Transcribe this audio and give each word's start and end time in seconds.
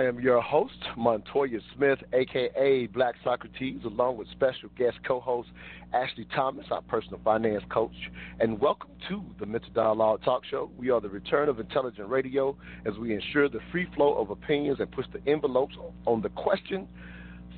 I 0.00 0.04
am 0.04 0.18
your 0.18 0.40
host, 0.40 0.78
Montoya 0.96 1.60
Smith, 1.76 1.98
aka 2.14 2.86
Black 2.86 3.16
Socrates, 3.22 3.82
along 3.84 4.16
with 4.16 4.30
special 4.30 4.70
guest 4.78 4.96
co 5.06 5.20
host 5.20 5.50
Ashley 5.92 6.26
Thomas, 6.34 6.64
our 6.70 6.80
personal 6.80 7.20
finance 7.22 7.62
coach. 7.68 7.92
And 8.40 8.58
welcome 8.58 8.88
to 9.10 9.22
the 9.38 9.44
Mental 9.44 9.68
Dialogue 9.74 10.22
Talk 10.24 10.46
Show. 10.50 10.70
We 10.78 10.88
are 10.88 11.02
the 11.02 11.10
return 11.10 11.50
of 11.50 11.60
intelligent 11.60 12.08
radio 12.08 12.56
as 12.86 12.96
we 12.96 13.12
ensure 13.14 13.50
the 13.50 13.60
free 13.70 13.88
flow 13.94 14.14
of 14.14 14.30
opinions 14.30 14.80
and 14.80 14.90
push 14.90 15.04
the 15.12 15.20
envelopes 15.30 15.74
on 16.06 16.22
the 16.22 16.30
question 16.30 16.88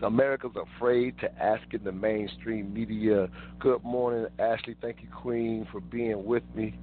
America's 0.03 0.51
afraid 0.77 1.17
to 1.21 1.31
ask 1.41 1.63
in 1.73 1.85
the 1.85 1.93
mainstream 1.93 2.75
media. 2.75 3.29
Good 3.61 3.85
morning, 3.85 4.27
Ashley. 4.41 4.75
Thank 4.83 4.97
you, 5.01 5.09
Queen, 5.09 5.65
for 5.71 5.81
being 5.81 6.25
with 6.25 6.43
me 6.57 6.75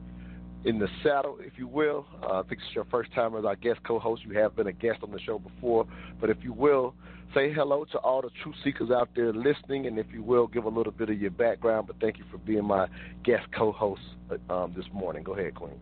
in 0.65 0.79
the 0.79 0.87
saddle, 1.03 1.37
if 1.39 1.53
you 1.57 1.67
will. 1.67 2.05
Uh, 2.21 2.39
I 2.39 2.41
think 2.43 2.61
it's 2.61 2.75
your 2.75 2.85
first 2.85 3.13
time 3.13 3.35
as 3.35 3.45
our 3.45 3.55
guest 3.55 3.79
co-host. 3.85 4.23
You 4.25 4.37
have 4.39 4.55
been 4.55 4.67
a 4.67 4.73
guest 4.73 4.99
on 5.03 5.11
the 5.11 5.19
show 5.19 5.39
before, 5.39 5.85
but 6.19 6.29
if 6.29 6.37
you 6.43 6.53
will, 6.53 6.95
say 7.33 7.53
hello 7.53 7.85
to 7.91 7.97
all 7.99 8.21
the 8.21 8.29
truth 8.43 8.55
seekers 8.63 8.91
out 8.91 9.09
there 9.15 9.31
listening, 9.31 9.87
and 9.87 9.97
if 9.97 10.07
you 10.11 10.23
will, 10.23 10.47
give 10.47 10.65
a 10.65 10.69
little 10.69 10.91
bit 10.91 11.09
of 11.09 11.19
your 11.19 11.31
background. 11.31 11.87
But 11.87 11.97
thank 12.01 12.17
you 12.17 12.25
for 12.31 12.37
being 12.39 12.65
my 12.65 12.87
guest 13.23 13.45
co-host 13.57 14.01
uh, 14.29 14.53
um, 14.53 14.73
this 14.75 14.85
morning. 14.93 15.23
Go 15.23 15.33
ahead, 15.33 15.55
Queen. 15.55 15.79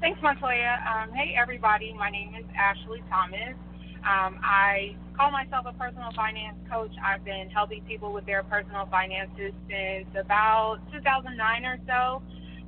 Thanks, 0.00 0.20
Montoya. 0.22 0.78
Um, 0.86 1.12
hey, 1.12 1.34
everybody. 1.40 1.92
My 1.92 2.10
name 2.10 2.34
is 2.38 2.44
Ashley 2.56 3.02
Thomas. 3.10 3.56
Um, 4.06 4.38
I 4.42 4.94
call 5.16 5.32
myself 5.32 5.66
a 5.66 5.72
personal 5.72 6.12
finance 6.14 6.56
coach. 6.70 6.92
I've 7.02 7.24
been 7.24 7.50
helping 7.50 7.82
people 7.84 8.12
with 8.12 8.24
their 8.24 8.44
personal 8.44 8.86
finances 8.90 9.52
since 9.68 10.06
about 10.14 10.78
2009 10.92 11.64
or 11.64 11.78
so. 11.86 12.22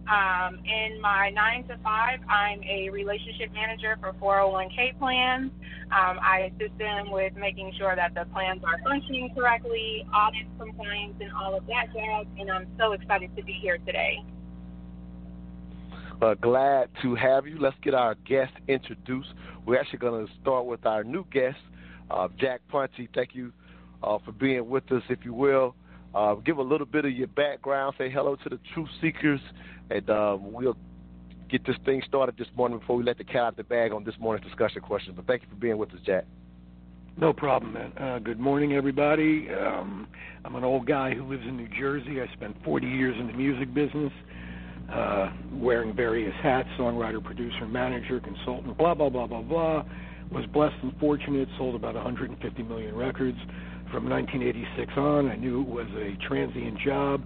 Um, 0.09 0.61
in 0.65 1.01
my 1.03 1.29
nine 1.29 1.65
to 1.69 1.77
five, 1.85 2.21
I'm 2.31 2.63
a 2.63 2.89
relationship 2.89 3.53
manager 3.53 3.99
for 4.01 4.15
401k 4.15 4.99
plans. 4.99 5.51
Um, 5.93 6.19
I 6.23 6.51
assist 6.51 6.79
them 6.79 7.11
with 7.11 7.35
making 7.37 7.75
sure 7.79 7.95
that 7.95 8.15
the 8.15 8.25
plans 8.33 8.63
are 8.65 8.81
functioning 8.83 9.31
correctly, 9.35 10.07
audit 10.15 10.47
compliance, 10.59 11.15
and 11.21 11.31
all 11.33 11.55
of 11.55 11.67
that 11.67 11.93
jazz. 11.93 12.27
And 12.39 12.51
I'm 12.51 12.67
so 12.79 12.93
excited 12.93 13.37
to 13.37 13.45
be 13.45 13.53
here 13.53 13.77
today. 13.85 14.25
Uh, 16.23 16.35
glad 16.35 16.89
to 17.03 17.15
have 17.15 17.47
you. 17.47 17.59
Let's 17.59 17.77
get 17.83 17.93
our 17.93 18.15
guest 18.27 18.53
introduced. 18.67 19.29
We're 19.67 19.79
actually 19.79 19.99
going 19.99 20.27
to 20.27 20.33
start 20.41 20.65
with 20.65 20.87
our 20.87 21.05
new 21.05 21.27
guest, 21.31 21.59
uh, 22.11 22.29
Jack 22.39 22.63
Ponti. 22.69 23.11
Thank 23.15 23.35
you 23.35 23.53
uh, 24.03 24.17
for 24.25 24.33
being 24.33 24.71
with 24.71 24.91
us, 24.91 25.03
if 25.11 25.19
you 25.23 25.35
will. 25.35 25.75
Uh, 26.15 26.35
give 26.37 26.57
a 26.57 26.63
little 26.63 26.87
bit 26.87 27.05
of 27.05 27.13
your 27.13 27.29
background. 27.29 27.95
Say 27.99 28.11
hello 28.11 28.37
to 28.37 28.49
the 28.49 28.59
truth 28.73 28.89
seekers 29.01 29.41
and 29.91 30.11
um, 30.11 30.53
we'll 30.53 30.77
get 31.51 31.67
this 31.67 31.77
thing 31.85 32.03
started 32.07 32.37
this 32.37 32.49
morning 32.57 32.79
before 32.79 32.97
we 32.97 33.05
let 33.05 33.19
the 33.19 33.25
cat 33.25 33.37
out 33.37 33.49
of 33.51 33.57
the 33.57 33.65
bag 33.65 33.93
on 33.93 34.05
this 34.05 34.15
morning's 34.19 34.47
discussion 34.47 34.83
questions. 34.83 35.17
But 35.17 35.27
thank 35.27 35.43
you 35.43 35.49
for 35.49 35.57
being 35.57 35.79
with 35.79 35.91
us, 35.91 36.01
Jack. 36.05 36.25
No 37.17 37.33
problem, 37.33 37.73
man. 37.73 37.93
Uh, 37.99 38.19
good 38.21 38.39
morning, 38.39 38.75
everybody. 38.75 39.49
Um, 39.51 40.07
I'm 40.45 40.55
an 40.55 40.63
old 40.63 40.87
guy 40.87 41.15
who 41.15 41.25
lives 41.25 41.43
in 41.43 41.57
New 41.57 41.69
Jersey. 41.69 42.21
I 42.21 42.33
spent 42.35 42.57
40 42.65 42.87
years 42.87 43.17
in 43.19 43.27
the 43.27 43.33
music 43.33 43.75
business, 43.75 44.13
uh, 44.93 45.31
wearing 45.53 45.97
various 45.97 46.35
hats 46.43 46.69
songwriter, 46.79 47.23
producer, 47.23 47.67
manager, 47.67 48.21
consultant, 48.21 48.79
blah, 48.79 48.95
blah, 48.95 49.09
blah, 49.09 49.27
blah, 49.27 49.43
blah. 49.43 49.85
Was 50.31 50.47
blessed 50.53 50.77
and 50.83 50.97
fortunate, 51.01 51.49
sold 51.57 51.75
about 51.75 51.95
150 51.95 52.63
million 52.63 52.95
records. 52.95 53.39
From 53.91 54.09
1986 54.09 54.93
on, 54.99 55.29
I 55.31 55.37
knew 55.37 55.63
it 55.63 55.69
was 55.69 55.89
a 55.97 56.17
transient 56.29 56.79
job 56.79 57.23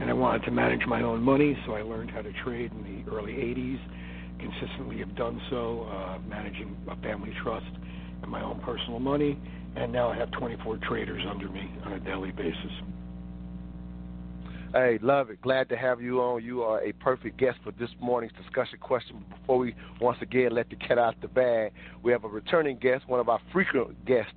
and 0.00 0.08
I 0.08 0.14
wanted 0.14 0.44
to 0.44 0.50
manage 0.50 0.86
my 0.86 1.02
own 1.02 1.22
money, 1.22 1.56
so 1.66 1.74
I 1.74 1.82
learned 1.82 2.10
how 2.10 2.22
to 2.22 2.32
trade 2.42 2.72
in 2.72 3.04
the 3.04 3.10
early 3.12 3.34
80s. 3.34 3.78
Consistently 4.38 4.98
have 4.98 5.14
done 5.14 5.40
so, 5.50 5.86
uh, 5.92 6.18
managing 6.26 6.74
a 6.88 6.96
family 6.96 7.34
trust 7.42 7.70
and 8.22 8.30
my 8.30 8.42
own 8.42 8.60
personal 8.60 8.98
money, 8.98 9.38
and 9.76 9.92
now 9.92 10.08
I 10.08 10.16
have 10.16 10.30
24 10.32 10.78
traders 10.88 11.22
under 11.28 11.48
me 11.50 11.70
on 11.84 11.92
a 11.92 12.00
daily 12.00 12.32
basis. 12.32 12.72
Hey, 14.72 15.00
love 15.02 15.30
it. 15.30 15.42
Glad 15.42 15.68
to 15.70 15.76
have 15.76 16.00
you 16.00 16.20
on. 16.20 16.44
You 16.44 16.62
are 16.62 16.80
a 16.80 16.92
perfect 16.92 17.36
guest 17.38 17.58
for 17.64 17.72
this 17.72 17.90
morning's 18.00 18.32
discussion 18.40 18.78
question. 18.78 19.24
Before 19.40 19.58
we 19.58 19.74
once 20.00 20.18
again 20.22 20.52
let 20.52 20.70
the 20.70 20.76
cat 20.76 20.96
out 20.96 21.20
the 21.20 21.26
bag, 21.26 21.72
we 22.04 22.12
have 22.12 22.22
a 22.22 22.28
returning 22.28 22.76
guest, 22.76 23.08
one 23.08 23.18
of 23.18 23.28
our 23.28 23.40
frequent 23.52 24.04
guests, 24.04 24.30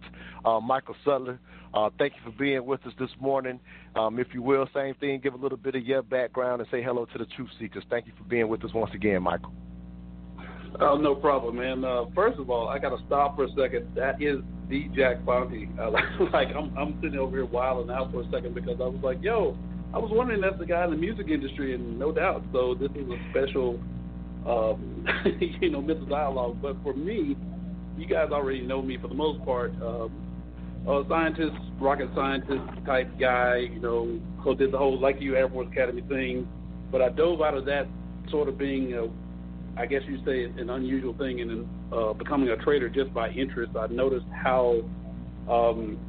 uh, 0.44 0.60
Michael 0.60 0.96
Sutler. 1.06 1.40
Uh, 1.76 1.92
thank 2.00 2.14
you 2.14 2.32
for 2.32 2.36
being 2.36 2.66
with 2.66 2.84
us 2.88 2.94
this 2.98 3.12
morning. 3.20 3.60
Um, 3.96 4.18
if 4.18 4.28
you 4.34 4.42
will, 4.42 4.68
same 4.74 4.96
thing, 4.96 5.20
give 5.22 5.36
a 5.36 5.38
little 5.38 5.58
bit 5.58 5.76
of 5.76 5.86
your 5.86 6.02
background 6.02 6.62
and 6.62 6.70
say 6.72 6.82
hello 6.82 7.06
to 7.06 7.18
the 7.20 7.26
truth 7.26 7.50
seekers. 7.60 7.84
Thank 7.92 8.08
you 8.08 8.14
for 8.18 8.24
being 8.24 8.48
with 8.48 8.66
us 8.66 8.74
once 8.74 8.92
again, 8.96 9.22
Michael. 9.22 9.54
Oh, 10.82 10.98
no 10.98 11.14
problem, 11.14 11.58
man. 11.58 11.84
Uh, 11.84 12.06
first 12.16 12.40
of 12.40 12.50
all, 12.50 12.70
I 12.70 12.80
got 12.80 12.90
to 12.90 13.06
stop 13.06 13.36
for 13.36 13.44
a 13.44 13.50
second. 13.50 13.94
That 13.96 14.20
is 14.20 14.40
the 14.68 14.90
Jack 14.96 15.24
Ponti. 15.24 15.70
Uh, 15.80 15.92
like, 16.34 16.48
I'm, 16.56 16.76
I'm 16.76 17.00
sitting 17.04 17.20
over 17.20 17.38
here 17.38 17.46
wilding 17.46 17.94
out 17.94 18.12
for 18.12 18.22
a 18.22 18.32
second 18.32 18.56
because 18.56 18.78
I 18.82 18.88
was 18.88 19.00
like, 19.04 19.22
yo, 19.22 19.56
I 19.94 20.00
was 20.00 20.10
wondering 20.12 20.42
that's 20.42 20.58
the 20.58 20.66
guy 20.66 20.86
in 20.86 20.90
the 20.90 20.98
music 20.98 21.28
industry, 21.28 21.76
and 21.76 22.00
no 22.00 22.12
doubt. 22.12 22.44
So 22.52 22.74
this 22.74 22.90
is 22.96 23.08
a 23.08 23.18
special, 23.30 23.80
um, 24.48 25.06
you 25.62 25.70
know, 25.70 25.82
mental 25.82 26.08
dialogue. 26.08 26.58
But 26.62 26.82
for 26.82 26.94
me, 26.96 27.38
you 27.96 28.08
guys 28.08 28.30
already 28.32 28.62
know 28.62 28.82
me 28.82 28.98
for 29.00 29.08
the 29.08 29.14
most 29.14 29.46
part. 29.46 29.72
Um, 29.84 30.12
a 30.88 31.04
scientist, 31.08 31.56
rocket 31.80 32.10
scientist 32.16 32.64
type 32.86 33.08
guy, 33.20 33.58
you 33.72 33.80
know, 33.80 34.20
so 34.44 34.56
did 34.56 34.72
the 34.72 34.78
whole 34.78 35.00
like 35.00 35.22
you 35.22 35.36
Air 35.36 35.48
Force 35.48 35.68
Academy 35.72 36.02
thing. 36.10 36.48
But 36.92 37.02
I 37.02 37.10
dove 37.10 37.42
out 37.42 37.54
of 37.54 37.66
that 37.66 37.88
sort 38.32 38.50
of 38.50 38.58
being, 38.58 38.94
a, 38.96 39.08
I 39.80 39.86
guess 39.86 40.02
you 40.08 40.18
say, 40.26 40.46
an 40.60 40.72
unusual 40.72 41.16
thing, 41.18 41.40
and 41.40 41.68
uh, 41.94 42.14
becoming 42.14 42.50
a 42.50 42.58
trader 42.58 42.90
just 42.90 43.14
by 43.14 43.30
interest. 43.30 43.74
I 43.78 43.88
noticed 43.88 44.26
how 44.44 44.82
um, 45.48 46.00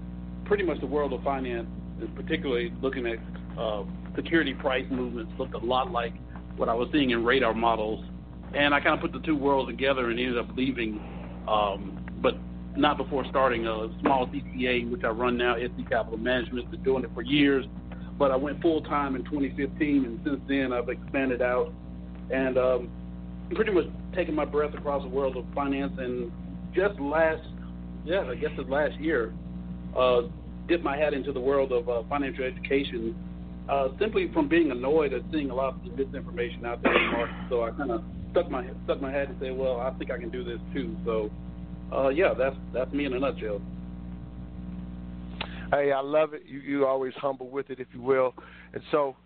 pretty 0.47 0.65
much 0.65 0.81
the 0.81 0.87
world 0.87 1.13
of 1.13 1.23
finance, 1.23 1.69
particularly 2.17 2.73
looking 2.83 3.07
at 3.07 3.19
uh, 3.59 3.85
security 4.17 4.55
price 4.55 4.87
movements 4.91 5.33
looked 5.39 5.55
a 5.55 5.59
lot 5.59 5.91
like 5.91 6.13
what 6.57 6.69
I 6.69 6.75
was 6.75 6.89
seeing 6.93 7.11
in 7.11 7.25
radar 7.25 7.55
models, 7.55 8.05
and 8.55 8.75
I 8.75 8.81
kind 8.81 8.95
of 8.95 9.01
put 9.01 9.13
the 9.13 9.25
two 9.27 9.37
worlds 9.37 9.71
together 9.71 10.11
and 10.11 10.19
ended 10.19 10.39
up 10.39 10.49
leaving. 10.57 11.01
Um, 11.49 12.01
but 12.23 12.37
not 12.77 12.97
before 12.97 13.25
starting 13.29 13.67
a 13.67 13.89
small 14.01 14.27
CTA, 14.27 14.91
which 14.91 15.05
I 15.05 15.09
run 15.09 15.37
now, 15.37 15.57
SC 15.57 15.89
Capital 15.89 16.19
Management. 16.19 16.71
Been 16.71 16.83
doing 16.83 17.05
it 17.05 17.11
for 17.15 17.23
years, 17.23 17.65
but 18.19 18.31
I 18.31 18.37
went 18.37 18.61
full 18.63 18.83
time 18.83 19.17
in 19.17 19.25
2015, 19.25 20.05
and 20.05 20.21
since 20.25 20.41
then 20.49 20.73
I've 20.73 20.89
expanded 20.89 21.43
out 21.43 21.73
and 22.31 22.57
um, 22.57 22.89
pretty 23.55 23.73
much 23.73 23.85
taken 24.15 24.35
my 24.35 24.45
breath 24.45 24.75
across 24.75 25.03
the 25.03 25.09
world 25.09 25.37
of 25.37 25.45
finance. 25.55 25.93
And 25.99 26.33
just 26.75 26.99
last, 27.01 27.43
yeah, 28.05 28.23
I 28.23 28.35
guess 28.35 28.51
it's 28.57 28.71
last 28.71 28.99
year, 28.99 29.33
uh, 29.97 30.23
dipped 30.69 30.85
my 30.85 30.97
hat 30.97 31.15
into 31.15 31.33
the 31.33 31.41
world 31.41 31.73
of 31.73 31.89
uh, 31.89 32.03
financial 32.09 32.45
education. 32.45 33.15
Uh, 33.69 33.89
simply 33.99 34.31
from 34.33 34.47
being 34.47 34.71
annoyed 34.71 35.15
at 35.15 35.23
seeing 35.33 35.51
a 35.51 35.55
lot 35.55 35.75
of 35.75 35.83
misinformation 35.97 36.67
out 36.67 36.83
there 36.83 36.95
in 36.95 37.07
the 37.07 37.13
market, 37.17 37.37
so 37.49 37.63
I 37.63 37.71
kind 37.71 37.91
of 37.91 38.05
stuck 38.31 38.51
my 38.51 38.67
stuck 38.85 39.01
my 39.01 39.11
head 39.11 39.31
and 39.31 39.39
said, 39.41 39.57
"Well, 39.57 39.81
I 39.81 39.91
think 39.93 40.11
I 40.11 40.19
can 40.19 40.29
do 40.29 40.45
this 40.45 40.59
too." 40.75 40.95
So, 41.07 41.31
uh, 41.91 42.09
yeah, 42.09 42.35
that's 42.35 42.57
that's 42.75 42.93
me 42.93 43.07
in 43.07 43.15
a 43.15 43.19
nutshell. 43.19 43.63
Hey, 45.71 45.93
I 45.93 46.01
love 46.01 46.35
it. 46.35 46.43
You 46.47 46.61
you 46.61 46.87
always 46.87 47.15
humble 47.15 47.49
with 47.49 47.71
it, 47.71 47.81
if 47.81 47.87
you 47.95 48.03
will. 48.03 48.35
And 48.75 48.83
so, 48.91 49.17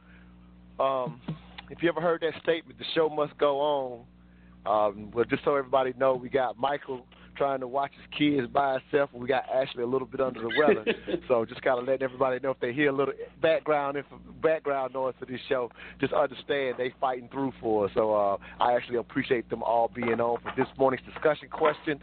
um, 0.78 1.20
if 1.70 1.82
you 1.82 1.88
ever 1.88 2.00
heard 2.00 2.20
that 2.20 2.40
statement, 2.40 2.78
the 2.78 2.84
show 2.94 3.08
must 3.08 3.36
go 3.38 3.58
on. 3.58 4.04
Um, 4.66 5.10
well, 5.10 5.24
just 5.24 5.44
so 5.44 5.56
everybody 5.56 5.94
know, 5.98 6.14
we 6.14 6.28
got 6.28 6.56
Michael 6.56 7.04
trying 7.38 7.60
to 7.60 7.68
watch 7.68 7.92
his 7.92 8.18
kids 8.18 8.48
by 8.52 8.78
himself, 8.78 9.10
we 9.14 9.26
got 9.26 9.44
Ashley 9.48 9.82
a 9.82 9.86
little 9.86 10.06
bit 10.06 10.20
under 10.20 10.40
the 10.40 10.50
weather. 10.58 10.84
so 11.28 11.44
just 11.44 11.62
kind 11.62 11.78
of 11.78 11.86
letting 11.86 12.02
everybody 12.02 12.38
know 12.40 12.50
if 12.50 12.60
they 12.60 12.72
hear 12.72 12.90
a 12.90 12.92
little 12.92 13.14
background 13.40 13.96
if 13.96 14.04
background 14.42 14.92
noise 14.92 15.14
for 15.18 15.26
this 15.26 15.40
show, 15.48 15.70
just 16.00 16.12
understand 16.12 16.74
they 16.76 16.92
fighting 17.00 17.28
through 17.32 17.52
for 17.60 17.86
us. 17.86 17.90
So 17.94 18.14
uh, 18.14 18.36
I 18.60 18.74
actually 18.74 18.98
appreciate 18.98 19.48
them 19.48 19.62
all 19.62 19.90
being 19.94 20.20
on 20.20 20.40
for 20.42 20.52
this 20.56 20.68
morning's 20.76 21.04
discussion 21.06 21.48
question. 21.48 22.00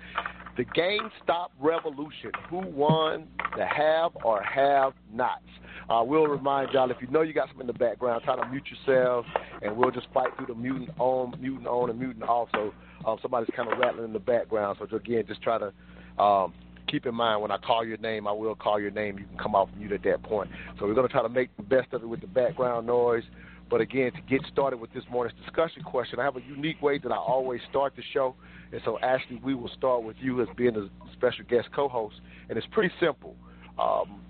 The 0.57 0.63
GameStop 0.63 1.49
revolution. 1.59 2.31
Who 2.49 2.59
won 2.59 3.27
the 3.57 3.65
have 3.65 4.11
or 4.23 4.41
have 4.41 4.93
nots? 5.13 5.43
I 5.89 5.99
uh, 5.99 6.03
will 6.03 6.25
remind 6.25 6.71
y'all 6.71 6.89
if 6.89 6.97
you 7.01 7.07
know 7.07 7.21
you 7.21 7.33
got 7.33 7.49
something 7.49 7.61
in 7.61 7.67
the 7.67 7.73
background, 7.73 8.23
try 8.23 8.35
to 8.35 8.49
mute 8.49 8.63
yourselves, 8.71 9.27
and 9.61 9.75
we'll 9.75 9.91
just 9.91 10.07
fight 10.13 10.29
through 10.35 10.47
the 10.47 10.55
mutant 10.55 10.89
on, 10.97 11.35
mutant 11.39 11.67
on, 11.67 11.89
and 11.89 11.99
mutant 11.99 12.23
off. 12.23 12.47
So 12.53 12.73
um, 13.05 13.17
somebody's 13.21 13.49
kind 13.55 13.71
of 13.71 13.77
rattling 13.77 14.05
in 14.05 14.13
the 14.13 14.19
background. 14.19 14.77
So 14.79 14.95
again, 14.95 15.23
just 15.27 15.41
try 15.41 15.57
to 15.57 16.21
um, 16.21 16.53
keep 16.87 17.05
in 17.05 17.15
mind 17.15 17.41
when 17.41 17.51
I 17.51 17.57
call 17.57 17.85
your 17.85 17.97
name, 17.97 18.27
I 18.27 18.31
will 18.31 18.55
call 18.55 18.79
your 18.79 18.91
name. 18.91 19.17
You 19.17 19.25
can 19.25 19.37
come 19.37 19.55
off 19.55 19.69
mute 19.77 19.91
at 19.91 20.03
that 20.03 20.23
point. 20.23 20.49
So 20.79 20.85
we're 20.85 20.93
going 20.93 21.07
to 21.07 21.11
try 21.11 21.21
to 21.21 21.29
make 21.29 21.55
the 21.57 21.63
best 21.63 21.93
of 21.93 22.03
it 22.03 22.07
with 22.07 22.21
the 22.21 22.27
background 22.27 22.87
noise. 22.87 23.23
But 23.69 23.81
again, 23.81 24.11
to 24.11 24.21
get 24.29 24.41
started 24.51 24.77
with 24.77 24.93
this 24.93 25.03
morning's 25.09 25.37
discussion 25.43 25.81
question, 25.83 26.19
I 26.19 26.23
have 26.23 26.35
a 26.35 26.41
unique 26.41 26.81
way 26.81 26.99
that 26.99 27.11
I 27.11 27.17
always 27.17 27.61
start 27.69 27.93
the 27.95 28.03
show. 28.13 28.35
And 28.71 28.79
so, 28.85 28.99
Ashley, 28.99 29.39
we 29.43 29.55
will 29.55 29.71
start 29.75 30.03
with 30.03 30.15
you 30.19 30.41
as 30.41 30.47
being 30.55 30.75
a 30.75 30.87
special 31.13 31.45
guest 31.49 31.69
co 31.75 31.87
host. 31.87 32.15
And 32.47 32.57
it's 32.57 32.67
pretty 32.71 32.93
simple. 32.99 33.35
Um, 33.79 34.21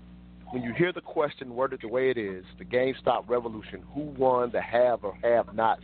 when 0.52 0.62
you 0.62 0.72
hear 0.72 0.92
the 0.92 1.00
question 1.00 1.54
worded 1.54 1.80
the 1.82 1.88
way 1.88 2.08
it 2.08 2.16
is, 2.16 2.44
the 2.58 2.64
GameStop 2.64 3.28
revolution, 3.28 3.82
who 3.94 4.00
won 4.00 4.50
the 4.52 4.60
have 4.60 5.04
or 5.04 5.18
have 5.22 5.54
nots? 5.54 5.82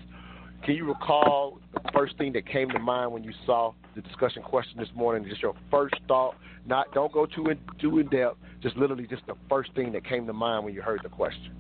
Can 0.65 0.77
you 0.77 0.87
recall 0.87 1.59
the 1.75 1.81
first 1.93 2.17
thing 2.19 2.33
that 2.35 2.47
came 2.47 2.69
to 2.71 2.79
mind 2.79 3.11
when 3.11 3.25
you 3.25 3.33
saw 3.45 3.73
the 3.97 4.01
discussion 4.01 4.43
question 4.43 4.79
this 4.79 4.89
morning? 4.95 5.29
Just 5.29 5.43
your 5.43 5.55
first 5.71 5.95
thought. 6.07 6.37
Not 6.65 6.93
don't 6.95 7.13
go 7.13 7.27
too 7.27 7.49
in, 7.49 7.59
too 7.81 7.99
in 7.99 8.09
depth. 8.09 8.39
Just 8.63 8.77
literally 8.77 9.09
just 9.09 9.27
the 9.27 9.35
first 9.49 9.75
thing 9.75 9.91
that 9.93 10.07
came 10.07 10.25
to 10.27 10.33
mind 10.33 10.65
when 10.65 10.73
you 10.73 10.81
heard 10.81 11.01
the 11.03 11.09
question. 11.09 11.53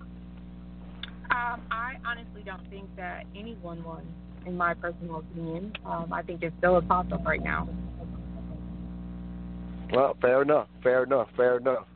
Um, 1.32 1.62
I 1.70 1.94
honestly 2.06 2.42
don't 2.44 2.68
think 2.70 2.94
that 2.96 3.24
anyone 3.34 3.82
won, 3.82 4.06
in 4.46 4.56
my 4.56 4.74
personal 4.74 5.18
opinion. 5.18 5.72
Um, 5.84 6.12
I 6.12 6.22
think 6.22 6.42
it's 6.44 6.54
still 6.58 6.76
a 6.76 6.82
toss 6.82 7.06
up 7.10 7.24
right 7.24 7.42
now. 7.42 7.68
Well, 9.92 10.16
fair 10.20 10.42
enough. 10.42 10.68
Fair 10.82 11.02
enough. 11.02 11.28
Fair 11.36 11.56
enough. 11.56 11.86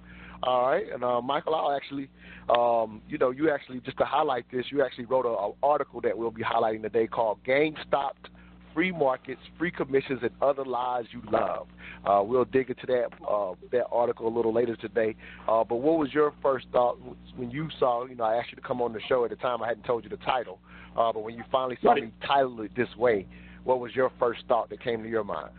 All 0.42 0.68
right, 0.68 0.84
and 0.92 1.02
uh, 1.02 1.20
Michael, 1.22 1.54
I'll 1.54 1.74
actually, 1.74 2.08
um, 2.48 3.02
you 3.08 3.18
know, 3.18 3.30
you 3.30 3.50
actually 3.50 3.80
just 3.80 3.98
to 3.98 4.04
highlight 4.04 4.44
this, 4.52 4.66
you 4.70 4.84
actually 4.84 5.06
wrote 5.06 5.26
an 5.26 5.54
article 5.62 6.00
that 6.02 6.16
we'll 6.16 6.30
be 6.30 6.42
highlighting 6.42 6.82
today 6.82 7.06
called 7.06 7.38
"Gang 7.44 7.76
Stopped." 7.86 8.28
Free 8.76 8.92
Markets, 8.92 9.40
Free 9.56 9.70
Commissions, 9.70 10.20
and 10.20 10.30
Other 10.42 10.62
Lies 10.62 11.06
You 11.10 11.22
Love." 11.32 11.66
Uh, 12.04 12.22
we'll 12.22 12.44
dig 12.44 12.68
into 12.68 12.84
that 12.86 13.08
uh, 13.26 13.54
that 13.72 13.86
article 13.90 14.28
a 14.28 14.34
little 14.36 14.52
later 14.52 14.76
today. 14.76 15.16
Uh, 15.48 15.64
but 15.64 15.76
what 15.76 15.98
was 15.98 16.12
your 16.12 16.34
first 16.42 16.66
thought 16.72 16.98
when 17.36 17.50
you 17.50 17.68
saw? 17.78 18.04
You 18.04 18.14
know, 18.14 18.24
I 18.24 18.36
asked 18.36 18.50
you 18.50 18.56
to 18.56 18.62
come 18.62 18.82
on 18.82 18.92
the 18.92 19.00
show 19.08 19.24
at 19.24 19.30
the 19.30 19.36
time. 19.36 19.62
I 19.62 19.68
hadn't 19.68 19.84
told 19.84 20.04
you 20.04 20.10
the 20.10 20.18
title, 20.18 20.58
uh, 20.94 21.10
but 21.10 21.22
when 21.22 21.34
you 21.34 21.42
finally 21.50 21.78
saw 21.82 21.92
right. 21.92 22.02
me 22.04 22.12
title 22.26 22.60
it 22.60 22.70
this 22.76 22.94
way, 22.98 23.26
what 23.64 23.80
was 23.80 23.94
your 23.94 24.12
first 24.18 24.42
thought 24.46 24.68
that 24.68 24.84
came 24.84 25.02
to 25.02 25.08
your 25.08 25.24
mind? 25.24 25.52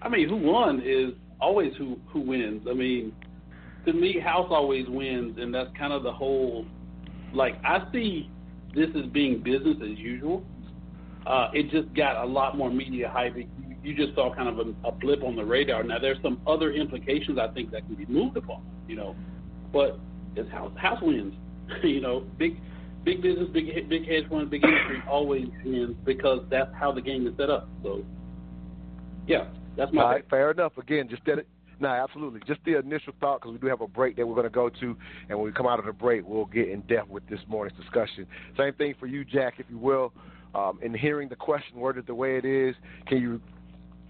I 0.00 0.08
mean, 0.08 0.26
who 0.28 0.36
won 0.36 0.80
is 0.82 1.12
always 1.38 1.72
who 1.76 1.98
who 2.08 2.20
wins. 2.20 2.66
I 2.68 2.72
mean, 2.72 3.12
to 3.88 3.94
me, 3.94 4.20
House 4.20 4.48
always 4.50 4.86
wins, 4.86 5.38
and 5.38 5.52
that's 5.52 5.70
kind 5.76 5.92
of 5.92 6.02
the 6.02 6.12
whole. 6.12 6.66
Like 7.32 7.54
I 7.64 7.90
see 7.90 8.30
this 8.74 8.88
as 8.94 9.10
being 9.10 9.42
business 9.42 9.76
as 9.82 9.98
usual. 9.98 10.44
Uh, 11.26 11.48
it 11.54 11.70
just 11.70 11.94
got 11.94 12.22
a 12.22 12.26
lot 12.26 12.56
more 12.56 12.70
media 12.70 13.08
hype. 13.08 13.34
You 13.82 13.96
just 13.96 14.14
saw 14.14 14.34
kind 14.34 14.48
of 14.48 14.58
a, 14.58 14.88
a 14.88 14.92
blip 14.92 15.22
on 15.22 15.36
the 15.36 15.44
radar. 15.44 15.82
Now 15.82 15.98
there's 15.98 16.18
some 16.22 16.40
other 16.46 16.72
implications 16.72 17.38
I 17.38 17.48
think 17.48 17.70
that 17.70 17.86
can 17.86 17.94
be 17.94 18.06
moved 18.06 18.36
upon, 18.36 18.62
you 18.86 18.96
know, 18.96 19.16
but 19.72 19.98
it's 20.36 20.50
House 20.50 20.72
House 20.76 21.00
wins. 21.02 21.34
you 21.82 22.00
know, 22.00 22.20
big 22.38 22.60
big 23.04 23.22
business, 23.22 23.48
big 23.52 23.88
big 23.88 24.06
hedge 24.06 24.28
fund, 24.28 24.50
big 24.50 24.64
industry 24.64 25.02
always 25.08 25.48
wins 25.64 25.96
because 26.04 26.40
that's 26.50 26.70
how 26.78 26.92
the 26.92 27.00
game 27.00 27.26
is 27.26 27.32
set 27.38 27.48
up. 27.48 27.68
So, 27.82 28.04
yeah, 29.26 29.48
that's 29.76 29.92
my. 29.92 30.02
All 30.02 30.10
right, 30.10 30.24
fair 30.28 30.50
enough. 30.50 30.76
Again, 30.76 31.08
just 31.08 31.24
did 31.24 31.38
it. 31.38 31.48
No, 31.80 31.88
absolutely. 31.88 32.40
Just 32.46 32.60
the 32.64 32.78
initial 32.78 33.12
thought, 33.20 33.40
because 33.40 33.52
we 33.52 33.58
do 33.58 33.66
have 33.68 33.80
a 33.80 33.86
break 33.86 34.16
that 34.16 34.26
we're 34.26 34.34
going 34.34 34.44
to 34.44 34.50
go 34.50 34.68
to, 34.68 34.96
and 35.28 35.38
when 35.38 35.46
we 35.46 35.52
come 35.52 35.66
out 35.66 35.78
of 35.78 35.84
the 35.84 35.92
break, 35.92 36.26
we'll 36.26 36.46
get 36.46 36.68
in 36.68 36.80
depth 36.82 37.08
with 37.08 37.26
this 37.28 37.40
morning's 37.46 37.78
discussion. 37.78 38.26
Same 38.56 38.74
thing 38.74 38.94
for 38.98 39.06
you, 39.06 39.24
Jack, 39.24 39.54
if 39.58 39.66
you 39.70 39.78
will. 39.78 40.12
Um, 40.54 40.78
in 40.82 40.94
hearing 40.94 41.28
the 41.28 41.36
question 41.36 41.76
worded 41.76 42.06
the 42.06 42.14
way 42.14 42.36
it 42.36 42.44
is, 42.44 42.74
can 43.06 43.18
you 43.18 43.40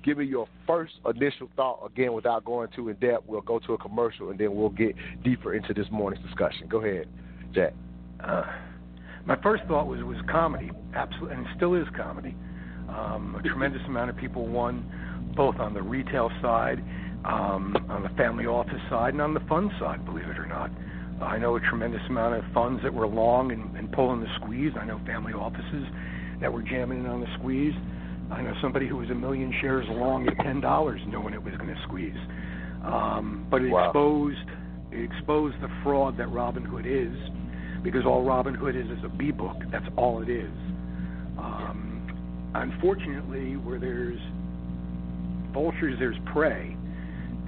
give 0.04 0.18
me 0.18 0.24
your 0.24 0.46
first 0.66 0.94
initial 1.04 1.50
thought 1.56 1.84
again 1.84 2.12
without 2.14 2.44
going 2.44 2.68
too 2.74 2.88
in 2.88 2.96
depth? 2.96 3.24
We'll 3.26 3.42
go 3.42 3.58
to 3.58 3.74
a 3.74 3.78
commercial, 3.78 4.30
and 4.30 4.38
then 4.38 4.54
we'll 4.54 4.70
get 4.70 4.94
deeper 5.22 5.54
into 5.54 5.74
this 5.74 5.86
morning's 5.90 6.24
discussion. 6.24 6.68
Go 6.68 6.78
ahead, 6.82 7.08
Jack. 7.52 7.74
Uh, 8.24 8.44
my 9.26 9.36
first 9.42 9.64
thought 9.64 9.86
was 9.86 10.02
was 10.04 10.16
comedy, 10.30 10.70
absolutely, 10.94 11.36
and 11.36 11.46
still 11.56 11.74
is 11.74 11.86
comedy. 11.94 12.34
Um, 12.88 13.36
a 13.38 13.42
tremendous 13.46 13.82
amount 13.86 14.08
of 14.08 14.16
people 14.16 14.46
won 14.46 14.90
both 15.36 15.56
on 15.56 15.74
the 15.74 15.82
retail 15.82 16.30
side, 16.40 16.82
um, 17.24 17.76
on 17.88 18.02
the 18.02 18.10
family 18.10 18.46
office 18.46 18.80
side, 18.90 19.12
and 19.12 19.22
on 19.22 19.34
the 19.34 19.40
fund 19.48 19.70
side, 19.78 20.04
believe 20.04 20.28
it 20.28 20.38
or 20.38 20.46
not. 20.46 20.70
I 21.20 21.36
know 21.38 21.56
a 21.56 21.60
tremendous 21.60 22.00
amount 22.08 22.36
of 22.36 22.44
funds 22.54 22.80
that 22.84 22.94
were 22.94 23.06
long 23.06 23.50
and, 23.50 23.76
and 23.76 23.90
pulling 23.92 24.20
the 24.20 24.28
squeeze. 24.36 24.72
I 24.80 24.84
know 24.84 25.00
family 25.04 25.32
offices 25.32 25.84
that 26.40 26.52
were 26.52 26.62
jamming 26.62 27.00
in 27.00 27.06
on 27.06 27.20
the 27.20 27.26
squeeze. 27.38 27.74
I 28.30 28.42
know 28.42 28.54
somebody 28.62 28.86
who 28.86 28.96
was 28.96 29.10
a 29.10 29.14
million 29.14 29.52
shares 29.60 29.86
long 29.88 30.28
at 30.28 30.36
ten 30.44 30.60
dollars, 30.60 31.00
knowing 31.08 31.34
it 31.34 31.42
was 31.42 31.54
going 31.54 31.74
to 31.74 31.82
squeeze. 31.84 32.18
Um, 32.84 33.46
but 33.50 33.62
it 33.62 33.70
wow. 33.70 33.86
exposed 33.86 34.48
it 34.92 35.10
exposed 35.10 35.56
the 35.60 35.68
fraud 35.82 36.16
that 36.18 36.28
Robinhood 36.28 36.86
is, 36.86 37.16
because 37.82 38.06
all 38.06 38.24
Robinhood 38.24 38.76
is 38.76 38.86
is 38.96 39.04
a 39.04 39.08
B 39.08 39.32
book. 39.32 39.56
That's 39.72 39.86
all 39.96 40.22
it 40.22 40.30
is. 40.30 40.52
Um, 41.38 42.52
unfortunately, 42.54 43.56
where 43.56 43.80
there's 43.80 44.20
vultures, 45.52 45.96
there's 45.98 46.16
prey, 46.32 46.76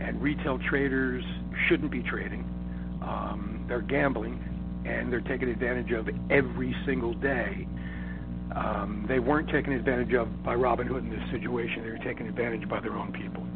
and 0.00 0.20
retail 0.20 0.58
traders 0.68 1.24
shouldn't 1.68 1.90
be 1.90 2.02
trading. 2.02 2.44
Um, 3.02 3.64
they're 3.68 3.80
gambling, 3.80 4.42
and 4.86 5.12
they're 5.12 5.20
taken 5.20 5.48
advantage 5.48 5.92
of 5.92 6.08
every 6.30 6.74
single 6.86 7.14
day. 7.14 7.66
Um, 8.54 9.06
they 9.08 9.18
weren't 9.18 9.48
taken 9.50 9.72
advantage 9.72 10.12
of 10.14 10.42
by 10.42 10.54
Robinhood 10.56 10.98
in 10.98 11.10
this 11.10 11.30
situation. 11.30 11.84
They 11.84 11.90
were 11.90 11.98
taken 11.98 12.26
advantage 12.26 12.68
by 12.68 12.80
their 12.80 12.96
own 12.96 13.12
people. 13.12 13.46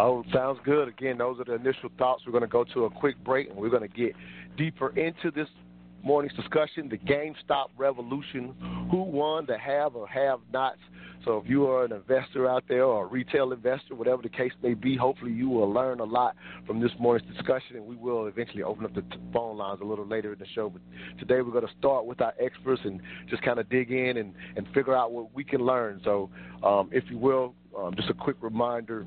Oh, 0.00 0.22
sounds 0.32 0.60
good. 0.64 0.86
Again, 0.86 1.18
those 1.18 1.40
are 1.40 1.44
the 1.44 1.54
initial 1.54 1.90
thoughts. 1.98 2.22
We're 2.24 2.32
going 2.32 2.42
to 2.42 2.46
go 2.46 2.62
to 2.62 2.84
a 2.84 2.90
quick 2.90 3.16
break, 3.24 3.48
and 3.48 3.58
we're 3.58 3.68
going 3.68 3.82
to 3.82 3.88
get 3.88 4.14
deeper 4.56 4.90
into 4.90 5.32
this 5.32 5.48
morning's 6.04 6.34
discussion, 6.34 6.88
the 6.88 6.98
GameStop 6.98 7.66
revolution. 7.76 8.54
Who 8.92 9.02
won 9.02 9.46
the 9.46 9.58
have 9.58 9.96
or 9.96 10.06
have 10.06 10.38
nots? 10.52 10.78
So 11.24 11.38
if 11.38 11.48
you 11.48 11.66
are 11.66 11.84
an 11.84 11.92
investor 11.92 12.48
out 12.48 12.64
there 12.68 12.84
or 12.84 13.04
a 13.04 13.06
retail 13.06 13.52
investor, 13.52 13.94
whatever 13.94 14.22
the 14.22 14.28
case 14.28 14.52
may 14.62 14.74
be, 14.74 14.96
hopefully 14.96 15.32
you 15.32 15.48
will 15.48 15.70
learn 15.70 16.00
a 16.00 16.04
lot 16.04 16.36
from 16.66 16.80
this 16.80 16.92
morning's 16.98 17.28
discussion, 17.34 17.76
and 17.76 17.84
we 17.84 17.96
will 17.96 18.26
eventually 18.26 18.62
open 18.62 18.84
up 18.84 18.94
the 18.94 19.04
phone 19.32 19.56
lines 19.56 19.80
a 19.82 19.84
little 19.84 20.06
later 20.06 20.32
in 20.32 20.38
the 20.38 20.46
show. 20.54 20.70
But 20.70 20.82
today 21.18 21.42
we're 21.42 21.52
going 21.52 21.66
to 21.66 21.72
start 21.78 22.06
with 22.06 22.20
our 22.20 22.34
experts 22.40 22.82
and 22.84 23.00
just 23.28 23.42
kind 23.42 23.58
of 23.58 23.68
dig 23.68 23.90
in 23.90 24.16
and, 24.16 24.34
and 24.56 24.66
figure 24.74 24.96
out 24.96 25.12
what 25.12 25.34
we 25.34 25.44
can 25.44 25.60
learn. 25.60 26.00
So 26.04 26.30
um, 26.62 26.88
if 26.92 27.04
you 27.10 27.18
will, 27.18 27.54
um, 27.76 27.94
just 27.94 28.10
a 28.10 28.14
quick 28.14 28.36
reminder 28.40 29.04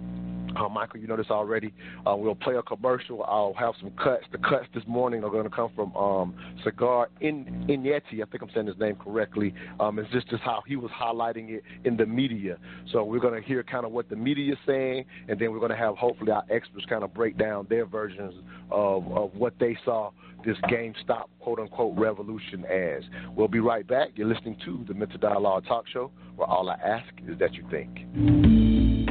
Uh, 0.56 0.70
Michael, 0.70 1.00
you 1.00 1.08
know 1.08 1.18
this 1.18 1.28
already. 1.30 1.74
Uh, 2.06 2.16
we'll 2.16 2.36
play 2.36 2.56
a 2.56 2.64
commercial. 2.64 3.24
I'll 3.24 3.54
have 3.54 3.74
some 3.80 3.92
cuts. 3.92 4.24
The 4.32 4.38
cuts 4.38 4.66
this 4.74 4.84
morning 4.88 5.24
are 5.24 5.30
going 5.30 5.44
to 5.44 5.50
come 5.50 5.72
from 5.76 5.96
um, 5.96 6.36
Saagar 6.66 7.06
In-. 7.20 7.68
I 7.70 8.02
think 8.10 8.42
I'm 8.42 8.50
saying 8.54 8.68
his 8.68 8.78
name 8.78 8.96
correctly. 8.96 9.54
Um, 9.80 10.00
it's 10.00 10.12
just, 10.12 10.30
just 10.30 10.44
how 10.44 10.64
he 10.66 10.76
was 10.76 10.92
highlighting 10.92 11.50
it 11.50 11.64
in 11.86 11.98
the 11.98 12.06
media. 12.06 12.58
So 12.92 13.04
we're 13.04 13.20
going 13.20 13.40
to 13.42 13.48
hear 13.48 13.64
kind 13.64 13.86
of 13.86 13.92
what 13.92 14.10
the 14.10 14.16
media 14.16 14.54
is 14.54 14.60
saying, 14.66 15.06
and 15.28 15.40
then 15.40 15.52
we're 15.52 15.60
going 15.60 15.72
to 15.72 15.78
have 15.78 15.96
hopefully 15.96 16.32
our 16.32 16.44
experts 16.50 16.86
kind 16.88 17.04
of 17.04 17.14
break 17.14 17.38
down 17.38 17.68
their 17.70 17.86
versions 17.86 18.34
of, 18.70 19.12
of 19.12 19.34
what 19.36 19.54
they 19.60 19.78
saw 19.86 20.12
this 20.46 20.58
GameStop 20.70 21.26
quote 21.40 21.60
unquote 21.60 21.98
revolution 21.98 22.66
as. 22.66 23.04
We'll 23.36 23.48
be 23.48 23.60
right 23.60 23.88
back. 23.88 24.10
You're 24.16 24.28
listening 24.28 24.58
to 24.66 24.84
the 24.88 24.94
Mental 24.94 25.20
Dialogue 25.20 25.66
Talk 25.68 25.88
Show, 25.88 26.12
where 26.36 26.48
all 26.48 26.70
I 26.70 26.76
ask 26.76 27.14
is 27.28 27.38
that 27.40 27.54
you 27.54 27.66
think. 27.70 28.91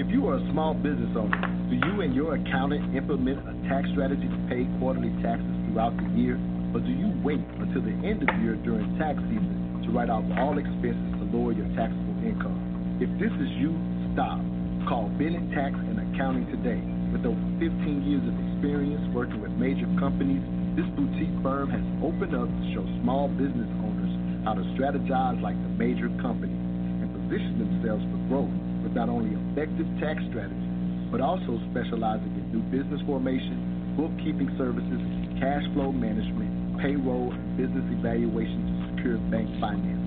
If 0.00 0.08
you 0.08 0.32
are 0.32 0.40
a 0.40 0.44
small 0.48 0.72
business 0.72 1.12
owner, 1.12 1.36
do 1.68 1.76
you 1.76 2.00
and 2.00 2.16
your 2.16 2.32
accountant 2.32 2.96
implement 2.96 3.36
a 3.44 3.52
tax 3.68 3.84
strategy 3.92 4.24
to 4.32 4.40
pay 4.48 4.64
quarterly 4.80 5.12
taxes 5.20 5.52
throughout 5.68 5.92
the 5.92 6.08
year? 6.16 6.40
Or 6.72 6.80
do 6.80 6.88
you 6.88 7.12
wait 7.20 7.44
until 7.60 7.84
the 7.84 7.92
end 8.00 8.24
of 8.24 8.32
the 8.32 8.40
year 8.40 8.56
during 8.64 8.96
tax 8.96 9.20
season 9.28 9.84
to 9.84 9.92
write 9.92 10.08
off 10.08 10.24
all 10.40 10.56
expenses 10.56 11.04
to 11.20 11.28
lower 11.28 11.52
your 11.52 11.68
taxable 11.76 12.16
income? 12.24 12.96
If 12.96 13.12
this 13.20 13.28
is 13.44 13.52
you, 13.60 13.76
stop. 14.16 14.40
Call 14.88 15.12
Bennett 15.20 15.52
Tax 15.52 15.76
and 15.76 16.00
Accounting 16.00 16.48
today. 16.48 16.80
With 17.12 17.28
over 17.28 17.44
15 17.60 17.68
years 18.08 18.24
of 18.24 18.32
experience 18.56 19.04
working 19.12 19.44
with 19.44 19.52
major 19.60 19.84
companies, 20.00 20.40
this 20.80 20.88
boutique 20.96 21.36
firm 21.44 21.68
has 21.68 21.84
opened 22.00 22.32
up 22.32 22.48
to 22.48 22.64
show 22.72 22.88
small 23.04 23.28
business 23.36 23.68
owners 23.84 24.16
how 24.48 24.56
to 24.56 24.64
strategize 24.80 25.36
like 25.44 25.60
the 25.60 25.72
major 25.76 26.08
companies 26.24 26.56
and 27.04 27.12
position 27.12 27.60
themselves 27.60 28.00
for 28.08 28.16
growth 28.32 28.69
not 28.94 29.08
only 29.08 29.34
effective 29.52 29.86
tax 30.00 30.22
strategies, 30.30 30.68
but 31.10 31.20
also 31.20 31.58
specializing 31.70 32.32
in 32.38 32.52
new 32.54 32.62
business 32.70 33.00
formation, 33.06 33.56
bookkeeping 33.96 34.50
services, 34.58 35.00
cash 35.42 35.64
flow 35.74 35.90
management, 35.90 36.78
payroll, 36.78 37.32
and 37.32 37.56
business 37.56 37.84
evaluation 37.98 38.62
to 38.66 38.72
secure 38.94 39.18
bank 39.30 39.48
finance. 39.60 40.00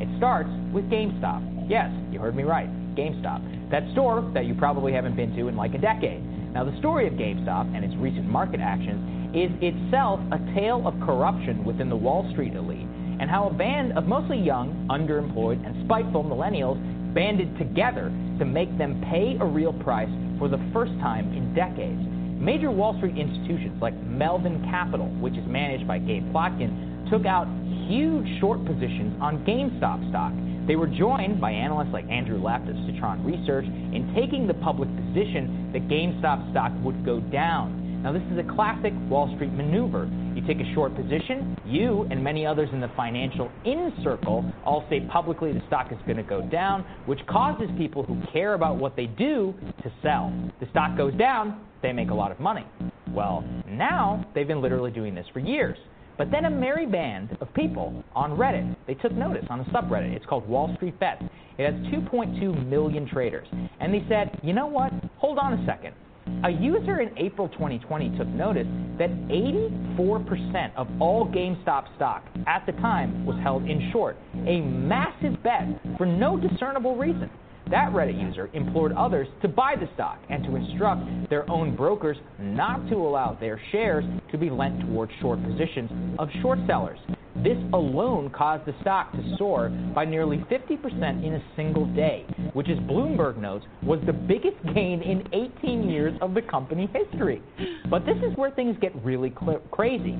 It 0.00 0.08
starts 0.16 0.48
with 0.72 0.88
GameStop. 0.88 1.68
Yes, 1.68 1.92
you 2.10 2.18
heard 2.18 2.34
me 2.34 2.42
right. 2.42 2.68
GameStop. 2.96 3.70
That 3.70 3.84
store 3.92 4.24
that 4.32 4.46
you 4.46 4.54
probably 4.54 4.92
haven't 4.92 5.16
been 5.16 5.36
to 5.36 5.48
in 5.48 5.56
like 5.56 5.74
a 5.74 5.78
decade. 5.78 6.24
Now, 6.52 6.64
the 6.64 6.76
story 6.78 7.06
of 7.06 7.14
GameStop 7.14 7.76
and 7.76 7.84
its 7.84 7.94
recent 7.96 8.24
market 8.24 8.60
actions 8.60 9.36
is 9.36 9.50
itself 9.60 10.20
a 10.32 10.38
tale 10.54 10.86
of 10.88 10.98
corruption 11.04 11.64
within 11.64 11.90
the 11.90 11.96
Wall 11.96 12.26
Street 12.32 12.54
elite 12.54 12.88
and 13.20 13.28
how 13.28 13.48
a 13.48 13.52
band 13.52 13.92
of 13.98 14.06
mostly 14.06 14.38
young, 14.38 14.86
underemployed, 14.88 15.64
and 15.66 15.84
spiteful 15.84 16.24
millennials 16.24 16.80
banded 17.12 17.56
together 17.58 18.08
to 18.38 18.44
make 18.44 18.76
them 18.78 19.04
pay 19.10 19.36
a 19.40 19.44
real 19.44 19.72
price 19.72 20.08
for 20.38 20.48
the 20.48 20.58
first 20.72 20.92
time 21.00 21.32
in 21.32 21.52
decades. 21.54 22.15
Major 22.38 22.70
Wall 22.70 22.96
Street 22.98 23.16
institutions 23.16 23.80
like 23.80 23.94
Melvin 24.04 24.62
Capital, 24.70 25.06
which 25.20 25.34
is 25.34 25.46
managed 25.46 25.88
by 25.88 25.98
Gabe 25.98 26.30
Plotkin, 26.32 27.08
took 27.10 27.24
out 27.24 27.48
huge 27.88 28.26
short 28.40 28.64
positions 28.66 29.16
on 29.20 29.44
GameStop 29.44 30.08
stock. 30.10 30.32
They 30.66 30.76
were 30.76 30.86
joined 30.86 31.40
by 31.40 31.52
analysts 31.52 31.92
like 31.92 32.04
Andrew 32.10 32.42
Left 32.42 32.68
of 32.68 32.76
Citron 32.86 33.24
Research 33.24 33.64
in 33.64 34.12
taking 34.14 34.46
the 34.46 34.54
public 34.54 34.88
position 34.96 35.70
that 35.72 35.88
GameStop 35.88 36.50
stock 36.50 36.72
would 36.84 37.04
go 37.06 37.20
down. 37.20 38.02
Now, 38.02 38.12
this 38.12 38.22
is 38.30 38.38
a 38.38 38.54
classic 38.54 38.92
Wall 39.08 39.32
Street 39.34 39.52
maneuver. 39.52 40.10
Take 40.46 40.60
a 40.60 40.74
short 40.74 40.94
position, 40.94 41.58
you 41.66 42.06
and 42.08 42.22
many 42.22 42.46
others 42.46 42.68
in 42.72 42.80
the 42.80 42.90
financial 42.96 43.50
in 43.64 43.92
circle 44.04 44.44
all 44.64 44.86
say 44.88 45.00
publicly 45.00 45.52
the 45.52 45.60
stock 45.66 45.90
is 45.90 45.98
going 46.06 46.18
to 46.18 46.22
go 46.22 46.40
down, 46.40 46.84
which 47.06 47.18
causes 47.26 47.68
people 47.76 48.04
who 48.04 48.22
care 48.32 48.54
about 48.54 48.76
what 48.76 48.94
they 48.94 49.06
do 49.06 49.52
to 49.82 49.92
sell. 50.02 50.32
The 50.60 50.68
stock 50.70 50.96
goes 50.96 51.12
down, 51.14 51.66
they 51.82 51.92
make 51.92 52.10
a 52.10 52.14
lot 52.14 52.30
of 52.30 52.38
money. 52.38 52.64
Well, 53.10 53.44
now 53.66 54.24
they've 54.36 54.46
been 54.46 54.62
literally 54.62 54.92
doing 54.92 55.16
this 55.16 55.26
for 55.32 55.40
years. 55.40 55.76
But 56.16 56.30
then 56.30 56.44
a 56.44 56.50
merry 56.50 56.86
band 56.86 57.36
of 57.40 57.52
people 57.52 58.04
on 58.14 58.30
Reddit, 58.36 58.76
they 58.86 58.94
took 58.94 59.12
notice 59.12 59.44
on 59.50 59.60
a 59.60 59.64
subreddit. 59.64 60.14
It's 60.14 60.26
called 60.26 60.48
Wall 60.48 60.72
Street 60.76 60.98
Bets. 61.00 61.22
It 61.58 61.72
has 61.72 61.74
2.2 61.92 62.68
million 62.68 63.08
traders. 63.08 63.48
And 63.80 63.92
they 63.92 64.04
said, 64.08 64.38
you 64.44 64.52
know 64.52 64.66
what? 64.66 64.92
Hold 65.18 65.38
on 65.38 65.54
a 65.54 65.66
second. 65.66 65.94
A 66.44 66.50
user 66.50 67.00
in 67.00 67.16
April 67.16 67.48
2020 67.48 68.16
took 68.18 68.28
notice 68.28 68.66
that 68.98 69.10
84% 69.28 70.74
of 70.76 70.86
all 71.00 71.26
GameStop 71.26 71.94
stock 71.96 72.24
at 72.46 72.64
the 72.66 72.72
time 72.72 73.24
was 73.24 73.36
held 73.42 73.68
in 73.68 73.90
short, 73.92 74.16
a 74.46 74.60
massive 74.60 75.42
bet 75.42 75.64
for 75.96 76.06
no 76.06 76.36
discernible 76.36 76.96
reason. 76.96 77.30
That 77.70 77.92
Reddit 77.92 78.20
user 78.20 78.48
implored 78.52 78.92
others 78.92 79.26
to 79.42 79.48
buy 79.48 79.74
the 79.74 79.88
stock 79.94 80.18
and 80.30 80.44
to 80.44 80.54
instruct 80.54 81.30
their 81.30 81.50
own 81.50 81.74
brokers 81.74 82.16
not 82.38 82.88
to 82.90 82.96
allow 82.96 83.36
their 83.40 83.60
shares 83.72 84.04
to 84.30 84.38
be 84.38 84.50
lent 84.50 84.80
towards 84.82 85.10
short 85.20 85.42
positions 85.42 85.90
of 86.18 86.28
short 86.42 86.60
sellers. 86.68 86.98
This 87.46 87.58
alone 87.74 88.30
caused 88.30 88.66
the 88.66 88.74
stock 88.80 89.12
to 89.12 89.36
soar 89.38 89.68
by 89.94 90.04
nearly 90.04 90.38
50% 90.50 91.24
in 91.24 91.34
a 91.34 91.42
single 91.54 91.86
day, 91.94 92.26
which, 92.54 92.68
as 92.68 92.76
Bloomberg 92.78 93.36
notes, 93.36 93.64
was 93.84 94.00
the 94.04 94.12
biggest 94.12 94.56
gain 94.74 95.00
in 95.00 95.22
18 95.32 95.88
years 95.88 96.18
of 96.20 96.34
the 96.34 96.42
company 96.42 96.90
history. 96.92 97.40
But 97.88 98.04
this 98.04 98.16
is 98.16 98.36
where 98.36 98.50
things 98.50 98.76
get 98.80 98.92
really 99.04 99.32
cl- 99.40 99.60
crazy. 99.70 100.18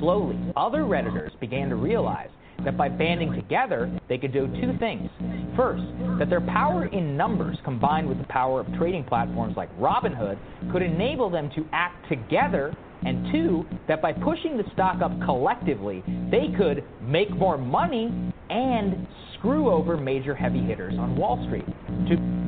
Slowly, 0.00 0.38
other 0.56 0.84
Redditors 0.84 1.38
began 1.38 1.68
to 1.68 1.76
realize 1.76 2.30
that 2.64 2.78
by 2.78 2.88
banding 2.88 3.34
together, 3.34 3.92
they 4.08 4.16
could 4.16 4.32
do 4.32 4.46
two 4.58 4.72
things. 4.78 5.10
First, 5.54 5.84
that 6.18 6.30
their 6.30 6.40
power 6.40 6.86
in 6.86 7.14
numbers 7.14 7.58
combined 7.62 8.08
with 8.08 8.16
the 8.16 8.26
power 8.28 8.60
of 8.60 8.66
trading 8.78 9.04
platforms 9.04 9.54
like 9.54 9.68
Robinhood 9.78 10.38
could 10.72 10.80
enable 10.80 11.28
them 11.28 11.50
to 11.56 11.66
act 11.72 12.08
together. 12.08 12.74
And 13.04 13.32
two, 13.32 13.66
that 13.88 14.00
by 14.00 14.12
pushing 14.12 14.56
the 14.56 14.64
stock 14.72 15.02
up 15.02 15.12
collectively, 15.24 16.02
they 16.30 16.48
could 16.56 16.84
make 17.00 17.30
more 17.30 17.58
money 17.58 18.32
and 18.50 19.06
screw 19.34 19.70
over 19.70 19.96
major 19.96 20.34
heavy 20.34 20.60
hitters 20.60 20.94
on 20.98 21.16
Wall 21.16 21.42
Street. 21.46 21.66
To 22.08 22.42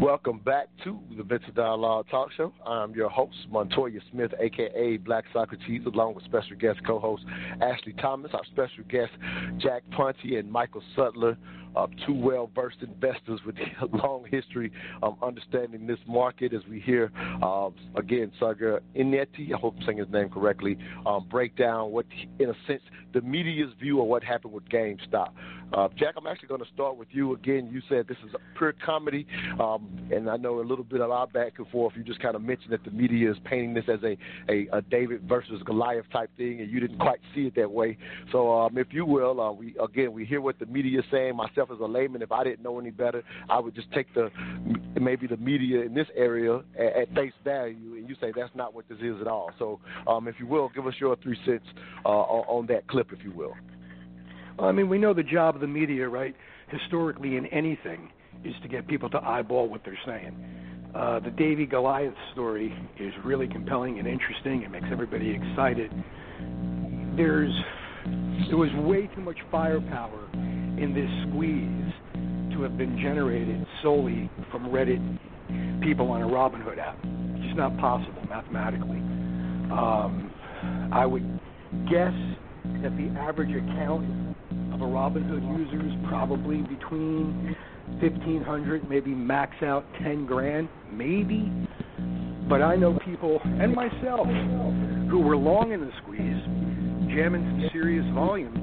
Welcome 0.00 0.38
back 0.38 0.68
to 0.84 0.96
the 1.16 1.24
Mental 1.24 1.52
Dialogue 1.54 2.06
Talk 2.08 2.30
Show. 2.36 2.52
I'm 2.64 2.94
your 2.94 3.08
host, 3.08 3.34
Montoya 3.50 3.98
Smith, 4.12 4.30
aka 4.38 4.96
Black 4.98 5.24
Socrates, 5.32 5.82
along 5.86 6.14
with 6.14 6.24
special 6.24 6.56
guest 6.56 6.78
co-host 6.86 7.24
Ashley 7.60 7.94
Thomas, 7.94 8.30
our 8.32 8.44
special 8.44 8.84
guest 8.88 9.10
Jack 9.58 9.82
Ponti 9.90 10.36
and 10.36 10.52
Michael 10.52 10.82
Sutler, 10.94 11.36
uh, 11.78 11.86
two 12.06 12.12
well-versed 12.12 12.78
investors 12.82 13.40
with 13.46 13.56
a 13.80 13.96
long 13.96 14.24
history 14.30 14.72
of 15.02 15.16
understanding 15.22 15.86
this 15.86 15.98
market. 16.06 16.52
As 16.52 16.62
we 16.68 16.80
hear 16.80 17.12
uh, 17.42 17.70
again, 17.96 18.32
Saagar 18.40 18.80
Enjeti, 18.96 19.54
I 19.54 19.58
hope 19.58 19.76
I'm 19.78 19.86
saying 19.86 19.98
his 19.98 20.08
name 20.10 20.28
correctly, 20.28 20.76
um, 21.06 21.26
break 21.30 21.56
down 21.56 21.92
what, 21.92 22.06
in 22.38 22.50
a 22.50 22.54
sense, 22.66 22.82
the 23.12 23.20
media's 23.20 23.70
view 23.78 24.00
of 24.00 24.06
what 24.06 24.24
happened 24.24 24.52
with 24.52 24.68
GameStop. 24.68 25.30
Uh, 25.72 25.88
Jack, 25.98 26.14
I'm 26.16 26.26
actually 26.26 26.48
going 26.48 26.62
to 26.62 26.70
start 26.72 26.96
with 26.96 27.08
you 27.10 27.34
again. 27.34 27.68
You 27.70 27.82
said 27.88 28.08
this 28.08 28.16
is 28.26 28.32
a 28.34 28.58
pure 28.58 28.74
comedy, 28.84 29.26
um, 29.60 29.86
and 30.10 30.30
I 30.30 30.36
know 30.36 30.60
a 30.60 30.62
little 30.62 30.84
bit 30.84 31.02
of 31.02 31.10
our 31.10 31.26
back 31.26 31.54
and 31.58 31.68
forth. 31.68 31.92
You 31.96 32.02
just 32.02 32.20
kind 32.20 32.34
of 32.34 32.42
mentioned 32.42 32.72
that 32.72 32.84
the 32.84 32.90
media 32.90 33.30
is 33.30 33.36
painting 33.44 33.74
this 33.74 33.84
as 33.88 34.00
a, 34.02 34.16
a, 34.50 34.78
a 34.78 34.82
David 34.82 35.22
versus 35.28 35.60
Goliath 35.66 36.06
type 36.10 36.30
thing, 36.38 36.60
and 36.60 36.70
you 36.70 36.80
didn't 36.80 36.98
quite 36.98 37.20
see 37.34 37.42
it 37.42 37.54
that 37.56 37.70
way. 37.70 37.98
So, 38.32 38.50
um, 38.50 38.78
if 38.78 38.88
you 38.90 39.04
will, 39.04 39.40
uh, 39.40 39.52
we 39.52 39.74
again 39.82 40.12
we 40.12 40.24
hear 40.24 40.40
what 40.40 40.58
the 40.58 40.66
media 40.66 41.00
is 41.00 41.04
saying. 41.10 41.36
Myself 41.36 41.68
myself 41.68 41.70
as 41.78 41.82
a 41.82 41.86
layman, 41.86 42.22
if 42.22 42.32
I 42.32 42.44
didn't 42.44 42.62
know 42.62 42.78
any 42.78 42.90
better, 42.90 43.22
I 43.48 43.58
would 43.58 43.74
just 43.74 43.90
take 43.92 44.12
the 44.14 44.30
maybe 45.00 45.26
the 45.26 45.36
media 45.36 45.82
in 45.82 45.94
this 45.94 46.06
area 46.16 46.60
at, 46.78 46.96
at 46.96 47.14
face 47.14 47.32
value, 47.44 47.94
and 47.94 48.08
you 48.08 48.16
say 48.20 48.32
that's 48.34 48.54
not 48.54 48.74
what 48.74 48.88
this 48.88 48.98
is 49.00 49.20
at 49.20 49.26
all. 49.26 49.50
So, 49.58 49.80
um, 50.06 50.28
if 50.28 50.36
you 50.38 50.46
will, 50.46 50.70
give 50.74 50.86
us 50.86 50.94
your 51.00 51.16
three 51.16 51.38
cents 51.44 51.64
uh, 52.04 52.08
on, 52.08 52.60
on 52.60 52.66
that 52.66 52.86
clip, 52.88 52.97
if 53.12 53.22
you 53.24 53.32
will. 53.32 53.54
Well, 54.58 54.68
I 54.68 54.72
mean, 54.72 54.88
we 54.88 54.98
know 54.98 55.14
the 55.14 55.22
job 55.22 55.54
of 55.54 55.60
the 55.60 55.66
media, 55.66 56.08
right? 56.08 56.34
Historically, 56.68 57.36
in 57.36 57.46
anything, 57.46 58.10
is 58.44 58.54
to 58.62 58.68
get 58.68 58.86
people 58.86 59.08
to 59.10 59.18
eyeball 59.18 59.68
what 59.68 59.82
they're 59.84 59.98
saying. 60.04 60.36
Uh, 60.94 61.20
the 61.20 61.30
Davy 61.30 61.66
Goliath 61.66 62.14
story 62.32 62.74
is 62.98 63.12
really 63.24 63.46
compelling 63.46 63.98
and 63.98 64.08
interesting. 64.08 64.62
It 64.62 64.70
makes 64.70 64.86
everybody 64.90 65.30
excited. 65.30 65.92
There's 67.16 67.52
there 68.48 68.56
was 68.56 68.70
way 68.86 69.08
too 69.14 69.20
much 69.20 69.36
firepower 69.50 70.28
in 70.34 70.94
this 70.94 71.10
squeeze 71.28 72.54
to 72.54 72.62
have 72.62 72.78
been 72.78 72.98
generated 72.98 73.66
solely 73.82 74.30
from 74.50 74.68
Reddit 74.70 75.02
people 75.82 76.10
on 76.10 76.22
a 76.22 76.26
Robinhood 76.26 76.78
app. 76.78 76.96
It's 77.04 77.44
just 77.44 77.56
not 77.56 77.76
possible 77.78 78.22
mathematically. 78.28 78.98
Um, 79.70 80.32
I 80.92 81.04
would 81.04 81.40
guess 81.90 82.14
that 82.82 82.96
the 82.96 83.08
average 83.18 83.50
account 83.50 84.04
of 84.72 84.80
a 84.80 84.84
Robinhood 84.84 85.42
user 85.58 85.84
is 85.86 85.92
probably 86.08 86.58
between 86.62 87.56
fifteen 88.00 88.42
hundred, 88.42 88.88
maybe 88.88 89.10
max 89.10 89.62
out 89.62 89.84
ten 90.02 90.26
grand, 90.26 90.68
maybe. 90.92 91.50
But 92.48 92.62
I 92.62 92.76
know 92.76 92.98
people 93.04 93.40
and 93.44 93.74
myself 93.74 94.26
who 95.10 95.20
were 95.20 95.36
long 95.36 95.72
in 95.72 95.80
the 95.80 95.90
squeeze, 96.02 96.42
jamming 97.14 97.42
some 97.42 97.68
serious 97.72 98.06
volume. 98.14 98.54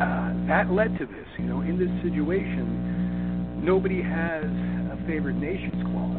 Uh, 0.00 0.46
that 0.48 0.70
led 0.70 0.98
to 0.98 1.06
this. 1.06 1.26
You 1.38 1.44
know, 1.44 1.60
in 1.60 1.78
this 1.78 1.90
situation, 2.02 3.62
nobody 3.64 4.02
has 4.02 4.44
a 4.44 4.96
favored 5.06 5.36
nations 5.40 5.82
clause. 5.84 6.16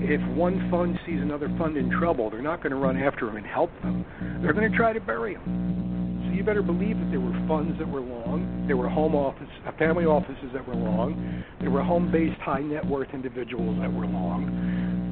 If 0.00 0.20
one 0.36 0.70
fund 0.70 0.98
sees 1.04 1.20
another 1.20 1.48
fund 1.58 1.76
in 1.76 1.90
trouble, 1.90 2.30
they're 2.30 2.40
not 2.40 2.62
going 2.62 2.70
to 2.70 2.78
run 2.78 2.96
after 2.96 3.26
them 3.26 3.36
and 3.36 3.46
help 3.46 3.70
them. 3.82 4.04
They're 4.42 4.52
going 4.52 4.70
to 4.70 4.76
try 4.76 4.92
to 4.92 5.00
bury 5.00 5.34
them. 5.34 5.87
So 6.28 6.34
you 6.34 6.44
better 6.44 6.62
believe 6.62 6.98
that 6.98 7.10
there 7.10 7.20
were 7.20 7.32
funds 7.48 7.78
that 7.78 7.88
were 7.88 8.00
long, 8.00 8.64
there 8.66 8.76
were 8.76 8.88
home 8.88 9.14
office, 9.14 9.48
uh, 9.66 9.72
family 9.78 10.04
offices 10.04 10.50
that 10.52 10.66
were 10.68 10.74
long, 10.74 11.42
there 11.60 11.70
were 11.70 11.82
home-based 11.82 12.38
high 12.40 12.60
net 12.60 12.84
worth 12.84 13.08
individuals 13.14 13.78
that 13.80 13.90
were 13.90 14.04
long. 14.04 14.44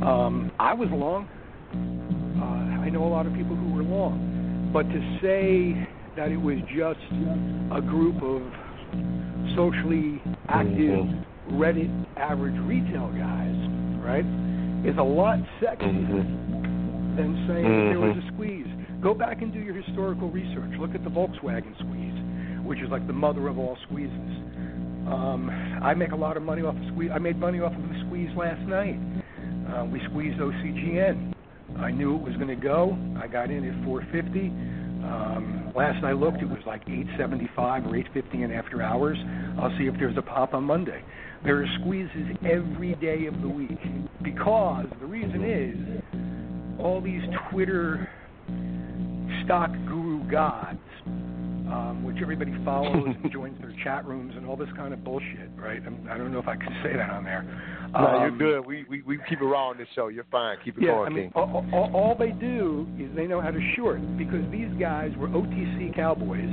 Um, 0.05 0.53
I 0.61 0.75
was 0.75 0.89
long. 0.93 1.27
Uh, 2.37 2.85
I 2.85 2.91
know 2.91 3.05
a 3.05 3.09
lot 3.09 3.27
of 3.27 3.33
people 3.33 3.57
who 3.57 3.73
were 3.73 3.83
long, 3.83 4.71
but 4.75 4.83
to 4.83 5.01
say 5.23 5.89
that 6.17 6.31
it 6.31 6.37
was 6.37 6.59
just 6.69 7.01
a 7.73 7.81
group 7.81 8.23
of 8.23 8.43
socially 9.57 10.21
active 10.49 11.07
Reddit 11.53 11.89
average 12.19 12.61
retail 12.67 13.09
guys, 13.17 13.57
right, 14.05 14.27
is 14.85 14.99
a 14.99 15.03
lot 15.03 15.39
sexier 15.63 16.27
than 17.17 17.47
saying 17.49 17.65
that 17.65 17.89
there 17.89 18.01
was 18.01 18.17
a 18.21 18.27
squeeze. 18.35 18.69
Go 19.03 19.15
back 19.15 19.43
and 19.43 19.53
do 19.53 19.61
your 19.61 19.75
historical 19.75 20.31
research. 20.31 20.71
Look 20.79 20.95
at 20.95 21.05
the 21.05 21.11
Volkswagen 21.11 21.77
squeeze, 21.79 22.67
which 22.67 22.81
is 22.81 22.91
like 22.91 23.07
the 23.07 23.13
mother 23.13 23.49
of 23.49 23.59
all 23.59 23.77
squeezes. 23.87 24.13
Um, 25.07 25.51
I 25.83 25.95
make 25.95 26.13
a 26.13 26.17
lot 26.17 26.37
of 26.37 26.43
money 26.43 26.63
off 26.63 26.75
of 26.75 26.83
squeeze. 26.93 27.11
I 27.15 27.19
made 27.19 27.39
money 27.39 27.61
off 27.61 27.73
of 27.73 27.83
the 27.83 28.03
squeeze 28.07 28.31
last 28.37 28.61
night. 28.63 28.99
Uh, 29.71 29.85
we 29.85 30.01
squeezed 30.11 30.39
OCGN. 30.41 31.33
I 31.79 31.91
knew 31.91 32.17
it 32.17 32.23
was 32.23 32.35
going 32.37 32.49
to 32.49 32.57
go. 32.57 32.97
I 33.23 33.27
got 33.27 33.51
in 33.51 33.65
at 33.65 33.85
450. 33.85 34.49
Um, 35.07 35.73
last 35.77 36.03
I 36.03 36.13
looked, 36.13 36.43
it 36.43 36.49
was 36.49 36.59
like 36.67 36.83
875 36.83 37.87
or 37.87 37.97
850 37.97 38.43
in 38.43 38.51
after 38.51 38.83
hours. 38.83 39.19
I'll 39.61 39.77
see 39.79 39.85
if 39.85 39.95
there's 39.99 40.17
a 40.17 40.23
pop 40.23 40.55
on 40.55 40.65
Monday. 40.65 41.03
There 41.45 41.63
are 41.63 41.67
squeezes 41.81 42.37
every 42.45 42.95
day 42.97 43.27
of 43.27 43.41
the 43.41 43.49
week 43.49 43.79
because 44.23 44.87
the 44.99 45.07
reason 45.07 45.45
is 45.45 46.03
all 46.81 47.01
these 47.01 47.23
Twitter 47.51 48.09
stock 49.47 49.71
guru 49.87 50.29
gods, 50.31 50.79
um, 51.07 52.03
which 52.05 52.17
everybody 52.21 52.53
follows 52.65 53.07
and 53.23 53.33
joins 53.33 53.59
their 53.61 53.73
chat 53.83 54.05
rooms 54.05 54.35
and 54.37 54.45
all 54.47 54.57
this 54.57 54.69
kind 54.77 54.93
of 54.93 55.03
bullshit, 55.05 55.49
right? 55.57 55.81
I'm, 55.87 56.07
I 56.11 56.19
don't 56.19 56.33
know 56.33 56.41
if 56.41 56.49
I 56.49 56.57
can 56.57 56.77
say 56.83 56.93
that 56.97 57.11
on 57.11 57.25
there. 57.25 57.45
No, 57.93 57.99
Um, 57.99 58.23
you're 58.23 58.61
good. 58.61 58.67
We, 58.67 58.85
we 58.91 59.03
we 59.03 59.19
keep 59.29 59.41
it 59.41 59.45
raw 59.45 59.69
on 59.69 59.79
this 59.79 59.89
show. 59.95 60.09
You're 60.09 60.27
fine. 60.31 60.59
Keep 60.65 60.79
it 60.79 60.83
yeah, 60.85 60.91
going, 60.93 61.07
I 61.07 61.15
mean, 61.15 61.25
King. 61.25 61.33
all, 61.35 61.65
all, 61.73 61.91
all 61.95 62.17
they 62.19 62.33
do 62.33 62.87
is 62.99 63.09
they 63.15 63.27
know 63.27 63.41
how 63.41 63.51
to 63.53 63.61
short 63.77 64.01
because 64.19 64.43
these 64.51 64.69
guys 64.81 65.13
were 65.17 65.29
OTC 65.29 65.95
cowboys 65.95 66.51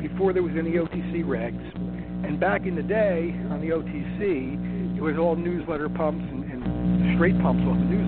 before 0.00 0.32
there 0.32 0.42
was 0.42 0.54
any 0.58 0.72
OTC 0.72 1.24
regs. 1.24 1.64
And 2.26 2.40
back 2.40 2.66
in 2.66 2.74
the 2.74 2.82
day 2.82 3.34
on 3.50 3.60
the 3.60 3.68
OTC, 3.68 4.96
it 4.98 5.00
was 5.00 5.16
all 5.16 5.36
newsletter 5.36 5.88
pumps 5.88 6.24
and, 6.32 6.42
and 6.50 7.16
straight 7.16 7.38
pumps 7.40 7.62
off 7.62 7.78
the 7.78 7.84
newsletters. 7.86 8.07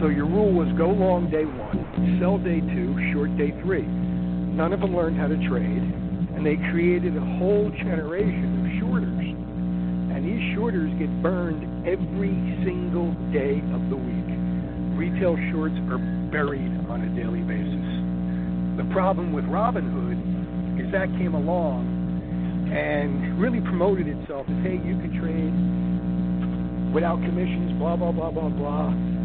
So 0.00 0.08
your 0.08 0.26
rule 0.26 0.52
was 0.52 0.68
go 0.76 0.92
long 0.92 1.30
day 1.30 1.48
one, 1.48 2.20
sell 2.20 2.36
day 2.36 2.60
two, 2.60 2.92
short 3.16 3.32
day 3.40 3.56
three. 3.64 3.88
None 3.88 4.72
of 4.72 4.80
them 4.80 4.94
learned 4.94 5.16
how 5.16 5.26
to 5.26 5.40
trade, 5.48 5.80
and 6.36 6.44
they 6.44 6.56
created 6.68 7.16
a 7.16 7.24
whole 7.40 7.72
generation 7.72 8.60
of 8.60 8.68
shorters. 8.76 9.24
And 10.12 10.20
these 10.20 10.54
shorters 10.54 10.92
get 11.00 11.08
burned 11.24 11.64
every 11.88 12.36
single 12.60 13.12
day 13.32 13.64
of 13.72 13.88
the 13.88 13.96
week. 13.96 14.28
Retail 15.00 15.36
shorts 15.52 15.76
are 15.88 16.00
buried 16.28 16.72
on 16.92 17.00
a 17.00 17.10
daily 17.16 17.40
basis. 17.48 17.88
The 18.76 18.84
problem 18.92 19.32
with 19.32 19.44
Robinhood 19.48 20.20
is 20.76 20.92
that 20.92 21.08
came 21.16 21.32
along 21.32 22.68
and 22.68 23.40
really 23.40 23.60
promoted 23.60 24.08
itself 24.08 24.44
as, 24.44 24.56
hey, 24.60 24.76
you 24.76 25.00
can 25.00 25.12
trade 25.16 25.56
without 26.92 27.16
commissions, 27.24 27.72
blah, 27.80 27.96
blah, 27.96 28.12
blah, 28.12 28.30
blah, 28.30 28.48
blah. 28.52 29.15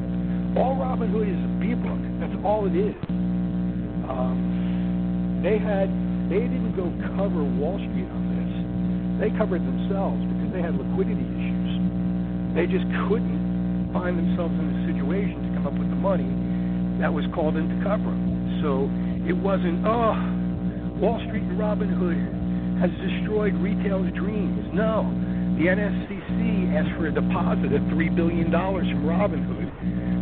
All 0.60 0.76
Robinhood 0.76 1.32
is 1.32 1.40
a 1.40 1.52
B-book. 1.64 2.02
That's 2.20 2.36
all 2.44 2.68
it 2.68 2.76
is. 2.76 2.96
Um, 4.12 5.40
they 5.40 5.56
had, 5.56 5.88
they 6.28 6.44
didn't 6.44 6.76
go 6.76 6.92
cover 7.16 7.40
Wall 7.40 7.80
Street 7.80 8.12
on 8.12 8.24
this. 8.36 8.52
They 9.24 9.32
covered 9.40 9.64
themselves 9.64 10.20
because 10.28 10.52
they 10.52 10.60
had 10.60 10.76
liquidity 10.76 11.24
issues. 11.24 11.72
They 12.52 12.68
just 12.68 12.84
couldn't 13.08 13.96
find 13.96 14.20
themselves 14.20 14.52
in 14.60 14.68
a 14.68 14.78
situation 14.92 15.40
to 15.40 15.50
come 15.56 15.72
up 15.72 15.78
with 15.80 15.88
the 15.88 16.00
money 16.00 16.28
that 17.00 17.08
was 17.08 17.24
called 17.32 17.56
in 17.56 17.72
to 17.72 17.78
cover 17.88 18.12
them. 18.12 18.60
So 18.60 18.92
it 19.24 19.38
wasn't, 19.38 19.88
oh, 19.88 20.20
Wall 21.00 21.18
Street 21.32 21.48
and 21.48 21.56
Robinhood 21.56 22.20
has 22.84 22.92
destroyed 23.00 23.56
retail's 23.64 24.12
dreams. 24.20 24.68
No. 24.76 25.08
The 25.56 25.70
NSCC 25.70 26.76
asked 26.76 26.92
for 26.98 27.08
a 27.08 27.14
deposit 27.14 27.72
of 27.72 27.82
$3 27.94 28.16
billion 28.16 28.50
from 28.52 29.06
Robinhood 29.06 29.61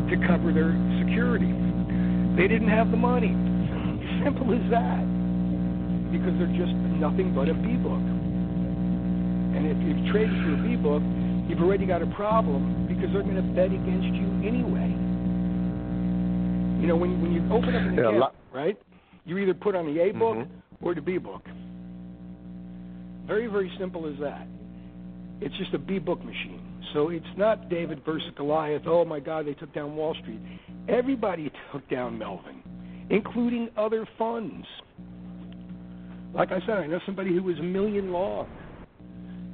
to 0.09 0.17
cover 0.27 0.51
their 0.53 0.73
security. 1.05 1.51
They 2.35 2.47
didn't 2.47 2.69
have 2.69 2.91
the 2.91 2.97
money. 2.97 3.33
Simple 4.23 4.53
as 4.53 4.63
that. 4.71 5.03
Because 6.11 6.33
they're 6.39 6.55
just 6.57 6.73
nothing 6.97 7.33
but 7.35 7.49
a 7.49 7.53
B-book. 7.53 8.01
And 9.55 9.65
if 9.69 9.77
you've 9.85 10.11
traded 10.11 10.33
through 10.43 10.55
a 10.59 10.63
B-book, 10.65 11.03
you've 11.49 11.61
already 11.61 11.85
got 11.85 12.01
a 12.01 12.07
problem 12.15 12.87
because 12.87 13.11
they're 13.13 13.23
going 13.23 13.35
to 13.35 13.49
bet 13.53 13.71
against 13.71 14.07
you 14.13 14.27
anyway. 14.47 14.89
You 16.81 16.87
know, 16.87 16.95
when, 16.95 17.21
when 17.21 17.31
you 17.33 17.41
open 17.53 17.75
up 17.75 17.81
an 17.81 17.93
Yeah, 17.95 18.01
a 18.01 18.07
account, 18.07 18.17
lot- 18.19 18.35
right, 18.53 18.77
you 19.25 19.37
either 19.37 19.53
put 19.53 19.75
on 19.75 19.85
the 19.93 20.01
A 20.01 20.11
book 20.13 20.37
Mhm. 20.37 20.47
or 20.81 20.95
the 20.95 21.01
B 21.01 21.17
book. 21.17 21.43
Very, 23.27 23.47
very 23.47 23.71
simple 23.77 24.07
as 24.07 24.17
that. 24.19 24.47
It's 25.41 25.55
just 25.57 25.73
a 25.73 25.77
B 25.77 25.99
book 25.99 26.23
machine. 26.23 26.61
So 26.93 27.09
it's 27.09 27.25
not 27.37 27.69
David 27.69 28.03
versus 28.05 28.31
Goliath. 28.35 28.83
Oh 28.87 29.05
my 29.05 29.19
God, 29.19 29.45
they 29.45 29.53
took 29.53 29.73
down 29.73 29.95
Wall 29.95 30.15
Street. 30.21 30.39
Everybody 30.87 31.51
took 31.71 31.87
down 31.89 32.17
Melvin, 32.17 32.63
including 33.09 33.69
other 33.77 34.07
funds. 34.17 34.65
Like 36.33 36.51
I 36.51 36.59
said, 36.61 36.71
I 36.77 36.87
know 36.87 36.99
somebody 37.05 37.33
who 37.33 37.43
was 37.43 37.57
a 37.59 37.63
million 37.63 38.11
long. 38.11 38.47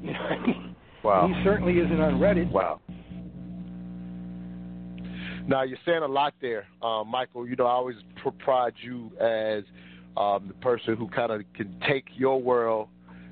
You 0.01 0.13
know, 0.13 0.19
what 0.19 0.31
I 0.31 0.47
mean? 0.47 0.75
Wow. 1.03 1.27
he 1.27 1.43
certainly 1.43 1.77
isn't 1.77 1.99
on 1.99 2.15
Reddit. 2.15 2.51
Wow. 2.51 2.79
Now 5.47 5.61
you're 5.61 5.77
saying 5.85 6.01
a 6.01 6.07
lot 6.07 6.33
there, 6.41 6.65
um, 6.81 7.07
Michael. 7.07 7.47
You 7.47 7.55
know, 7.55 7.65
I 7.65 7.71
always 7.71 7.97
pr- 8.21 8.29
pride 8.29 8.73
you 8.81 9.11
as 9.19 9.63
um, 10.17 10.47
the 10.47 10.55
person 10.61 10.95
who 10.95 11.07
kind 11.09 11.31
of 11.31 11.41
can 11.53 11.75
take 11.87 12.05
your 12.15 12.41
world 12.41 12.87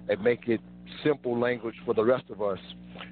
and 0.08 0.22
make 0.24 0.48
it 0.48 0.62
simple 1.04 1.40
language 1.40 1.76
for 1.86 1.96
the 1.96 2.04
rest 2.04 2.26
of 2.30 2.42
us. 2.42 2.60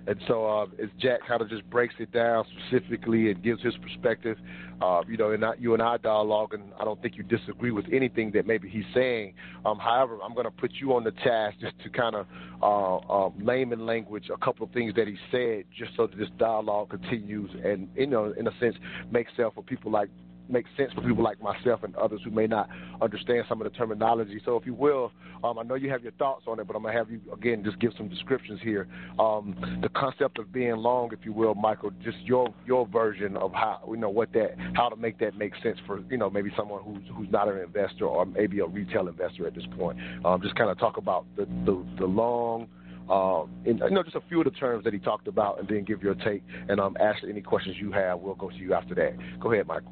And 0.07 0.19
so, 0.27 0.45
uh, 0.45 0.65
as 0.81 0.89
Jack 0.99 1.19
kind 1.27 1.41
of 1.41 1.49
just 1.49 1.69
breaks 1.69 1.95
it 1.99 2.11
down 2.11 2.45
specifically 2.67 3.31
and 3.31 3.41
gives 3.43 3.61
his 3.61 3.75
perspective, 3.77 4.37
uh, 4.81 5.01
you 5.07 5.17
know, 5.17 5.31
and 5.31 5.45
I, 5.45 5.53
you 5.59 5.73
and 5.73 5.81
I 5.81 5.97
dialogue, 5.97 6.53
and 6.53 6.63
I 6.79 6.85
don't 6.85 7.01
think 7.01 7.15
you 7.15 7.23
disagree 7.23 7.71
with 7.71 7.85
anything 7.91 8.31
that 8.31 8.47
maybe 8.47 8.67
he's 8.67 8.85
saying. 8.93 9.33
Um, 9.65 9.77
however, 9.77 10.17
I'm 10.23 10.33
going 10.33 10.45
to 10.45 10.51
put 10.51 10.71
you 10.73 10.93
on 10.93 11.03
the 11.03 11.11
task 11.11 11.57
just 11.61 11.77
to 11.83 11.89
kind 11.89 12.15
of 12.15 12.25
uh, 12.61 12.97
uh, 12.97 13.29
layman 13.39 13.85
language 13.85 14.29
a 14.33 14.43
couple 14.43 14.65
of 14.65 14.71
things 14.71 14.95
that 14.95 15.07
he 15.07 15.17
said, 15.31 15.65
just 15.77 15.95
so 15.95 16.07
that 16.07 16.17
this 16.17 16.29
dialogue 16.39 16.89
continues, 16.89 17.51
and 17.63 17.87
you 17.95 18.07
know, 18.07 18.33
in 18.37 18.47
a 18.47 18.59
sense, 18.59 18.75
makes 19.11 19.31
sense 19.37 19.51
for 19.53 19.63
people 19.63 19.91
like 19.91 20.09
make 20.49 20.65
sense 20.77 20.91
for 20.93 21.01
people 21.01 21.23
like 21.23 21.41
myself 21.41 21.83
and 21.83 21.95
others 21.95 22.21
who 22.23 22.31
may 22.31 22.47
not 22.47 22.69
understand 23.01 23.45
some 23.47 23.61
of 23.61 23.71
the 23.71 23.77
terminology. 23.77 24.41
So, 24.45 24.57
if 24.57 24.65
you 24.65 24.73
will, 24.73 25.11
um, 25.43 25.57
I 25.57 25.63
know 25.63 25.75
you 25.75 25.89
have 25.89 26.03
your 26.03 26.11
thoughts 26.13 26.43
on 26.47 26.59
it, 26.59 26.67
but 26.67 26.75
I'm 26.75 26.83
gonna 26.83 26.97
have 26.97 27.09
you 27.09 27.19
again 27.33 27.63
just 27.63 27.79
give 27.79 27.93
some 27.97 28.09
descriptions 28.09 28.59
here. 28.61 28.87
Um, 29.19 29.79
the 29.81 29.89
concept 29.89 30.39
of 30.39 30.51
being 30.51 30.75
long, 30.75 31.09
if 31.11 31.19
you 31.23 31.33
will, 31.33 31.55
Michael, 31.55 31.91
just 32.03 32.17
your 32.19 32.53
your 32.65 32.87
version 32.87 33.37
of 33.37 33.53
how 33.53 33.81
you 33.89 33.97
know 33.97 34.09
what 34.09 34.31
that 34.33 34.55
how 34.75 34.89
to 34.89 34.95
make 34.95 35.19
that 35.19 35.37
make 35.37 35.53
sense 35.63 35.77
for 35.85 36.01
you 36.09 36.17
know 36.17 36.29
maybe 36.29 36.51
someone 36.55 36.83
who's 36.83 37.03
who's 37.15 37.31
not 37.31 37.47
an 37.47 37.57
investor 37.57 38.05
or 38.05 38.25
maybe 38.25 38.59
a 38.59 38.65
retail 38.65 39.07
investor 39.07 39.47
at 39.47 39.55
this 39.55 39.65
point. 39.77 39.97
Um, 40.25 40.41
just 40.41 40.55
kind 40.55 40.69
of 40.69 40.77
talk 40.77 40.97
about 40.97 41.25
the 41.35 41.45
the, 41.65 41.85
the 41.99 42.05
long. 42.05 42.67
Um, 43.09 43.51
and, 43.65 43.79
you 43.79 43.89
know, 43.89 44.03
just 44.03 44.15
a 44.15 44.21
few 44.29 44.39
of 44.39 44.45
the 44.45 44.51
terms 44.51 44.85
that 44.85 44.93
he 44.93 44.99
talked 44.99 45.27
about, 45.27 45.59
and 45.59 45.67
then 45.67 45.83
give 45.83 46.01
your 46.01 46.15
take. 46.15 46.43
And 46.69 46.79
um, 46.79 46.95
Ashley, 46.97 47.29
any 47.29 47.41
questions 47.41 47.75
you 47.77 47.91
have, 47.91 48.19
we'll 48.19 48.35
go 48.35 48.49
to 48.49 48.55
you 48.55 48.73
after 48.73 48.95
that. 48.95 49.17
Go 49.41 49.51
ahead, 49.51 49.67
Michael. 49.67 49.91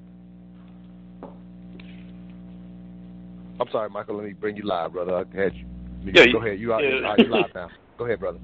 I'm 3.60 3.67
sorry, 3.72 3.89
Michael. 3.89 4.17
Let 4.17 4.26
me 4.26 4.34
bring 4.34 4.56
you 4.56 4.63
live, 4.63 4.93
brother. 4.93 5.13
I 5.13 5.38
had 5.38 5.56
you. 5.56 5.65
Yeah, 6.13 6.28
go 6.32 6.39
ahead. 6.39 6.60
You 6.60 6.74
are 6.74 6.82
yeah. 6.82 7.15
you 7.17 7.26
live 7.26 7.52
now. 7.54 7.69
Go 7.98 8.06
ahead, 8.06 8.19
brother. 8.19 8.39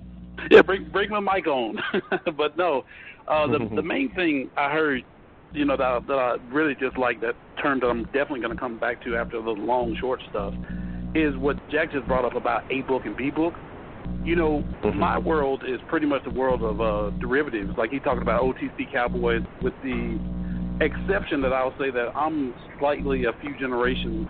Yeah, 0.51 0.61
bring 0.61 0.89
bring 0.91 1.09
my 1.09 1.19
mic 1.19 1.47
on. 1.47 1.77
but 2.37 2.57
no, 2.57 2.83
uh, 3.27 3.47
the 3.47 3.59
the 3.75 3.81
main 3.83 4.13
thing 4.13 4.49
I 4.57 4.69
heard, 4.71 5.03
you 5.53 5.65
know, 5.65 5.77
that 5.77 5.83
I, 5.83 5.99
that 5.99 6.17
I 6.19 6.35
really 6.53 6.75
just 6.75 6.97
like 6.97 7.21
that 7.21 7.35
term 7.61 7.79
that 7.79 7.87
I'm 7.87 8.03
definitely 8.05 8.41
going 8.41 8.53
to 8.53 8.59
come 8.59 8.77
back 8.77 9.03
to 9.05 9.15
after 9.15 9.41
the 9.41 9.51
long 9.51 9.95
short 9.99 10.21
stuff, 10.29 10.53
is 11.15 11.35
what 11.37 11.55
Jack 11.69 11.93
just 11.93 12.05
brought 12.07 12.25
up 12.25 12.35
about 12.35 12.69
A 12.71 12.81
book 12.81 13.05
and 13.05 13.15
B 13.15 13.31
book. 13.31 13.53
You 14.23 14.35
know, 14.35 14.63
Mm-hmm. 14.85 14.99
my 14.99 15.17
world 15.17 15.63
is 15.67 15.79
pretty 15.87 16.05
much 16.05 16.23
the 16.23 16.29
world 16.29 16.61
of 16.61 16.79
uh, 16.79 17.09
derivatives. 17.17 17.71
Like 17.77 17.89
he 17.89 17.99
talked 17.99 18.21
about 18.21 18.41
OTC 18.41 18.91
Cowboys, 18.91 19.41
with 19.63 19.73
the 19.83 20.19
exception 20.79 21.41
that 21.41 21.53
I'll 21.53 21.75
say 21.79 21.89
that 21.89 22.11
I'm 22.15 22.53
slightly 22.77 23.25
a 23.25 23.33
few 23.41 23.57
generations 23.57 24.27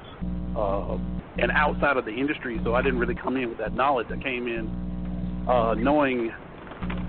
uh, 0.55 0.97
and 1.37 1.51
outside 1.51 1.97
of 1.97 2.05
the 2.05 2.11
industry, 2.11 2.59
so 2.63 2.75
I 2.75 2.81
didn't 2.81 2.99
really 2.99 3.15
come 3.15 3.35
in 3.37 3.49
with 3.49 3.57
that 3.57 3.73
knowledge. 3.73 4.07
I 4.09 4.17
came 4.17 4.47
in 4.47 5.45
uh, 5.49 5.73
knowing 5.75 6.31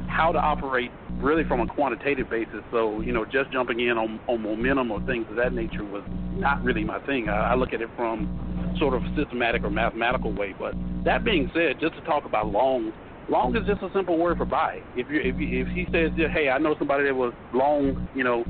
how 0.09 0.33
to 0.33 0.39
operate 0.39 0.91
really 1.19 1.45
from 1.45 1.61
a 1.61 1.67
quantitative 1.67 2.29
basis. 2.29 2.63
So, 2.71 3.01
you 3.01 3.13
know, 3.13 3.25
just 3.25 3.53
jumping 3.53 3.81
in 3.81 3.99
on, 3.99 4.21
on 4.27 4.43
momentum 4.43 4.91
or 4.91 5.01
things 5.03 5.27
of 5.31 5.37
that 5.37 5.53
nature 5.53 5.85
was 5.85 6.03
not 6.37 6.63
really 6.65 6.85
my 6.85 6.99
thing. 7.01 7.29
I, 7.29 7.53
I 7.53 7.55
look 7.55 7.73
at 7.73 7.81
it 7.81 7.91
from 7.97 8.75
sort 8.79 8.95
of 8.95 9.03
systematic 9.17 9.63
or 9.63 9.71
mathematical 9.71 10.33
way. 10.33 10.55
But 10.59 10.75
that 11.05 11.25
being 11.25 11.51
said, 11.55 11.81
just 11.81 11.95
to 11.95 12.01
talk 12.03 12.25
about 12.25 12.49
long, 12.49 12.93
long 13.29 13.57
is 13.57 13.67
just 13.67 13.83
a 13.83 13.91
simple 13.95 14.19
word 14.19 14.39
for 14.39 14.45
buy. 14.45 14.81
If 14.97 15.09
you 15.11 15.21
if 15.21 15.37
if 15.39 15.69
he 15.75 15.87
says, 15.93 16.13
hey, 16.33 16.49
I 16.49 16.59
know 16.59 16.75
somebody 16.79 17.05
that 17.05 17.15
was 17.15 17.33
long, 17.53 18.09
you 18.15 18.25
know, 18.25 18.45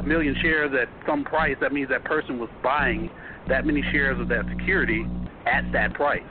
a 0.00 0.02
million 0.02 0.34
shares 0.40 0.72
at 0.80 0.88
some 1.06 1.24
price, 1.24 1.56
that 1.60 1.72
means 1.72 1.88
that 1.90 2.04
person 2.04 2.38
was 2.38 2.48
buying 2.62 3.10
that 3.48 3.66
many 3.66 3.82
shares 3.92 4.20
of 4.20 4.28
that 4.28 4.44
security 4.56 5.04
at 5.46 5.70
that 5.72 5.94
price. 5.94 6.22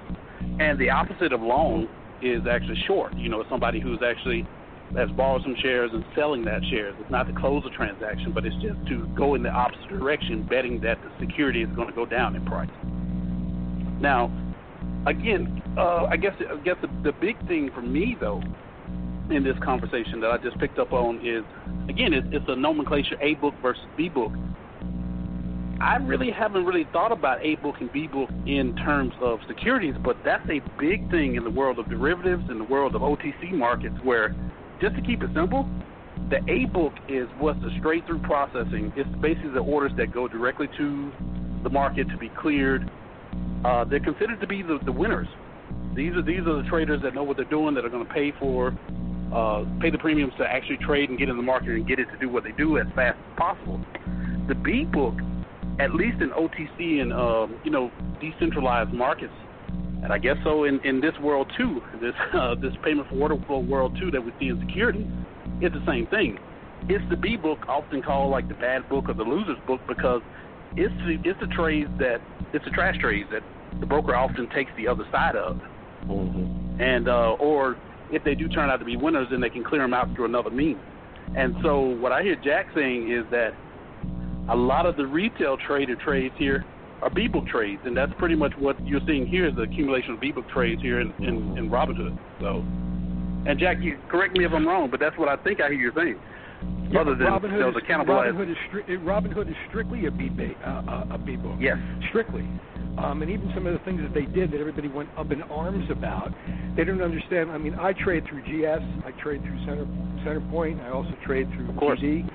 And 0.60 0.80
the 0.80 0.89
opposite 0.89 1.34
of 1.34 1.41
long 1.41 1.88
is 2.22 2.41
actually 2.50 2.82
short. 2.88 3.15
You 3.15 3.30
know, 3.30 3.43
somebody 3.50 3.80
who's 3.80 4.00
actually 4.04 4.45
has 4.95 5.10
borrowed 5.12 5.43
some 5.43 5.56
shares 5.62 5.91
and 5.93 6.04
selling 6.15 6.43
that 6.45 6.62
shares. 6.69 6.95
It's 7.00 7.12
not 7.12 7.28
to 7.28 7.34
close 7.34 7.63
the 7.63 7.69
transaction, 7.69 8.32
but 8.34 8.45
it's 8.45 8.56
just 8.56 8.80
to 8.88 9.08
go 9.15 9.36
in 9.36 9.43
the 9.43 9.50
opposite 9.50 9.88
direction, 9.89 10.48
betting 10.50 10.82
that 10.82 10.98
the 11.02 11.26
security 11.26 11.62
is 11.62 11.69
going 11.76 11.88
to 11.88 11.93
go 11.93 12.06
down 12.06 12.36
in 12.36 12.45
price. 12.45 12.69
Now, 14.02 14.32
again, 15.06 15.62
uh, 15.78 16.06
I 16.06 16.17
guess 16.17 16.34
I 16.39 16.58
guess 16.63 16.76
the, 16.82 16.88
the 17.04 17.12
big 17.12 17.36
thing 17.48 17.69
for 17.74 17.82
me 17.82 18.17
though 18.19 18.41
in 19.30 19.43
this 19.43 19.56
conversation 19.63 20.19
that 20.22 20.32
I 20.32 20.38
just 20.38 20.58
picked 20.60 20.80
up 20.80 20.91
on 20.91 21.17
is 21.26 21.43
again 21.89 22.13
it's 22.13 22.45
a 22.48 22.56
nomenclature 22.56 23.17
A 23.22 23.36
book 23.36 23.54
versus 23.62 23.84
B 23.95 24.10
book. 24.10 24.32
I 25.82 25.96
really 25.96 26.30
haven't 26.30 26.65
really 26.65 26.86
thought 26.92 27.13
about 27.13 27.44
A 27.44 27.56
book 27.56 27.76
and 27.80 27.92
B 27.92 28.08
book 28.08 28.30
in 28.46 28.76
terms 28.76 29.13
of 29.22 29.39
securities, 29.48 29.96
but 30.04 30.18
that's 30.26 30.48
a 30.50 30.60
big 30.78 31.10
thing 31.10 31.36
in 31.36 31.46
the 31.46 31.50
world 31.50 31.80
of 31.80 31.89
derivatives, 31.89 32.44
in 32.50 32.58
the 32.58 32.65
world 32.65 32.96
of 32.96 33.02
OTC 33.02 33.54
markets, 33.54 33.96
where 34.04 34.36
just 34.82 34.96
to 34.96 35.02
keep 35.02 35.24
it 35.24 35.30
simple, 35.34 35.68
the 36.30 36.39
A 36.52 36.65
book 36.65 36.94
is 37.08 37.30
what's 37.39 37.60
the 37.62 37.72
straight 37.80 38.06
through 38.06 38.20
processing. 38.20 38.92
It's 38.98 39.10
basically 39.22 39.52
the 39.52 39.62
orders 39.62 39.94
that 39.98 40.13
go 40.13 40.28
directly 40.28 40.68
to 40.78 41.12
the 41.63 41.70
market 41.70 42.10
to 42.10 42.18
be 42.18 42.30
cleared. 42.38 42.89
Uh, 43.63 43.86
they're 43.86 44.02
considered 44.02 44.42
to 44.42 44.48
be 44.48 44.62
the, 44.62 44.80
the 44.84 44.92
winners. 44.92 45.28
These 45.96 46.13
are 46.13 46.22
these 46.22 46.42
are 46.42 46.62
the 46.62 46.68
traders 46.70 47.02
that 47.04 47.15
know 47.15 47.24
what 47.24 47.38
they're 47.38 47.46
doing 47.46 47.74
that 47.76 47.86
are 47.86 47.89
going 47.89 48.06
to 48.06 48.13
pay 48.13 48.34
for 48.38 48.78
uh, 49.34 49.63
pay 49.80 49.89
the 49.89 49.98
premiums 49.98 50.34
to 50.39 50.46
actually 50.46 50.78
trade 50.78 51.10
and 51.10 51.18
get 51.18 51.30
in 51.30 51.38
the 51.38 51.44
market 51.44 51.70
and 51.70 51.88
get 51.88 52.00
it 52.00 52.08
to 52.12 52.18
do 52.20 52.30
what 52.30 52.44
they 52.44 52.52
do 52.52 52.78
as 52.78 52.88
fast 52.96 53.18
as 53.18 53.38
possible. 53.38 53.80
The 54.48 54.56
B 54.56 54.86
book, 54.86 55.15
at 55.80 55.94
least 55.96 56.22
in 56.22 56.30
OTC 56.32 57.02
and 57.02 57.13
um, 57.13 57.60
you 57.63 57.72
know 57.72 57.92
decentralized 58.22 58.92
markets, 58.92 59.34
and 60.04 60.12
I 60.12 60.18
guess 60.18 60.36
so 60.44 60.65
in, 60.65 60.80
in 60.84 61.02
this 61.02 61.13
world 61.22 61.52
too, 61.58 61.82
this 62.02 62.13
uh, 62.34 62.56
this 62.56 62.74
payment 62.84 63.08
for 63.10 63.15
order 63.15 63.38
flow 63.48 63.60
world 63.60 63.98
too 64.00 64.12
that 64.12 64.22
we 64.22 64.32
see 64.39 64.48
in 64.48 64.60
security, 64.68 65.08
it's 65.62 65.74
the 65.74 65.86
same 65.88 66.08
thing. 66.08 66.38
It's 66.88 67.04
the 67.10 67.18
B 67.18 67.36
book, 67.36 67.60
often 67.68 68.02
called 68.02 68.32
like 68.32 68.48
the 68.48 68.56
bad 68.56 68.88
book 68.89 69.10
or 69.10 69.13
the 69.13 69.24
loser's 69.24 69.58
book, 69.68 69.82
because 69.88 70.22
it's 70.76 70.94
the, 71.06 71.18
it's 71.30 71.39
the 71.39 71.48
trades 71.48 71.89
that 72.00 72.22
it's 72.54 72.65
the 72.65 72.72
trash 72.72 72.98
trades 73.00 73.30
that 73.32 73.44
the 73.80 73.86
broker 73.86 74.15
often 74.15 74.50
takes 74.50 74.72
the 74.78 74.88
other 74.88 75.06
side 75.12 75.36
of, 75.36 75.60
and 76.80 77.08
uh, 77.08 77.36
or 77.39 77.78
if 78.12 78.24
they 78.24 78.36
do 78.36 78.48
turn 78.50 78.70
out 78.70 78.78
to 78.78 78.86
be 78.86 78.98
winners, 78.98 79.28
then 79.32 79.39
they 79.39 79.50
can 79.50 79.63
clear 79.63 79.82
them 79.82 79.94
out 79.94 80.13
through 80.15 80.26
another 80.26 80.50
means. 80.50 80.80
And 81.36 81.56
so 81.62 81.80
what 81.80 82.12
I 82.12 82.24
hear 82.24 82.36
Jack 82.36 82.68
saying 82.74 83.12
is 83.12 83.24
that 83.30 83.54
a 84.50 84.56
lot 84.56 84.86
of 84.86 84.98
the 84.98 85.06
retail 85.06 85.58
trader 85.58 85.96
trades 85.96 86.34
here 86.38 86.66
are 87.02 87.10
B-book 87.10 87.48
trades, 87.48 87.82
and 87.86 87.96
that's 87.96 88.12
pretty 88.18 88.36
much 88.36 88.52
what 88.58 88.76
you're 88.86 89.02
seeing 89.08 89.26
here 89.26 89.48
is 89.48 89.56
the 89.56 89.62
accumulation 89.62 90.14
of 90.16 90.20
B-book 90.20 90.50
trades 90.50 90.82
here 90.82 91.00
in, 91.00 91.14
in, 91.20 91.58
in 91.58 91.70
Robinhood. 91.70 92.18
So, 92.42 92.64
and 93.50 93.58
Jack, 93.58 93.78
you 93.80 93.98
correct 94.10 94.36
me 94.38 94.46
if 94.46 94.52
I'm 94.52 94.68
wrong, 94.68 94.90
but 94.92 95.00
that's 95.00 95.18
what 95.18 95.30
I 95.30 95.38
think 95.38 95.62
I 95.62 95.70
hear 95.70 95.80
you 95.80 95.92
saying. 95.96 96.20
Yeah, 96.92 97.02
Other 97.02 97.16
than 97.16 97.28
Robinhood, 97.28 97.52
you 97.54 97.60
know, 97.60 97.72
the 97.72 97.78
is, 97.80 97.86
cannibalized. 97.86 98.34
Robinhood 98.34 98.52
is 98.52 98.58
stri- 98.70 99.04
Robinhood 99.04 99.50
is 99.50 99.56
strictly 99.70 100.08
a 100.08 100.12
B 100.12 100.28
ba- 100.28 100.60
uh, 100.68 101.16
a 101.16 101.18
B 101.18 101.38
book. 101.38 101.56
Yes. 101.60 101.78
strictly. 102.10 102.46
Um, 102.98 103.22
and 103.22 103.32
even 103.32 103.50
some 103.54 103.66
of 103.66 103.72
the 103.72 103.80
things 103.86 104.02
that 104.02 104.14
they 104.14 104.26
did 104.26 104.52
that 104.52 104.60
everybody 104.60 104.90
went 104.90 105.08
up 105.18 105.32
in 105.32 105.42
arms 105.44 105.90
about, 105.90 106.34
they 106.76 106.84
don't 106.84 107.02
understand. 107.02 107.50
I 107.52 107.58
mean, 107.58 107.76
I 107.76 107.94
trade 107.94 108.26
through 108.28 108.42
GS, 108.42 108.84
I 109.06 109.12
trade 109.22 109.42
through 109.44 109.60
Center 109.66 109.86
Centerpoint, 110.26 110.84
I 110.86 110.90
also 110.90 111.16
trade 111.26 111.48
through 111.56 111.74
course. 111.78 112.00
TD. 112.00 112.30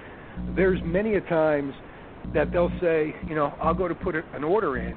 There's 0.57 0.81
many 0.85 1.16
a 1.16 1.20
times 1.20 1.74
that 2.32 2.52
they'll 2.52 2.72
say, 2.80 3.14
you 3.28 3.34
know, 3.34 3.52
I'll 3.60 3.74
go 3.74 3.88
to 3.88 3.94
put 3.94 4.14
an 4.16 4.44
order 4.44 4.76
in, 4.78 4.94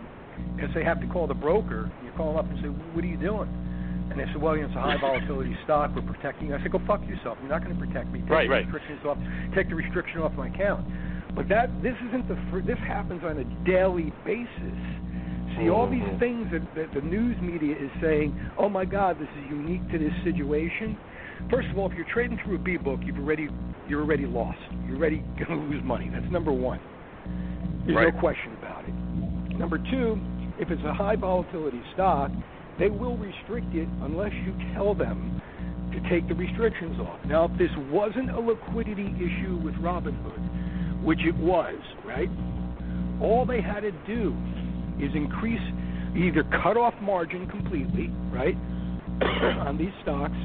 and 0.59 0.73
they 0.73 0.83
have 0.83 1.01
to 1.01 1.07
call 1.07 1.27
the 1.27 1.33
broker. 1.33 1.91
You 2.03 2.11
call 2.15 2.33
them 2.33 2.37
up 2.45 2.49
and 2.49 2.57
say, 2.61 2.67
what 2.69 3.03
are 3.03 3.07
you 3.07 3.17
doing? 3.17 3.49
And 4.09 4.19
they 4.19 4.25
say, 4.31 4.37
well, 4.39 4.55
you 4.55 4.61
know, 4.63 4.67
it's 4.69 4.75
a 4.77 4.81
high 4.81 4.97
volatility 4.99 5.55
stock. 5.65 5.91
We're 5.95 6.01
protecting. 6.01 6.47
you. 6.49 6.55
I 6.55 6.63
say, 6.63 6.69
go 6.69 6.79
fuck 6.87 7.01
yourself. 7.07 7.37
You're 7.41 7.49
not 7.51 7.63
going 7.63 7.77
to 7.77 7.85
protect 7.85 8.11
me. 8.11 8.21
Take 8.21 8.29
Right, 8.29 8.47
the 8.47 8.53
right. 8.53 8.65
restrictions 8.65 9.01
off. 9.05 9.17
Take 9.53 9.69
the 9.69 9.75
restriction 9.75 10.21
off 10.21 10.31
my 10.33 10.47
account. 10.47 10.85
But 11.35 11.49
that 11.49 11.69
this 11.83 11.93
isn't 12.09 12.27
the 12.27 12.37
fir- 12.49 12.63
this 12.65 12.79
happens 12.87 13.21
on 13.23 13.37
a 13.37 13.43
daily 13.69 14.11
basis. 14.25 14.79
See 15.59 15.69
all 15.69 15.89
these 15.89 16.01
Mm-hmm. 16.01 16.19
things 16.19 16.47
that, 16.51 16.63
that 16.75 16.93
the 16.93 17.01
news 17.01 17.35
media 17.41 17.75
is 17.75 17.91
saying. 18.01 18.33
Oh 18.57 18.69
my 18.69 18.85
God, 18.85 19.19
this 19.19 19.29
is 19.37 19.45
unique 19.49 19.85
to 19.91 19.99
this 19.99 20.13
situation. 20.23 20.97
First 21.51 21.67
of 21.69 21.77
all, 21.77 21.89
if 21.89 21.93
you're 21.95 22.07
trading 22.11 22.39
through 22.43 22.55
a 22.55 22.59
B 22.59 22.77
book, 22.77 22.99
you've 23.03 23.17
already 23.17 23.49
you're 23.87 24.01
already 24.01 24.25
lost. 24.25 24.57
You're 24.87 24.97
already 24.97 25.17
going 25.37 25.47
to 25.49 25.55
lose 25.69 25.83
money. 25.83 26.09
That's 26.11 26.29
number 26.31 26.51
one. 26.51 26.79
There's 27.87 27.95
Right. 27.95 28.13
no 28.13 28.19
question 28.19 28.51
about 28.61 28.83
it. 28.83 29.57
Number 29.57 29.77
two, 29.77 30.19
if 30.59 30.69
it's 30.69 30.83
a 30.83 30.93
high 30.93 31.15
volatility 31.15 31.81
stock, 31.93 32.29
they 32.77 32.89
will 32.89 33.15
restrict 33.15 33.73
it 33.73 33.87
unless 34.03 34.33
you 34.33 34.53
tell 34.73 34.93
them 34.93 35.41
to 35.93 35.99
take 36.09 36.27
the 36.27 36.35
restrictions 36.35 36.99
off. 36.99 37.23
Now, 37.25 37.45
if 37.45 37.57
this 37.57 37.71
wasn't 37.89 38.29
a 38.31 38.39
liquidity 38.39 39.15
issue 39.15 39.55
with 39.63 39.73
Robinhood, 39.75 41.01
which 41.01 41.23
it 41.25 41.35
was, 41.37 41.79
right? 42.03 42.29
All 43.21 43.45
they 43.45 43.61
had 43.61 43.81
to 43.81 43.91
do 44.05 44.35
is 44.99 45.15
increase, 45.15 45.61
either 46.13 46.43
cut 46.43 46.75
off 46.75 46.93
margin 47.01 47.47
completely, 47.47 48.11
right, 48.33 48.57
on 49.65 49.77
these 49.77 49.93
stocks, 50.01 50.35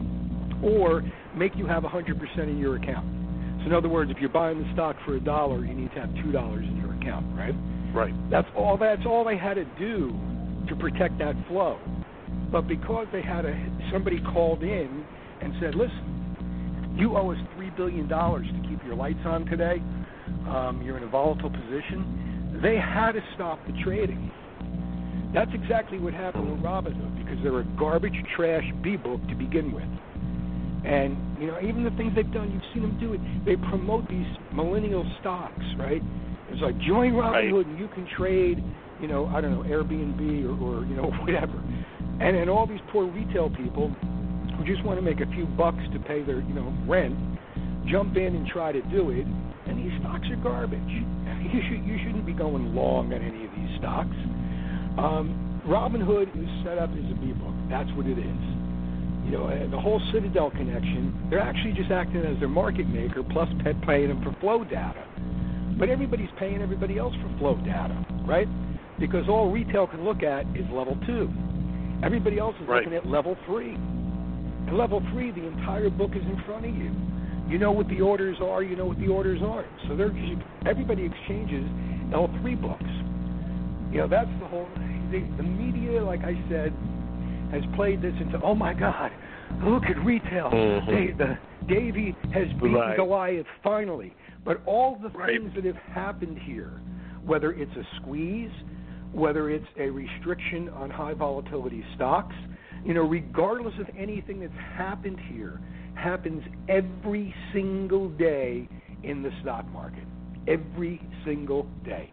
or 0.62 1.02
make 1.34 1.56
you 1.56 1.66
have 1.66 1.82
100% 1.82 2.38
in 2.48 2.58
your 2.58 2.76
account. 2.76 3.21
So, 3.62 3.66
in 3.66 3.72
other 3.74 3.88
words, 3.88 4.10
if 4.10 4.18
you're 4.18 4.28
buying 4.28 4.62
the 4.62 4.72
stock 4.72 4.96
for 5.04 5.16
a 5.16 5.20
dollar, 5.20 5.64
you 5.64 5.74
need 5.74 5.92
to 5.94 6.00
have 6.00 6.14
two 6.24 6.32
dollars 6.32 6.64
in 6.66 6.76
your 6.78 6.94
account, 6.94 7.26
right? 7.36 7.54
Right. 7.94 8.14
That's 8.30 8.48
all. 8.56 8.76
That's 8.76 9.02
all 9.06 9.24
they 9.24 9.36
had 9.36 9.54
to 9.54 9.64
do 9.78 10.18
to 10.68 10.76
protect 10.76 11.18
that 11.18 11.34
flow. 11.48 11.78
But 12.50 12.66
because 12.66 13.06
they 13.12 13.22
had 13.22 13.44
a 13.44 13.54
somebody 13.92 14.20
called 14.32 14.62
in 14.62 15.04
and 15.40 15.52
said, 15.60 15.74
"Listen, 15.74 16.94
you 16.96 17.16
owe 17.16 17.30
us 17.30 17.38
three 17.54 17.70
billion 17.70 18.08
dollars 18.08 18.46
to 18.46 18.68
keep 18.68 18.82
your 18.84 18.96
lights 18.96 19.24
on 19.24 19.46
today. 19.46 19.82
Um, 20.48 20.82
you're 20.84 20.96
in 20.96 21.04
a 21.04 21.08
volatile 21.08 21.50
position." 21.50 22.58
They 22.62 22.76
had 22.76 23.12
to 23.12 23.22
stop 23.34 23.58
the 23.66 23.72
trading. 23.82 24.30
That's 25.34 25.50
exactly 25.54 25.98
what 25.98 26.12
happened 26.12 26.50
with 26.50 26.60
Robinhood 26.60 27.24
because 27.24 27.42
they're 27.42 27.60
a 27.60 27.64
garbage 27.78 28.16
trash 28.36 28.64
B 28.82 28.96
book 28.96 29.20
to 29.28 29.34
begin 29.34 29.72
with. 29.72 29.88
And 30.84 31.16
you 31.40 31.46
know, 31.46 31.58
even 31.60 31.84
the 31.84 31.90
things 31.90 32.12
they've 32.14 32.32
done, 32.32 32.50
you've 32.50 32.66
seen 32.74 32.82
them 32.82 32.98
do 32.98 33.14
it. 33.14 33.20
They 33.44 33.56
promote 33.68 34.08
these 34.08 34.26
millennial 34.52 35.06
stocks, 35.20 35.62
right? 35.78 36.02
It's 36.50 36.60
like 36.60 36.76
join 36.78 37.12
Robinhood 37.12 37.64
and 37.66 37.78
you 37.78 37.88
can 37.88 38.06
trade, 38.16 38.62
you 39.00 39.08
know, 39.08 39.26
I 39.26 39.40
don't 39.40 39.52
know, 39.52 39.62
Airbnb 39.62 40.20
or, 40.44 40.58
or 40.58 40.84
you 40.84 40.96
know 40.96 41.10
whatever. 41.22 41.62
And 42.20 42.36
and 42.36 42.50
all 42.50 42.66
these 42.66 42.82
poor 42.90 43.06
retail 43.06 43.48
people 43.50 43.88
who 44.58 44.64
just 44.64 44.84
want 44.84 44.98
to 44.98 45.02
make 45.02 45.20
a 45.20 45.30
few 45.32 45.46
bucks 45.46 45.82
to 45.92 45.98
pay 46.00 46.22
their 46.22 46.40
you 46.40 46.54
know 46.54 46.74
rent, 46.86 47.16
jump 47.86 48.16
in 48.16 48.34
and 48.34 48.46
try 48.48 48.72
to 48.72 48.82
do 48.90 49.10
it. 49.10 49.26
And 49.66 49.78
these 49.78 49.94
stocks 50.00 50.26
are 50.30 50.36
garbage. 50.36 50.80
You 51.42 51.60
should 51.68 51.84
you 51.84 51.98
shouldn't 51.98 52.24
be 52.24 52.32
going 52.32 52.72
long 52.72 53.12
on 53.12 53.20
any 53.20 53.44
of 53.44 53.50
these 53.50 53.76
stocks. 53.78 54.14
Um, 54.96 55.60
Robinhood 55.66 56.30
is 56.38 56.48
set 56.64 56.78
up 56.78 56.90
as 56.90 57.10
a 57.10 57.16
B 57.20 57.32
book. 57.32 57.52
That's 57.68 57.90
what 57.92 58.06
it 58.06 58.16
is. 58.16 58.61
You 59.24 59.30
know, 59.30 59.46
uh, 59.46 59.70
the 59.70 59.78
whole 59.78 60.00
Citadel 60.12 60.50
connection, 60.50 61.28
they're 61.30 61.40
actually 61.40 61.72
just 61.72 61.90
acting 61.90 62.22
as 62.22 62.38
their 62.40 62.48
market 62.48 62.88
maker, 62.88 63.22
plus 63.22 63.48
paying 63.86 64.08
them 64.08 64.22
for 64.22 64.34
flow 64.40 64.64
data. 64.64 65.06
But 65.78 65.88
everybody's 65.88 66.30
paying 66.38 66.60
everybody 66.60 66.98
else 66.98 67.14
for 67.22 67.38
flow 67.38 67.56
data, 67.56 68.04
right? 68.26 68.48
Because 68.98 69.28
all 69.28 69.50
retail 69.50 69.86
can 69.86 70.04
look 70.04 70.22
at 70.22 70.44
is 70.56 70.66
level 70.70 70.98
two. 71.06 71.30
Everybody 72.04 72.38
else 72.38 72.54
is 72.60 72.68
right. 72.68 72.84
looking 72.84 72.94
at 72.94 73.06
level 73.06 73.36
three. 73.46 73.74
And 73.74 74.76
level 74.76 75.02
three, 75.12 75.30
the 75.30 75.46
entire 75.46 75.90
book 75.90 76.10
is 76.14 76.22
in 76.22 76.42
front 76.44 76.66
of 76.66 76.74
you. 76.74 76.90
You 77.48 77.58
know 77.58 77.72
what 77.72 77.88
the 77.88 78.00
orders 78.00 78.38
are, 78.40 78.62
you 78.62 78.76
know 78.76 78.86
what 78.86 78.98
the 78.98 79.08
orders 79.08 79.40
aren't. 79.42 79.68
So 79.88 79.96
they're 79.96 80.12
everybody 80.66 81.04
exchanges 81.04 81.64
L3 82.10 82.60
books. 82.60 82.90
You 83.90 83.98
know, 83.98 84.08
that's 84.08 84.30
the 84.40 84.46
whole 84.46 84.68
the, 85.10 85.20
the 85.36 85.42
media, 85.42 86.02
like 86.02 86.20
I 86.20 86.32
said, 86.48 86.72
has 87.52 87.62
played 87.76 88.02
this 88.02 88.14
into 88.18 88.40
oh 88.42 88.54
my 88.54 88.74
God, 88.74 89.12
look 89.62 89.84
at 89.84 90.02
retail. 90.04 90.50
Mhm. 90.50 90.86
They, 90.86 91.12
the 91.12 91.38
Davy 91.68 92.16
has 92.32 92.48
beaten 92.54 92.74
Right. 92.74 92.96
Goliath 92.96 93.46
finally. 93.62 94.12
But 94.44 94.60
all 94.66 94.96
the 94.96 95.10
Right. 95.10 95.38
things 95.40 95.54
that 95.54 95.64
have 95.64 95.76
happened 95.76 96.38
here, 96.38 96.80
whether 97.24 97.52
it's 97.52 97.76
a 97.76 97.84
squeeze, 97.96 98.50
whether 99.12 99.50
it's 99.50 99.68
a 99.76 99.88
restriction 99.90 100.68
on 100.70 100.90
high 100.90 101.12
volatility 101.14 101.84
stocks, 101.94 102.34
you 102.84 102.94
know, 102.94 103.02
regardless 103.06 103.78
of 103.78 103.88
anything 103.96 104.40
that's 104.40 104.52
happened 104.74 105.20
here, 105.20 105.60
happens 105.94 106.42
every 106.68 107.32
single 107.52 108.08
day 108.08 108.68
in 109.04 109.22
the 109.22 109.30
stock 109.42 109.70
market. 109.72 110.04
Every 110.48 111.00
single 111.24 111.66
day. 111.84 112.10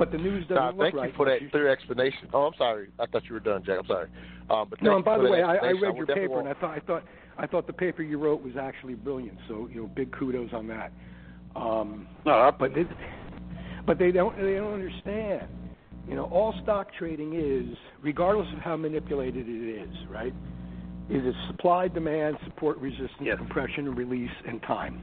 But 0.00 0.12
the 0.12 0.16
news 0.16 0.46
doesn't 0.48 0.54
Nah, 0.56 0.70
look 0.70 0.78
thank 0.78 0.94
right. 0.94 1.10
you 1.10 1.14
for 1.14 1.26
that 1.26 1.50
clear 1.50 1.68
explanation. 1.68 2.30
Oh, 2.32 2.46
I'm 2.46 2.54
sorry. 2.56 2.88
I 2.98 3.04
thought 3.04 3.22
you 3.28 3.34
were 3.34 3.40
done, 3.40 3.62
Jack. 3.62 3.80
I'm 3.80 3.86
sorry. 3.86 4.08
Um, 4.48 4.66
but 4.70 4.80
No, 4.80 4.96
and 4.96 5.04
by 5.04 5.18
the 5.18 5.24
way, 5.24 5.42
I, 5.42 5.56
I 5.56 5.70
read 5.72 5.82
will 5.82 5.96
your 5.96 6.06
definitely 6.06 6.28
paper, 6.28 6.40
and 6.40 6.48
I 6.48 6.54
thought 6.54 6.74
I 6.74 6.80
thought 6.80 7.02
I 7.36 7.46
thought 7.46 7.66
the 7.66 7.74
paper 7.74 8.02
you 8.02 8.18
wrote 8.18 8.42
was 8.42 8.54
actually 8.58 8.94
brilliant. 8.94 9.36
So 9.46 9.68
you 9.70 9.82
know, 9.82 9.86
big 9.88 10.10
kudos 10.12 10.54
on 10.54 10.66
that. 10.68 10.90
Um, 11.54 12.08
No, 12.24 12.32
I, 12.32 12.50
but 12.50 12.74
they, 12.74 12.84
but 13.86 13.98
they 13.98 14.10
don't 14.10 14.34
they 14.38 14.54
don't 14.54 14.72
understand. 14.72 15.48
You 16.08 16.16
know, 16.16 16.24
all 16.24 16.54
stock 16.62 16.88
trading 16.98 17.34
is, 17.34 17.76
regardless 18.02 18.48
of 18.54 18.60
how 18.60 18.76
manipulated 18.76 19.46
it 19.46 19.82
is, 19.82 19.94
right? 20.08 20.32
It 21.10 21.26
is 21.26 21.34
supply, 21.48 21.88
demand, 21.88 22.38
support, 22.46 22.78
resistance, 22.78 23.10
Yes. 23.20 23.36
compression, 23.36 23.94
release, 23.94 24.30
and 24.48 24.62
time. 24.62 24.98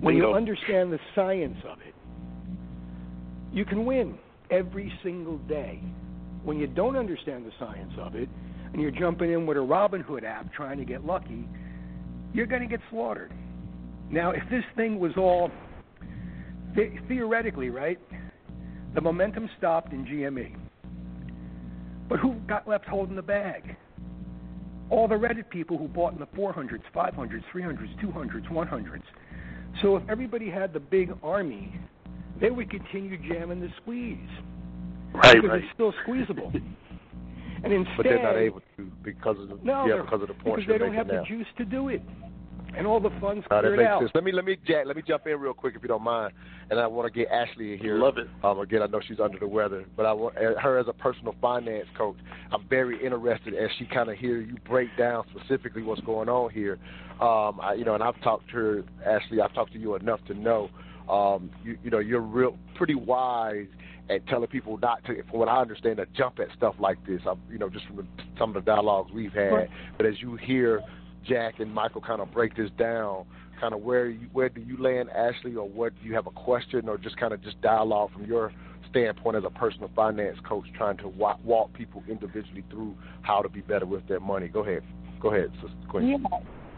When 0.00 0.16
you 0.16 0.32
understand 0.34 0.92
the 0.92 0.98
science 1.14 1.58
of 1.70 1.78
it, 1.86 1.94
you 3.52 3.64
can 3.64 3.84
win 3.84 4.18
every 4.50 4.92
single 5.02 5.38
day. 5.38 5.80
When 6.44 6.58
you 6.58 6.66
don't 6.66 6.96
understand 6.96 7.46
the 7.46 7.52
science 7.58 7.92
of 7.98 8.14
it, 8.16 8.28
and 8.72 8.80
you're 8.80 8.90
jumping 8.90 9.30
in 9.30 9.46
with 9.46 9.56
a 9.56 9.60
Robinhood 9.60 10.24
app 10.24 10.52
trying 10.52 10.78
to 10.78 10.84
get 10.84 11.04
lucky, 11.04 11.46
you're 12.32 12.46
going 12.46 12.62
to 12.62 12.68
get 12.68 12.80
slaughtered. 12.90 13.30
Now, 14.10 14.30
if 14.30 14.42
this 14.50 14.64
thing 14.76 14.98
was 14.98 15.12
all 15.16 15.50
the- 16.74 16.98
theoretically, 17.08 17.70
right? 17.70 17.98
The 18.94 19.00
momentum 19.00 19.48
stopped 19.58 19.92
in 19.92 20.04
GME. 20.04 20.56
But 22.08 22.18
who 22.18 22.34
got 22.46 22.66
left 22.66 22.86
holding 22.86 23.16
the 23.16 23.22
bag? 23.22 23.76
All 24.90 25.08
the 25.08 25.14
Reddit 25.14 25.48
people 25.48 25.78
who 25.78 25.88
bought 25.88 26.12
in 26.12 26.18
the 26.18 26.26
400s, 26.26 26.82
500s, 26.94 27.42
300s, 27.52 27.94
200s, 28.00 28.48
100s. 28.48 29.02
So 29.80 29.96
if 29.96 30.02
everybody 30.08 30.50
had 30.50 30.72
the 30.74 30.80
big 30.80 31.14
army, 31.22 31.74
they 32.42 32.50
would 32.50 32.68
continue 32.68 33.16
jamming 33.16 33.60
the 33.60 33.70
squeeze. 33.80 34.18
right, 35.14 35.36
because 35.36 35.48
right. 35.48 35.64
it's 35.64 35.72
still 35.72 35.94
squeezable. 36.02 36.52
And 37.64 37.72
instead, 37.72 37.96
but 37.96 38.02
they're 38.02 38.22
not 38.22 38.36
able 38.36 38.60
to 38.76 38.90
because 39.04 39.36
of 39.38 39.48
the 39.48 39.58
no, 39.62 39.86
yeah 39.86 40.02
because 40.02 40.20
of 40.20 40.26
the 40.26 40.34
points 40.34 40.66
because 40.66 40.66
they 40.66 40.78
don't 40.78 40.94
have 40.94 41.06
now. 41.06 41.20
the 41.20 41.28
juice 41.28 41.46
to 41.58 41.64
do 41.64 41.90
it, 41.90 42.02
and 42.76 42.88
all 42.88 42.98
the 42.98 43.10
funds 43.20 43.46
No, 43.48 43.58
that 43.58 43.62
cleared 43.62 43.78
makes 43.78 43.88
out. 43.88 44.00
sense. 44.00 44.10
Let 44.16 44.24
me 44.24 44.32
let 44.32 44.44
me 44.44 44.56
Jack, 44.66 44.86
let 44.86 44.96
me 44.96 45.02
jump 45.06 45.28
in 45.28 45.38
real 45.38 45.54
quick 45.54 45.76
if 45.76 45.82
you 45.82 45.86
don't 45.86 46.02
mind, 46.02 46.32
and 46.70 46.80
I 46.80 46.88
want 46.88 47.12
to 47.12 47.16
get 47.16 47.30
Ashley 47.30 47.74
in 47.74 47.78
here. 47.78 47.98
Love 47.98 48.18
it. 48.18 48.26
Um, 48.42 48.58
again, 48.58 48.82
I 48.82 48.86
know 48.86 49.00
she's 49.06 49.20
under 49.20 49.38
the 49.38 49.46
weather, 49.46 49.84
but 49.96 50.06
I 50.06 50.12
want 50.12 50.36
uh, 50.38 50.58
her 50.60 50.76
as 50.78 50.88
a 50.88 50.92
personal 50.92 51.36
finance 51.40 51.86
coach. 51.96 52.16
I'm 52.50 52.66
very 52.68 53.00
interested 53.04 53.54
as 53.54 53.70
she 53.78 53.84
kind 53.86 54.10
of 54.10 54.18
hear 54.18 54.40
you 54.40 54.56
break 54.68 54.88
down 54.98 55.24
specifically 55.36 55.82
what's 55.84 56.00
going 56.00 56.28
on 56.28 56.50
here. 56.50 56.80
Um, 57.20 57.60
I, 57.60 57.74
you 57.78 57.84
know, 57.84 57.94
and 57.94 58.02
I've 58.02 58.20
talked 58.22 58.48
to 58.48 58.56
her, 58.56 58.84
Ashley. 59.06 59.40
I've 59.40 59.54
talked 59.54 59.72
to 59.74 59.78
you 59.78 59.94
enough 59.94 60.18
to 60.26 60.34
know, 60.34 60.68
um, 61.08 61.50
you, 61.64 61.78
you 61.82 61.90
know, 61.90 61.98
you're 61.98 62.20
real 62.20 62.56
pretty 62.74 62.94
wise 62.94 63.66
at 64.10 64.26
telling 64.26 64.48
people 64.48 64.78
not 64.78 65.04
to, 65.04 65.22
from 65.30 65.38
what 65.38 65.48
I 65.48 65.60
understand, 65.60 65.98
to 65.98 66.06
jump 66.16 66.38
at 66.40 66.48
stuff 66.56 66.74
like 66.78 67.04
this. 67.06 67.20
I, 67.26 67.34
you 67.50 67.58
know, 67.58 67.68
just 67.68 67.86
from 67.86 67.96
the, 67.96 68.06
some 68.38 68.50
of 68.50 68.64
the 68.64 68.70
dialogues 68.70 69.12
we've 69.12 69.32
had. 69.32 69.52
Right. 69.52 69.70
But 69.96 70.06
as 70.06 70.14
you 70.20 70.36
hear 70.36 70.82
Jack 71.26 71.60
and 71.60 71.72
Michael 71.72 72.00
kind 72.00 72.20
of 72.20 72.32
break 72.32 72.56
this 72.56 72.70
down, 72.78 73.24
kind 73.60 73.74
of 73.74 73.80
where 73.80 74.08
you, 74.08 74.28
where 74.32 74.48
do 74.48 74.60
you 74.60 74.76
land, 74.82 75.08
Ashley, 75.10 75.54
or 75.54 75.68
what 75.68 75.92
do 76.00 76.08
you 76.08 76.14
have 76.14 76.26
a 76.26 76.32
question, 76.32 76.88
or 76.88 76.98
just 76.98 77.16
kind 77.16 77.32
of 77.32 77.42
just 77.42 77.60
dialogue 77.60 78.12
from 78.12 78.24
your 78.26 78.52
standpoint 78.90 79.36
as 79.36 79.44
a 79.44 79.50
personal 79.50 79.88
finance 79.94 80.36
coach, 80.46 80.66
trying 80.76 80.96
to 80.98 81.08
walk, 81.08 81.38
walk 81.44 81.72
people 81.72 82.02
individually 82.08 82.64
through 82.70 82.94
how 83.22 83.40
to 83.40 83.48
be 83.48 83.60
better 83.60 83.86
with 83.86 84.06
their 84.08 84.20
money. 84.20 84.48
Go 84.48 84.60
ahead, 84.60 84.82
go 85.20 85.32
ahead, 85.32 85.50
Sister. 85.62 86.02
Yeah. 86.02 86.16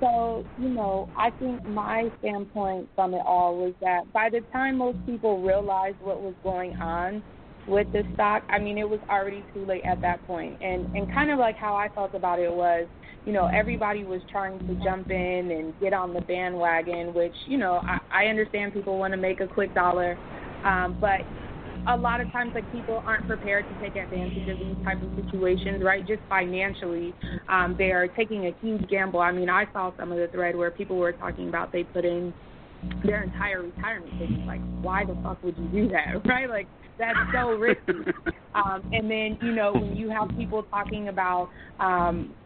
So, 0.05 0.45
you 0.59 0.69
know, 0.69 1.09
I 1.17 1.31
think 1.31 1.67
my 1.67 2.11
standpoint 2.19 2.91
from 2.95 3.15
it 3.15 3.23
all 3.25 3.57
was 3.57 3.73
that 3.81 4.13
by 4.13 4.29
the 4.29 4.41
time 4.53 4.77
most 4.77 4.99
people 5.07 5.41
realized 5.41 5.97
what 6.03 6.21
was 6.21 6.35
going 6.43 6.77
on 6.77 7.23
with 7.67 7.91
the 7.93 8.03
stock, 8.13 8.43
I 8.51 8.59
mean, 8.59 8.77
it 8.77 8.87
was 8.87 9.01
already 9.09 9.43
too 9.55 9.65
late 9.65 9.83
at 9.87 10.03
that 10.03 10.25
point. 10.27 10.61
And 10.61 10.95
and 10.95 11.11
kind 11.15 11.31
of 11.31 11.39
like 11.39 11.57
how 11.57 11.75
I 11.75 11.89
felt 11.89 12.15
about 12.15 12.39
it 12.39 12.53
was, 12.53 12.87
you 13.25 13.33
know, 13.33 13.47
everybody 13.47 14.05
was 14.05 14.21
trying 14.31 14.59
to 14.59 14.75
jump 14.85 15.11
in 15.11 15.51
and 15.51 15.73
get 15.81 15.95
on 15.95 16.13
the 16.13 16.21
bandwagon, 16.21 17.15
which, 17.15 17.35
you 17.47 17.57
know, 17.57 17.81
I, 17.83 17.99
I 18.13 18.27
understand 18.27 18.75
people 18.75 18.99
want 18.99 19.15
to 19.15 19.19
make 19.19 19.41
a 19.41 19.47
quick 19.47 19.75
dollar, 19.75 20.19
um, 20.67 20.99
but 21.01 21.21
a 21.89 21.97
lot 21.97 22.21
of 22.21 22.31
times 22.33 22.53
like 22.55 22.71
people 22.71 23.03
aren't 23.07 23.27
prepared 23.27 23.67
to 23.69 23.75
take 23.75 23.97
advantage 23.97 24.49
of 24.49 24.59
these 24.59 24.85
type 24.85 25.03
of 25.03 25.11
situations 25.25 25.83
right? 25.83 26.07
Just 26.07 26.23
financially 26.29 27.15
um 27.49 27.75
they 27.79 27.91
are 27.93 28.09
taking 28.09 28.47
a 28.47 28.53
huge 28.61 28.89
gamble. 28.89 29.21
I 29.21 29.33
mean 29.33 29.51
i 29.51 29.67
saw 29.73 29.93
some 29.99 30.13
of 30.13 30.19
the 30.19 30.29
thread 30.29 30.57
where 30.57 30.71
people 30.71 30.97
were 30.97 31.13
talking 31.13 31.49
about 31.49 31.73
they 31.73 31.85
put 31.85 32.05
in 32.05 32.33
their 33.05 33.23
entire 33.23 33.63
retirement 33.63 34.13
savings. 34.19 34.47
Like 34.47 34.61
why 34.81 35.05
the 35.05 35.17
fuck 35.23 35.43
would 35.43 35.57
you 35.59 35.69
do 35.69 35.89
that 35.89 36.25
right? 36.27 36.49
Like 36.49 36.69
that's 36.99 37.19
so 37.33 37.51
risky. 37.53 37.93
Um 38.55 38.89
and 38.93 39.11
then 39.11 39.37
you 39.43 39.53
know 39.53 39.73
when 39.73 39.97
you 39.97 40.09
have 40.11 40.29
people 40.39 40.63
talking 40.71 41.09
about 41.09 41.49
um 41.81 42.37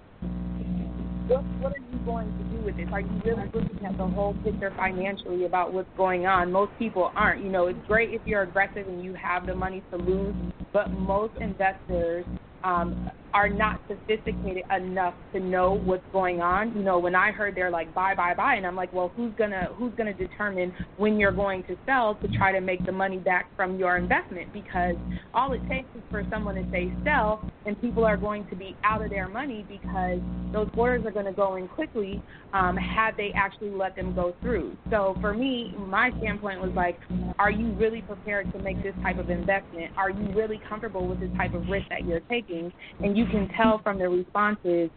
what 1.29 1.45
what 1.61 1.73
are 1.73 1.79
you 1.93 1.99
going 2.05 2.27
to 2.27 2.57
do 2.57 2.65
with 2.65 2.77
this? 2.77 2.89
Are 2.93 3.01
you 3.01 3.23
really 3.25 3.45
looking 3.53 3.87
at 3.87 3.97
the 3.99 4.07
whole 4.07 4.35
picture 4.43 4.73
financially 4.77 5.45
about 5.45 5.73
what's 5.73 5.89
going 5.97 6.27
on? 6.27 6.51
Most 6.51 6.73
people 6.79 7.13
aren't. 7.15 7.45
You 7.45 7.51
know, 7.51 7.67
it's 7.67 7.79
great 7.87 8.15
if 8.15 8.23
you're 8.25 8.43
aggressive 8.43 8.89
and 8.89 9.03
you 9.05 9.15
have 9.15 9.47
the 9.47 9.55
money 9.55 9.83
to 9.91 9.99
lose, 9.99 10.35
but 10.73 10.91
most 10.91 11.35
investors 11.41 12.25
um, 12.65 13.11
are 13.35 13.49
not 13.49 13.81
sophisticated 13.89 14.65
enough 14.75 15.15
to 15.33 15.41
know 15.41 15.75
what's 15.75 16.05
going 16.13 16.41
on. 16.41 16.75
You 16.77 16.83
know, 16.83 16.99
when 16.99 17.15
I 17.15 17.31
heard 17.31 17.55
they're 17.55 17.71
like 17.71 17.93
buy, 17.95 18.15
buy, 18.15 18.35
buy, 18.35 18.55
and 18.55 18.67
I'm 18.67 18.77
like, 18.77 18.93
well, 18.93 19.13
who's 19.17 19.33
gonna 19.37 19.69
who's 19.75 19.93
gonna 19.97 20.15
determine 20.15 20.73
when 20.97 21.19
you're 21.19 21.33
going 21.33 21.63
to 21.65 21.77
sell 21.87 22.17
to 22.17 22.29
try 22.29 22.53
to 22.53 22.61
make 22.61 22.85
the 22.87 22.93
money 22.93 23.19
back 23.19 23.55
from 23.57 23.79
your 23.79 23.97
investment? 23.97 24.53
Because 24.53 24.97
all 25.35 25.53
it 25.53 25.61
takes 25.69 25.89
is 25.95 26.03
for 26.11 26.25
someone 26.31 26.55
to 26.55 26.67
say 26.71 26.93
sell, 27.05 27.49
and 27.67 27.81
people 27.81 28.05
are 28.05 28.17
going 28.17 28.47
to 28.49 28.57
be 28.57 28.77
out 28.85 29.03
of 29.03 29.11
their 29.11 29.29
money 29.29 29.65
because 29.69 30.19
those 30.53 30.69
orders 30.77 31.05
are 31.05 31.11
going 31.11 31.27
to 31.27 31.33
go 31.33 31.57
in 31.57 31.69
quickly 31.69 32.23
um, 32.55 32.77
had 32.77 33.17
they 33.17 33.33
actually 33.35 33.71
let 33.71 33.95
them 33.95 34.15
go 34.15 34.35
through. 34.41 34.77
So 34.91 35.17
for 35.21 35.35
me, 35.35 35.75
my 35.77 36.11
standpoint 36.19 36.61
was 36.61 36.71
like, 36.75 36.99
are 37.39 37.51
you 37.51 37.73
really 37.75 38.01
prepared 38.03 38.51
to 38.53 38.59
make 38.61 38.83
this 38.83 38.95
type 39.03 39.19
of 39.19 39.29
investment? 39.29 39.93
Are 39.97 40.11
you 40.11 40.33
really 40.35 40.61
comfortable 40.69 41.07
with 41.07 41.21
this 41.21 41.31
type 41.37 41.55
of 41.55 41.69
risk 41.69 41.89
that 41.91 42.07
you're 42.07 42.21
taking? 42.21 42.73
And 43.01 43.17
you 43.19 43.27
can 43.27 43.49
tell 43.57 43.81
from 43.83 43.99
the 43.99 44.09
responses 44.09 44.91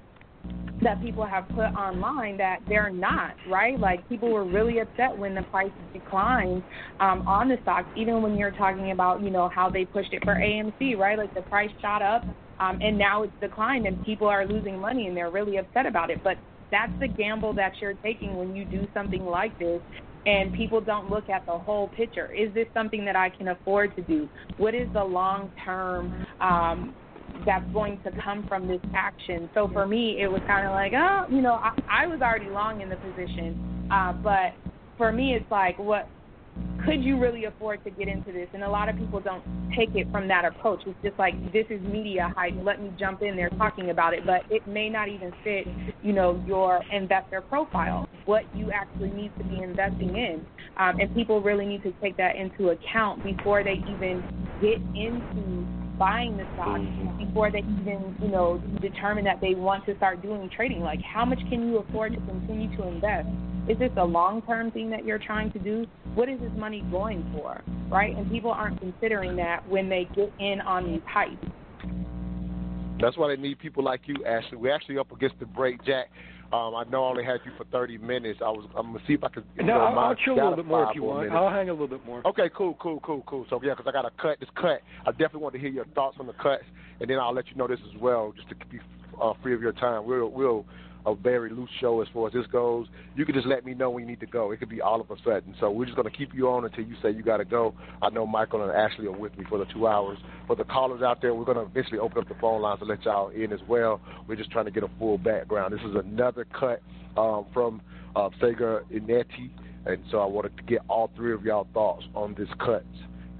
that 0.83 1.01
people 1.01 1.25
have 1.25 1.47
put 1.49 1.73
online 1.75 2.37
that 2.37 2.59
they're 2.67 2.91
not 2.91 3.33
right. 3.49 3.79
Like 3.79 4.07
people 4.09 4.31
were 4.31 4.45
really 4.45 4.77
upset 4.79 5.17
when 5.17 5.33
the 5.33 5.41
price 5.43 5.71
declined 5.91 6.63
um, 6.99 7.27
on 7.27 7.49
the 7.49 7.57
stocks, 7.63 7.89
even 7.95 8.21
when 8.21 8.35
you're 8.35 8.51
talking 8.51 8.91
about 8.91 9.23
you 9.23 9.31
know 9.31 9.49
how 9.49 9.71
they 9.71 9.85
pushed 9.85 10.13
it 10.13 10.23
for 10.23 10.35
AMC, 10.35 10.97
right? 10.97 11.17
Like 11.17 11.33
the 11.33 11.41
price 11.41 11.71
shot 11.81 12.03
up, 12.03 12.23
um, 12.59 12.79
and 12.79 12.95
now 12.95 13.23
it's 13.23 13.33
declined, 13.41 13.87
and 13.87 14.03
people 14.05 14.27
are 14.27 14.45
losing 14.45 14.77
money, 14.77 15.07
and 15.07 15.17
they're 15.17 15.31
really 15.31 15.57
upset 15.57 15.87
about 15.87 16.11
it. 16.11 16.23
But 16.23 16.37
that's 16.71 16.93
the 16.99 17.07
gamble 17.07 17.53
that 17.55 17.73
you're 17.81 17.95
taking 17.95 18.37
when 18.37 18.55
you 18.55 18.65
do 18.65 18.87
something 18.93 19.25
like 19.25 19.57
this 19.57 19.81
and 20.25 20.53
people 20.53 20.79
don't 20.79 21.09
look 21.09 21.29
at 21.29 21.43
the 21.47 21.57
whole 21.57 21.87
picture. 21.89 22.31
Is 22.31 22.53
this 22.53 22.67
something 22.75 23.03
that 23.05 23.15
I 23.15 23.29
can 23.29 23.49
afford 23.49 23.95
to 23.95 24.03
do? 24.03 24.29
What 24.57 24.75
is 24.75 24.87
the 24.93 25.03
long 25.03 25.51
term 25.65 26.27
um, 26.39 26.95
that's 27.45 27.65
going 27.73 27.99
to 28.03 28.11
come 28.23 28.45
from 28.47 28.67
this 28.67 28.81
action? 28.95 29.49
So 29.53 29.69
for 29.71 29.87
me, 29.87 30.17
it 30.21 30.27
was 30.27 30.41
kind 30.47 30.65
of 30.65 30.73
like, 30.73 30.93
oh, 30.95 31.25
you 31.29 31.41
know, 31.41 31.53
I, 31.53 32.03
I 32.03 32.07
was 32.07 32.21
already 32.21 32.49
long 32.49 32.81
in 32.81 32.89
the 32.89 32.97
position, 32.97 33.87
uh, 33.91 34.13
but 34.13 34.53
for 34.97 35.11
me, 35.11 35.33
it's 35.33 35.49
like, 35.49 35.79
what 35.79 36.07
could 36.85 37.03
you 37.03 37.19
really 37.19 37.45
afford 37.45 37.83
to 37.83 37.91
get 37.91 38.07
into 38.07 38.31
this? 38.31 38.47
And 38.53 38.63
a 38.63 38.69
lot 38.69 38.89
of 38.89 38.97
people 38.97 39.19
don't 39.19 39.43
take 39.77 39.95
it 39.95 40.09
from 40.11 40.27
that 40.27 40.45
approach. 40.45 40.81
It's 40.85 40.97
just 41.03 41.17
like 41.19 41.33
this 41.53 41.65
is 41.69 41.81
media 41.81 42.33
hype. 42.35 42.53
Let 42.63 42.81
me 42.81 42.91
jump 42.99 43.21
in 43.21 43.35
there 43.35 43.49
talking 43.51 43.89
about 43.89 44.13
it, 44.13 44.25
but 44.25 44.41
it 44.49 44.67
may 44.67 44.89
not 44.89 45.07
even 45.07 45.31
fit, 45.43 45.65
you 46.03 46.13
know, 46.13 46.43
your 46.47 46.81
investor 46.91 47.41
profile. 47.41 48.07
What 48.25 48.43
you 48.55 48.71
actually 48.71 49.11
need 49.11 49.31
to 49.37 49.43
be 49.43 49.61
investing 49.61 50.15
in, 50.15 50.45
um, 50.77 50.99
and 50.99 51.13
people 51.15 51.41
really 51.41 51.65
need 51.65 51.83
to 51.83 51.93
take 52.01 52.17
that 52.17 52.35
into 52.35 52.69
account 52.69 53.23
before 53.23 53.63
they 53.63 53.81
even 53.89 54.23
get 54.61 54.77
into 54.95 55.65
buying 56.01 56.35
the 56.35 56.43
stock 56.55 56.79
mm-hmm. 56.79 57.27
before 57.27 57.51
they 57.51 57.59
even, 57.59 58.17
you 58.19 58.27
know, 58.27 58.59
determine 58.81 59.23
that 59.23 59.39
they 59.39 59.53
want 59.53 59.85
to 59.85 59.95
start 59.97 60.19
doing 60.23 60.49
trading. 60.49 60.81
Like, 60.81 60.99
how 60.99 61.23
much 61.23 61.37
can 61.47 61.69
you 61.69 61.77
afford 61.77 62.13
to 62.13 62.19
continue 62.21 62.75
to 62.75 62.87
invest? 62.87 63.27
Is 63.69 63.77
this 63.77 63.91
a 63.97 64.03
long 64.03 64.41
term 64.41 64.71
thing 64.71 64.89
that 64.89 65.05
you're 65.05 65.19
trying 65.19 65.51
to 65.51 65.59
do? 65.59 65.85
What 66.15 66.27
is 66.27 66.39
this 66.39 66.49
money 66.57 66.83
going 66.89 67.23
for? 67.37 67.61
Right? 67.87 68.17
And 68.17 68.31
people 68.31 68.49
aren't 68.49 68.79
considering 68.79 69.35
that 69.35 69.69
when 69.69 69.89
they 69.89 70.09
get 70.15 70.33
in 70.39 70.59
on 70.61 70.91
these 70.91 71.01
hypes. 71.01 71.51
That's 72.99 73.15
why 73.15 73.35
they 73.35 73.39
need 73.39 73.59
people 73.59 73.83
like 73.83 74.01
you, 74.05 74.15
Ashley. 74.25 74.57
We're 74.57 74.73
actually 74.73 74.97
up 74.97 75.11
against 75.11 75.37
the 75.39 75.45
break, 75.45 75.85
Jack. 75.85 76.09
Um, 76.53 76.75
I 76.75 76.83
know 76.89 77.05
I 77.05 77.09
only 77.09 77.23
had 77.23 77.39
you 77.45 77.51
for 77.57 77.63
30 77.65 77.97
minutes. 77.99 78.39
I 78.43 78.49
was. 78.49 78.67
I'm 78.75 78.87
gonna 78.87 78.99
see 79.07 79.13
if 79.13 79.23
I 79.23 79.29
can. 79.29 79.45
No, 79.63 79.79
I'll, 79.79 79.97
I'll 79.97 80.15
chill 80.15 80.33
a 80.33 80.35
little 80.35 80.55
bit 80.57 80.65
more 80.65 80.89
if 80.89 80.95
you 80.95 81.03
want. 81.03 81.31
I'll 81.31 81.49
hang 81.49 81.69
a 81.69 81.71
little 81.71 81.87
bit 81.87 82.05
more. 82.05 82.25
Okay, 82.27 82.49
cool, 82.55 82.75
cool, 82.81 82.99
cool, 83.01 83.23
cool. 83.25 83.45
So 83.49 83.59
yeah, 83.63 83.73
because 83.73 83.87
I 83.87 83.93
got 83.93 84.01
to 84.01 84.11
cut 84.21 84.37
this 84.39 84.49
cut. 84.55 84.81
I 85.05 85.11
definitely 85.11 85.41
want 85.41 85.55
to 85.55 85.61
hear 85.61 85.69
your 85.69 85.85
thoughts 85.95 86.17
on 86.19 86.27
the 86.27 86.33
cuts, 86.33 86.63
and 86.99 87.09
then 87.09 87.19
I'll 87.19 87.33
let 87.33 87.49
you 87.49 87.55
know 87.55 87.67
this 87.67 87.79
as 87.93 88.01
well, 88.01 88.33
just 88.35 88.49
to 88.49 88.55
be 88.69 88.79
uh, 89.21 89.33
free 89.41 89.53
of 89.53 89.61
your 89.61 89.71
time. 89.71 90.05
We'll 90.05 90.29
we'll 90.29 90.65
a 91.05 91.15
very 91.15 91.49
loose 91.49 91.69
show 91.79 92.01
as 92.01 92.07
far 92.13 92.27
as 92.27 92.33
this 92.33 92.45
goes. 92.47 92.87
You 93.15 93.25
can 93.25 93.35
just 93.35 93.47
let 93.47 93.65
me 93.65 93.73
know 93.73 93.89
when 93.89 94.03
you 94.03 94.09
need 94.09 94.19
to 94.19 94.25
go. 94.25 94.51
It 94.51 94.59
could 94.59 94.69
be 94.69 94.81
all 94.81 95.01
of 95.01 95.09
a 95.09 95.15
sudden. 95.23 95.55
So 95.59 95.71
we're 95.71 95.85
just 95.85 95.95
going 95.95 96.09
to 96.09 96.15
keep 96.15 96.33
you 96.33 96.49
on 96.49 96.65
until 96.65 96.83
you 96.83 96.95
say 97.01 97.11
you 97.11 97.23
got 97.23 97.37
to 97.37 97.45
go. 97.45 97.73
I 98.01 98.09
know 98.09 98.25
Michael 98.25 98.63
and 98.63 98.71
Ashley 98.71 99.07
are 99.07 99.11
with 99.11 99.37
me 99.37 99.45
for 99.49 99.57
the 99.57 99.65
two 99.65 99.87
hours. 99.87 100.17
For 100.47 100.55
the 100.55 100.63
callers 100.63 101.01
out 101.01 101.21
there, 101.21 101.33
we're 101.33 101.45
going 101.45 101.57
to 101.57 101.63
eventually 101.63 101.99
open 101.99 102.19
up 102.19 102.27
the 102.27 102.35
phone 102.35 102.61
lines 102.61 102.79
to 102.79 102.85
let 102.85 103.03
y'all 103.03 103.29
in 103.29 103.51
as 103.51 103.59
well. 103.67 104.01
We're 104.27 104.35
just 104.35 104.51
trying 104.51 104.65
to 104.65 104.71
get 104.71 104.83
a 104.83 104.89
full 104.99 105.17
background. 105.17 105.73
This 105.73 105.81
is 105.81 105.95
another 105.95 106.45
cut 106.45 106.81
um, 107.17 107.45
from 107.53 107.81
uh, 108.15 108.29
Saagar 108.41 108.83
Enjeti. 108.91 109.51
And 109.85 109.97
so 110.11 110.19
I 110.19 110.25
wanted 110.25 110.55
to 110.57 110.63
get 110.63 110.81
all 110.87 111.09
three 111.15 111.33
of 111.33 111.43
y'all 111.43 111.67
thoughts 111.73 112.05
on 112.13 112.35
this 112.37 112.49
cut. 112.59 112.85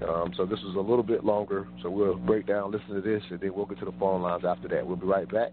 Um, 0.08 0.32
so 0.36 0.44
this 0.44 0.58
is 0.58 0.74
a 0.74 0.80
little 0.80 1.04
bit 1.04 1.24
longer. 1.24 1.68
So 1.82 1.90
we'll 1.90 2.16
break 2.16 2.46
down, 2.46 2.72
listen 2.72 2.94
to 2.94 3.00
this, 3.00 3.22
and 3.30 3.40
then 3.40 3.54
we'll 3.54 3.66
get 3.66 3.78
to 3.78 3.84
the 3.84 3.94
phone 4.00 4.22
lines 4.22 4.44
after 4.44 4.68
that. 4.68 4.86
We'll 4.86 4.96
be 4.96 5.06
right 5.06 5.30
back. 5.30 5.52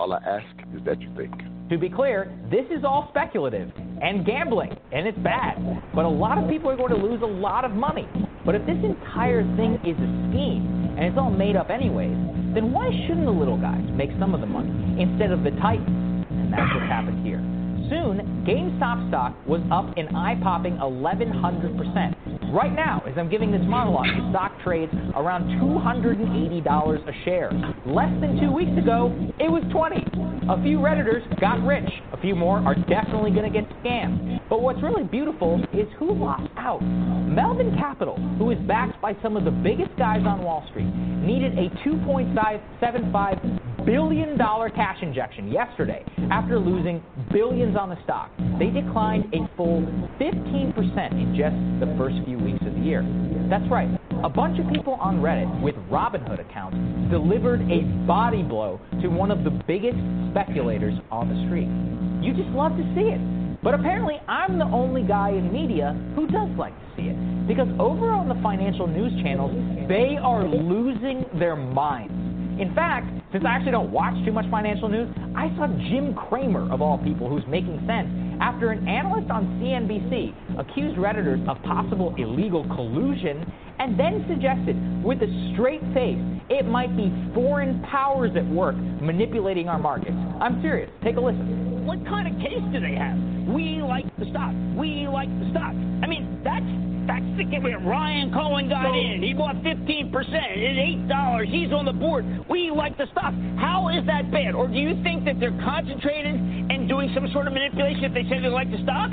All 0.00 0.14
I 0.14 0.18
ask 0.24 0.46
is 0.74 0.82
that 0.86 0.98
you 1.02 1.14
think. 1.14 1.30
To 1.68 1.76
be 1.76 1.90
clear, 1.90 2.32
this 2.50 2.64
is 2.70 2.84
all 2.84 3.08
speculative 3.10 3.70
and 4.00 4.24
gambling, 4.24 4.74
and 4.92 5.06
it's 5.06 5.18
bad. 5.18 5.60
But 5.94 6.06
a 6.06 6.08
lot 6.08 6.38
of 6.38 6.48
people 6.48 6.70
are 6.70 6.76
going 6.76 6.88
to 6.88 6.96
lose 6.96 7.20
a 7.20 7.26
lot 7.26 7.66
of 7.66 7.72
money. 7.72 8.08
But 8.46 8.54
if 8.54 8.64
this 8.64 8.78
entire 8.82 9.44
thing 9.56 9.74
is 9.84 9.92
a 10.00 10.08
scheme, 10.32 10.96
and 10.96 11.04
it's 11.04 11.18
all 11.18 11.30
made 11.30 11.54
up 11.54 11.68
anyways, 11.68 12.16
then 12.56 12.72
why 12.72 12.88
shouldn't 13.04 13.26
the 13.26 13.30
little 13.30 13.60
guys 13.60 13.84
make 13.92 14.08
some 14.18 14.32
of 14.32 14.40
the 14.40 14.46
money 14.46 14.72
instead 15.02 15.32
of 15.32 15.44
the 15.44 15.50
titans? 15.60 16.24
And 16.30 16.50
that's 16.50 16.72
what 16.72 16.82
happened 16.88 17.20
here. 17.20 17.44
Soon, 17.90 18.46
GameStop 18.46 19.08
stock 19.08 19.34
was 19.48 19.60
up 19.72 19.98
an 19.98 20.14
eye 20.14 20.38
popping 20.40 20.74
1,100%. 20.74 22.54
Right 22.54 22.72
now, 22.72 23.02
as 23.04 23.18
I'm 23.18 23.28
giving 23.28 23.50
this 23.50 23.62
monologue, 23.64 24.06
the 24.06 24.30
stock 24.30 24.52
trades 24.62 24.92
around 25.16 25.60
$280 25.60 27.08
a 27.08 27.24
share. 27.24 27.50
Less 27.84 28.12
than 28.20 28.38
two 28.40 28.52
weeks 28.52 28.78
ago, 28.78 29.10
it 29.40 29.50
was 29.50 29.64
20. 29.72 30.06
A 30.48 30.62
few 30.62 30.78
Redditors 30.78 31.22
got 31.40 31.62
rich. 31.66 31.88
A 32.12 32.16
few 32.20 32.36
more 32.36 32.58
are 32.58 32.74
definitely 32.74 33.32
going 33.32 33.52
to 33.52 33.60
get 33.60 33.68
scammed. 33.82 34.40
But 34.48 34.62
what's 34.62 34.82
really 34.82 35.04
beautiful 35.04 35.60
is 35.72 35.86
who 35.98 36.12
lost 36.12 36.48
out. 36.56 36.82
Melvin 36.82 37.76
Capital, 37.76 38.16
who 38.38 38.50
is 38.50 38.58
backed 38.66 39.00
by 39.02 39.16
some 39.22 39.36
of 39.36 39.44
the 39.44 39.50
biggest 39.50 39.96
guys 39.96 40.22
on 40.26 40.42
Wall 40.42 40.64
Street, 40.70 40.90
needed 41.22 41.58
a 41.58 41.70
$2.75 41.86 43.84
billion 43.84 44.36
cash 44.36 44.98
injection 45.02 45.48
yesterday 45.50 46.04
after 46.30 46.58
losing 46.58 47.02
billions 47.32 47.76
on 47.80 47.88
the 47.88 47.96
stock. 48.04 48.30
They 48.58 48.68
declined 48.68 49.32
a 49.32 49.48
full 49.56 49.80
15% 50.20 50.76
in 51.16 51.32
just 51.32 51.56
the 51.80 51.88
first 51.96 52.16
few 52.26 52.36
weeks 52.36 52.60
of 52.66 52.74
the 52.74 52.80
year. 52.80 53.00
That's 53.48 53.64
right, 53.70 53.88
a 54.22 54.28
bunch 54.28 54.60
of 54.60 54.70
people 54.70 55.00
on 55.00 55.24
Reddit 55.24 55.48
with 55.62 55.74
Robinhood 55.88 56.44
accounts 56.44 56.76
delivered 57.10 57.62
a 57.72 57.80
body 58.06 58.42
blow 58.42 58.78
to 59.00 59.08
one 59.08 59.30
of 59.30 59.44
the 59.44 59.50
biggest 59.66 59.96
speculators 60.30 60.92
on 61.10 61.32
the 61.32 61.40
street. 61.48 61.72
You 62.20 62.36
just 62.36 62.54
love 62.54 62.76
to 62.76 62.84
see 62.94 63.08
it. 63.16 63.20
But 63.62 63.72
apparently, 63.74 64.20
I'm 64.28 64.58
the 64.58 64.68
only 64.68 65.02
guy 65.02 65.30
in 65.30 65.50
media 65.50 65.96
who 66.14 66.26
does 66.26 66.48
like 66.58 66.76
to 66.76 66.86
see 66.96 67.08
it. 67.08 67.48
Because 67.48 67.68
over 67.80 68.12
on 68.12 68.28
the 68.28 68.36
financial 68.42 68.86
news 68.86 69.12
channels, 69.22 69.52
they 69.88 70.16
are 70.20 70.46
losing 70.46 71.24
their 71.38 71.56
minds. 71.56 72.12
In 72.60 72.74
fact, 72.74 73.08
since 73.32 73.42
I 73.46 73.56
actually 73.56 73.72
don't 73.72 73.90
watch 73.90 74.12
too 74.26 74.32
much 74.32 74.44
financial 74.50 74.90
news, 74.90 75.08
I 75.34 75.48
saw 75.56 75.66
Jim 75.88 76.14
Cramer, 76.14 76.70
of 76.70 76.82
all 76.82 76.98
people, 76.98 77.26
who's 77.26 77.46
making 77.48 77.80
sense, 77.88 78.12
after 78.38 78.70
an 78.70 78.86
analyst 78.86 79.30
on 79.30 79.46
CNBC 79.56 80.60
accused 80.60 80.98
Redditors 80.98 81.40
of 81.48 81.56
possible 81.62 82.14
illegal 82.18 82.64
collusion 82.68 83.50
and 83.78 83.98
then 83.98 84.26
suggested, 84.28 84.76
with 85.02 85.22
a 85.22 85.52
straight 85.54 85.80
face, 85.94 86.20
it 86.50 86.66
might 86.66 86.94
be 86.98 87.08
foreign 87.32 87.80
powers 87.90 88.32
at 88.36 88.44
work 88.44 88.76
manipulating 88.76 89.66
our 89.66 89.78
markets. 89.78 90.16
I'm 90.38 90.60
serious. 90.60 90.90
Take 91.02 91.16
a 91.16 91.20
listen. 91.20 91.86
What 91.86 92.04
kind 92.04 92.28
of 92.28 92.38
case 92.42 92.60
do 92.74 92.80
they 92.80 92.92
have? 92.92 93.16
We 93.54 93.82
like 93.82 94.06
the 94.18 94.26
stock. 94.30 94.54
We 94.76 95.08
like 95.08 95.28
the 95.40 95.50
stock. 95.50 95.74
I 96.02 96.06
mean, 96.06 96.40
that's 96.44 96.66
that's 97.10 97.26
the 97.36 97.44
game. 97.44 97.66
Ryan 97.66 98.32
Cohen 98.32 98.68
got 98.68 98.94
in. 98.94 99.22
He 99.22 99.34
bought 99.34 99.56
15% 99.66 100.14
at 100.14 101.10
$8. 101.10 101.46
He's 101.50 101.72
on 101.72 101.84
the 101.84 101.92
board. 101.92 102.24
We 102.48 102.70
like 102.70 102.96
the 102.98 103.06
stock. 103.10 103.34
How 103.58 103.88
is 103.88 104.06
that 104.06 104.30
bad? 104.30 104.54
Or 104.54 104.68
do 104.68 104.78
you 104.78 105.02
think 105.02 105.24
that 105.24 105.40
they're 105.40 105.56
concentrated 105.64 106.34
and 106.34 106.88
doing 106.88 107.10
some 107.14 107.26
sort 107.32 107.48
of 107.48 107.52
manipulation 107.52 108.04
if 108.04 108.14
they 108.14 108.22
say 108.30 108.38
they 108.40 108.48
like 108.48 108.70
the 108.70 108.78
stock? 108.84 109.10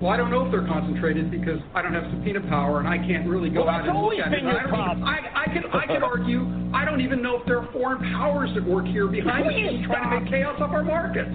Well, 0.00 0.12
I 0.12 0.16
don't 0.16 0.30
know 0.30 0.44
if 0.44 0.52
they're 0.52 0.66
concentrated 0.66 1.30
because 1.30 1.58
I 1.74 1.82
don't 1.82 1.94
have 1.94 2.04
subpoena 2.12 2.46
power 2.46 2.78
and 2.78 2.86
I 2.86 2.98
can't 2.98 3.26
really 3.26 3.48
go 3.48 3.64
well, 3.64 3.74
out 3.74 3.88
and 3.88 3.98
look 3.98 4.14
at 4.14 4.30
it. 4.30 4.36
Been 4.36 4.44
your 4.44 4.60
I, 4.60 4.68
problem. 4.68 5.02
I, 5.02 5.18
I 5.34 5.46
can 5.46 5.64
I 5.72 5.86
can 5.86 6.02
argue 6.02 6.46
I 6.74 6.84
don't 6.84 7.00
even 7.00 7.22
know 7.22 7.40
if 7.40 7.46
there 7.46 7.58
are 7.58 7.72
foreign 7.72 8.02
powers 8.12 8.50
at 8.54 8.62
work 8.62 8.86
here 8.86 9.06
behind 9.06 9.48
the 9.48 9.54
scenes 9.54 9.86
trying 9.86 10.10
to 10.10 10.20
make 10.20 10.30
chaos 10.30 10.60
off 10.60 10.70
our 10.70 10.84
market. 10.84 11.26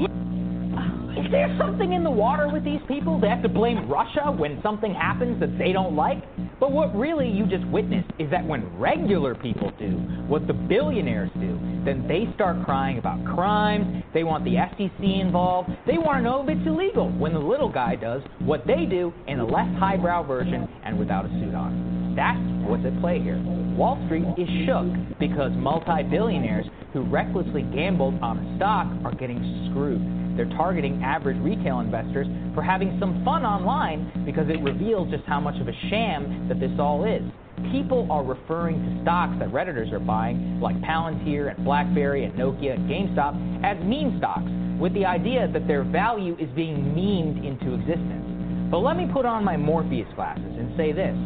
Is 1.18 1.32
there 1.32 1.56
something 1.60 1.94
in 1.94 2.04
the 2.04 2.12
water 2.12 2.48
with 2.48 2.64
these 2.64 2.82
people? 2.88 3.20
They 3.20 3.30
have 3.30 3.42
to 3.42 3.50
blame 3.50 3.90
Russia 3.90 4.32
when 4.32 4.62
something 4.62 4.94
happens 4.94 5.40
that 5.40 5.58
they 5.58 5.72
don't 5.72 5.96
like? 5.96 6.24
But 6.60 6.72
what 6.72 6.96
really 6.96 7.28
you 7.28 7.46
just 7.48 7.66
witnessed 7.68 8.12
is 8.20 8.30
that 8.30 8.46
when 8.46 8.78
regular 8.78 9.34
people 9.34 9.72
do 9.80 9.92
what 10.28 10.46
the 10.46 10.54
billionaires 10.54 11.32
do, 11.40 11.60
then 11.84 12.06
they 12.08 12.32
start 12.36 12.64
crying 12.64 13.00
about 13.00 13.24
crimes. 13.26 14.04
They 14.14 14.24
want 14.24 14.44
the 14.44 14.56
FTC 14.56 15.22
involved. 15.22 15.70
They 15.88 15.98
want 15.98 16.20
to 16.20 16.22
know 16.22 16.44
if 16.44 16.50
it's 16.50 16.68
illegal 16.68 17.10
when 17.10 17.34
the 17.34 17.40
little 17.40 17.72
guy 17.72 17.96
does 17.96 18.22
what 18.40 18.68
they 18.68 18.86
do 18.86 19.12
in 19.28 19.40
a 19.40 19.46
less 19.46 19.70
highbrow 19.80 20.24
version 20.24 20.68
and 20.84 21.00
without 21.00 21.26
a 21.26 21.30
suit 21.30 21.56
on. 21.56 22.14
That's 22.16 22.70
what's 22.70 22.86
at 22.86 23.00
play 23.02 23.20
here. 23.22 23.42
Wall 23.76 24.02
Street 24.06 24.26
is 24.38 24.48
shook 24.66 24.86
because 25.20 25.52
multi 25.56 26.04
billionaires 26.04 26.66
who 26.94 27.02
recklessly 27.04 27.64
gambled 27.74 28.20
on 28.22 28.38
a 28.38 28.56
stock 28.58 28.88
are 29.06 29.16
getting 29.16 29.70
screwed. 29.72 30.29
They're 30.40 30.56
targeting 30.56 31.04
average 31.04 31.36
retail 31.42 31.82
investors 31.82 32.26
for 32.56 32.64
having 32.64 32.96
some 32.98 33.26
fun 33.26 33.44
online 33.44 34.24
because 34.26 34.48
it 34.48 34.64
reveals 34.64 35.12
just 35.12 35.26
how 35.26 35.42
much 35.42 35.60
of 35.60 35.68
a 35.68 35.74
sham 35.90 36.48
that 36.48 36.62
this 36.62 36.72
all 36.80 37.04
is. 37.04 37.22
People 37.74 38.08
are 38.10 38.24
referring 38.24 38.80
to 38.80 39.02
stocks 39.04 39.36
that 39.40 39.50
Redditors 39.50 39.92
are 39.92 40.00
buying, 40.00 40.62
like 40.62 40.80
Palantir 40.80 41.54
and 41.54 41.66
BlackBerry 41.66 42.24
and 42.24 42.34
Nokia 42.36 42.76
and 42.76 42.90
GameStop, 42.90 43.36
as 43.66 43.76
meme 43.84 44.18
stocks, 44.18 44.48
with 44.80 44.94
the 44.94 45.04
idea 45.04 45.50
that 45.52 45.68
their 45.68 45.84
value 45.84 46.38
is 46.40 46.48
being 46.56 46.96
memed 46.96 47.46
into 47.46 47.74
existence. 47.74 48.72
But 48.72 48.80
let 48.80 48.96
me 48.96 49.10
put 49.12 49.26
on 49.26 49.44
my 49.44 49.58
Morpheus 49.58 50.08
glasses 50.16 50.56
and 50.56 50.72
say 50.78 50.94
this. 50.94 51.18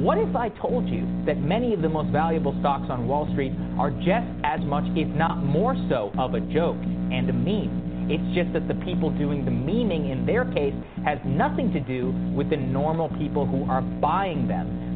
What 0.00 0.16
if 0.16 0.34
I 0.34 0.48
told 0.48 0.88
you 0.88 1.06
that 1.26 1.36
many 1.36 1.74
of 1.74 1.82
the 1.82 1.90
most 1.90 2.08
valuable 2.08 2.56
stocks 2.60 2.88
on 2.88 3.06
Wall 3.06 3.28
Street 3.32 3.52
are 3.78 3.90
just 3.90 4.32
as 4.44 4.60
much, 4.62 4.84
if 4.96 5.08
not 5.08 5.44
more 5.44 5.76
so, 5.90 6.10
of 6.16 6.32
a 6.32 6.40
joke 6.40 6.80
and 6.80 7.28
a 7.28 7.34
meme? 7.34 7.81
It's 8.08 8.34
just 8.34 8.52
that 8.52 8.68
the 8.68 8.74
people 8.84 9.10
doing 9.10 9.44
the 9.44 9.50
memeing 9.50 10.10
in 10.10 10.26
their 10.26 10.44
case 10.44 10.74
has 11.04 11.18
nothing 11.24 11.72
to 11.72 11.80
do 11.80 12.12
with 12.34 12.50
the 12.50 12.56
normal 12.56 13.08
people 13.18 13.46
who 13.46 13.64
are 13.70 13.82
buying 13.82 14.48
them. 14.48 14.91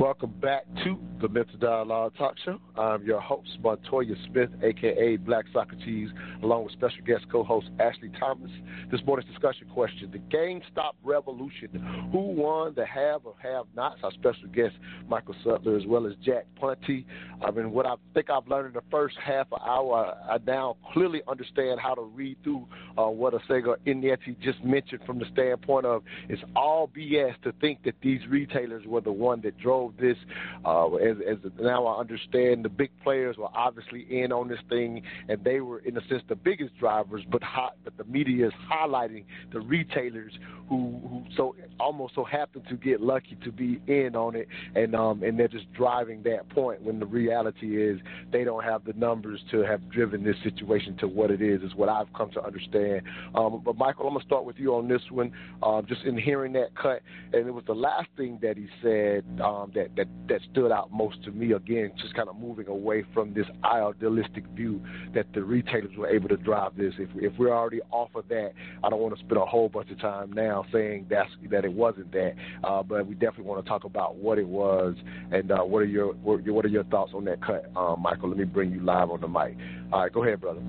Welcome 0.00 0.32
back 0.40 0.64
to 0.82 0.98
the 1.20 1.28
Mental 1.28 1.58
Dialogue 1.58 2.14
Talk 2.16 2.34
Show. 2.42 2.58
I'm 2.74 3.04
your 3.04 3.20
host, 3.20 3.50
Montoya 3.62 4.14
Smith, 4.30 4.48
aka 4.62 5.18
Black 5.18 5.44
Socrates, 5.52 6.08
along 6.42 6.64
with 6.64 6.72
special 6.72 7.04
guest 7.06 7.26
co-host 7.30 7.66
Ashley 7.78 8.10
Thomas. 8.18 8.50
This 8.90 9.02
morning's 9.04 9.30
discussion 9.30 9.68
question: 9.68 10.10
The 10.10 10.20
GameStop 10.34 10.92
revolution. 11.04 12.08
Who 12.12 12.18
won? 12.18 12.72
The 12.74 12.86
have 12.86 13.26
or 13.26 13.34
have-nots? 13.42 14.00
Our 14.02 14.10
special 14.12 14.48
guest 14.54 14.74
Michael 15.06 15.34
Sutler, 15.44 15.76
as 15.76 15.84
well 15.86 16.06
as 16.06 16.14
Jack 16.24 16.46
Ponti. 16.58 17.04
I 17.44 17.50
mean, 17.50 17.70
what 17.70 17.84
I 17.84 17.96
think 18.14 18.30
I've 18.30 18.48
learned 18.48 18.68
in 18.68 18.72
the 18.72 18.82
first 18.90 19.16
half 19.22 19.48
hour, 19.52 20.16
I, 20.30 20.38
now 20.46 20.78
clearly 20.94 21.20
understand 21.28 21.78
how 21.78 21.94
to 21.94 22.02
read 22.02 22.38
through 22.42 22.66
uh, 22.96 23.10
what 23.10 23.34
Saagar 23.50 23.76
Enjeti 23.86 24.40
just 24.40 24.64
mentioned 24.64 25.02
from 25.04 25.18
the 25.18 25.26
standpoint 25.30 25.84
of 25.84 26.02
it's 26.30 26.42
all 26.56 26.88
BS 26.88 27.34
to 27.42 27.52
think 27.60 27.82
that 27.84 27.96
these 28.02 28.20
retailers 28.30 28.86
were 28.86 29.02
the 29.02 29.12
one 29.12 29.42
that 29.42 29.58
drove 29.58 29.89
this. 29.98 30.16
Uh, 30.64 30.94
as, 30.96 31.16
as 31.28 31.38
now 31.60 31.86
I 31.86 32.00
understand, 32.00 32.64
the 32.64 32.68
big 32.68 32.90
players 33.02 33.36
were 33.36 33.48
obviously 33.54 34.06
in 34.10 34.32
on 34.32 34.48
this 34.48 34.58
thing, 34.68 35.02
and 35.28 35.42
they 35.44 35.60
were, 35.60 35.80
in 35.80 35.96
a 35.96 36.06
sense, 36.08 36.22
the 36.28 36.36
biggest 36.36 36.76
drivers. 36.78 37.22
But 37.30 37.42
hot, 37.42 37.76
but 37.84 37.96
the 37.96 38.04
media 38.04 38.48
is 38.48 38.52
highlighting 38.70 39.24
the 39.52 39.60
retailers 39.60 40.32
who, 40.68 41.00
who 41.08 41.24
so 41.36 41.56
almost 41.78 42.14
so 42.14 42.24
happen 42.24 42.62
to 42.68 42.76
get 42.76 43.00
lucky 43.00 43.36
to 43.44 43.52
be 43.52 43.80
in 43.86 44.14
on 44.14 44.36
it, 44.36 44.48
and 44.74 44.94
um, 44.94 45.22
and 45.22 45.38
they're 45.38 45.48
just 45.48 45.70
driving 45.72 46.22
that 46.22 46.48
point. 46.50 46.82
When 46.82 47.00
the 47.00 47.06
reality 47.06 47.82
is, 47.82 48.00
they 48.32 48.44
don't 48.44 48.64
have 48.64 48.84
the 48.84 48.92
numbers 48.94 49.40
to 49.50 49.62
have 49.62 49.90
driven 49.90 50.22
this 50.22 50.36
situation 50.44 50.96
to 50.98 51.08
what 51.08 51.30
it 51.30 51.42
is. 51.42 51.62
Is 51.62 51.74
what 51.74 51.88
I've 51.88 52.12
come 52.12 52.30
to 52.32 52.44
understand. 52.44 53.02
Um, 53.34 53.62
but 53.64 53.76
Michael, 53.76 54.06
I'm 54.06 54.14
gonna 54.14 54.24
start 54.24 54.44
with 54.44 54.56
you 54.58 54.74
on 54.74 54.88
this 54.88 55.02
one. 55.10 55.32
Um, 55.62 55.84
just 55.86 56.02
in 56.02 56.16
hearing 56.16 56.52
that 56.54 56.74
cut, 56.76 57.02
and 57.32 57.46
it 57.46 57.52
was 57.52 57.64
the 57.66 57.74
last 57.74 58.08
thing 58.16 58.38
that 58.42 58.56
he 58.56 58.68
said 58.82 59.24
um, 59.42 59.72
that 59.74 59.79
that 59.80 59.96
that 59.96 60.06
that 60.28 60.40
stood 60.52 60.70
out 60.70 60.92
most 60.92 61.22
to 61.24 61.32
me. 61.32 61.52
Again, 61.52 61.92
just 62.00 62.14
kind 62.14 62.28
of 62.28 62.36
moving 62.36 62.68
away 62.68 63.04
from 63.14 63.34
this 63.34 63.46
idealistic 63.64 64.44
view 64.54 64.80
that 65.14 65.26
the 65.34 65.42
retailers 65.42 65.96
were 65.96 66.08
able 66.08 66.28
to 66.28 66.36
drive 66.36 66.76
this. 66.76 66.94
If 66.98 67.10
if 67.16 67.32
we're 67.38 67.54
already 67.54 67.80
off 67.90 68.10
of 68.14 68.28
that, 68.28 68.52
I 68.84 68.90
don't 68.90 69.00
want 69.00 69.16
to 69.16 69.20
spend 69.20 69.38
a 69.38 69.46
whole 69.46 69.68
bunch 69.68 69.90
of 69.90 70.00
time 70.00 70.32
now 70.32 70.64
saying 70.72 71.06
that's 71.08 71.30
that 71.50 71.64
it 71.64 71.72
wasn't 71.72 72.12
that. 72.12 72.34
Uh, 72.64 72.82
but 72.82 73.06
we 73.06 73.14
definitely 73.14 73.44
want 73.44 73.64
to 73.64 73.68
talk 73.68 73.84
about 73.84 74.16
what 74.16 74.38
it 74.38 74.46
was 74.46 74.94
and 75.32 75.50
uh, 75.50 75.62
what 75.62 75.80
are 75.82 75.86
your 75.86 76.12
what, 76.14 76.64
are 76.64 76.68
your 76.68 76.84
thoughts 76.84 77.12
on 77.14 77.24
that 77.24 77.42
cut, 77.44 77.70
um, 77.76 78.00
Michael? 78.02 78.28
Let 78.28 78.38
me 78.38 78.44
bring 78.44 78.72
you 78.72 78.80
live 78.80 79.10
on 79.10 79.20
the 79.20 79.28
mic. 79.28 79.56
All 79.92 80.02
right, 80.02 80.12
go 80.12 80.24
ahead, 80.24 80.40
brother. 80.40 80.60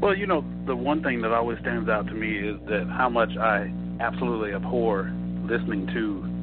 Well, 0.00 0.16
you 0.16 0.26
know, 0.26 0.44
the 0.66 0.74
one 0.74 1.02
thing 1.02 1.20
that 1.22 1.32
always 1.32 1.58
stands 1.58 1.90
out 1.90 2.06
to 2.06 2.14
me 2.14 2.38
is 2.38 2.56
that 2.68 2.88
how 2.96 3.10
much 3.10 3.36
I 3.36 3.70
absolutely 4.00 4.54
abhor 4.54 5.12
listening 5.44 5.86
to 5.88 6.39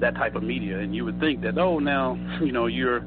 that 0.00 0.14
type 0.14 0.34
of 0.34 0.42
media. 0.42 0.78
And 0.78 0.94
you 0.94 1.04
would 1.04 1.18
think 1.20 1.42
that, 1.42 1.58
oh, 1.58 1.78
now, 1.78 2.18
you 2.40 2.52
know, 2.52 2.66
you're, 2.66 3.06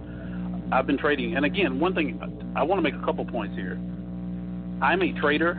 I've 0.71 0.87
been 0.87 0.97
trading. 0.97 1.35
And 1.35 1.45
again, 1.45 1.79
one 1.79 1.93
thing, 1.93 2.19
I 2.55 2.63
want 2.63 2.79
to 2.79 2.83
make 2.83 2.99
a 2.99 3.05
couple 3.05 3.25
points 3.25 3.55
here. 3.55 3.79
I'm 4.81 5.01
a 5.01 5.11
trader 5.19 5.51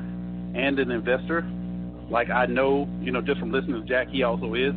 and 0.54 0.78
an 0.78 0.90
investor. 0.90 1.48
Like 2.10 2.30
I 2.30 2.46
know, 2.46 2.88
you 3.00 3.12
know, 3.12 3.22
just 3.22 3.40
from 3.40 3.52
listening 3.52 3.80
to 3.80 3.88
Jack, 3.88 4.08
he 4.08 4.22
also 4.22 4.54
is. 4.54 4.74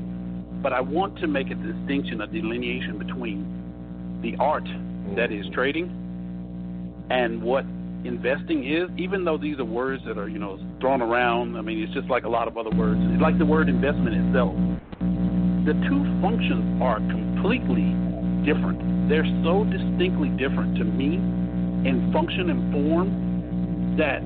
But 0.61 0.73
I 0.73 0.81
want 0.81 1.17
to 1.19 1.27
make 1.27 1.51
a 1.51 1.55
distinction, 1.55 2.21
a 2.21 2.27
delineation 2.27 2.97
between 2.97 4.19
the 4.21 4.35
art 4.39 4.67
that 5.15 5.31
is 5.31 5.45
trading 5.53 6.01
and 7.09 7.41
what 7.41 7.65
investing 8.03 8.63
is, 8.63 8.89
even 8.97 9.25
though 9.25 9.37
these 9.37 9.59
are 9.59 9.65
words 9.65 10.03
that 10.05 10.17
are, 10.17 10.29
you 10.29 10.39
know, 10.39 10.59
thrown 10.79 11.01
around. 11.01 11.57
I 11.57 11.61
mean, 11.61 11.83
it's 11.83 11.93
just 11.93 12.07
like 12.09 12.23
a 12.23 12.29
lot 12.29 12.47
of 12.47 12.57
other 12.57 12.71
words. 12.71 12.99
It's 13.03 13.21
like 13.21 13.37
the 13.37 13.45
word 13.45 13.69
investment 13.69 14.15
itself. 14.15 14.55
The 15.65 15.73
two 15.89 16.05
functions 16.21 16.81
are 16.81 16.97
completely 17.09 17.89
different. 18.45 19.09
They're 19.09 19.25
so 19.43 19.65
distinctly 19.65 20.29
different 20.37 20.77
to 20.77 20.83
me 20.83 21.15
in 21.89 22.11
function 22.13 22.51
and 22.51 22.71
form 22.71 23.97
that 23.97 24.21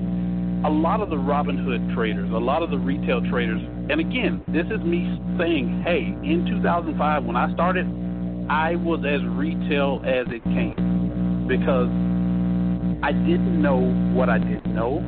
a 0.64 0.70
lot 0.70 1.00
of 1.00 1.08
the 1.08 1.16
Robinhood 1.16 1.94
traders, 1.94 2.30
a 2.30 2.36
lot 2.36 2.62
of 2.62 2.70
the 2.70 2.76
retail 2.76 3.22
traders, 3.30 3.62
and 3.88 4.00
again, 4.00 4.44
this 4.48 4.66
is 4.66 4.84
me 4.84 5.18
saying, 5.38 5.82
hey, 5.82 6.12
in 6.28 6.44
2005 6.46 7.24
when 7.24 7.36
I 7.36 7.50
started, 7.54 7.86
I 8.50 8.76
was 8.76 9.00
as 9.08 9.24
retail 9.24 10.02
as 10.04 10.26
it 10.28 10.44
came 10.44 11.48
because 11.48 11.88
I 13.02 13.12
didn't 13.12 13.62
know 13.62 13.80
what 14.12 14.28
I 14.28 14.36
didn't 14.36 14.74
know. 14.74 15.00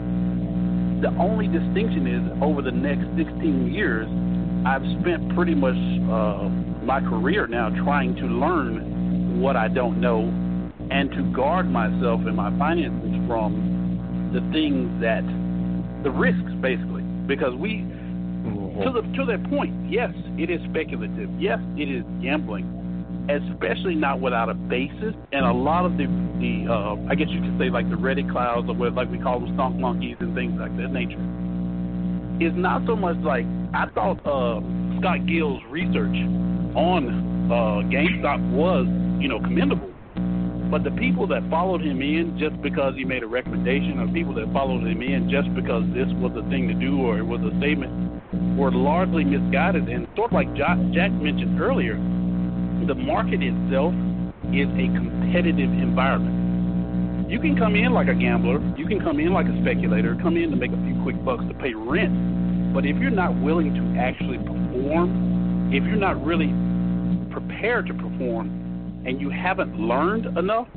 The 1.02 1.12
only 1.20 1.48
distinction 1.48 2.06
is 2.06 2.24
over 2.40 2.62
the 2.62 2.72
next 2.72 3.04
16 3.20 3.68
years, 3.70 4.08
I've 4.66 4.82
spent 5.00 5.34
pretty 5.34 5.54
much 5.54 5.76
uh, 6.10 6.48
my 6.84 7.00
career 7.00 7.46
now 7.46 7.70
trying 7.84 8.14
to 8.16 8.26
learn 8.26 9.40
what 9.40 9.56
I 9.56 9.68
don't 9.68 10.00
know 10.00 10.30
and 10.90 11.10
to 11.10 11.32
guard 11.34 11.70
myself 11.70 12.20
and 12.26 12.36
my 12.36 12.56
finances 12.58 13.14
from 13.26 14.30
the 14.32 14.40
things 14.52 14.88
that, 15.00 15.24
the 16.04 16.10
risks 16.10 16.52
basically. 16.60 17.02
Because 17.26 17.54
we, 17.54 17.82
to 18.82 18.90
the 18.94 19.02
to 19.16 19.24
that 19.26 19.42
point, 19.50 19.74
yes, 19.90 20.10
it 20.38 20.50
is 20.50 20.60
speculative. 20.70 21.30
Yes, 21.38 21.58
it 21.76 21.88
is 21.88 22.04
gambling 22.22 22.82
especially 23.30 23.94
not 23.94 24.20
without 24.20 24.48
a 24.48 24.54
basis. 24.54 25.14
And 25.32 25.44
a 25.46 25.52
lot 25.52 25.86
of 25.86 25.96
the, 25.96 26.06
the 26.40 26.66
uh, 26.66 26.96
I 27.08 27.14
guess 27.14 27.28
you 27.30 27.40
could 27.40 27.56
say 27.58 27.70
like 27.70 27.88
the 27.88 27.96
Reddit 27.96 28.30
clouds 28.30 28.68
or 28.68 28.74
what, 28.74 28.94
like 28.94 29.10
we 29.10 29.18
call 29.18 29.40
them 29.40 29.54
stunk 29.54 29.76
monkeys 29.76 30.16
and 30.20 30.34
things 30.34 30.58
like 30.58 30.76
that 30.76 30.90
nature, 30.90 31.22
is 32.40 32.52
not 32.54 32.86
so 32.86 32.96
much 32.96 33.16
like 33.18 33.44
I 33.74 33.86
thought 33.94 34.18
uh, 34.26 34.60
Scott 35.00 35.26
Gill's 35.26 35.62
research 35.68 36.16
on 36.74 37.50
uh, 37.50 37.82
GameStop 37.88 38.40
was, 38.52 38.86
you 39.20 39.28
know, 39.28 39.40
commendable. 39.40 39.90
But 40.70 40.84
the 40.84 40.90
people 40.92 41.26
that 41.28 41.42
followed 41.50 41.82
him 41.82 42.00
in 42.00 42.38
just 42.38 42.60
because 42.62 42.94
he 42.96 43.04
made 43.04 43.22
a 43.22 43.26
recommendation, 43.26 43.98
or 43.98 44.08
people 44.08 44.32
that 44.34 44.50
followed 44.52 44.86
him 44.86 45.02
in 45.02 45.28
just 45.28 45.52
because 45.54 45.84
this 45.92 46.08
was 46.16 46.32
a 46.32 46.48
thing 46.48 46.68
to 46.68 46.74
do 46.74 47.02
or 47.02 47.18
it 47.18 47.26
was 47.26 47.40
a 47.42 47.52
statement, 47.58 47.92
were 48.56 48.72
largely 48.72 49.24
misguided. 49.24 49.88
And 49.88 50.08
sort 50.16 50.32
of 50.32 50.34
like 50.34 50.48
Jack 50.54 50.78
mentioned 51.12 51.60
earlier, 51.60 51.94
the 52.86 52.94
market 52.94 53.42
itself 53.42 53.92
is 54.48 54.68
a 54.72 54.86
competitive 54.96 55.70
environment. 55.70 56.41
You 57.32 57.40
can 57.40 57.56
come 57.56 57.76
in 57.76 57.94
like 57.94 58.08
a 58.08 58.14
gambler, 58.14 58.60
you 58.76 58.86
can 58.86 59.00
come 59.00 59.18
in 59.18 59.32
like 59.32 59.46
a 59.46 59.58
speculator, 59.62 60.14
come 60.20 60.36
in 60.36 60.50
to 60.50 60.56
make 60.56 60.70
a 60.70 60.76
few 60.84 61.00
quick 61.02 61.16
bucks 61.24 61.42
to 61.48 61.54
pay 61.54 61.72
rent. 61.72 62.74
But 62.74 62.84
if 62.84 62.98
you're 62.98 63.08
not 63.08 63.34
willing 63.40 63.72
to 63.72 63.98
actually 63.98 64.36
perform, 64.36 65.72
if 65.72 65.82
you're 65.84 65.96
not 65.96 66.22
really 66.22 66.52
prepared 67.32 67.86
to 67.86 67.94
perform, 67.94 69.02
and 69.06 69.18
you 69.18 69.30
haven't 69.30 69.80
learned 69.80 70.26
enough, 70.36 70.68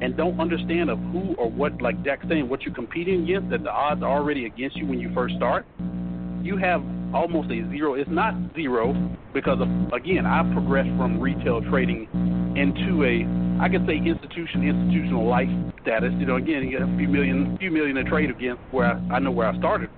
and 0.00 0.16
don't 0.16 0.40
understand 0.40 0.88
of 0.88 0.98
who 1.12 1.34
or 1.34 1.50
what, 1.50 1.82
like 1.82 2.02
Jack 2.02 2.20
saying, 2.26 2.48
what 2.48 2.62
you're 2.62 2.74
competing 2.74 3.24
against, 3.24 3.50
that 3.50 3.62
the 3.62 3.70
odds 3.70 4.02
are 4.02 4.10
already 4.10 4.46
against 4.46 4.76
you 4.76 4.86
when 4.86 4.98
you 4.98 5.12
first 5.12 5.34
start, 5.36 5.66
you 6.42 6.56
have 6.56 6.82
almost 7.14 7.50
a 7.50 7.68
zero. 7.68 7.92
It's 7.92 8.08
not 8.08 8.32
zero 8.54 8.94
because 9.34 9.60
of 9.60 9.68
again 9.92 10.24
I 10.24 10.42
progressed 10.54 10.96
from 10.96 11.20
retail 11.20 11.60
trading 11.68 12.08
into 12.56 13.04
a 13.04 13.49
I 13.60 13.68
could 13.68 13.86
say 13.86 13.98
institution 13.98 14.66
institutional 14.66 15.28
life 15.28 15.48
status. 15.82 16.12
You 16.18 16.24
know, 16.24 16.36
again 16.36 16.66
you 16.66 16.78
a 16.78 16.96
few 16.96 17.08
million 17.08 17.58
few 17.58 17.70
million 17.70 17.96
to 17.96 18.04
trade 18.04 18.30
again, 18.30 18.56
where 18.70 18.86
I, 18.86 19.16
I 19.16 19.18
know 19.18 19.30
where 19.30 19.48
I 19.48 19.58
started. 19.58 19.90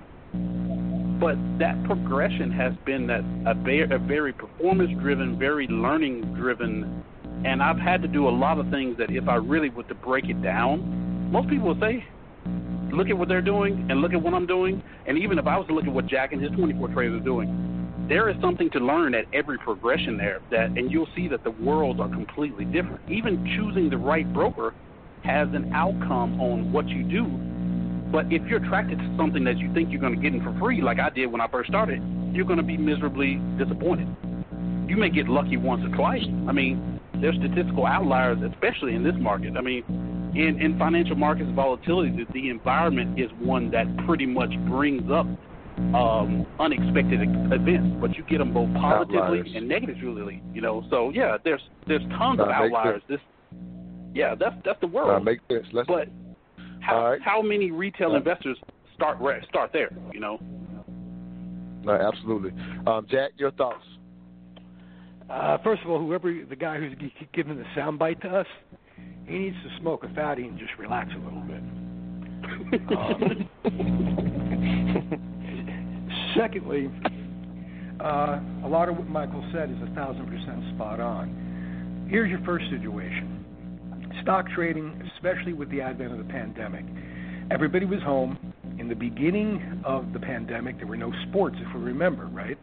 But 1.21 1.37
that 1.61 1.81
progression 1.85 2.51
has 2.51 2.73
been 2.85 3.07
that 3.07 3.21
a 3.47 3.55
very, 3.55 3.89
a 3.89 3.99
very 3.99 4.33
performance 4.33 4.91
driven, 5.01 5.39
very 5.39 5.69
learning 5.69 6.35
driven, 6.35 7.05
and 7.45 7.63
I've 7.63 7.79
had 7.79 8.03
to 8.03 8.09
do 8.09 8.29
a 8.29 8.35
lot 8.35 8.59
of 8.59 8.69
things 8.71 8.99
that 8.99 9.13
if 9.13 9.29
I 9.29 9.37
really 9.37 9.71
were 9.71 9.85
to 9.85 9.95
break 9.95 10.25
it 10.29 10.43
down, 10.43 11.31
most 11.31 11.49
people 11.49 11.69
would 11.69 11.81
say, 11.81 12.05
look 12.93 13.09
at 13.09 13.17
what 13.17 13.29
they're 13.29 13.41
doing 13.41 13.87
and 13.89 14.01
look 14.01 14.13
at 14.13 14.21
what 14.21 14.35
I'm 14.35 14.47
doing, 14.47 14.83
and 15.07 15.17
even 15.17 15.39
if 15.39 15.47
I 15.47 15.57
was 15.57 15.69
to 15.69 15.75
look 15.75 15.85
at 15.85 15.93
what 15.93 16.09
Jack 16.09 16.33
and 16.33 16.43
his 16.43 16.51
24 16.51 16.89
traders 16.89 17.21
are 17.21 17.25
doing, 17.25 17.82
there 18.13 18.29
is 18.29 18.37
something 18.43 18.69
to 18.69 18.79
learn 18.79 19.15
at 19.15 19.25
every 19.33 19.57
progression 19.57 20.19
there. 20.19 20.43
That 20.51 20.67
and 20.77 20.91
you'll 20.93 21.09
see 21.17 21.29
that 21.29 21.43
the 21.45 21.51
worlds 21.51 21.99
are 21.99 22.11
completely 22.11 22.67
different. 22.67 23.01
Even 23.11 23.43
choosing 23.57 23.89
the 23.89 23.97
right 23.97 24.31
broker 24.35 24.75
has 25.25 25.49
an 25.55 25.73
outcome 25.73 26.39
on 26.39 26.71
what 26.73 26.87
you 26.89 27.05
do. 27.05 27.25
But 28.13 28.31
if 28.31 28.43
you're 28.47 28.63
attracted 28.63 28.99
to 28.99 29.15
something 29.17 29.43
that 29.45 29.57
you 29.57 29.73
think 29.73 29.91
you're 29.91 30.01
going 30.01 30.15
to 30.15 30.21
get 30.21 30.35
in 30.35 30.43
for 30.43 30.55
free, 30.59 30.83
like 30.83 30.99
I 30.99 31.09
did 31.09 31.33
when 31.33 31.41
I 31.41 31.49
first 31.49 31.71
started, 31.71 32.03
you're 32.35 32.45
going 32.45 32.59
to 32.59 32.63
be 32.63 32.77
miserably 32.77 33.41
disappointed. 33.57 34.15
You 34.87 34.99
may 34.99 35.09
get 35.09 35.27
lucky 35.27 35.57
once 35.57 35.83
or 35.83 35.97
twice. 35.97 36.25
I 36.47 36.53
mean, 36.53 37.01
there's 37.15 37.37
statistical 37.37 37.87
outliers, 37.87 38.37
especially 38.53 38.95
in 38.95 39.03
this 39.03 39.15
market. 39.17 39.57
I 39.57 39.63
mean, 39.63 39.85
in, 40.35 40.61
in 40.61 40.79
financial 40.79 41.17
markets 41.17 41.49
volatility, 41.55 42.11
the, 42.11 42.31
the 42.35 42.51
environment 42.51 43.19
is 43.19 43.31
one 43.41 43.71
that 43.71 43.87
pretty 44.05 44.27
much 44.27 44.51
brings 44.69 45.11
up 45.11 45.27
um, 45.95 46.47
unexpected 46.59 47.21
events, 47.23 47.97
but 48.01 48.17
you 48.17 48.25
get 48.25 48.39
them 48.39 48.53
both 48.55 48.73
positively 48.75 49.19
outliers. 49.19 49.53
and 49.55 49.69
negatively. 49.69 50.43
You 50.55 50.61
know, 50.61 50.85
so 50.91 51.11
yeah, 51.11 51.37
there's 51.45 51.63
there's 51.87 52.03
tons 52.19 52.41
of 52.41 52.49
outliers. 52.49 53.03
This, 53.09 53.21
yeah, 54.15 54.35
that's 54.35 54.57
that's 54.65 54.81
the 54.81 54.87
world. 54.87 55.25
make 55.25 55.41
sense. 55.51 55.67
Let's, 55.73 55.89
but 55.89 56.09
how 56.81 57.11
right. 57.11 57.21
how 57.23 57.43
many 57.43 57.71
retail 57.71 58.15
investors 58.15 58.57
start 58.95 59.19
start 59.49 59.71
there? 59.73 59.91
You 60.13 60.21
know. 60.21 60.41
No, 61.85 61.93
absolutely. 61.93 62.53
Um, 62.87 63.07
Jack, 63.11 63.33
your 63.37 63.51
thoughts? 63.53 63.85
Uh, 65.29 65.59
first 65.65 65.83
of 65.83 65.91
all, 65.91 65.99
whoever 65.99 66.33
the 66.49 66.57
guy 66.57 66.79
who's 66.79 66.95
giving 67.33 67.57
the 67.57 67.65
soundbite 67.77 68.21
to 68.21 68.29
us, 68.29 68.47
he 69.27 69.39
needs 69.39 69.57
to 69.65 69.81
smoke 69.81 70.05
a 70.05 70.15
fatty 70.15 70.47
and 70.47 70.59
just 70.59 70.73
relax 70.79 71.11
a 71.15 71.19
little 71.19 71.41
bit. 71.41 71.63
Um, 72.73 73.49
secondly, 76.37 76.91
uh, 78.01 78.41
a 78.65 78.69
lot 78.69 78.89
of 78.89 78.97
what 78.97 79.09
Michael 79.09 79.45
said 79.53 79.71
is 79.71 79.77
a 79.83 79.95
thousand 79.95 80.27
percent 80.27 80.75
spot 80.75 81.01
on. 81.01 82.07
Here's 82.09 82.31
your 82.31 82.43
first 82.45 82.67
situation 82.71 83.43
stock 84.23 84.47
trading, 84.55 85.11
especially 85.17 85.53
with 85.53 85.71
the 85.71 85.81
advent 85.81 86.13
of 86.13 86.19
the 86.19 86.33
pandemic. 86.33 86.85
Everybody 87.51 87.87
was 87.87 88.01
home. 88.03 88.39
In 88.79 88.89
the 88.89 88.95
beginning 88.95 89.83
of 89.85 90.13
the 90.13 90.19
pandemic, 90.19 90.79
there 90.79 90.87
were 90.87 90.97
no 90.97 91.13
sports, 91.29 91.57
if 91.59 91.75
we 91.75 91.81
remember, 91.81 92.27
right? 92.27 92.59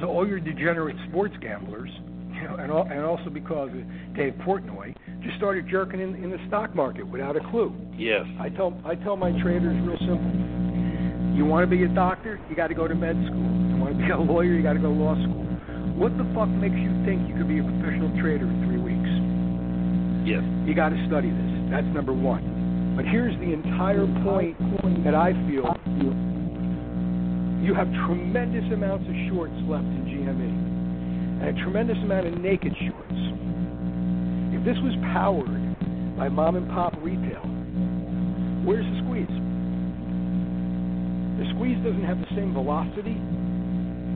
So 0.00 0.06
all 0.06 0.26
your 0.26 0.40
degenerate 0.40 0.96
sports 1.08 1.34
gamblers, 1.40 1.90
you 2.32 2.42
know, 2.44 2.56
and, 2.56 2.70
all, 2.70 2.86
and 2.88 3.00
also 3.00 3.30
because 3.30 3.70
of 3.70 4.14
Dave 4.14 4.34
Portnoy, 4.46 4.94
just 5.22 5.36
started 5.36 5.68
jerking 5.68 6.00
in, 6.00 6.14
in 6.14 6.30
the 6.30 6.38
stock 6.46 6.74
market 6.74 7.06
without 7.06 7.36
a 7.36 7.40
clue. 7.50 7.74
Yes. 7.96 8.24
I 8.40 8.48
tell 8.48 8.80
I 8.84 8.94
tell 8.94 9.16
my 9.16 9.32
traders 9.42 9.76
real 9.86 9.98
simple. 9.98 10.67
You 11.38 11.46
want 11.46 11.62
to 11.62 11.70
be 11.70 11.84
a 11.84 11.88
doctor, 11.94 12.40
you 12.50 12.56
got 12.56 12.66
to 12.66 12.74
go 12.74 12.88
to 12.88 12.98
med 12.98 13.14
school. 13.30 13.46
You 13.70 13.78
want 13.78 13.94
to 13.94 14.02
be 14.02 14.10
a 14.10 14.18
lawyer, 14.18 14.58
you 14.58 14.62
got 14.66 14.74
to 14.74 14.82
go 14.82 14.90
to 14.90 14.98
law 14.98 15.14
school. 15.14 15.46
What 15.94 16.10
the 16.18 16.26
fuck 16.34 16.50
makes 16.50 16.74
you 16.74 16.90
think 17.06 17.30
you 17.30 17.38
could 17.38 17.46
be 17.46 17.62
a 17.62 17.66
professional 17.78 18.10
trader 18.18 18.50
in 18.50 18.58
three 18.66 18.82
weeks? 18.82 19.06
Yes. 20.26 20.42
You 20.66 20.74
got 20.74 20.90
to 20.90 20.98
study 21.06 21.30
this. 21.30 21.52
That's 21.70 21.86
number 21.94 22.10
one. 22.10 22.42
But 22.98 23.06
here's 23.06 23.38
the 23.38 23.54
entire 23.54 24.02
point 24.26 24.58
that 25.06 25.14
I 25.14 25.30
feel 25.46 25.70
you 27.62 27.70
have 27.70 27.86
tremendous 28.10 28.66
amounts 28.74 29.06
of 29.06 29.14
shorts 29.30 29.54
left 29.70 29.86
in 29.86 30.10
GME 30.10 31.46
and 31.46 31.54
a 31.54 31.62
tremendous 31.62 32.02
amount 32.02 32.26
of 32.26 32.34
naked 32.42 32.74
shorts. 32.82 33.22
If 34.58 34.66
this 34.66 34.78
was 34.82 34.98
powered 35.14 35.54
by 36.18 36.26
mom 36.34 36.58
and 36.58 36.66
pop 36.74 36.98
retail, 36.98 37.46
where's 38.66 38.82
the 38.90 39.06
squeeze? 39.06 39.47
The 41.38 41.46
squeeze 41.54 41.78
doesn't 41.86 42.04
have 42.04 42.18
the 42.18 42.26
same 42.34 42.52
velocity 42.52 43.14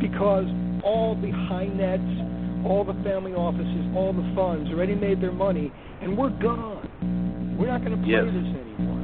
because 0.02 0.46
all 0.82 1.14
the 1.14 1.30
high 1.30 1.70
nets, 1.70 2.02
all 2.66 2.82
the 2.82 2.98
family 3.06 3.32
offices, 3.32 3.86
all 3.94 4.12
the 4.12 4.26
funds 4.34 4.70
already 4.70 4.94
made 4.94 5.20
their 5.22 5.32
money 5.32 5.70
and 6.02 6.18
we're 6.18 6.34
gone. 6.42 6.82
We're 7.58 7.70
not 7.70 7.84
going 7.86 7.94
to 7.94 8.02
play 8.02 8.18
Yes. 8.18 8.26
this 8.26 8.50
anymore. 8.58 8.98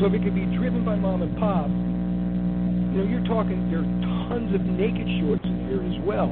So 0.00 0.06
if 0.10 0.14
it 0.18 0.22
could 0.26 0.34
be 0.34 0.46
driven 0.58 0.84
by 0.84 0.96
mom 0.96 1.22
and 1.22 1.30
pop, 1.38 1.70
you 1.70 3.02
know, 3.02 3.06
you're 3.06 3.26
talking 3.30 3.70
there 3.70 3.86
are 3.86 3.92
tons 4.28 4.50
of 4.54 4.66
naked 4.66 5.06
shorts 5.22 5.44
in 5.46 5.68
here 5.70 5.82
as 5.86 5.98
well, 6.02 6.28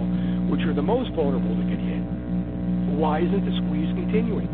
which 0.50 0.66
are 0.66 0.74
the 0.74 0.82
most 0.82 1.14
vulnerable 1.14 1.54
to 1.54 1.64
get 1.70 1.78
hit. 1.78 2.02
Why 2.98 3.20
isn't 3.22 3.44
the 3.46 3.54
squeeze 3.62 3.94
continuing? 3.94 4.50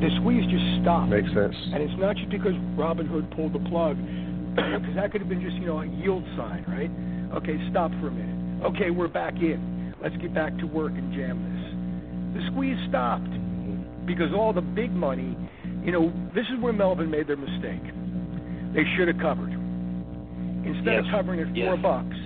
The 0.00 0.10
squeeze 0.20 0.46
just 0.46 0.64
stopped. 0.82 1.10
Makes 1.10 1.32
sense. 1.34 1.56
And 1.72 1.82
it's 1.82 1.98
not 1.98 2.16
just 2.16 2.30
because 2.30 2.54
Robinhood 2.78 3.34
pulled 3.34 3.54
the 3.54 3.64
plug, 3.70 3.96
because 4.54 4.94
that 4.94 5.10
could 5.12 5.20
have 5.20 5.28
been 5.28 5.42
just, 5.42 5.56
you 5.56 5.66
know, 5.66 5.80
a 5.80 5.86
yield 5.86 6.24
sign, 6.36 6.64
right? 6.68 6.90
Okay, 7.36 7.58
stop 7.70 7.90
for 8.00 8.08
a 8.08 8.10
minute. 8.10 8.64
Okay, 8.64 8.90
we're 8.90 9.08
back 9.08 9.34
in. 9.34 9.94
Let's 10.02 10.16
get 10.18 10.34
back 10.34 10.56
to 10.58 10.66
work 10.66 10.92
and 10.92 11.12
jam 11.12 11.42
this. 11.42 12.40
The 12.40 12.50
squeeze 12.52 12.78
stopped 12.88 13.30
because 14.06 14.32
all 14.34 14.52
the 14.52 14.62
big 14.62 14.92
money, 14.92 15.36
you 15.82 15.92
know, 15.92 16.12
this 16.34 16.44
is 16.52 16.60
where 16.60 16.72
Melvin 16.72 17.10
made 17.10 17.26
their 17.26 17.36
mistake. 17.36 17.82
They 18.74 18.84
should 18.96 19.08
have 19.08 19.18
covered. 19.18 19.52
Instead 20.64 20.98
of 20.98 21.04
Yes. 21.04 21.14
covering 21.14 21.40
at 21.40 21.48
four 21.48 21.74
Yes. 21.74 21.82
bucks, 21.82 22.16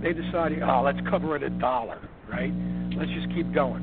they 0.00 0.12
decided, 0.12 0.62
oh, 0.62 0.82
let's 0.82 1.00
cover 1.08 1.34
at 1.34 1.42
a 1.42 1.50
dollar, 1.50 1.98
right? 2.30 2.52
Let's 2.96 3.10
just 3.10 3.30
keep 3.30 3.52
going. 3.52 3.82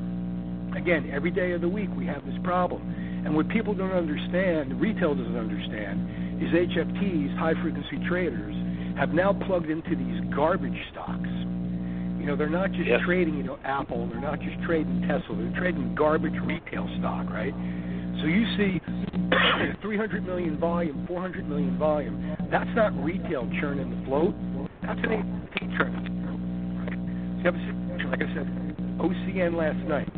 Again, 0.75 1.09
every 1.11 1.31
day 1.31 1.51
of 1.51 1.61
the 1.61 1.69
week 1.69 1.89
we 1.97 2.05
have 2.05 2.25
this 2.25 2.37
problem. 2.43 2.81
And 3.25 3.35
what 3.35 3.47
people 3.49 3.73
don't 3.73 3.91
understand, 3.91 4.79
retail 4.79 5.13
doesn't 5.13 5.37
understand, 5.37 5.99
is 6.41 6.49
HFTs, 6.49 7.37
high 7.37 7.53
frequency 7.61 8.01
traders, 8.09 8.55
have 8.97 9.13
now 9.13 9.31
plugged 9.31 9.69
into 9.69 9.95
these 9.95 10.19
garbage 10.33 10.77
stocks. 10.91 11.29
You 12.17 12.25
know, 12.25 12.35
they're 12.35 12.49
not 12.49 12.71
just 12.71 12.89
trading, 13.05 13.37
you 13.37 13.43
know, 13.43 13.59
Apple, 13.63 14.07
they're 14.07 14.21
not 14.21 14.39
just 14.39 14.61
trading 14.63 15.01
Tesla, 15.07 15.37
they're 15.37 15.59
trading 15.59 15.95
garbage 15.95 16.35
retail 16.43 16.89
stock, 16.99 17.29
right? 17.29 17.53
So 18.21 18.27
you 18.27 18.45
see 18.57 18.81
300 19.81 20.25
million 20.25 20.59
volume, 20.59 21.05
400 21.07 21.47
million 21.47 21.77
volume. 21.77 22.35
That's 22.51 22.69
not 22.75 22.93
retail 23.03 23.49
churning 23.59 23.89
the 23.89 24.05
float. 24.05 24.35
That's 24.81 24.99
an 25.03 25.13
AT 25.13 25.77
churning. 25.77 26.05
Right? 26.77 26.93
So 26.93 27.37
you 27.37 27.45
have 27.45 27.55
a 27.55 27.65
situation, 27.65 28.09
like 28.11 28.21
I 28.21 28.33
said, 28.33 28.47
OCN 28.97 29.55
last 29.55 29.81
night, 29.87 30.11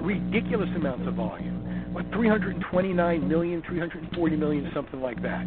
ridiculous 0.00 0.70
amounts 0.76 1.06
of 1.06 1.14
volume. 1.14 1.55
What 1.96 2.12
329 2.12 3.26
million, 3.26 3.62
340 3.62 4.36
million, 4.36 4.70
something 4.74 5.00
like 5.00 5.22
that. 5.22 5.46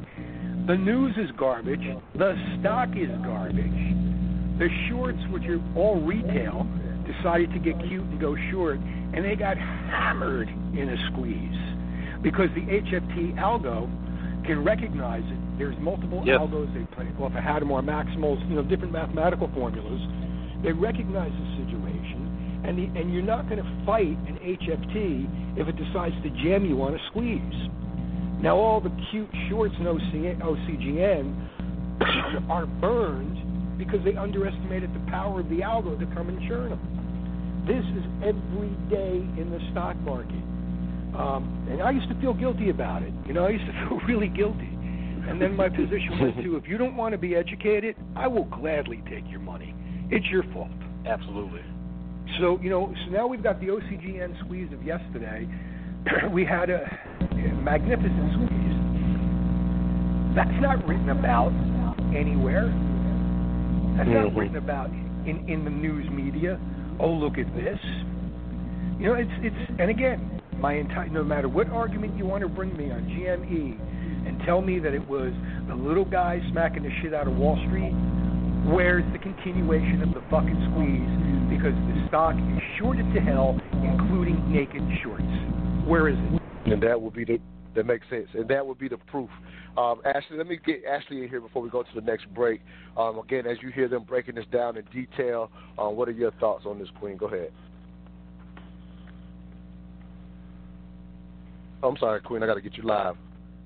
The 0.66 0.76
news 0.76 1.16
is 1.16 1.30
garbage. 1.38 1.86
The 2.16 2.34
stock 2.60 2.89
is 2.97 3.12
garbage. 3.24 3.70
The 4.58 4.68
shorts, 4.89 5.20
which 5.30 5.43
are 5.43 5.62
all 5.78 6.02
retail, 6.02 6.66
decided 7.06 7.54
to 7.54 7.60
get 7.60 7.78
cute 7.86 8.02
and 8.02 8.20
go 8.20 8.36
short, 8.50 8.80
and 9.14 9.24
they 9.24 9.36
got 9.36 9.60
hammered 9.60 10.50
in 10.74 10.89
a 10.89 10.97
squeeze 11.14 11.62
because 12.24 12.50
the 12.56 12.62
HFT 12.62 13.36
algo 13.38 13.86
can 14.43 14.64
recognize 14.64 15.22
it. 15.30 15.60
There's 15.60 15.78
multiple 15.78 16.24
Yes. 16.26 16.39
algos 16.39 16.74
they 16.74 16.82
play 16.95 17.06
off 17.22 17.36
of 17.36 17.43
Hadamard 17.43 17.86
Maximals, 17.86 18.41
you 18.50 18.56
know, 18.56 18.64
different 18.64 18.91
mathematical 18.91 19.50
formulas. 19.54 20.02
They 20.64 20.72
recognize 20.74 21.32
the 21.32 21.64
situation, 21.64 22.18
and 22.64 22.78
the, 22.78 22.84
and 22.99 23.14
you're 23.14 23.24
not 23.24 23.49
going 23.49 23.64
to 23.64 23.86
fight 23.86 24.18
an 24.28 24.38
HFT 24.43 25.57
if 25.57 25.68
it 25.68 25.76
decides 25.78 26.16
to 26.24 26.30
jam 26.43 26.66
you 26.66 26.82
on 26.82 26.95
a 26.95 26.99
squeeze. 27.10 27.70
Now 28.41 28.57
all 28.57 28.82
the 28.82 28.91
cute 29.12 29.30
shorts 29.49 29.76
in 29.80 29.88
OC, 29.88 30.39
OCGN 30.39 31.49
are 32.49 32.66
burned 32.66 33.78
because 33.78 34.03
they 34.03 34.16
underestimated 34.16 34.91
the 34.93 34.99
power 35.12 35.39
of 35.39 35.49
the 35.49 35.60
algo 35.60 35.97
to 35.99 36.05
come 36.16 36.30
and 36.30 36.39
churn 36.47 36.72
them. 36.72 36.80
This 37.68 37.86
is 37.95 38.03
every 38.24 38.72
day 38.89 39.20
in 39.39 39.51
the 39.51 39.60
stock 39.72 39.95
market. 39.97 40.41
Um, 41.16 41.68
and 41.70 41.82
I 41.82 41.91
used 41.91 42.10
to 42.10 42.20
feel 42.22 42.34
guilty 42.34 42.70
about 42.70 43.03
it. 43.03 43.14
You 43.26 43.34
know, 43.34 43.45
I 43.45 43.49
used 43.49 43.66
to 43.66 43.72
feel 43.88 43.99
really 44.07 44.28
guilty. 44.28 44.70
And 45.28 45.41
then 45.41 45.55
my 45.55 45.70
position 45.70 46.20
was 46.20 46.34
to, 46.43 46.55
if 46.55 46.68
you 46.68 46.78
don't 46.78 46.95
want 46.95 47.12
to 47.12 47.18
be 47.18 47.36
educated, 47.36 47.95
I 48.16 48.28
will 48.28 48.45
gladly 48.45 49.03
take 49.10 49.30
your 49.30 49.39
money. 49.39 49.76
It's 50.10 50.26
your 50.28 50.43
fault. 50.53 50.72
Absolutely. 51.05 51.62
So, 52.38 52.60
you 52.62 52.70
know, 52.70 52.94
so 53.06 53.12
now 53.12 53.28
we've 53.28 53.44
got 53.44 53.60
the 53.60 53.68
OCGN 53.68 54.40
squeeze 54.46 54.72
of 54.72 54.84
yesterday. 54.84 55.48
we 56.32 56.46
had 56.46 56.70
a, 56.70 56.86
magnificent 57.64 58.34
squeeze. 58.34 58.76
That's 60.36 60.62
not 60.62 60.88
written 60.88 61.10
about 61.10 61.52
anywhere. 62.16 62.68
That's 63.98 64.10
not 64.10 64.32
Mhm. 64.32 64.38
written 64.38 64.56
about 64.58 64.90
in, 65.26 65.44
in 65.50 65.64
the 65.66 65.70
news 65.70 66.10
media. 66.10 66.60
Oh, 67.00 67.12
look 67.12 67.38
at 67.38 67.54
this. 67.56 67.80
You 69.00 69.08
know, 69.08 69.14
it's 69.16 69.32
it's 69.42 69.56
and 69.80 69.90
again, 69.90 70.42
my 70.60 70.74
entire 70.74 71.10
no 71.10 71.24
matter 71.24 71.48
what 71.50 71.70
argument 71.70 72.18
you 72.18 72.26
want 72.26 72.42
to 72.44 72.50
bring 72.50 72.76
me 72.78 72.92
on 72.92 73.04
GME 73.10 74.28
and 74.28 74.40
tell 74.46 74.62
me 74.62 74.80
that 74.80 74.94
it 74.94 75.06
was 75.08 75.34
the 75.68 75.76
little 75.76 76.06
guy 76.06 76.40
smacking 76.52 76.84
the 76.84 76.92
shit 77.02 77.14
out 77.14 77.28
of 77.28 77.36
Wall 77.36 77.58
Street, 77.68 77.94
where's 78.66 79.05
the 79.14 79.20
continuation 79.20 80.01
of 80.01 80.14
the 80.14 80.22
fucking 80.30 80.60
squeeze? 80.72 81.14
Because 81.49 81.76
the 81.88 82.07
stock 82.07 82.36
is 82.36 82.62
shorted 82.78 83.12
to 83.14 83.22
hell, 83.22 83.60
including 83.84 84.51
naked 84.51 84.84
shorts. 85.03 85.24
Where 85.88 86.10
is 86.10 86.18
it? 86.18 86.72
And 86.72 86.84
that 86.84 86.99
would 86.99 87.14
be 87.14 87.26
the 87.26 87.39
that 87.76 87.86
makes 87.86 88.10
sense, 88.10 88.28
and 88.34 88.47
that 88.49 88.66
would 88.66 88.80
be 88.80 88.89
the 88.89 88.97
proof. 88.97 89.30
Um, 89.78 90.01
Ashley, 90.03 90.38
let 90.38 90.47
me 90.47 90.60
get 90.66 90.84
Ashley 90.86 91.24
in 91.24 91.30
here 91.30 91.39
before 91.39 91.62
we 91.62 91.70
go 91.70 91.84
to 91.84 91.89
the 91.95 92.01
next 92.01 92.28
break. 92.34 92.62
Um, 92.97 93.20
again, 93.20 93.45
as 93.45 93.57
you 93.62 93.70
hear 93.70 93.88
them 93.88 94.03
breaking 94.03 94.36
this 94.36 94.45
down 94.51 94.76
in 94.76 94.84
detail, 94.86 95.51
um, 95.78 95.95
what 95.95 96.07
are 96.07 96.12
your 96.12 96.32
thoughts 96.32 96.66
on 96.66 96.80
this, 96.80 96.89
Queen? 96.99 97.16
Go 97.16 97.28
ahead. 97.28 97.51
I'm 101.84 101.95
sorry, 101.97 102.20
Queen. 102.22 102.43
I 102.43 102.47
got 102.47 102.55
to 102.55 102.62
get 102.62 102.76
you 102.76 102.84
live. 102.84 103.16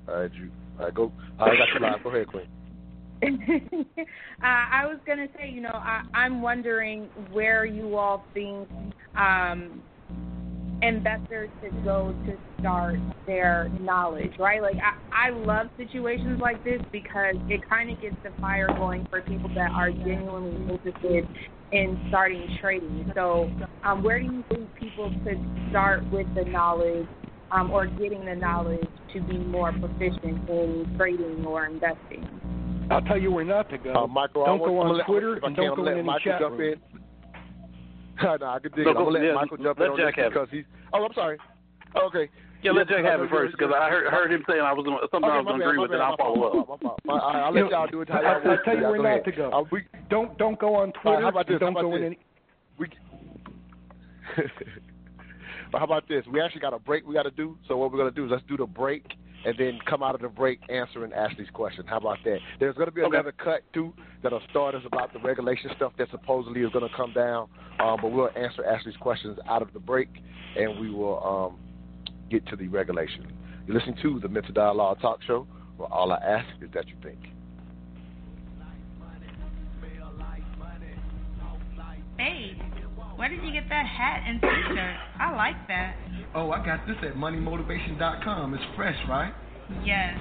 All 0.07 0.15
right, 0.15 0.33
you. 0.33 0.51
All 0.79 0.85
right, 0.85 0.93
go. 0.93 1.11
I 1.39 1.55
got 1.55 1.67
you 1.73 1.79
live. 1.79 2.03
Go 2.03 2.09
ahead, 2.09 2.27
Queen. 2.27 2.47
uh, 3.74 4.03
I 4.41 4.86
was 4.86 4.99
to 5.07 5.28
say, 5.38 5.49
you 5.49 5.61
know, 5.61 5.71
I, 5.74 6.03
I'm 6.13 6.41
wondering 6.41 7.09
where 7.32 7.65
you 7.65 7.97
all 7.97 8.28
think 8.34 8.67
um, 9.15 9.82
investors 10.82 11.49
should 11.61 11.84
go 11.84 12.13
to 12.26 12.38
start 12.59 12.95
their 13.26 13.69
knowledge, 13.80 14.34
right? 14.38 14.61
Like, 14.61 14.76
I, 14.76 15.28
I 15.28 15.30
love 15.32 15.67
situations 15.78 16.39
like 16.41 16.63
this 16.63 16.82
because 16.91 17.36
it 17.49 17.67
kind 17.69 17.89
of 17.89 18.01
gets 18.01 18.15
the 18.24 18.32
fire 18.41 18.67
going 18.67 19.07
for 19.09 19.21
people 19.21 19.49
that 19.55 19.71
are 19.71 19.91
genuinely 19.91 20.74
interested 20.74 21.28
in 21.71 21.99
starting 22.09 22.47
trading. 22.61 23.11
So, 23.15 23.49
um, 23.84 24.03
where 24.03 24.19
do 24.19 24.26
you 24.26 24.43
think 24.49 24.74
people 24.76 25.11
could 25.24 25.39
start 25.69 26.03
with 26.11 26.28
the 26.36 26.43
knowledge 26.45 27.07
um, 27.51 27.71
or 27.71 27.88
getting 27.88 28.26
the 28.26 28.36
knowledge 28.36 28.88
to 29.13 29.21
be 29.21 29.38
more 29.38 29.71
proficient 29.71 30.49
in 30.49 30.95
trading 30.97 31.45
or 31.45 31.65
investing? 31.65 32.62
I'll 32.91 33.01
tell 33.01 33.17
you 33.17 33.31
where 33.31 33.45
not 33.45 33.69
to 33.69 33.77
go. 33.77 33.93
Uh, 33.93 34.07
Michael, 34.07 34.45
don't 34.45 34.59
go 34.59 34.81
I'm 34.81 34.89
on 34.91 34.97
let- 34.97 35.05
Twitter 35.05 35.36
and 35.43 35.55
don't 35.55 35.69
go 35.69 35.75
gonna 35.77 35.91
in 35.91 35.97
any 35.99 36.07
Michael 36.07 36.31
chat 36.31 36.39
jump 36.41 36.57
room. 36.59 36.75
no, 38.21 38.45
I 38.47 38.59
can 38.59 38.71
dig 38.71 38.86
No, 38.86 38.91
it. 38.91 38.97
I'm 38.97 39.03
gonna 39.03 39.09
let 39.09 39.23
yeah, 39.23 39.34
Michael 39.34 39.57
jump 39.57 39.79
let 39.79 39.86
in 39.86 39.91
on 39.91 39.97
Jack 39.97 40.15
this 40.15 40.25
because 40.29 40.47
he's. 40.51 40.65
Oh, 40.93 41.03
I'm 41.05 41.13
sorry. 41.13 41.38
Oh, 41.95 42.07
okay. 42.07 42.29
Yeah, 42.61 42.71
let 42.71 42.88
Jack 42.88 43.03
have 43.03 43.19
it 43.21 43.29
first 43.29 43.57
because 43.57 43.73
I 43.75 43.89
heard, 43.89 44.07
heard 44.11 44.31
him 44.31 44.43
saying 44.47 44.61
I 44.61 44.71
was 44.73 44.86
gonna, 44.86 44.97
something 45.11 45.29
I 45.29 45.36
Okay, 45.36 45.43
was 45.43 45.45
going 45.51 45.59
to 45.59 45.65
bad, 45.65 45.69
agree 45.69 45.81
with, 45.84 45.91
and 45.91 45.99
bad, 45.99 46.05
I'll 46.05 46.17
follow 46.17 46.61
up. 46.63 46.81
my 46.81 46.91
my. 47.03 47.13
I- 47.19 47.39
I'll 47.41 47.53
let 47.53 47.69
y'all 47.69 47.88
do 47.88 48.01
it 48.01 48.09
how 48.09 48.19
I- 48.19 48.39
y'all 48.39 48.51
I'll 48.51 48.63
tell 48.63 48.77
you 48.77 48.88
where 48.88 49.01
not 49.03 49.25
to 49.25 49.31
go. 49.31 49.49
Uh, 49.51 49.63
we, 49.71 49.84
Don't 50.09 50.38
don't 50.38 50.59
go 50.59 50.75
on 50.75 50.91
Twitter. 50.93 51.15
right, 51.17 51.23
how 51.23 51.29
about 51.29 51.47
this? 51.47 51.59
Don't 51.59 51.73
how 51.73 51.79
about 51.81 51.89
go 51.91 51.95
in 51.97 52.03
any. 52.03 52.19
We. 52.79 52.88
but 55.71 55.79
how 55.79 55.86
about 55.86 56.07
this? 56.07 56.25
We 56.31 56.39
actually 56.41 56.61
got 56.61 56.73
a 56.73 56.79
break 56.79 57.05
we 57.05 57.13
got 57.13 57.23
to 57.23 57.31
do. 57.31 57.57
So 57.67 57.75
what 57.77 57.91
we're 57.91 57.97
gonna 57.97 58.11
do 58.11 58.25
is 58.25 58.31
let's 58.31 58.43
do 58.47 58.55
the 58.57 58.65
break 58.65 59.03
and 59.45 59.55
then 59.57 59.79
come 59.85 60.01
out 60.03 60.15
of 60.15 60.21
the 60.21 60.29
break 60.29 60.59
answering 60.69 61.11
Ashley's 61.13 61.49
question. 61.51 61.85
How 61.87 61.97
about 61.97 62.19
that? 62.23 62.39
There's 62.59 62.75
gonna 62.75 62.91
be 62.91 63.01
Okay. 63.01 63.15
another 63.15 63.31
cut 63.31 63.63
too 63.73 63.93
that'll 64.21 64.41
start 64.49 64.75
us 64.75 64.83
about 64.85 65.13
the 65.13 65.19
regulation 65.19 65.69
stuff 65.75 65.93
that 65.97 66.09
supposedly 66.09 66.61
is 66.61 66.71
gonna 66.71 66.89
come 66.89 67.11
down. 67.13 67.49
Um, 67.79 67.99
but 68.01 68.11
we'll 68.11 68.29
answer 68.35 68.65
Ashley's 68.65 68.97
questions 68.97 69.37
out 69.47 69.61
of 69.61 69.73
the 69.73 69.79
break, 69.79 70.09
and 70.55 70.79
we 70.79 70.89
will 70.89 71.23
um, 71.25 71.59
get 72.29 72.45
to 72.47 72.55
the 72.55 72.67
regulation. 72.67 73.27
You're 73.67 73.77
listening 73.77 73.97
to 74.01 74.19
the 74.19 74.27
Mental 74.27 74.53
Dialogue 74.53 74.99
Talk 75.01 75.21
Show, 75.23 75.47
where 75.77 75.91
all 75.91 76.11
I 76.11 76.17
ask 76.17 76.47
is 76.61 76.69
that 76.71 76.87
you 76.87 76.95
think. 77.01 77.19
Hey, 82.17 82.55
where 83.16 83.30
did 83.30 83.43
you 83.43 83.51
get 83.51 83.70
that 83.70 83.86
hat 83.86 84.24
and 84.28 84.41
t-shirt? 84.41 84.95
I 85.20 85.36
like 85.36 85.68
that. 85.68 85.95
Oh, 86.36 86.51
I 86.51 86.66
got 86.66 86.86
this 86.88 86.97
at 87.03 87.16
moneymotivation.com. 87.16 88.53
It's 88.53 88.64
fresh, 88.76 88.97
right? 89.07 89.34
Yes, 89.86 90.18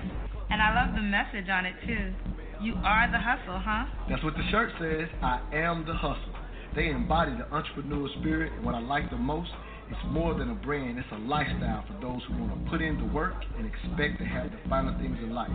and 0.51 0.63
I 0.63 0.85
love 0.85 0.95
the 0.95 1.03
message 1.03 1.49
on 1.51 1.67
it 1.67 1.75
too. 1.87 2.13
You 2.61 2.75
are 2.85 3.11
the 3.11 3.19
hustle, 3.19 3.59
huh? 3.59 3.87
That's 4.09 4.23
what 4.23 4.35
the 4.35 4.45
shirt 4.51 4.71
says. 4.79 5.09
I 5.23 5.41
am 5.53 5.85
the 5.87 5.95
hustle. 5.95 6.35
They 6.77 6.89
embody 6.89 7.33
the 7.37 7.53
entrepreneur 7.53 8.09
spirit, 8.21 8.53
and 8.53 8.65
what 8.65 8.75
I 8.75 8.81
like 8.81 9.11
the 9.11 9.17
most, 9.17 9.51
it's 9.93 10.01
more 10.11 10.35
than 10.35 10.51
a 10.51 10.55
brand, 10.55 10.99
it's 10.99 11.09
a 11.13 11.19
lifestyle 11.19 11.85
for 11.87 11.93
those 12.01 12.23
who 12.29 12.39
want 12.41 12.65
to 12.65 12.71
put 12.71 12.81
in 12.81 12.97
the 12.97 13.05
work 13.13 13.35
and 13.59 13.67
expect 13.67 14.19
to 14.19 14.25
have 14.25 14.51
the 14.51 14.59
finer 14.69 14.97
things 14.99 15.19
in 15.23 15.35
life. 15.35 15.51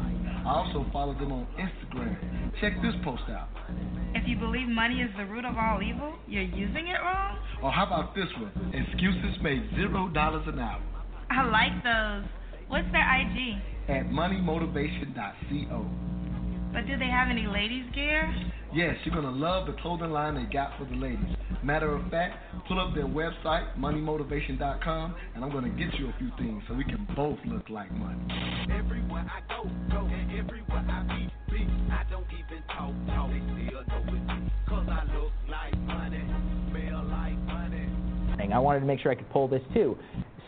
I 0.45 0.49
also 0.49 0.85
follow 0.93 1.13
them 1.13 1.31
on 1.31 1.47
Instagram. 1.57 2.15
Check 2.61 2.73
this 2.81 2.93
post 3.03 3.23
out. 3.29 3.49
If 4.13 4.27
you 4.27 4.37
believe 4.37 4.67
money 4.67 5.01
is 5.01 5.09
the 5.17 5.25
root 5.25 5.45
of 5.45 5.57
all 5.57 5.81
evil, 5.81 6.13
you're 6.27 6.43
using 6.43 6.87
it 6.87 6.99
wrong? 7.01 7.39
Or 7.63 7.71
how 7.71 7.87
about 7.87 8.13
this 8.13 8.27
one? 8.39 8.51
Excuses 8.73 9.41
made 9.41 9.67
zero 9.75 10.07
dollars 10.09 10.47
an 10.47 10.59
hour 10.59 10.81
I 11.29 11.43
like 11.49 11.83
those. 11.83 12.29
What's 12.67 12.91
their 12.91 13.03
IG? 13.03 13.61
at 13.89 14.07
moneymotivation.co. 14.11 15.85
But 16.73 16.85
do 16.87 16.97
they 16.97 17.07
have 17.07 17.29
any 17.29 17.47
ladies 17.47 17.85
gear? 17.95 18.27
Yes, 18.77 18.95
you're 19.05 19.15
gonna 19.15 19.35
love 19.35 19.65
the 19.65 19.73
clothing 19.81 20.11
line 20.11 20.35
they 20.35 20.43
got 20.53 20.77
for 20.77 20.85
the 20.85 20.93
ladies. 20.93 21.35
Matter 21.63 21.95
of 21.95 22.11
fact, 22.11 22.37
pull 22.67 22.79
up 22.79 22.93
their 22.93 23.07
website, 23.07 23.75
moneymotivation.com, 23.75 25.15
and 25.33 25.43
I'm 25.43 25.51
gonna 25.51 25.69
get 25.69 25.95
you 25.97 26.09
a 26.09 26.13
few 26.19 26.29
things 26.37 26.61
so 26.67 26.75
we 26.75 26.83
can 26.83 27.07
both 27.15 27.39
look 27.47 27.71
like 27.71 27.91
money. 27.91 28.21
Everywhere 28.71 29.25
I 29.33 29.41
go, 29.51 29.67
go, 29.89 30.05
and 30.05 30.31
everywhere 30.31 30.85
I 30.87 31.01
be, 31.09 31.57
be. 31.57 31.67
I 31.89 32.03
don't 32.11 32.27
even 32.31 32.61
talk, 32.67 32.93
talk, 33.07 33.31
they 33.31 33.65
still 33.65 33.81
know 33.81 34.13
it's 34.13 34.27
me. 34.27 34.51
Cause 34.69 34.85
I 34.87 35.05
look 35.17 35.31
like 35.49 35.75
money, 35.79 36.21
smell 36.69 37.03
like 37.05 37.37
money. 37.49 37.89
thing. 38.37 38.53
I 38.53 38.59
wanted 38.59 38.81
to 38.81 38.85
make 38.85 38.99
sure 38.99 39.11
I 39.11 39.15
could 39.15 39.31
pull 39.31 39.47
this 39.47 39.63
too. 39.73 39.97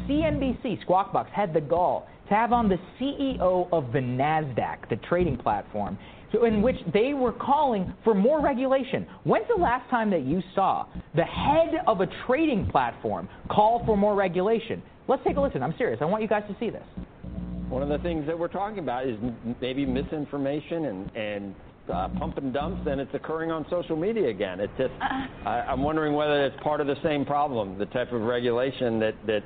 CNBC, 0.08 0.84
Squawk 0.84 1.12
Box, 1.12 1.32
had 1.34 1.52
the 1.52 1.62
gall 1.62 2.08
to 2.28 2.36
have 2.36 2.54
on 2.54 2.70
the 2.70 2.78
CEO 3.00 3.68
of 3.72 3.92
the 3.92 4.00
NASDAQ, 4.00 4.88
the 4.88 4.98
trading 4.98 5.36
platform, 5.36 5.98
so 6.32 6.46
in 6.46 6.62
which 6.62 6.78
they 6.94 7.14
were 7.14 7.32
calling 7.32 7.94
for 8.04 8.14
more 8.14 8.42
regulation. 8.42 9.08
When's 9.24 9.48
the 9.48 9.62
last 9.62 9.90
time 9.90 10.10
that 10.12 10.24
you 10.24 10.42
saw 10.56 10.86
the 11.16 11.24
head 11.24 11.82
of 11.88 12.02
a 12.02 12.08
trading 12.28 12.68
platform 12.68 13.28
call 13.50 13.84
for 13.86 13.98
more 13.98 14.16
regulation? 14.16 14.82
Let's 15.08 15.24
take 15.24 15.38
a 15.38 15.42
listen. 15.42 15.64
I'm 15.64 15.76
serious. 15.78 16.00
I 16.02 16.06
want 16.06 16.22
you 16.22 16.30
guys 16.30 16.44
to 16.48 16.56
see 16.60 16.70
this. 16.70 16.84
One 17.70 17.84
of 17.84 17.90
the 17.90 18.00
things 18.00 18.26
that 18.28 18.38
we're 18.38 18.48
talking 18.48 18.80
about 18.80 19.08
is 19.08 19.18
maybe 19.62 19.86
misinformation 19.86 20.86
and 20.86 21.16
and 21.16 21.56
uh, 21.92 22.08
pump 22.20 22.38
and 22.38 22.54
dumps, 22.54 22.88
and 22.88 23.02
it's 23.02 23.14
occurring 23.14 23.52
on 23.52 23.66
social 23.70 23.96
media 23.96 24.30
again. 24.30 24.60
It's 24.60 24.74
just 24.78 24.94
I, 25.02 25.62
I'm 25.68 25.82
wondering 25.82 26.14
whether 26.14 26.46
it's 26.46 26.56
part 26.62 26.82
of 26.82 26.88
the 26.88 26.98
same 27.04 27.26
problem, 27.26 27.78
the 27.78 27.88
type 27.88 28.12
of 28.12 28.22
regulation 28.22 29.00
that 29.00 29.16
that 29.26 29.44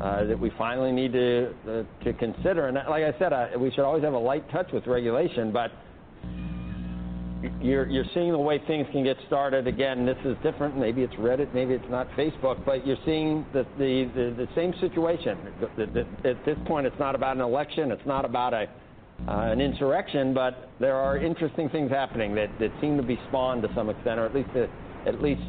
uh, 0.00 0.24
that 0.24 0.38
we 0.38 0.50
finally 0.58 0.92
need 0.92 1.12
to 1.12 1.54
uh, 1.68 2.04
to 2.04 2.12
consider. 2.14 2.66
And 2.68 2.76
like 2.88 3.04
I 3.04 3.16
said, 3.18 3.32
I, 3.32 3.56
we 3.56 3.70
should 3.70 3.84
always 3.84 4.02
have 4.02 4.14
a 4.14 4.18
light 4.18 4.48
touch 4.50 4.70
with 4.72 4.86
regulation, 4.86 5.52
but 5.52 5.70
you're 7.60 7.86
you're 7.88 8.04
seeing 8.14 8.32
the 8.32 8.38
way 8.38 8.60
things 8.66 8.86
can 8.92 9.04
get 9.04 9.16
started 9.26 9.66
again. 9.66 10.06
This 10.06 10.18
is 10.24 10.36
different. 10.42 10.76
Maybe 10.76 11.02
it's 11.02 11.14
Reddit, 11.14 11.52
maybe 11.54 11.74
it's 11.74 11.88
not 11.90 12.08
Facebook, 12.10 12.64
but 12.64 12.86
you're 12.86 12.96
seeing 13.04 13.44
the 13.52 13.64
the 13.78 14.10
the, 14.14 14.46
the 14.46 14.48
same 14.54 14.72
situation. 14.80 15.38
The- 15.76 15.86
the- 15.86 16.28
At 16.28 16.44
this 16.44 16.58
point, 16.66 16.86
it's 16.86 16.98
not 16.98 17.14
about 17.14 17.36
an 17.36 17.42
election. 17.42 17.90
It's 17.90 18.06
not 18.06 18.24
about 18.24 18.54
a 18.54 18.68
uh, 19.28 19.50
an 19.52 19.60
insurrection, 19.60 20.34
but 20.34 20.68
there 20.78 20.96
are 20.96 21.16
interesting 21.16 21.68
things 21.70 21.90
happening 21.90 22.34
that, 22.34 22.50
that 22.60 22.70
seem 22.80 22.96
to 22.98 23.02
be 23.02 23.18
spawned 23.28 23.62
to 23.62 23.68
some 23.74 23.88
extent, 23.88 24.20
or 24.20 24.26
at 24.26 24.34
least 24.34 24.50
at 25.06 25.22
least 25.22 25.42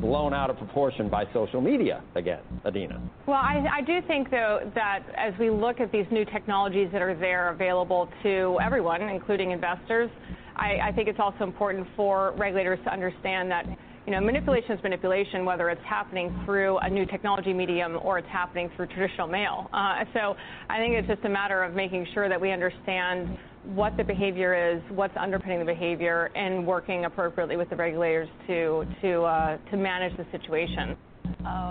blown 0.00 0.34
out 0.34 0.50
of 0.50 0.58
proportion 0.58 1.08
by 1.08 1.24
social 1.32 1.60
media 1.60 2.02
again. 2.14 2.40
Adena. 2.64 3.00
Well, 3.26 3.38
I, 3.38 3.64
I 3.78 3.80
do 3.82 4.00
think, 4.06 4.30
though, 4.30 4.70
that 4.74 5.00
as 5.16 5.32
we 5.38 5.50
look 5.50 5.80
at 5.80 5.90
these 5.90 6.06
new 6.10 6.24
technologies 6.24 6.88
that 6.92 7.02
are 7.02 7.14
there 7.14 7.48
available 7.48 8.08
to 8.22 8.58
everyone, 8.62 9.02
including 9.02 9.50
investors, 9.52 10.10
I, 10.56 10.88
I 10.88 10.92
think 10.92 11.08
it's 11.08 11.20
also 11.20 11.44
important 11.44 11.86
for 11.96 12.32
regulators 12.36 12.78
to 12.84 12.92
understand 12.92 13.50
that 13.50 13.66
you 14.06 14.12
know, 14.12 14.20
manipulation 14.20 14.70
is 14.70 14.82
manipulation, 14.84 15.44
whether 15.44 15.68
it's 15.68 15.82
happening 15.84 16.32
through 16.44 16.78
a 16.78 16.88
new 16.88 17.06
technology 17.06 17.52
medium 17.52 17.98
or 18.02 18.18
it's 18.18 18.28
happening 18.28 18.70
through 18.76 18.86
traditional 18.86 19.26
mail. 19.26 19.68
Uh, 19.72 20.04
so 20.14 20.36
I 20.70 20.78
think 20.78 20.94
it's 20.94 21.08
just 21.08 21.24
a 21.24 21.28
matter 21.28 21.64
of 21.64 21.74
making 21.74 22.06
sure 22.14 22.28
that 22.28 22.40
we 22.40 22.52
understand 22.52 23.36
what 23.64 23.96
the 23.96 24.04
behavior 24.04 24.54
is, 24.54 24.80
what's 24.90 25.16
underpinning 25.18 25.58
the 25.58 25.64
behavior, 25.64 26.30
and 26.36 26.64
working 26.64 27.04
appropriately 27.04 27.56
with 27.56 27.68
the 27.68 27.74
regulators 27.74 28.28
to 28.46 28.86
to 29.02 29.22
uh, 29.22 29.58
to 29.72 29.76
manage 29.76 30.16
the 30.16 30.26
situation. 30.30 30.96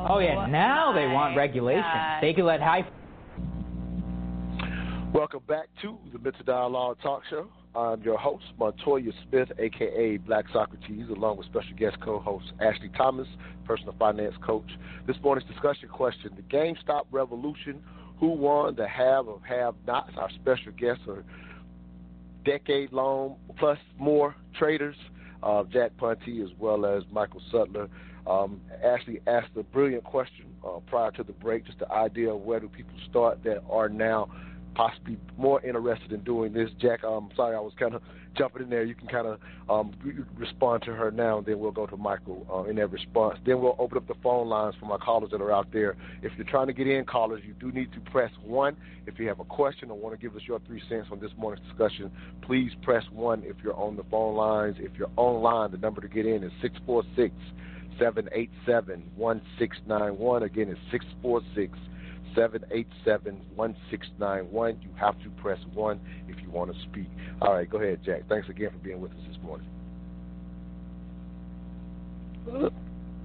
Oh, 0.09 0.19
yeah, 0.19 0.45
now 0.45 0.93
they 0.93 1.07
want 1.07 1.37
regulation. 1.37 1.81
God. 1.81 2.21
They 2.21 2.33
can 2.33 2.45
let 2.45 2.61
high 2.61 2.85
Welcome 5.13 5.43
back 5.47 5.67
to 5.81 5.97
the 6.11 6.19
Mental 6.19 6.43
Dialogue 6.43 6.97
Talk 7.01 7.21
Show. 7.29 7.47
I'm 7.75 8.01
your 8.03 8.17
host, 8.17 8.45
Montoya 8.57 9.11
Smith, 9.27 9.49
aka 9.59 10.17
Black 10.17 10.45
Socrates, 10.53 11.09
along 11.09 11.37
with 11.37 11.47
special 11.47 11.75
guest 11.77 11.97
co-host 12.01 12.45
Ashley 12.61 12.89
Thomas, 12.95 13.27
personal 13.65 13.93
finance 13.99 14.35
coach. 14.45 14.69
This 15.05 15.17
morning's 15.21 15.49
discussion 15.49 15.89
question: 15.89 16.31
The 16.35 16.43
GameStop 16.43 17.03
revolution. 17.11 17.83
Who 18.19 18.29
won? 18.29 18.75
The 18.75 18.87
have 18.87 19.27
or 19.27 19.41
have-nots. 19.45 20.11
Our 20.15 20.29
special 20.41 20.71
guests 20.71 21.03
are 21.09 21.25
decade-long 22.45 23.35
plus 23.57 23.77
more 23.99 24.35
traders, 24.57 24.95
uh, 25.43 25.63
Jack 25.65 25.97
Ponti 25.97 26.41
as 26.41 26.49
well 26.57 26.85
as 26.85 27.03
Michael 27.11 27.41
Sutler. 27.51 27.89
Um, 28.25 28.61
Ashley 28.83 29.19
asked 29.27 29.49
a 29.57 29.63
brilliant 29.63 30.05
question 30.05 30.45
uh, 30.65 30.79
prior 30.87 31.11
to 31.11 31.23
the 31.23 31.33
break, 31.33 31.65
just 31.65 31.79
the 31.79 31.91
idea 31.91 32.33
of 32.33 32.39
where 32.39 32.61
do 32.61 32.69
people 32.69 32.95
start 33.09 33.43
that 33.43 33.61
are 33.69 33.89
now 33.89 34.29
possibly 34.75 35.17
more 35.37 35.61
interested 35.65 36.11
in 36.11 36.21
doing 36.23 36.53
this. 36.53 36.69
Jack, 36.79 37.03
I'm 37.03 37.29
sorry 37.35 37.55
I 37.55 37.59
was 37.59 37.73
kind 37.79 37.95
of 37.95 38.01
jumping 38.37 38.63
in 38.63 38.69
there. 38.69 38.83
You 38.83 38.93
can 38.93 39.07
kind 39.07 39.27
of 39.27 39.39
um, 39.69 39.93
respond 40.37 40.83
to 40.83 40.93
her 40.93 41.09
now, 41.09 41.37
and 41.37 41.47
then 41.47 41.59
we'll 41.59 41.71
go 41.71 41.87
to 41.87 41.97
Michael 41.97 42.45
uh, 42.53 42.69
in 42.69 42.75
that 42.75 42.91
response. 42.91 43.39
Then 43.45 43.61
we'll 43.61 43.75
open 43.79 43.97
up 43.97 44.07
the 44.07 44.15
phone 44.21 44.47
lines 44.47 44.75
for 44.79 44.85
my 44.85 44.97
callers 44.97 45.31
that 45.31 45.41
are 45.41 45.51
out 45.51 45.67
there. 45.71 45.95
If 46.21 46.33
you're 46.37 46.45
trying 46.45 46.67
to 46.67 46.73
get 46.73 46.87
in, 46.87 47.05
callers, 47.05 47.41
you 47.45 47.53
do 47.53 47.71
need 47.71 47.91
to 47.93 47.99
press 48.11 48.31
one. 48.43 48.75
If 49.07 49.17
you 49.17 49.27
have 49.27 49.39
a 49.39 49.45
question 49.45 49.89
or 49.89 49.97
want 49.97 50.19
to 50.19 50.21
give 50.21 50.35
us 50.35 50.43
your 50.47 50.59
three 50.67 50.81
cents 50.89 51.07
on 51.11 51.19
this 51.19 51.31
morning's 51.37 51.65
discussion, 51.67 52.11
please 52.41 52.71
press 52.83 53.03
one 53.11 53.43
if 53.45 53.55
you're 53.63 53.75
on 53.75 53.95
the 53.95 54.03
phone 54.11 54.35
lines. 54.35 54.75
If 54.79 54.91
you're 54.97 55.11
online, 55.15 55.71
the 55.71 55.77
number 55.77 56.01
to 56.01 56.07
get 56.07 56.25
in 56.25 56.43
is 56.43 56.51
646 56.61 57.33
787 57.97 59.11
1691. 59.15 60.43
Again, 60.43 60.69
it's 60.69 60.79
646 60.91 61.77
787 62.35 63.41
1691. 63.55 64.79
You 64.81 64.89
have 64.99 65.17
to 65.23 65.29
press 65.41 65.59
1 65.73 65.99
if 66.27 66.35
you 66.43 66.49
want 66.51 66.73
to 66.73 66.79
speak. 66.91 67.07
All 67.41 67.53
right, 67.53 67.69
go 67.69 67.77
ahead, 67.77 67.99
Jack. 68.05 68.23
Thanks 68.29 68.49
again 68.49 68.69
for 68.71 68.77
being 68.77 69.01
with 69.01 69.11
us 69.11 69.17
this 69.27 69.37
morning. 69.43 69.67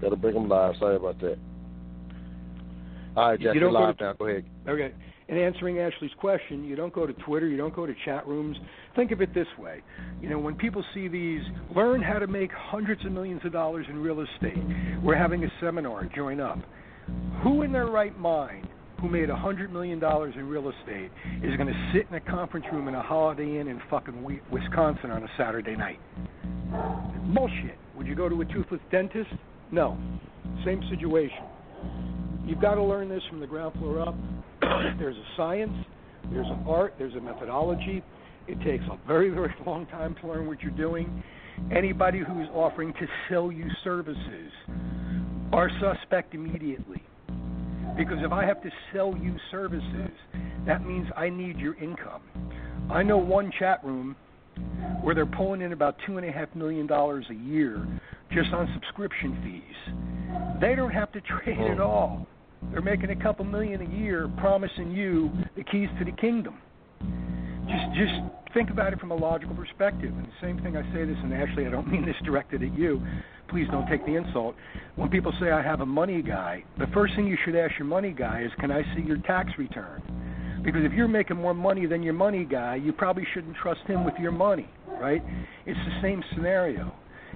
Got 0.01 0.09
to 0.11 0.17
bring 0.17 0.35
them 0.35 0.49
live. 0.49 0.75
Sorry 0.79 0.97
about 0.97 1.21
that. 1.21 1.39
All 3.17 3.31
right, 3.31 3.41
Jack, 3.41 3.55
You 3.55 3.61
you're 3.61 3.71
go 3.71 3.79
live 3.79 3.99
to- 3.99 4.05
now. 4.05 4.13
Go 4.15 4.27
ahead. 4.27 4.45
Okay. 4.69 4.93
In 5.29 5.39
answering 5.39 5.79
Ashley's 5.79 6.11
question, 6.19 6.65
you 6.65 6.75
don't 6.75 6.93
go 6.93 7.07
to 7.07 7.13
Twitter, 7.13 7.47
you 7.47 7.57
don't 7.57 7.75
go 7.75 7.87
to 7.87 7.95
chat 8.05 8.27
rooms. 8.27 8.57
Think 8.97 9.13
of 9.13 9.21
it 9.23 9.33
this 9.33 9.47
way. 9.59 9.81
You 10.21 10.29
know, 10.29 10.41
when 10.41 10.57
people 10.57 10.85
see 10.93 11.07
these, 11.07 11.43
learn 11.75 12.03
how 12.03 12.19
to 12.19 12.27
make 12.27 12.51
hundreds 12.53 13.05
of 13.05 13.13
millions 13.13 13.41
of 13.45 13.53
dollars 13.53 13.87
in 13.89 14.03
real 14.03 14.23
estate. 14.23 14.59
We're 15.05 15.15
having 15.15 15.45
a 15.45 15.49
seminar, 15.61 16.05
join 16.17 16.41
up. 16.41 16.59
Who 17.45 17.63
in 17.63 17.71
their 17.71 17.87
right 17.87 18.19
mind 18.19 18.67
who 19.01 19.09
made 19.09 19.31
a 19.31 19.37
hundred 19.37 19.73
million 19.73 19.99
dollars 19.99 20.35
in 20.37 20.49
real 20.49 20.71
estate 20.71 21.11
is 21.43 21.57
going 21.57 21.69
to 21.69 21.91
sit 21.95 22.07
in 22.11 22.15
a 22.15 22.21
conference 22.21 22.67
room 22.73 22.89
in 22.89 22.95
a 22.95 23.03
Holiday 23.03 23.59
Inn 23.59 23.69
in 23.69 23.81
fucking 23.89 24.23
Wisconsin 24.51 25.11
on 25.11 25.23
a 25.23 25.29
Saturday 25.39 25.77
night? 25.77 25.99
Bullshit. 27.35 27.79
Would 27.97 28.07
you 28.07 28.15
go 28.15 28.29
to 28.29 28.41
a 28.41 28.45
toothless 28.45 28.81
dentist? 28.91 29.31
No. 29.73 29.99
Same 30.65 30.83
situation. 30.91 31.45
You've 32.45 32.61
got 32.61 32.75
to 32.75 32.83
learn 32.83 33.09
this 33.09 33.23
from 33.29 33.41
the 33.41 33.47
ground 33.47 33.75
floor 33.79 34.01
up. 34.01 34.15
there's 34.99 35.17
a 35.17 35.25
science, 35.37 35.73
there's 36.33 36.47
an 36.47 36.65
art, 36.67 36.95
there's 36.99 37.15
a 37.15 37.21
methodology. 37.21 38.03
It 38.49 38.59
takes 38.65 38.85
a 38.91 38.99
very, 39.07 39.31
very 39.31 39.55
long 39.67 39.87
time 39.87 40.15
to 40.21 40.27
learn 40.27 40.47
what 40.47 40.61
you're 40.61 40.73
doing. 40.73 41.23
Anybody 41.75 42.21
who's 42.21 42.49
offering 42.55 42.93
to 42.95 43.07
sell 43.29 43.53
you 43.53 43.67
services 43.85 44.51
are 45.53 45.71
suspect 45.81 46.35
immediately. 46.35 47.03
Because 47.97 48.19
if 48.25 48.33
I 48.33 48.45
have 48.45 48.63
to 48.63 48.71
sell 48.93 49.15
you 49.21 49.35
services, 49.51 50.11
that 50.67 50.85
means 50.87 51.07
I 51.17 51.29
need 51.29 51.59
your 51.59 51.75
income. 51.75 52.23
I 52.91 53.03
know 53.03 53.19
one 53.19 53.53
chat 53.59 53.85
room 53.85 54.17
where 55.03 55.15
they're 55.15 55.27
pulling 55.27 55.63
in 55.63 55.73
about 55.73 55.97
two 56.07 56.17
and 56.19 56.27
a 56.27 56.33
half 56.33 56.55
million 56.55 56.87
dollars 56.87 57.25
a 57.31 57.35
year 57.35 57.87
just 58.33 58.53
on 58.53 58.69
subscription 58.75 59.39
fees. 59.43 60.61
They 60.61 60.75
don't 60.75 60.93
have 60.93 61.13
to 61.13 61.21
trade 61.45 61.59
at 61.59 61.81
oh. 61.81 61.85
all. 61.85 62.27
They're 62.73 62.83
making 62.83 63.11
a 63.11 63.17
couple 63.17 63.45
million 63.45 63.81
a 63.81 63.97
year 63.97 64.31
promising 64.39 64.93
you 64.93 65.31
the 65.57 65.65
keys 65.65 65.89
to 65.99 66.05
the 66.05 66.13
kingdom. 66.13 66.59
Just 67.71 67.87
just 67.95 68.15
think 68.53 68.71
about 68.71 68.93
it 68.93 68.99
from 68.99 69.13
a 69.13 69.17
logical 69.17 69.55
perspective. 69.55 70.11
And 70.11 70.27
the 70.27 70.41
same 70.43 70.61
thing 70.61 70.77
I 70.77 70.83
say 70.93 71.05
this, 71.05 71.17
and 71.23 71.33
Ashley, 71.33 71.67
I 71.67 71.71
don't 71.71 71.89
mean 71.93 72.05
this 72.05 72.17
directed 72.25 72.63
at 72.63 72.77
you. 72.77 73.01
Please 73.49 73.67
don't 73.71 73.89
take 73.89 74.05
the 74.07 74.15
insult. 74.15 74.55
When 74.97 75.09
people 75.09 75.33
say 75.41 75.51
I 75.51 75.63
have 75.63 75.81
a 75.81 75.87
money 75.87 76.23
guy, 76.23 76.65
the 76.79 76.87
first 76.95 77.15
thing 77.17 77.27
you 77.27 77.39
should 77.45 77.57
ask 77.57 77.73
your 77.79 77.87
money 77.87 78.13
guy 78.13 78.43
is, 78.43 78.51
can 78.61 78.71
I 78.71 78.83
see 78.95 79.03
your 79.03 79.19
tax 79.19 79.51
return? 79.59 80.03
Because 80.65 80.83
if 80.85 80.93
you're 80.93 81.09
making 81.09 81.37
more 81.37 81.55
money 81.55 81.87
than 81.87 82.03
your 82.03 82.13
money 82.15 82.45
guy, 82.45 82.77
you 82.77 82.93
probably 82.93 83.27
shouldn't 83.35 83.57
trust 83.57 83.81
him 83.87 84.05
with 84.05 84.15
your 84.21 84.31
money, 84.31 84.69
right? 85.01 85.23
It's 85.67 85.79
the 85.79 86.03
same 86.03 86.23
scenario. 86.35 86.93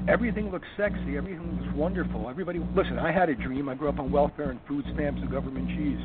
Everything 0.08 0.50
looks 0.50 0.66
sexy. 0.76 1.16
Everything 1.16 1.58
looks 1.60 1.74
wonderful. 1.74 2.28
Everybody, 2.28 2.60
listen. 2.76 2.98
I 2.98 3.12
had 3.12 3.28
a 3.28 3.34
dream. 3.34 3.68
I 3.68 3.74
grew 3.74 3.88
up 3.88 3.98
on 3.98 4.12
welfare 4.12 4.50
and 4.50 4.60
food 4.68 4.84
stamps 4.94 5.20
and 5.22 5.30
government 5.30 5.68
cheese, 5.68 5.98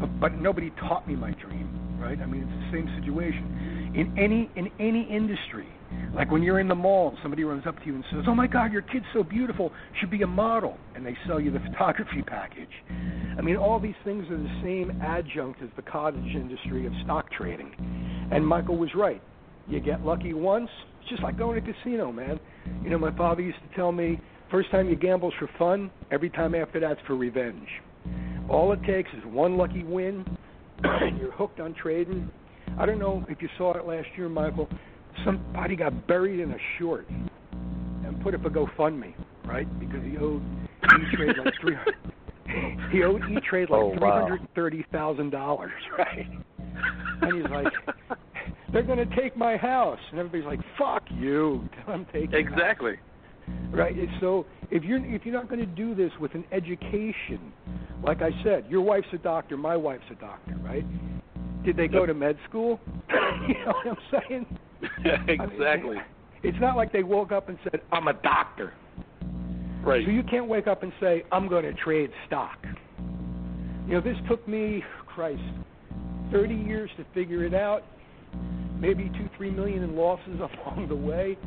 but, 0.00 0.20
but 0.20 0.34
nobody 0.40 0.70
taught 0.80 1.06
me 1.06 1.14
my 1.14 1.32
dream, 1.32 1.68
right? 2.06 2.20
I 2.20 2.26
mean, 2.26 2.42
it's 2.42 2.70
the 2.70 2.78
same 2.78 2.88
situation 3.00 3.92
in 3.94 4.16
any 4.18 4.48
in 4.56 4.70
any 4.78 5.02
industry. 5.10 5.66
Like 6.14 6.30
when 6.30 6.42
you're 6.42 6.60
in 6.60 6.68
the 6.68 6.74
mall, 6.74 7.16
somebody 7.22 7.44
runs 7.44 7.66
up 7.66 7.78
to 7.80 7.86
you 7.86 7.94
and 7.94 8.04
says, 8.10 8.24
"Oh 8.28 8.34
my 8.34 8.46
God, 8.46 8.72
your 8.72 8.82
kid's 8.82 9.06
so 9.12 9.22
beautiful. 9.22 9.72
Should 10.00 10.10
be 10.10 10.22
a 10.22 10.26
model," 10.26 10.78
and 10.94 11.04
they 11.04 11.16
sell 11.26 11.40
you 11.40 11.50
the 11.50 11.60
photography 11.70 12.22
package. 12.22 12.70
I 13.38 13.42
mean, 13.42 13.56
all 13.56 13.80
these 13.80 13.98
things 14.04 14.24
are 14.30 14.36
the 14.36 14.60
same 14.62 15.00
adjunct 15.02 15.62
as 15.62 15.68
the 15.76 15.82
cottage 15.82 16.34
industry 16.34 16.86
of 16.86 16.92
stock 17.04 17.30
trading. 17.32 17.70
And 18.32 18.46
Michael 18.46 18.76
was 18.76 18.90
right. 18.94 19.22
You 19.68 19.80
get 19.80 20.04
lucky 20.04 20.32
once, 20.32 20.70
it's 21.00 21.10
just 21.10 21.22
like 21.22 21.36
going 21.36 21.62
to 21.62 21.70
a 21.70 21.74
casino, 21.74 22.12
man. 22.12 22.38
You 22.82 22.90
know, 22.90 22.98
my 22.98 23.16
father 23.16 23.42
used 23.42 23.58
to 23.68 23.76
tell 23.76 23.90
me, 23.90 24.20
first 24.50 24.70
time 24.70 24.88
you 24.88 24.96
gamble's 24.96 25.34
for 25.38 25.50
fun, 25.58 25.90
every 26.12 26.30
time 26.30 26.54
after 26.54 26.78
that's 26.78 27.00
for 27.06 27.16
revenge. 27.16 27.68
All 28.48 28.72
it 28.72 28.80
takes 28.84 29.10
is 29.10 29.24
one 29.24 29.56
lucky 29.56 29.82
win, 29.82 30.24
and 30.82 31.18
you're 31.20 31.32
hooked 31.32 31.60
on 31.60 31.74
trading. 31.74 32.30
I 32.78 32.86
don't 32.86 32.98
know 32.98 33.24
if 33.28 33.40
you 33.40 33.48
saw 33.56 33.76
it 33.76 33.86
last 33.86 34.08
year, 34.16 34.28
Michael. 34.28 34.68
Somebody 35.24 35.76
got 35.76 36.06
buried 36.06 36.40
in 36.40 36.50
a 36.50 36.58
short 36.78 37.08
and 37.08 38.20
put 38.22 38.34
up 38.34 38.44
a 38.44 38.50
GoFundMe, 38.50 39.14
right? 39.46 39.80
Because 39.80 40.02
he 40.04 40.16
owed 40.18 40.42
E 40.42 41.16
Trade 41.16 41.36
like 41.42 41.54
three. 41.60 41.76
he 42.92 43.02
owed 43.02 43.22
E 43.30 43.38
Trade 43.48 43.70
like 43.70 43.80
Oh, 43.80 43.94
three 43.98 44.08
hundred 44.08 44.40
thirty 44.54 44.84
thousand 44.92 45.30
dollars, 45.30 45.72
right? 45.98 46.26
And 47.22 47.34
he's 47.34 47.50
like, 47.50 47.72
"They're 48.72 48.82
going 48.82 49.08
to 49.08 49.16
take 49.16 49.36
my 49.36 49.56
house," 49.56 49.98
and 50.10 50.18
everybody's 50.20 50.46
like, 50.46 50.60
"Fuck 50.78 51.04
you! 51.10 51.66
I'm 51.86 52.04
taking." 52.12 52.30
my 52.50 52.50
house." 52.50 52.58
Right. 53.70 53.94
So 54.20 54.46
if 54.70 54.84
you're 54.84 55.04
if 55.04 55.24
you're 55.24 55.34
not 55.34 55.48
going 55.48 55.60
to 55.60 55.66
do 55.66 55.94
this 55.94 56.10
with 56.20 56.34
an 56.34 56.44
education, 56.52 57.52
like 58.02 58.22
I 58.22 58.30
said, 58.42 58.64
your 58.68 58.80
wife's 58.80 59.08
a 59.12 59.18
doctor, 59.18 59.56
my 59.56 59.76
wife's 59.76 60.04
a 60.10 60.14
doctor, 60.14 60.56
right? 60.62 60.84
Did 61.64 61.76
they 61.76 61.88
go 61.88 62.06
to 62.06 62.14
med 62.14 62.38
school? 62.48 62.80
you 63.48 63.54
know 63.66 63.72
what 63.84 63.86
I'm 63.86 64.22
saying? 64.28 64.58
exactly. 65.28 65.96
It's 66.42 66.58
not 66.60 66.76
like 66.76 66.92
they 66.92 67.02
woke 67.02 67.32
up 67.32 67.48
and 67.48 67.58
said, 67.64 67.80
"I'm 67.92 68.08
a 68.08 68.12
doctor." 68.12 68.72
Right. 69.82 70.04
So 70.04 70.10
you 70.10 70.22
can't 70.22 70.46
wake 70.46 70.66
up 70.66 70.82
and 70.82 70.92
say, 71.00 71.24
"I'm 71.32 71.48
going 71.48 71.64
to 71.64 71.74
trade 71.74 72.10
stock." 72.26 72.58
You 73.86 73.94
know, 73.94 74.00
this 74.00 74.16
took 74.28 74.46
me, 74.48 74.82
Christ, 75.06 75.42
30 76.32 76.54
years 76.54 76.90
to 76.96 77.04
figure 77.14 77.44
it 77.44 77.54
out. 77.54 77.84
Maybe 78.78 79.10
two, 79.16 79.28
three 79.36 79.50
million 79.50 79.82
in 79.82 79.96
losses 79.96 80.40
along 80.66 80.88
the 80.88 80.96
way. 80.96 81.38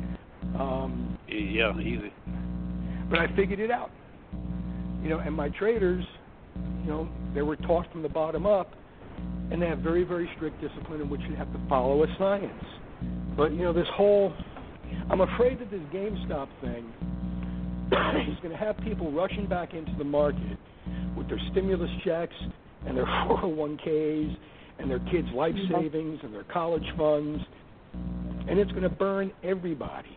Um, 0.58 1.18
Yeah, 1.28 1.78
easy. 1.78 2.12
but 3.08 3.18
I 3.18 3.26
figured 3.36 3.60
it 3.60 3.70
out. 3.70 3.90
You 5.02 5.08
know, 5.08 5.18
and 5.18 5.34
my 5.34 5.48
traders, 5.50 6.04
you 6.84 6.90
know, 6.90 7.08
they 7.34 7.42
were 7.42 7.56
taught 7.56 7.90
from 7.92 8.02
the 8.02 8.08
bottom 8.08 8.46
up, 8.46 8.74
and 9.50 9.60
they 9.60 9.66
have 9.66 9.78
very, 9.78 10.04
very 10.04 10.28
strict 10.36 10.60
discipline 10.60 11.00
in 11.00 11.08
which 11.08 11.20
you 11.28 11.34
have 11.36 11.50
to 11.52 11.60
follow 11.68 12.02
a 12.04 12.06
science. 12.18 12.64
But 13.36 13.52
you 13.52 13.62
know, 13.62 13.72
this 13.72 13.86
whole, 13.94 14.32
I'm 15.10 15.20
afraid 15.22 15.58
that 15.60 15.70
this 15.70 15.80
GameStop 15.92 16.48
thing 16.60 16.84
is 18.28 18.38
going 18.42 18.50
to 18.50 18.56
have 18.56 18.76
people 18.78 19.10
rushing 19.10 19.46
back 19.46 19.72
into 19.74 19.92
the 19.96 20.04
market 20.04 20.58
with 21.16 21.28
their 21.28 21.40
stimulus 21.50 21.90
checks 22.04 22.34
and 22.86 22.96
their 22.96 23.06
401ks 23.26 24.36
and 24.78 24.90
their 24.90 25.00
kids' 25.10 25.28
life 25.34 25.54
savings 25.72 26.18
and 26.22 26.32
their 26.34 26.44
college 26.44 26.84
funds, 26.96 27.42
and 28.48 28.58
it's 28.58 28.70
going 28.72 28.82
to 28.82 28.88
burn 28.88 29.32
everybody. 29.42 30.16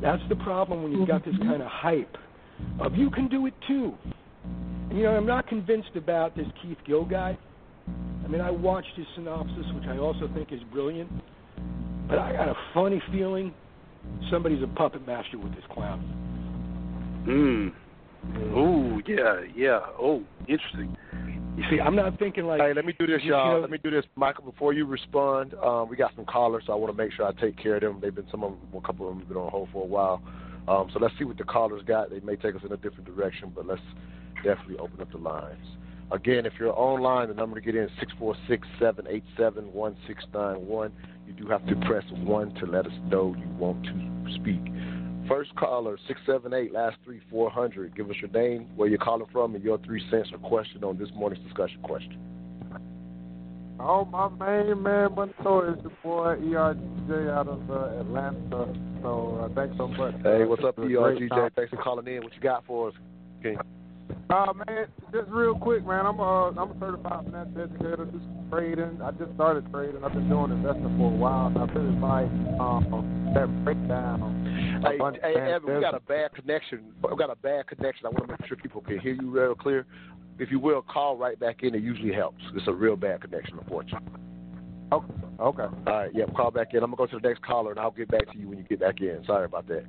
That's 0.00 0.22
the 0.28 0.36
problem 0.36 0.82
when 0.82 0.92
you've 0.92 1.08
got 1.08 1.24
this 1.24 1.36
kind 1.38 1.62
of 1.62 1.68
hype 1.68 2.16
of 2.80 2.94
you 2.96 3.10
can 3.10 3.28
do 3.28 3.46
it 3.46 3.54
too. 3.66 3.94
And 4.90 4.98
you 4.98 5.04
know, 5.04 5.16
I'm 5.16 5.26
not 5.26 5.46
convinced 5.46 5.90
about 5.96 6.36
this 6.36 6.46
Keith 6.62 6.78
Gill 6.86 7.04
guy. 7.04 7.38
I 8.24 8.28
mean, 8.28 8.40
I 8.40 8.50
watched 8.50 8.94
his 8.96 9.06
synopsis, 9.14 9.64
which 9.74 9.84
I 9.88 9.98
also 9.98 10.28
think 10.34 10.52
is 10.52 10.60
brilliant, 10.72 11.10
but 12.08 12.18
I 12.18 12.32
got 12.32 12.48
a 12.48 12.54
funny 12.74 13.02
feeling 13.10 13.52
somebody's 14.30 14.62
a 14.62 14.66
puppet 14.66 15.06
master 15.06 15.38
with 15.38 15.54
this 15.54 15.64
clown. 15.72 17.24
Mm. 17.26 17.72
Oh 18.54 19.00
yeah, 19.06 19.40
yeah. 19.54 19.80
Oh, 19.98 20.22
interesting. 20.48 20.96
You 21.56 21.64
see, 21.70 21.80
I'm 21.80 21.94
not 21.96 22.18
thinking 22.18 22.46
like. 22.46 22.60
Hey, 22.60 22.72
let 22.74 22.84
me 22.84 22.94
do 22.98 23.06
this, 23.06 23.20
you- 23.22 23.26
you 23.26 23.30
y'all. 23.32 23.54
know- 23.54 23.60
let 23.60 23.70
me 23.70 23.78
do 23.82 23.90
this, 23.90 24.04
Michael. 24.16 24.44
Before 24.44 24.72
you 24.72 24.86
respond, 24.86 25.54
um, 25.62 25.88
we 25.88 25.96
got 25.96 26.14
some 26.16 26.24
callers, 26.24 26.64
so 26.66 26.72
I 26.72 26.76
want 26.76 26.92
to 26.92 26.96
make 26.96 27.12
sure 27.12 27.26
I 27.26 27.32
take 27.32 27.56
care 27.56 27.74
of 27.76 27.82
them. 27.82 27.98
They've 28.00 28.14
been 28.14 28.28
some 28.30 28.42
of 28.42 28.52
them, 28.52 28.60
a 28.78 28.80
couple 28.86 29.06
of 29.06 29.12
them 29.14 29.20
have 29.20 29.28
been 29.28 29.36
on 29.36 29.50
hold 29.50 29.68
for 29.70 29.82
a 29.82 29.86
while. 29.86 30.22
Um, 30.68 30.88
so 30.92 30.98
let's 30.98 31.16
see 31.18 31.24
what 31.24 31.36
the 31.36 31.44
callers 31.44 31.82
got. 31.82 32.10
They 32.10 32.20
may 32.20 32.36
take 32.36 32.54
us 32.54 32.62
in 32.64 32.72
a 32.72 32.76
different 32.76 33.04
direction, 33.04 33.52
but 33.54 33.66
let's 33.66 33.82
definitely 34.44 34.78
open 34.78 35.00
up 35.00 35.10
the 35.10 35.18
lines. 35.18 35.66
Again, 36.10 36.46
if 36.46 36.52
you're 36.58 36.78
online, 36.78 37.28
the 37.28 37.34
number 37.34 37.58
to 37.58 37.64
get 37.64 37.74
in 37.74 37.84
is 37.84 37.90
six 37.98 38.12
four 38.18 38.34
six 38.46 38.66
seven 38.78 39.06
eight 39.08 39.24
seven 39.36 39.72
one 39.72 39.96
six 40.06 40.24
nine 40.32 40.66
one. 40.66 40.92
You 41.26 41.32
do 41.32 41.46
have 41.48 41.66
to 41.66 41.76
press 41.86 42.04
one 42.24 42.54
to 42.56 42.66
let 42.66 42.86
us 42.86 42.92
know 43.06 43.34
you 43.38 43.48
want 43.58 43.82
to 43.84 44.34
speak. 44.34 44.60
First 45.32 45.56
caller, 45.56 45.96
six 46.08 46.20
seven 46.26 46.52
eight, 46.52 46.74
last 46.74 46.98
three 47.04 47.20
four 47.30 47.50
hundred. 47.50 47.96
Give 47.96 48.10
us 48.10 48.16
your 48.20 48.30
name, 48.30 48.68
where 48.76 48.86
you're 48.86 48.98
calling 48.98 49.26
from, 49.32 49.54
and 49.54 49.64
your 49.64 49.78
three 49.78 50.04
cents 50.10 50.28
or 50.30 50.36
question 50.36 50.84
on 50.84 50.98
this 50.98 51.08
morning's 51.14 51.42
discussion 51.44 51.80
question. 51.82 52.18
Oh, 53.80 54.04
my 54.04 54.28
main 54.28 54.82
man 54.82 55.14
Montoya 55.14 55.72
is 55.72 55.82
the 55.82 55.90
boy 56.02 56.36
ERJ 56.36 57.30
out 57.30 57.48
of 57.48 57.70
uh, 57.70 58.00
Atlanta. 58.00 58.74
So 59.00 59.40
uh, 59.42 59.54
thanks 59.54 59.74
so 59.78 59.88
much. 59.88 60.14
Hey, 60.22 60.44
what's 60.44 60.62
up, 60.64 60.76
this 60.76 60.84
is 60.84 60.92
a 60.92 60.96
great 60.96 61.30
ERGJ? 61.30 61.54
Thanks 61.56 61.70
for 61.70 61.78
calling 61.78 62.06
in. 62.06 62.22
What 62.22 62.34
you 62.34 62.40
got 62.40 62.66
for 62.66 62.88
us, 62.88 62.94
King? 63.42 63.56
Uh, 64.30 64.52
man, 64.66 64.86
just 65.12 65.28
real 65.30 65.54
quick, 65.54 65.86
man. 65.86 66.06
I'm 66.06 66.18
a 66.18 66.48
I'm 66.50 66.70
a 66.70 66.76
certified 66.80 67.24
financial 67.26 67.62
educator. 67.62 68.08
Just 68.10 68.24
trading. 68.50 69.00
I 69.02 69.10
just 69.12 69.34
started 69.34 69.70
trading. 69.70 70.02
I've 70.02 70.12
been 70.12 70.28
doing 70.28 70.52
investing 70.52 70.96
for 70.96 71.12
a 71.12 71.16
while. 71.16 71.48
And 71.48 71.58
I 71.58 71.64
really 71.72 71.96
like 71.98 72.60
um, 72.60 73.32
that 73.34 73.64
breakdown. 73.64 74.82
Hey, 74.82 74.98
hey, 75.22 75.52
Evan, 75.52 75.74
we 75.74 75.80
got 75.80 75.94
a 75.94 76.00
bad 76.00 76.34
connection. 76.34 76.92
We 77.02 77.16
got 77.16 77.30
a 77.30 77.36
bad 77.36 77.66
connection. 77.66 78.06
I 78.06 78.08
want 78.08 78.28
to 78.28 78.36
make 78.38 78.46
sure 78.48 78.56
people 78.56 78.80
can 78.80 78.98
hear 79.00 79.12
you 79.12 79.30
real 79.30 79.54
clear. 79.54 79.86
If 80.38 80.50
you 80.50 80.58
will, 80.58 80.82
call 80.82 81.16
right 81.16 81.38
back 81.38 81.62
in. 81.62 81.74
It 81.74 81.82
usually 81.82 82.12
helps. 82.12 82.42
It's 82.54 82.66
a 82.68 82.72
real 82.72 82.96
bad 82.96 83.20
connection, 83.20 83.58
unfortunately. 83.58 84.18
Okay. 84.92 85.14
Okay. 85.40 85.62
All 85.62 85.92
right, 85.92 86.10
Yeah. 86.14 86.24
call 86.36 86.50
back 86.50 86.68
in. 86.72 86.82
I'm 86.82 86.90
going 86.94 87.08
to 87.08 87.12
go 87.12 87.18
to 87.18 87.22
the 87.22 87.28
next 87.28 87.42
caller, 87.42 87.70
and 87.70 87.80
I'll 87.80 87.90
get 87.90 88.10
back 88.10 88.30
to 88.32 88.38
you 88.38 88.48
when 88.48 88.58
you 88.58 88.64
get 88.64 88.80
back 88.80 89.00
in. 89.00 89.22
Sorry 89.26 89.44
about 89.44 89.66
that. 89.68 89.84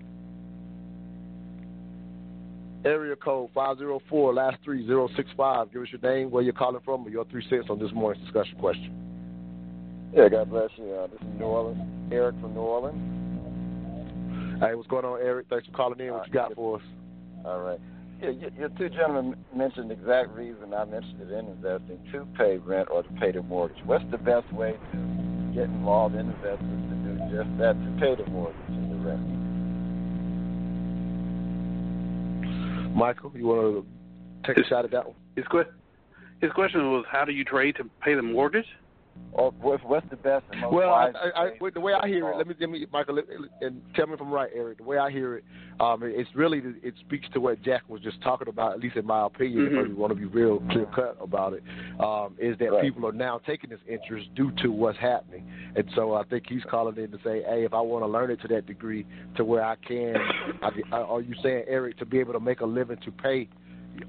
Area 2.85 3.15
code 3.15 3.49
504, 3.53 4.33
last 4.33 4.57
3065. 4.65 5.71
Give 5.71 5.81
us 5.83 5.87
your 5.91 6.01
name, 6.01 6.29
where 6.29 6.43
you're 6.43 6.51
calling 6.51 6.81
from, 6.83 7.05
or 7.07 7.09
your 7.09 7.23
three 7.25 7.45
cents 7.49 7.67
on 7.69 7.79
this 7.79 7.91
morning's 7.93 8.23
discussion 8.25 8.57
question. 8.59 8.91
Yeah, 10.13 10.27
God 10.27 10.49
bless 10.49 10.69
you. 10.75 10.91
Uh, 10.93 11.07
this 11.07 11.21
is 11.21 11.39
New 11.39 11.45
Orleans. 11.45 11.79
Eric 12.11 12.35
from 12.41 12.53
New 12.53 12.59
Orleans. 12.59 12.99
Hey, 14.61 14.75
what's 14.75 14.89
going 14.89 15.05
on, 15.05 15.19
Eric? 15.21 15.47
Thanks 15.49 15.65
for 15.67 15.71
calling 15.71 15.99
in. 16.01 16.11
What 16.13 16.27
you 16.27 16.33
got 16.33 16.53
for 16.55 16.77
us? 16.77 16.83
All 17.45 17.61
right. 17.61 17.79
Yeah, 18.21 18.31
your, 18.31 18.49
your 18.51 18.69
two 18.69 18.89
gentlemen 18.89 19.35
mentioned 19.55 19.89
the 19.89 19.93
exact 19.93 20.31
reason 20.31 20.73
I 20.73 20.83
mentioned 20.83 21.21
it 21.21 21.31
in 21.31 21.47
investing 21.47 21.99
to 22.11 22.27
pay 22.37 22.57
rent 22.57 22.89
or 22.91 23.03
to 23.03 23.09
pay 23.13 23.31
the 23.31 23.43
mortgage. 23.43 23.77
What's 23.85 24.05
the 24.11 24.17
best 24.17 24.51
way 24.53 24.73
to 24.91 25.51
get 25.55 25.63
involved 25.63 26.15
in 26.15 26.29
investments 26.29 26.89
to 26.89 26.95
do 26.99 27.37
just 27.37 27.57
that, 27.59 27.73
to 27.73 27.97
pay 27.99 28.21
the 28.21 28.29
mortgage 28.29 28.59
and 28.67 28.91
the 28.91 29.07
rent? 29.07 29.42
Michael, 32.93 33.31
you 33.35 33.45
want 33.47 33.85
to 34.43 34.47
take 34.47 34.63
a 34.63 34.67
shot 34.67 34.85
at 34.85 34.91
that 34.91 35.05
one. 35.05 35.15
His, 35.35 35.45
his 36.41 36.51
question 36.51 36.91
was, 36.91 37.05
how 37.09 37.25
do 37.25 37.31
you 37.31 37.43
trade 37.43 37.75
to 37.77 37.85
pay 38.01 38.13
the 38.13 38.21
mortgage? 38.21 38.67
Or 39.35 39.51
what's, 39.61 39.83
what's 39.83 40.07
the 40.11 40.15
best 40.15 40.45
and 40.51 40.61
most 40.61 40.73
Well, 40.73 40.89
wise 40.91 41.13
I, 41.15 41.39
I, 41.39 41.45
I, 41.47 41.69
the 41.73 41.79
way 41.79 41.93
I 41.93 42.07
hear 42.07 42.29
it, 42.29 42.37
let 42.37 42.47
me, 42.47 42.53
let 42.59 42.69
me, 42.69 42.85
Michael, 42.93 43.15
let- 43.15 43.25
and 43.61 43.81
tell 43.95 44.05
me 44.05 44.13
if 44.13 44.21
I'm 44.21 44.31
right, 44.31 44.49
Eric. 44.55 44.77
The 44.77 44.83
way 44.83 44.99
I 44.99 45.09
hear 45.09 45.37
it, 45.37 45.43
um, 45.79 46.01
it's 46.03 46.29
really 46.35 46.61
it 46.83 46.93
speaks 46.99 47.25
to 47.33 47.39
what 47.39 47.59
Jack 47.63 47.81
was 47.89 47.99
just 48.01 48.21
talking 48.21 48.47
about. 48.47 48.73
At 48.73 48.79
least 48.79 48.95
in 48.95 49.07
my 49.07 49.25
opinion, 49.25 49.69
Mhm. 49.69 49.81
if 49.81 49.87
we 49.87 49.93
want 49.95 50.11
to 50.11 50.19
be 50.19 50.25
real 50.25 50.59
clear 50.69 50.85
cut 50.93 51.17
about 51.19 51.53
it, 51.53 51.63
um, 51.99 52.35
is 52.37 52.55
that 52.59 52.79
people 52.81 53.07
are 53.07 53.11
now 53.11 53.39
taking 53.39 53.71
this 53.71 53.79
interest 53.87 54.33
due 54.35 54.51
to 54.61 54.71
what's 54.71 54.99
happening, 54.99 55.49
and 55.75 55.89
so 55.95 56.13
I 56.13 56.23
think 56.25 56.45
he's 56.47 56.63
calling 56.69 56.97
in 56.97 57.09
to 57.09 57.17
say, 57.23 57.41
hey, 57.41 57.63
if 57.65 57.73
I 57.73 57.81
want 57.81 58.03
to 58.03 58.07
learn 58.07 58.29
it 58.29 58.39
to 58.41 58.47
that 58.49 58.67
degree, 58.67 59.03
to 59.35 59.43
where 59.43 59.63
I 59.65 59.77
can, 59.77 60.15
I, 60.61 60.69
I, 60.91 60.97
are 60.97 61.21
you 61.21 61.33
saying, 61.41 61.63
Eric, 61.67 61.97
to 61.97 62.05
be 62.05 62.19
able 62.19 62.33
to 62.33 62.39
make 62.39 62.61
a 62.61 62.65
living 62.65 62.97
to 62.97 63.11
pay? 63.11 63.49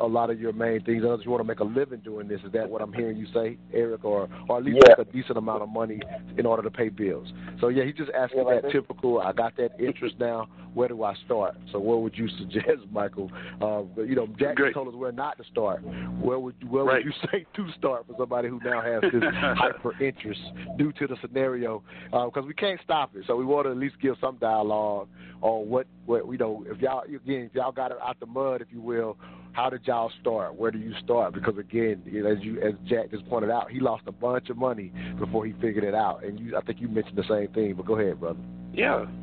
A 0.00 0.06
lot 0.06 0.30
of 0.30 0.40
your 0.40 0.52
main 0.52 0.82
things. 0.82 1.02
Unless 1.04 1.24
you 1.24 1.30
want 1.30 1.40
to 1.42 1.46
make 1.46 1.60
a 1.60 1.64
living 1.64 2.00
doing 2.00 2.26
this, 2.26 2.40
is 2.44 2.52
that 2.52 2.68
what 2.68 2.80
I'm 2.82 2.92
hearing 2.92 3.16
you 3.16 3.26
say, 3.32 3.58
Eric, 3.72 4.04
or 4.04 4.28
or 4.48 4.58
at 4.58 4.64
least 4.64 4.78
Yeah. 4.82 4.94
make 4.98 5.06
a 5.08 5.12
decent 5.12 5.36
amount 5.38 5.62
of 5.62 5.68
money 5.68 6.00
in 6.38 6.46
order 6.46 6.62
to 6.62 6.70
pay 6.70 6.88
bills? 6.88 7.32
So 7.60 7.68
yeah, 7.68 7.84
he 7.84 7.92
just 7.92 8.10
asked 8.12 8.32
me 8.34 8.38
Yeah, 8.40 8.44
like 8.46 8.56
that 8.56 8.62
this- 8.64 8.72
typical. 8.72 9.20
I 9.20 9.32
got 9.32 9.56
that 9.56 9.72
interest 9.78 10.16
now. 10.18 10.48
Where 10.74 10.88
do 10.88 11.04
I 11.04 11.14
start? 11.26 11.54
So 11.70 11.78
what 11.78 12.00
would 12.02 12.16
you 12.18 12.26
suggest, 12.38 12.82
Michael? 12.90 13.30
Uh, 13.60 13.82
you 14.02 14.16
know, 14.16 14.26
Jack 14.38 14.56
Great. 14.56 14.74
told 14.74 14.88
us 14.88 14.94
where 14.94 15.12
not 15.12 15.36
to 15.38 15.44
start. 15.44 15.80
Where 16.20 16.38
would 16.38 16.56
where 16.68 16.84
Right. 16.84 17.04
would 17.04 17.14
you 17.14 17.28
say 17.30 17.46
to 17.54 17.72
start 17.78 18.06
for 18.06 18.14
somebody 18.18 18.48
who 18.48 18.58
now 18.64 18.80
has 18.80 19.02
this 19.12 19.22
hyper 19.32 19.92
interest 20.02 20.40
due 20.78 20.92
to 20.92 21.06
the 21.06 21.16
scenario? 21.20 21.82
Because 22.10 22.44
we 22.46 22.54
can't 22.54 22.80
stop 22.82 23.14
it. 23.14 23.24
So 23.26 23.36
we 23.36 23.44
want 23.44 23.66
to 23.66 23.70
at 23.70 23.76
least 23.76 23.96
give 24.00 24.16
some 24.20 24.36
dialogue 24.38 25.08
on 25.42 25.68
what 25.68 25.86
what 26.06 26.26
you 26.30 26.38
know. 26.38 26.64
If 26.68 26.80
y'all 26.80 27.02
again, 27.02 27.48
if 27.50 27.54
y'all 27.54 27.70
got 27.70 27.92
it 27.92 27.98
out 28.02 28.18
the 28.18 28.26
mud, 28.26 28.60
if 28.62 28.68
you 28.72 28.80
will. 28.80 29.16
How 29.54 29.70
did 29.70 29.86
y'all 29.86 30.10
start? 30.20 30.56
Where 30.56 30.72
do 30.72 30.78
you 30.78 30.92
start? 31.04 31.32
Because 31.32 31.56
again, 31.58 32.02
as 32.28 32.44
you 32.44 32.60
as 32.60 32.74
Jack 32.86 33.12
just 33.12 33.24
pointed 33.28 33.50
out, 33.50 33.70
he 33.70 33.78
lost 33.78 34.02
a 34.08 34.12
bunch 34.12 34.50
of 34.50 34.56
money 34.56 34.92
before 35.16 35.46
he 35.46 35.52
figured 35.60 35.84
it 35.84 35.94
out. 35.94 36.24
And 36.24 36.40
you, 36.40 36.56
I 36.56 36.60
think 36.60 36.80
you 36.80 36.88
mentioned 36.88 37.16
the 37.16 37.24
same 37.28 37.46
thing. 37.54 37.74
But 37.74 37.86
go 37.86 37.96
ahead, 37.96 38.20
brother. 38.20 38.40
Yeah. 38.72 39.06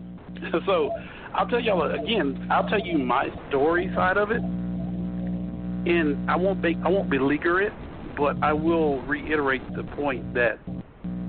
So 0.65 0.91
I'll 1.33 1.45
tell 1.47 1.59
y'all 1.59 1.83
again. 1.91 2.47
I'll 2.49 2.67
tell 2.67 2.79
you 2.79 2.97
my 2.97 3.27
story 3.49 3.91
side 3.93 4.15
of 4.15 4.31
it, 4.31 4.41
and 4.41 6.31
I 6.31 6.37
won't 6.37 6.61
be 6.61 6.77
I 6.85 6.87
won't 6.87 7.09
beleaguer 7.09 7.61
it, 7.61 7.73
but 8.17 8.41
I 8.41 8.53
will 8.53 9.01
reiterate 9.01 9.61
the 9.75 9.83
point 9.83 10.33
that 10.33 10.57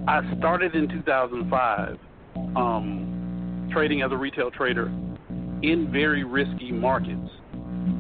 I 0.07 0.23
started 0.39 0.77
in 0.77 0.89
2005, 0.89 1.99
um, 2.57 3.69
trading 3.73 4.03
as 4.03 4.13
a 4.13 4.17
retail 4.17 4.53
trader 4.53 4.87
in 5.63 5.91
very 5.93 6.23
risky 6.23 6.71
markets. 6.71 7.29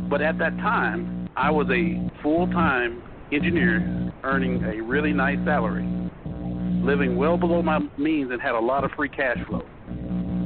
But 0.08 0.22
at 0.22 0.38
that 0.38 0.56
time, 0.58 1.28
I 1.36 1.50
was 1.50 1.66
a 1.70 2.10
full-time 2.22 3.02
engineer 3.32 4.12
earning 4.24 4.62
a 4.64 4.80
really 4.82 5.12
nice 5.12 5.38
salary, 5.44 5.88
living 6.84 7.16
well 7.16 7.36
below 7.36 7.62
my 7.62 7.80
means, 7.98 8.30
and 8.30 8.40
had 8.40 8.54
a 8.54 8.60
lot 8.60 8.84
of 8.84 8.90
free 8.92 9.08
cash 9.08 9.38
flow. 9.48 9.62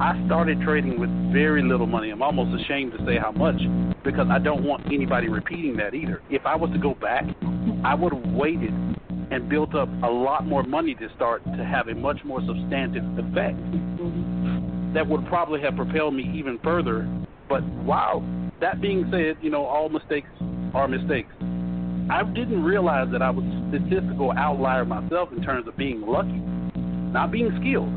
I 0.01 0.23
started 0.27 0.61
trading 0.61 1.01
with 1.01 1.11
very 1.33 1.63
little 1.63 1.87
money. 1.87 2.11
I'm 2.11 2.23
almost 2.23 2.63
ashamed 2.63 2.93
to 2.93 3.05
say 3.07 3.17
how 3.19 3.33
much 3.33 3.57
because 4.05 4.29
I 4.31 4.39
don't 4.39 4.63
want 4.63 4.87
anybody 4.87 5.29
repeating 5.29 5.77
that 5.79 5.95
either. 5.95 6.23
If 6.31 6.45
I 6.45 6.55
was 6.55 6.71
to 6.73 6.79
go 6.79 6.95
back, 6.95 7.25
I 7.83 7.95
would 7.95 8.13
have 8.13 8.33
waited 8.33 8.73
and 9.31 9.49
built 9.49 9.75
up 9.75 9.89
a 10.03 10.07
lot 10.07 10.47
more 10.47 10.63
money 10.63 10.95
to 10.95 11.09
start 11.17 11.43
to 11.45 11.65
have 11.65 11.89
a 11.89 11.95
much 11.95 12.19
more 12.25 12.41
substantive 12.47 13.05
effect 13.19 13.59
that 14.95 15.07
would 15.07 15.27
probably 15.27 15.61
have 15.63 15.77
propelled 15.77 16.15
me 16.15 16.31
even 16.35 16.59
further. 16.63 17.09
But 17.49 17.65
wow, 17.85 18.23
that 18.61 18.81
being 18.81 19.09
said, 19.11 19.37
you 19.43 19.51
know, 19.51 19.65
all 19.65 19.89
mistakes 19.89 20.29
are 20.75 20.89
mistakes. 20.89 21.33
I 22.09 22.23
didn't 22.23 22.63
realize 22.63 23.09
that 23.13 23.23
I 23.23 23.31
was 23.31 23.45
a 23.45 23.69
statistical 23.71 24.33
outlier 24.33 24.85
myself 24.85 25.31
in 25.33 25.43
terms 25.43 25.67
of 25.67 25.77
being 25.77 26.03
lucky, 26.03 26.41
not 27.13 27.33
being 27.33 27.51
skilled. 27.61 27.93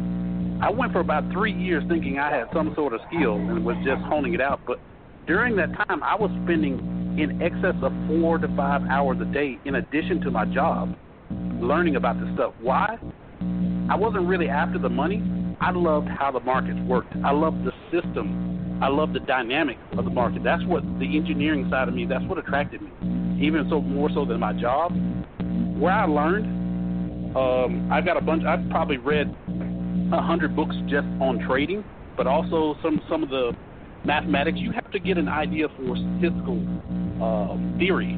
I 0.62 0.70
went 0.72 0.92
for 0.92 1.00
about 1.00 1.32
three 1.32 1.54
years 1.54 1.84
thinking 1.88 2.20
I 2.20 2.36
had 2.36 2.48
some 2.54 2.74
sort 2.76 2.94
of 2.94 3.02
skill 3.08 3.36
and 3.36 3.64
was 3.64 3.78
just 3.86 4.02
honing 4.04 4.34
it 4.34 4.42
out. 4.42 4.60
But 4.66 4.80
during 5.28 5.56
that 5.58 5.70
time, 5.88 6.04
I 6.04 6.16
was 6.16 6.32
spending 6.44 6.80
in 7.20 7.42
excess 7.42 7.76
of 7.82 7.94
four 8.08 8.38
to 8.40 8.48
five 8.56 8.82
hours 8.90 9.18
a 9.22 9.26
day 9.26 9.60
in 9.66 9.76
addition 9.76 10.22
to 10.22 10.32
my 10.32 10.46
job 10.46 10.96
learning 11.62 11.96
about 11.96 12.20
this 12.20 12.30
stuff. 12.34 12.54
Why? 12.62 12.98
I 13.90 13.96
wasn't 13.96 14.28
really 14.28 14.50
after 14.50 14.80
the 14.80 14.90
money. 14.90 15.24
I 15.62 15.72
loved 15.72 16.08
how 16.08 16.32
the 16.32 16.40
markets 16.40 16.80
worked. 16.88 17.14
I 17.24 17.32
loved 17.32 17.66
the 17.66 17.72
system. 17.92 18.69
I 18.82 18.88
love 18.88 19.14
the 19.14 19.20
dynamic 19.20 19.78
of 19.98 20.06
the 20.06 20.12
market. 20.12 20.44
That's 20.44 20.64
what 20.66 20.84
the 21.00 21.18
engineering 21.18 21.68
side 21.70 21.88
of 21.88 21.94
me, 21.94 22.06
that's 22.06 22.24
what 22.26 22.38
attracted 22.38 22.82
me. 22.82 22.90
Even 23.46 23.68
so 23.70 23.82
more 23.82 24.10
so 24.14 24.26
than 24.26 24.40
my 24.40 24.54
job. 24.54 24.94
Where 25.78 25.94
I 25.94 26.06
learned, 26.06 27.36
um, 27.36 27.90
I've 27.92 28.06
got 28.06 28.18
a 28.18 28.22
bunch 28.22 28.44
I've 28.46 28.70
probably 28.70 28.98
read 28.98 29.34
a 30.12 30.22
hundred 30.22 30.56
books 30.56 30.76
just 30.88 31.08
on 31.22 31.40
trading, 31.46 31.84
but 32.18 32.26
also 32.26 32.76
some 32.82 33.02
some 33.10 33.22
of 33.22 33.30
the 33.30 33.52
mathematics. 34.06 34.58
You 34.60 34.72
have 34.72 34.90
to 34.92 35.00
get 35.00 35.18
an 35.18 35.28
idea 35.28 35.68
for 35.70 35.96
statistical 35.96 36.60
um, 37.22 37.76
theory. 37.78 38.18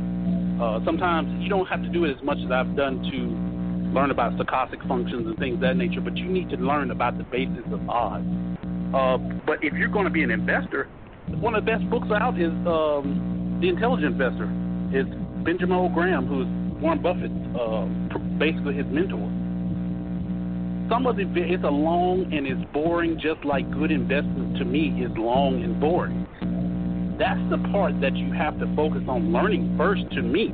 Uh, 0.61 0.79
sometimes 0.85 1.41
you 1.43 1.49
don't 1.49 1.65
have 1.67 1.81
to 1.81 1.89
do 1.89 2.05
it 2.05 2.15
as 2.15 2.23
much 2.23 2.37
as 2.45 2.51
I've 2.51 2.75
done 2.75 3.01
to 3.11 3.93
learn 3.93 4.11
about 4.11 4.33
stochastic 4.33 4.87
functions 4.87 5.27
and 5.27 5.37
things 5.37 5.55
of 5.55 5.61
that 5.61 5.75
nature, 5.75 6.01
but 6.01 6.15
you 6.15 6.25
need 6.25 6.49
to 6.49 6.57
learn 6.57 6.91
about 6.91 7.17
the 7.17 7.23
basis 7.25 7.65
of 7.71 7.89
odds. 7.89 8.25
Uh, 8.93 9.17
but 9.45 9.63
if 9.63 9.73
you're 9.73 9.89
going 9.89 10.05
to 10.05 10.11
be 10.11 10.23
an 10.23 10.31
investor, 10.31 10.87
one 11.39 11.55
of 11.55 11.65
the 11.65 11.71
best 11.71 11.89
books 11.89 12.07
out 12.11 12.39
is 12.39 12.51
um, 12.67 13.59
The 13.61 13.69
Intelligent 13.69 14.13
Investor. 14.13 14.49
It's 14.91 15.09
Benjamin 15.45 15.77
O. 15.77 15.89
Graham, 15.89 16.27
who's 16.27 16.47
Warren 16.81 17.01
Buffett, 17.01 17.31
uh, 17.55 17.85
basically 18.37 18.75
his 18.75 18.85
mentor 18.87 19.29
some 20.91 21.07
of 21.07 21.15
the 21.15 21.23
it's 21.23 21.63
a 21.63 21.67
long 21.67 22.33
and 22.33 22.45
it's 22.45 22.69
boring, 22.73 23.17
just 23.17 23.45
like 23.45 23.63
good 23.71 23.91
investment 23.91 24.57
to 24.57 24.65
me 24.65 25.01
is 25.01 25.11
long 25.15 25.63
and 25.63 25.79
boring. 25.79 26.27
That's 27.17 27.39
the 27.49 27.59
part 27.71 28.01
that 28.01 28.13
you 28.17 28.33
have 28.33 28.59
to 28.59 28.67
focus 28.75 29.03
on 29.07 29.31
learning 29.31 29.75
first 29.77 30.03
to 30.11 30.21
me. 30.21 30.53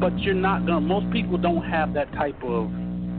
But 0.00 0.18
you're 0.20 0.32
not 0.32 0.64
gonna 0.64 0.80
most 0.80 1.12
people 1.12 1.36
don't 1.36 1.62
have 1.68 1.92
that 1.92 2.10
type 2.14 2.42
of 2.42 2.72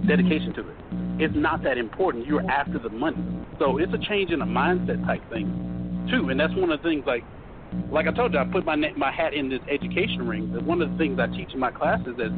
dedication 0.08 0.54
to 0.56 0.70
it. 0.70 0.83
It's 1.20 1.36
not 1.36 1.64
that 1.64 1.78
important. 1.78 2.26
You're 2.26 2.50
after 2.50 2.80
the 2.80 2.90
money. 2.90 3.18
So 3.60 3.78
it's 3.78 3.94
a 3.94 3.98
change 4.10 4.32
in 4.32 4.42
a 4.42 4.46
mindset 4.46 5.06
type 5.06 5.22
thing 5.30 6.08
too. 6.10 6.30
And 6.30 6.40
that's 6.40 6.54
one 6.56 6.72
of 6.72 6.82
the 6.82 6.88
things 6.88 7.04
like 7.06 7.24
like 7.92 8.08
I 8.08 8.12
told 8.12 8.34
you, 8.34 8.40
I 8.40 8.46
put 8.46 8.66
my 8.66 8.76
my 8.76 9.12
hat 9.12 9.34
in 9.34 9.50
this 9.50 9.62
education 9.70 10.28
ring. 10.28 10.50
One 10.66 10.82
of 10.82 10.92
the 10.92 10.98
things 10.98 11.20
I 11.20 11.28
teach 11.28 11.54
in 11.54 11.60
my 11.60 11.72
classes 11.72 12.16
is 12.18 12.32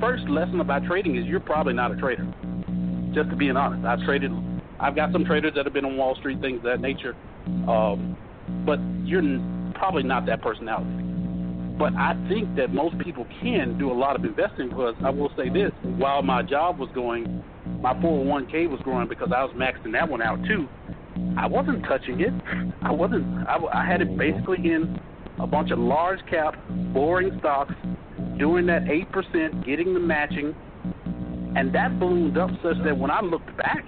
first 0.00 0.28
lesson 0.28 0.60
about 0.60 0.84
trading 0.84 1.16
is 1.16 1.24
you're 1.26 1.40
probably 1.40 1.74
not 1.74 1.92
a 1.92 1.96
trader 1.96 2.26
just 3.14 3.30
to 3.30 3.36
be 3.36 3.48
honest. 3.48 3.86
I've 3.86 4.00
traded, 4.00 4.32
I've 4.80 4.96
got 4.96 5.12
some 5.12 5.24
traders 5.24 5.52
that 5.54 5.64
have 5.64 5.72
been 5.72 5.84
on 5.84 5.96
Wall 5.96 6.16
Street, 6.16 6.40
things 6.40 6.58
of 6.58 6.64
that 6.64 6.80
nature. 6.80 7.14
Um, 7.68 8.16
but 8.66 8.80
you're 9.04 9.22
probably 9.74 10.02
not 10.02 10.26
that 10.26 10.42
personality. 10.42 10.90
But 11.78 11.94
I 11.94 12.14
think 12.28 12.54
that 12.56 12.72
most 12.72 12.98
people 12.98 13.26
can 13.40 13.78
do 13.78 13.90
a 13.90 13.94
lot 13.94 14.16
of 14.16 14.24
investing 14.24 14.68
because 14.68 14.94
I 15.04 15.10
will 15.10 15.30
say 15.36 15.48
this: 15.48 15.72
while 15.96 16.22
my 16.22 16.42
job 16.42 16.78
was 16.78 16.88
going, 16.94 17.42
my 17.84 17.92
401k 17.92 18.70
was 18.70 18.80
growing 18.82 19.08
because 19.08 19.28
I 19.30 19.44
was 19.44 19.54
maxing 19.54 19.92
that 19.92 20.08
one 20.08 20.22
out 20.22 20.38
too. 20.46 20.66
I 21.36 21.46
wasn't 21.46 21.84
touching 21.84 22.18
it. 22.18 22.32
I 22.80 22.90
wasn't. 22.90 23.46
I, 23.46 23.58
I 23.74 23.86
had 23.86 24.00
it 24.00 24.16
basically 24.16 24.56
in 24.56 24.98
a 25.38 25.46
bunch 25.46 25.70
of 25.70 25.78
large 25.78 26.20
cap, 26.30 26.54
boring 26.94 27.36
stocks, 27.40 27.74
doing 28.38 28.64
that 28.68 28.88
eight 28.88 29.12
percent, 29.12 29.66
getting 29.66 29.92
the 29.92 30.00
matching, 30.00 30.54
and 31.56 31.74
that 31.74 32.00
ballooned 32.00 32.38
up 32.38 32.48
such 32.62 32.76
that 32.84 32.96
when 32.96 33.10
I 33.10 33.20
looked 33.20 33.54
back, 33.58 33.84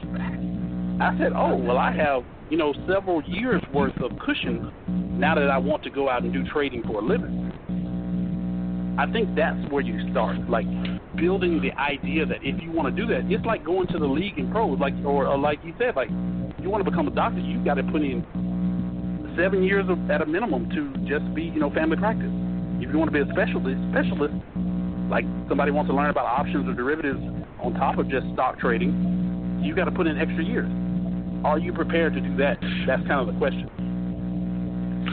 I 1.01 1.17
said, 1.19 1.33
"Oh, 1.35 1.57
well, 1.57 1.79
I 1.79 1.91
have 1.93 2.23
you 2.51 2.59
know 2.59 2.75
several 2.87 3.23
years 3.23 3.63
worth 3.73 3.97
of 4.03 4.11
cushion 4.19 4.71
now 5.19 5.37
that 5.37 5.49
I 5.49 5.57
want 5.57 5.83
to 5.85 5.91
go 5.91 6.11
out 6.11 6.23
and 6.23 6.35
do 6.35 6.45
trading 6.53 6.83
for 6.83 6.99
a 6.99 7.03
living." 7.03 7.51
I 8.99 9.11
think 9.11 9.35
that's 9.35 9.73
where 9.73 9.83
you 9.83 10.11
start, 10.11 10.51
like 10.51 10.67
building 11.17 11.61
the 11.61 11.73
idea 11.81 12.27
that 12.27 12.39
if 12.43 12.61
you 12.63 12.71
want 12.71 12.95
to 12.95 13.03
do 13.03 13.09
that, 13.09 13.31
it's 13.31 13.45
like 13.45 13.65
going 13.65 13.87
to 13.89 13.99
the 13.99 14.07
league 14.07 14.39
and 14.39 14.51
pros, 14.53 14.79
like 14.79 14.95
or, 15.05 15.27
or 15.27 15.39
like 15.39 15.59
you 15.65 15.75
said, 15.79 15.97
like 15.97 16.11
you 16.61 16.71
want 16.71 16.85
to 16.85 16.91
become 16.91 17.09
a 17.09 17.11
doctor, 17.11 17.41
you've 17.41 17.65
got 17.65 17.75
to 17.75 17.83
put 17.85 18.03
in 18.03 18.25
seven 19.37 19.63
years 19.63 19.85
of, 19.89 20.11
at 20.11 20.23
a 20.23 20.27
minimum 20.27 20.69
to 20.71 20.93
just 21.09 21.27
be 21.35 21.45
you 21.45 21.61
know 21.61 21.71
family 21.71 21.97
practice. 21.97 22.31
If 22.81 22.93
you 22.93 22.99
want 22.99 23.13
to 23.13 23.17
be 23.17 23.25
a 23.25 23.33
specialist, 23.33 23.81
specialist, 23.91 24.35
like 25.09 25.25
somebody 25.49 25.71
wants 25.71 25.91
to 25.91 25.97
learn 25.97 26.11
about 26.11 26.27
options 26.27 26.69
or 26.69 26.75
derivatives 26.75 27.21
on 27.61 27.75
top 27.75 27.99
of 27.99 28.09
just 28.09 28.27
stock 28.35 28.59
trading, 28.59 29.61
you 29.63 29.75
got 29.75 29.85
to 29.87 29.93
put 29.93 30.07
in 30.07 30.19
extra 30.19 30.45
years. 30.45 30.71
Are 31.45 31.59
you 31.59 31.73
prepared 31.73 32.15
to 32.15 32.21
do 32.21 32.37
that? 32.37 32.59
That's 32.87 33.07
kind 33.07 33.21
of 33.21 33.33
the 33.33 33.39
question. 33.39 33.86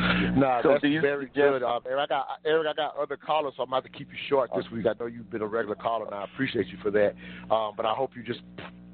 Nah, 0.36 0.62
So 0.62 0.70
that's 0.70 0.82
very 0.82 1.28
good. 1.34 1.64
Um, 1.64 1.82
Eric, 1.86 2.06
I 2.06 2.08
got 2.08 2.28
Eric, 2.46 2.68
I 2.70 2.74
got 2.74 2.98
other 2.98 3.18
callers, 3.18 3.54
so 3.56 3.64
I'm 3.64 3.70
about 3.70 3.84
to 3.84 3.90
keep 3.90 4.10
you 4.10 4.18
short 4.30 4.50
this 4.56 4.66
week. 4.72 4.86
I 4.86 4.94
know 5.00 5.06
you've 5.06 5.30
been 5.30 5.42
a 5.42 5.48
regular 5.48 5.76
caller, 5.76 6.06
and 6.06 6.16
I 6.16 6.24
appreciate 6.24 6.68
you 6.68 6.78
for 6.82 6.92
that. 6.92 7.14
Um, 7.54 7.74
but 7.78 7.86
I 7.86 7.94
hope 7.94 8.12
you 8.16 8.24
just 8.24 8.42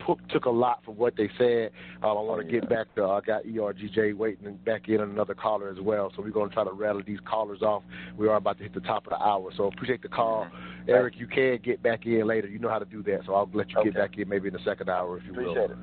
took 0.05 0.27
took 0.29 0.45
a 0.45 0.49
lot 0.49 0.83
from 0.83 0.97
what 0.97 1.15
they 1.15 1.29
said. 1.37 1.71
Um, 2.03 2.17
I 2.17 2.21
want 2.21 2.45
to 2.45 2.51
get 2.51 2.69
back 2.69 2.93
to. 2.95 3.05
I 3.05 3.21
got 3.21 3.43
ERGJ 3.43 4.15
waiting 4.15 4.57
back 4.65 4.89
in 4.89 5.01
another 5.01 5.33
caller 5.33 5.69
as 5.69 5.79
well. 5.79 6.11
So 6.15 6.21
we're 6.21 6.31
going 6.31 6.49
to 6.49 6.53
try 6.53 6.63
to 6.63 6.71
rattle 6.71 7.01
these 7.05 7.19
callers 7.25 7.61
off. 7.61 7.83
We 8.17 8.27
are 8.27 8.35
about 8.35 8.57
to 8.57 8.63
hit 8.63 8.73
the 8.73 8.81
top 8.81 9.05
of 9.05 9.11
the 9.11 9.21
hour. 9.21 9.51
So 9.55 9.67
appreciate 9.67 10.01
the 10.01 10.09
call, 10.09 10.47
Eric. 10.87 11.15
You 11.17 11.27
can 11.27 11.59
get 11.63 11.81
back 11.81 12.05
in 12.05 12.25
later. 12.27 12.47
You 12.47 12.59
know 12.59 12.69
how 12.69 12.79
to 12.79 12.85
do 12.85 13.03
that. 13.03 13.21
So 13.25 13.35
I'll 13.35 13.49
let 13.53 13.69
you 13.71 13.83
get 13.83 13.95
back 13.95 14.17
in 14.17 14.27
maybe 14.27 14.47
in 14.47 14.53
the 14.53 14.63
second 14.65 14.89
hour 14.89 15.17
if 15.17 15.23
you 15.25 15.31
Appreciate 15.31 15.69
will. 15.69 15.71
it. 15.71 15.77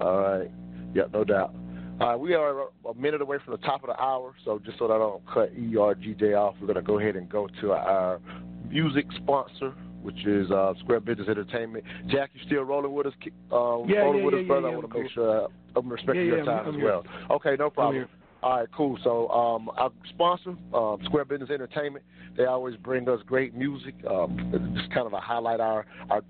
All 0.00 0.20
right. 0.20 0.50
Yeah, 0.94 1.04
no 1.12 1.24
doubt. 1.24 1.54
Uh, 2.00 2.16
we 2.16 2.34
are 2.34 2.60
a 2.88 2.94
minute 2.96 3.20
away 3.20 3.38
from 3.44 3.52
the 3.52 3.66
top 3.66 3.82
of 3.82 3.88
the 3.88 4.00
hour, 4.00 4.32
so 4.44 4.60
just 4.64 4.78
so 4.78 4.86
that 4.86 4.94
I 4.94 4.98
don't 4.98 5.26
cut 5.26 5.52
ERGJ 5.56 6.38
off, 6.38 6.54
we're 6.60 6.68
going 6.68 6.76
to 6.76 6.82
go 6.82 6.98
ahead 7.00 7.16
and 7.16 7.28
go 7.28 7.48
to 7.60 7.72
our 7.72 8.20
music 8.68 9.06
sponsor, 9.16 9.74
which 10.02 10.24
is 10.24 10.48
uh, 10.52 10.74
Square 10.80 11.00
Business 11.00 11.26
Entertainment. 11.28 11.84
Jack, 12.06 12.30
you 12.34 12.40
still 12.46 12.62
rolling 12.62 12.92
with 12.92 13.06
us? 13.06 13.14
Uh, 13.50 13.82
Yeah, 13.86 13.98
rolling 13.98 14.18
yeah, 14.20 14.24
with 14.24 14.34
yeah, 14.34 14.40
us, 14.40 14.46
brother. 14.46 14.68
I 14.68 14.76
want 14.76 14.92
to 14.92 15.02
make 15.02 15.10
sure 15.10 15.44
uh, 15.44 15.48
I'm 15.74 15.88
respecting 15.88 16.26
your 16.26 16.44
time 16.44 16.66
I'm- 16.66 16.76
as 16.76 16.82
well. 16.82 17.04
Okay, 17.32 17.56
no 17.58 17.68
problem. 17.70 18.06
All 18.44 18.58
right, 18.60 18.68
cool. 18.72 18.96
So 19.02 19.28
um, 19.30 19.68
our 19.76 19.90
sponsor, 20.10 20.54
um, 20.72 20.98
Square 21.06 21.24
Business 21.24 21.50
Entertainment, 21.50 22.04
they 22.36 22.44
always 22.44 22.76
bring 22.76 23.08
us 23.08 23.18
great 23.26 23.52
music. 23.56 23.96
Um, 24.08 24.72
just 24.76 24.94
kind 24.94 25.08
of 25.08 25.12
a 25.12 25.18
highlight 25.18 25.58
our 25.58 25.84
our 26.08 26.22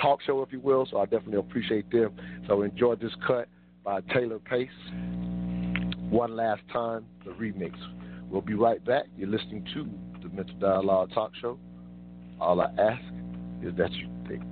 talk 0.00 0.22
show, 0.22 0.42
if 0.42 0.52
you 0.52 0.60
will. 0.60 0.86
So 0.88 0.98
I 0.98 1.06
definitely 1.06 1.38
appreciate 1.38 1.90
them. 1.90 2.12
So 2.46 2.62
enjoy 2.62 2.94
this 2.94 3.10
cut 3.26 3.48
by 3.90 4.00
Taylor 4.14 4.38
Pace. 4.38 4.68
One 6.10 6.36
last 6.36 6.62
time, 6.72 7.04
the 7.24 7.32
remix. 7.32 7.72
We'll 8.30 8.40
be 8.40 8.54
right 8.54 8.84
back. 8.84 9.06
You're 9.16 9.28
listening 9.28 9.66
to 9.74 9.90
the 10.22 10.32
Mental 10.32 10.54
Dialogue 10.60 11.10
Talk 11.12 11.32
Show. 11.40 11.58
All 12.40 12.60
I 12.60 12.66
ask 12.78 13.02
is 13.64 13.74
that 13.76 13.90
you 13.94 14.08
think. 14.28 14.44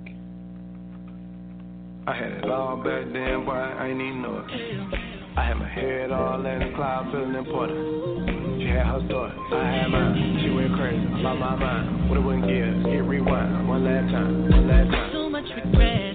I 2.05 2.13
had 2.17 2.33
it 2.33 2.49
all 2.49 2.83
back 2.83 3.05
then, 3.13 3.45
boy, 3.45 3.53
I 3.53 3.87
ain't 3.87 4.01
even 4.01 4.21
know 4.21 4.45
it. 4.45 5.37
I 5.37 5.47
had 5.47 5.53
my 5.53 5.69
head 5.69 6.11
all 6.11 6.45
in 6.45 6.59
the 6.59 6.75
cloud, 6.75 7.09
feeling 7.13 7.35
important. 7.35 8.59
She 8.59 8.67
had 8.67 8.87
her 8.87 9.01
story, 9.07 9.31
I 9.53 9.71
had 9.71 9.87
mine. 9.87 10.39
She 10.43 10.49
went 10.49 10.75
crazy, 10.75 10.99
I 10.99 11.31
lost 11.31 11.39
my 11.39 11.55
mind. 11.55 12.09
What 12.09 12.17
it 12.17 12.23
wouldn't 12.23 12.45
give, 12.45 12.91
hit 12.91 13.05
rewind. 13.05 13.69
One 13.69 13.85
last 13.85 14.11
time, 14.11 14.49
one 14.49 14.67
last 14.67 14.91
time. 14.91 15.11
So 15.13 15.29
much 15.29 15.45
regret. 15.55 16.08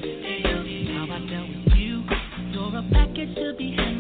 Package 3.25 3.37
to 3.37 3.55
be 3.57 3.94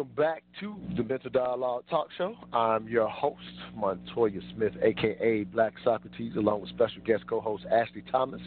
Welcome 0.00 0.14
back 0.16 0.44
to 0.60 0.76
the 0.96 1.02
Mental 1.02 1.28
Dialogue 1.28 1.84
Talk 1.90 2.08
Show. 2.16 2.34
I'm 2.54 2.88
your 2.88 3.06
host, 3.06 3.36
Montoya 3.76 4.40
Smith, 4.54 4.72
aka 4.80 5.44
Black 5.44 5.74
Socrates, 5.84 6.36
along 6.36 6.62
with 6.62 6.70
special 6.70 7.02
guest 7.04 7.26
co-host 7.28 7.64
Ashley 7.70 8.02
Thomas. 8.10 8.40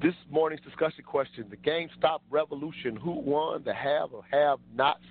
This 0.00 0.14
morning's 0.30 0.62
discussion 0.62 1.02
question: 1.02 1.46
The 1.50 1.56
GameStop 1.56 2.20
revolution. 2.30 2.94
Who 2.94 3.10
won? 3.10 3.64
The 3.64 3.74
have 3.74 4.12
or 4.12 4.22
have-nots? 4.30 5.02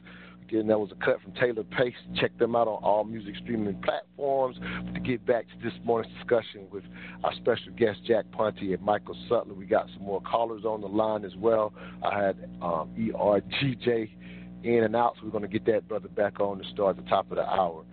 Again, 0.44 0.68
that 0.68 0.80
was 0.80 0.92
a 0.94 1.04
cut 1.04 1.22
from 1.22 1.34
Taylor 1.34 1.66
Pace. 1.66 1.94
Check 2.16 2.38
them 2.38 2.56
out 2.56 2.70
on 2.70 2.82
all 2.82 3.04
music 3.04 3.36
streaming 3.44 3.82
platforms. 3.82 4.56
But 4.86 4.94
to 4.94 5.00
get 5.02 5.26
back 5.26 5.48
to 5.50 5.70
this 5.70 5.78
morning's 5.84 6.16
discussion 6.16 6.66
with 6.72 6.86
our 7.26 7.34
special 7.36 7.74
guests, 7.78 8.04
Jack 8.08 8.24
Ponti 8.32 8.74
and 8.74 8.82
Michael 8.82 9.18
Sutler, 9.28 9.54
we 9.54 9.66
got 9.66 9.88
some 9.94 10.06
more 10.06 10.22
callers 10.22 10.64
on 10.64 10.80
the 10.80 10.88
line 10.88 11.26
as 11.26 11.36
well. 11.36 11.74
I 12.02 12.24
had 12.24 12.50
um, 12.62 12.90
ERGJ 12.98 14.12
in 14.64 14.84
and 14.84 14.95
out, 14.95 15.16
so 15.16 15.26
we're 15.26 15.32
going 15.32 15.43
to 15.43 15.47
get 15.47 15.66
that 15.66 15.88
brother 15.88 16.07
back 16.09 16.39
on 16.39 16.59
to 16.59 16.70
start 16.70 16.97
at 16.97 17.03
the 17.03 17.09
top 17.09 17.30
of 17.32 17.38
the 17.38 17.43
hour. 17.43 17.84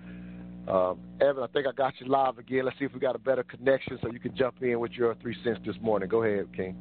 Um, 0.69 1.01
Evan, 1.21 1.43
I 1.43 1.47
think 1.49 1.67
I 1.67 1.73
got 1.73 1.95
you 1.99 2.07
live 2.07 2.39
again. 2.39 2.65
Let's 2.65 2.79
see 2.79 2.85
if 2.85 2.95
we 2.95 3.01
got 3.01 3.17
a 3.17 3.19
better 3.19 3.43
connection 3.43 3.99
so 4.03 4.11
you 4.11 4.21
can 4.21 4.37
jump 4.37 4.63
in 4.63 4.79
with 4.79 4.93
your 4.93 5.15
three 5.17 5.37
cents 5.43 5.59
this 5.67 5.77
morning. 5.81 6.09
Go 6.09 6.23
ahead, 6.23 6.47
King. 6.55 6.77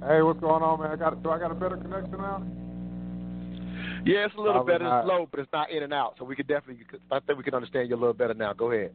Hey, 0.00 0.22
what's 0.22 0.40
going 0.40 0.62
on, 0.62 0.80
man? 0.80 0.90
I 0.90 0.96
got 0.96 1.22
do 1.22 1.30
I 1.30 1.38
got 1.38 1.50
a 1.50 1.54
better 1.54 1.76
connection 1.76 2.12
now? 2.18 2.42
Yeah, 4.04 4.26
it's 4.26 4.34
a 4.34 4.38
little 4.38 4.54
Probably 4.54 4.74
better. 4.74 4.84
not. 4.84 5.00
It's 5.00 5.08
slow, 5.08 5.28
but 5.30 5.40
it's 5.40 5.52
not 5.52 5.70
in 5.70 5.82
and 5.82 5.92
out, 5.92 6.14
so 6.18 6.24
we 6.24 6.36
could 6.36 6.46
definitely. 6.46 6.84
I 7.10 7.20
think 7.20 7.38
we 7.38 7.44
can 7.44 7.54
understand 7.54 7.88
you 7.88 7.94
a 7.94 7.98
little 7.98 8.14
better 8.14 8.34
now. 8.34 8.52
Go 8.52 8.70
ahead. 8.72 8.92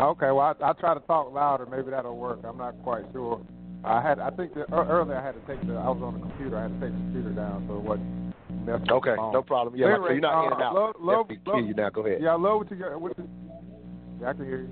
Okay, 0.00 0.30
well 0.30 0.56
I 0.60 0.70
I 0.70 0.72
try 0.72 0.94
to 0.94 1.00
talk 1.00 1.32
louder. 1.32 1.66
Maybe 1.66 1.90
that'll 1.90 2.16
work. 2.16 2.40
I'm 2.44 2.58
not 2.58 2.82
quite 2.82 3.04
sure. 3.12 3.40
I 3.84 4.00
had 4.00 4.18
I 4.18 4.30
think 4.30 4.54
that 4.54 4.72
earlier 4.72 5.16
I 5.16 5.24
had 5.24 5.34
to 5.34 5.44
take 5.46 5.66
the 5.66 5.74
I 5.74 5.88
was 5.90 6.02
on 6.02 6.14
the 6.14 6.20
computer. 6.20 6.56
I 6.56 6.62
had 6.62 6.80
to 6.80 6.86
take 6.86 6.94
the 6.94 7.02
computer 7.10 7.30
down 7.30 7.64
so 7.66 7.76
it 7.76 7.82
wasn't 7.82 8.34
messing 8.62 8.80
with 8.80 8.86
the 8.86 8.94
Okay, 8.94 9.16
no 9.16 9.42
problem. 9.42 9.74
Yeah, 9.74 9.86
I 9.86 9.90
you're 9.90 10.20
not 10.20 10.46
in 10.46 10.52
uh, 10.52 10.54
and 10.54 10.62
out. 10.62 10.74
Love, 10.74 10.94
love, 11.00 11.28
Definitely 11.28 11.52
love, 11.52 11.68
you 11.68 11.74
now. 11.74 11.90
Go 11.90 12.06
ahead. 12.06 12.22
Yeah, 12.22 12.30
I 12.30 12.38
love 12.38 12.58
what 12.58 12.70
you 12.70 12.76
got. 12.76 13.00
What 13.00 13.18
you, 13.18 13.28
yeah, 14.20 14.30
I 14.30 14.32
can 14.34 14.44
hear 14.46 14.60
you. 14.60 14.70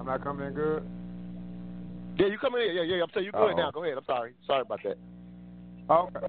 I'm 0.00 0.06
not 0.06 0.24
coming 0.24 0.46
in 0.46 0.54
good. 0.54 0.82
Yeah, 2.18 2.26
you 2.28 2.38
coming 2.38 2.62
in. 2.62 2.76
Yeah, 2.76 2.82
yeah. 2.82 3.02
I'm 3.02 3.10
saying 3.12 3.26
you 3.26 3.32
go 3.32 3.44
ahead 3.44 3.56
now. 3.56 3.70
Go 3.70 3.84
ahead. 3.84 3.98
I'm 3.98 4.04
sorry. 4.06 4.32
Sorry 4.46 4.62
about 4.62 4.80
that. 4.84 4.96
Okay. 5.90 6.26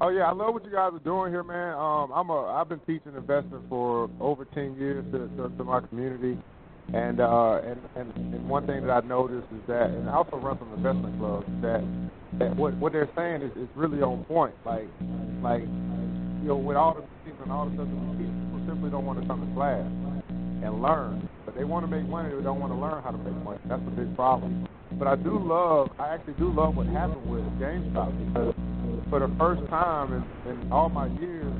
Oh 0.00 0.08
yeah, 0.08 0.22
I 0.22 0.32
love 0.32 0.54
what 0.54 0.64
you 0.64 0.70
guys 0.70 0.90
are 0.92 0.98
doing 0.98 1.32
here, 1.32 1.44
man. 1.44 1.74
Um, 1.74 2.10
I'm 2.12 2.28
a 2.30 2.46
I've 2.46 2.68
been 2.68 2.80
teaching 2.80 3.14
investment 3.16 3.62
for 3.68 4.10
over 4.20 4.44
ten 4.46 4.74
years 4.76 5.04
to, 5.12 5.28
to, 5.36 5.56
to 5.56 5.64
my 5.64 5.80
community, 5.80 6.38
and 6.92 7.20
uh, 7.20 7.60
and, 7.64 7.80
and 7.96 8.34
and 8.34 8.48
one 8.48 8.66
thing 8.66 8.86
that 8.86 8.90
I 8.90 9.06
noticed 9.06 9.48
is 9.52 9.62
that, 9.68 9.90
and 9.90 10.08
I 10.08 10.14
also 10.14 10.36
run 10.36 10.58
some 10.58 10.72
investment 10.74 11.18
clubs 11.18 11.46
that 11.62 11.82
that 12.38 12.56
what 12.56 12.76
what 12.76 12.92
they're 12.92 13.10
saying 13.16 13.42
is, 13.42 13.52
is 13.56 13.68
really 13.74 14.02
on 14.02 14.24
point. 14.24 14.54
Like 14.64 14.88
like 15.42 15.62
you 15.62 16.48
know 16.48 16.56
with 16.56 16.76
all 16.76 16.94
the 16.94 17.04
things 17.24 17.38
and 17.42 17.52
all 17.52 17.66
the 17.66 17.74
stuff 17.74 17.88
that 17.88 17.96
we 17.96 18.24
teach, 18.24 18.34
people 18.34 18.62
simply 18.66 18.90
don't 18.90 19.06
want 19.06 19.20
to 19.20 19.26
come 19.26 19.40
to 19.40 19.54
class 19.54 19.86
and 20.62 20.82
learn, 20.82 21.28
but 21.44 21.54
they 21.54 21.64
want 21.64 21.84
to 21.84 21.90
make 21.90 22.08
money. 22.08 22.34
They 22.34 22.42
don't 22.42 22.60
want 22.60 22.72
to 22.72 22.78
learn 22.78 23.02
how 23.02 23.10
to 23.10 23.18
make 23.18 23.36
money. 23.42 23.58
That's 23.66 23.82
a 23.82 23.90
big 23.90 24.14
problem. 24.14 24.66
But 24.98 25.08
I 25.08 25.16
do 25.16 25.38
love, 25.38 25.90
I 25.98 26.14
actually 26.14 26.34
do 26.34 26.52
love 26.52 26.76
what 26.76 26.86
happened 26.86 27.24
with 27.28 27.42
GameStop 27.58 28.12
because 28.28 28.54
for 29.10 29.20
the 29.20 29.30
first 29.38 29.64
time 29.68 30.12
in, 30.12 30.50
in 30.50 30.72
all 30.72 30.88
my 30.88 31.06
years, 31.18 31.52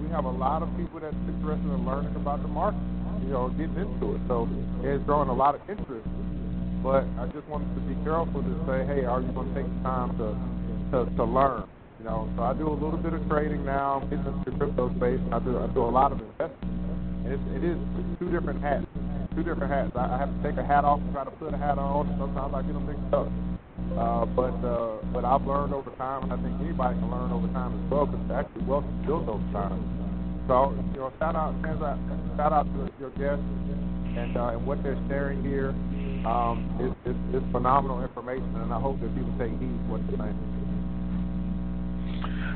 we 0.00 0.08
have 0.10 0.24
a 0.24 0.30
lot 0.30 0.62
of 0.62 0.70
people 0.76 1.00
that's 1.00 1.14
interested 1.28 1.66
in 1.66 1.84
learning 1.84 2.14
about 2.16 2.42
the 2.42 2.48
market, 2.48 2.80
you 3.22 3.30
know, 3.30 3.48
getting 3.50 3.76
into 3.76 4.14
it. 4.14 4.20
So 4.28 4.48
it's 4.82 5.04
drawing 5.04 5.28
a 5.28 5.34
lot 5.34 5.54
of 5.54 5.62
interest. 5.68 6.06
But 6.82 7.04
I 7.18 7.26
just 7.34 7.46
wanted 7.48 7.72
to 7.74 7.82
be 7.82 7.94
careful 8.04 8.42
to 8.42 8.54
say, 8.68 8.86
hey, 8.86 9.04
are 9.04 9.20
you 9.20 9.32
going 9.32 9.48
to 9.50 9.54
take 9.54 9.66
the 9.66 9.82
time 9.82 10.16
to 10.18 10.36
to, 10.92 11.10
to 11.16 11.24
learn? 11.24 11.66
You 11.98 12.04
know, 12.04 12.28
so 12.36 12.42
I 12.44 12.52
do 12.54 12.68
a 12.68 12.76
little 12.76 13.00
bit 13.00 13.14
of 13.14 13.26
trading 13.28 13.64
now, 13.64 13.98
I'm 13.98 14.10
getting 14.10 14.26
into 14.26 14.50
the 14.50 14.56
crypto 14.56 14.92
space. 14.94 15.18
I 15.32 15.38
do 15.40 15.58
I 15.58 15.66
do 15.72 15.82
a 15.82 15.90
lot 15.90 16.12
of 16.12 16.20
investing, 16.20 16.70
and 17.24 17.40
it 17.56 17.64
is 17.64 17.78
two 18.20 18.30
different 18.30 18.60
hats, 18.62 18.86
two 19.34 19.42
different 19.42 19.72
hats. 19.72 19.90
I, 19.96 20.14
I 20.14 20.18
have 20.18 20.30
to 20.30 20.40
take 20.44 20.60
a 20.60 20.66
hat 20.66 20.84
off 20.84 21.00
and 21.00 21.10
try 21.12 21.24
to 21.24 21.30
put 21.32 21.54
a 21.54 21.56
hat 21.56 21.78
on. 21.78 22.06
Sometimes 22.20 22.52
I 22.54 22.62
get 22.62 22.74
them 22.74 22.86
mixed 22.86 23.14
up. 23.14 23.26
Uh, 23.96 24.24
but 24.36 24.56
uh, 24.60 25.00
but 25.12 25.24
I've 25.24 25.46
learned 25.46 25.72
over 25.72 25.90
time, 25.96 26.24
and 26.24 26.32
I 26.32 26.36
think 26.36 26.60
anybody 26.60 27.00
can 27.00 27.10
learn 27.10 27.32
over 27.32 27.48
time 27.48 27.72
as 27.72 27.90
well, 27.90 28.04
because 28.06 28.30
actually 28.30 28.64
wealth 28.64 28.84
is 28.84 29.06
built 29.06 29.28
over 29.28 29.44
time. 29.52 29.80
So 30.48 30.74
you 30.92 31.00
know, 31.00 31.12
shout 31.18 31.34
out, 31.34 31.54
shout 32.36 32.52
out 32.52 32.64
to 32.64 32.90
your 33.00 33.10
guests 33.10 33.44
and 34.16 34.36
uh, 34.36 34.54
and 34.54 34.66
what 34.66 34.82
they're 34.82 35.02
sharing 35.08 35.42
here. 35.42 35.70
Um, 36.26 36.78
it's, 36.80 36.96
it's, 37.04 37.36
it's 37.36 37.52
phenomenal 37.52 38.02
information, 38.02 38.54
and 38.56 38.72
I 38.72 38.80
hope 38.80 39.00
that 39.00 39.14
people 39.14 39.32
take 39.38 39.50
heed 39.60 39.88
what 39.88 40.00
they're 40.08 40.18
saying. 40.18 40.56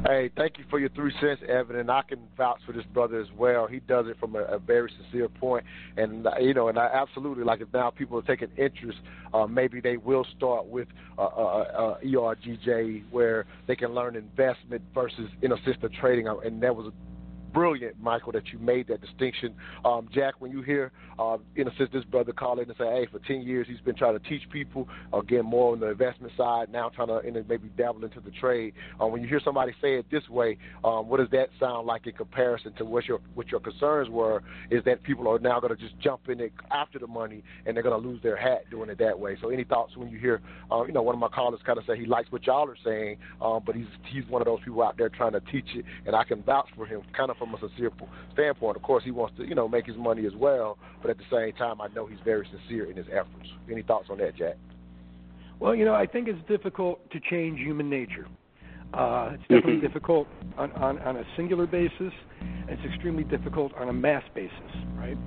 Hey, 0.06 0.30
thank 0.34 0.56
you 0.56 0.64
for 0.70 0.78
your 0.80 0.88
three 0.90 1.12
cents, 1.20 1.42
Evan, 1.46 1.76
and 1.76 1.90
I 1.90 2.00
can 2.02 2.20
vouch 2.36 2.60
for 2.64 2.72
this 2.72 2.86
brother 2.94 3.20
as 3.20 3.26
well. 3.36 3.66
He 3.66 3.80
does 3.80 4.06
it 4.08 4.18
from 4.18 4.34
a, 4.34 4.40
a 4.44 4.58
very 4.58 4.90
sincere 5.02 5.28
point, 5.28 5.64
and 5.96 6.26
uh, 6.26 6.38
you 6.40 6.54
know, 6.54 6.68
and 6.68 6.78
I 6.78 6.86
absolutely 6.86 7.44
like 7.44 7.60
if 7.60 7.68
now 7.74 7.90
people 7.90 8.18
are 8.18 8.22
taking 8.22 8.48
interest, 8.56 8.98
uh, 9.34 9.46
maybe 9.46 9.80
they 9.80 9.98
will 9.98 10.26
start 10.36 10.66
with 10.66 10.88
uh, 11.18 11.22
uh, 11.22 11.26
uh, 11.26 11.98
ERGJ 12.00 13.04
where 13.10 13.44
they 13.66 13.76
can 13.76 13.94
learn 13.94 14.16
investment 14.16 14.82
versus 14.94 15.28
in 15.42 15.52
assisted 15.52 15.92
trading, 16.00 16.28
and 16.28 16.62
that 16.62 16.74
was 16.74 16.86
a 16.86 16.92
brilliant, 17.52 18.00
Michael, 18.00 18.32
that 18.32 18.48
you 18.52 18.58
made 18.58 18.88
that 18.88 19.00
distinction. 19.00 19.54
Um, 19.84 20.08
Jack, 20.12 20.34
when 20.38 20.50
you 20.50 20.62
hear, 20.62 20.92
uh, 21.18 21.38
in 21.56 21.68
a 21.68 21.76
sense, 21.76 21.90
this 21.92 22.04
brother 22.04 22.32
call 22.32 22.58
in 22.58 22.68
and 22.68 22.78
say, 22.78 22.84
hey, 22.84 23.06
for 23.10 23.18
10 23.20 23.42
years 23.42 23.66
he's 23.68 23.80
been 23.80 23.94
trying 23.94 24.18
to 24.18 24.28
teach 24.28 24.42
people, 24.50 24.88
again, 25.12 25.44
more 25.44 25.72
on 25.72 25.80
the 25.80 25.88
investment 25.88 26.32
side, 26.36 26.70
now 26.72 26.88
trying 26.88 27.08
to 27.08 27.18
in, 27.20 27.44
maybe 27.48 27.68
dabble 27.76 28.04
into 28.04 28.20
the 28.20 28.30
trade. 28.32 28.72
Uh, 29.00 29.06
when 29.06 29.22
you 29.22 29.28
hear 29.28 29.40
somebody 29.44 29.72
say 29.80 29.94
it 29.96 30.06
this 30.10 30.28
way, 30.28 30.56
um, 30.84 31.08
what 31.08 31.18
does 31.18 31.28
that 31.30 31.48
sound 31.58 31.86
like 31.86 32.06
in 32.06 32.12
comparison 32.12 32.72
to 32.74 32.84
what 32.84 33.04
your 33.06 33.20
what 33.34 33.48
your 33.48 33.60
concerns 33.60 34.08
were? 34.08 34.42
Is 34.70 34.84
that 34.84 35.02
people 35.02 35.28
are 35.28 35.38
now 35.38 35.60
going 35.60 35.74
to 35.74 35.80
just 35.80 35.98
jump 36.00 36.28
in 36.28 36.40
it 36.40 36.52
after 36.70 36.98
the 36.98 37.06
money 37.06 37.42
and 37.66 37.76
they're 37.76 37.82
going 37.82 38.00
to 38.00 38.08
lose 38.08 38.22
their 38.22 38.36
hat 38.36 38.64
doing 38.70 38.90
it 38.90 38.98
that 38.98 39.18
way? 39.18 39.36
So, 39.40 39.50
any 39.50 39.64
thoughts 39.64 39.96
when 39.96 40.08
you 40.08 40.18
hear, 40.18 40.40
uh, 40.70 40.84
you 40.84 40.92
know, 40.92 41.02
one 41.02 41.14
of 41.14 41.20
my 41.20 41.28
callers 41.28 41.60
kind 41.64 41.78
of 41.78 41.84
say 41.86 41.98
he 41.98 42.06
likes 42.06 42.30
what 42.30 42.46
y'all 42.46 42.68
are 42.68 42.76
saying, 42.84 43.18
um, 43.40 43.62
but 43.64 43.74
he's 43.74 43.86
he's 44.10 44.26
one 44.28 44.42
of 44.42 44.46
those 44.46 44.60
people 44.64 44.82
out 44.82 44.96
there 44.96 45.08
trying 45.08 45.32
to 45.32 45.40
teach 45.40 45.66
it, 45.74 45.84
and 46.06 46.14
I 46.14 46.24
can 46.24 46.42
vouch 46.42 46.68
for 46.76 46.86
him, 46.86 47.02
kind 47.16 47.30
of 47.30 47.36
from 47.40 47.52
a 47.54 47.58
sincere 47.58 47.90
standpoint. 48.34 48.76
Of 48.76 48.82
course, 48.82 49.02
he 49.02 49.10
wants 49.10 49.36
to, 49.38 49.44
you 49.44 49.56
know, 49.56 49.66
make 49.66 49.86
his 49.86 49.96
money 49.96 50.26
as 50.26 50.34
well, 50.36 50.78
but 51.02 51.10
at 51.10 51.18
the 51.18 51.24
same 51.32 51.52
time, 51.54 51.80
I 51.80 51.88
know 51.88 52.06
he's 52.06 52.20
very 52.24 52.46
sincere 52.52 52.88
in 52.88 52.96
his 52.96 53.06
efforts. 53.10 53.48
Any 53.68 53.82
thoughts 53.82 54.06
on 54.10 54.18
that, 54.18 54.36
Jack? 54.36 54.56
Well, 55.58 55.74
you 55.74 55.84
know, 55.84 55.94
I 55.94 56.06
think 56.06 56.28
it's 56.28 56.48
difficult 56.48 57.10
to 57.10 57.18
change 57.28 57.58
human 57.58 57.90
nature. 57.90 58.28
Uh, 58.94 59.30
it's 59.34 59.42
definitely 59.42 59.74
Mm-hmm. 59.74 59.86
difficult 59.86 60.28
on, 60.56 60.72
on, 60.72 60.98
on 61.00 61.16
a 61.16 61.24
singular 61.36 61.66
basis. 61.66 62.12
And 62.40 62.70
it's 62.70 62.84
extremely 62.84 63.24
difficult 63.24 63.72
on 63.74 63.88
a 63.88 63.92
mass 63.92 64.22
basis, 64.34 64.72
right? 64.96 65.18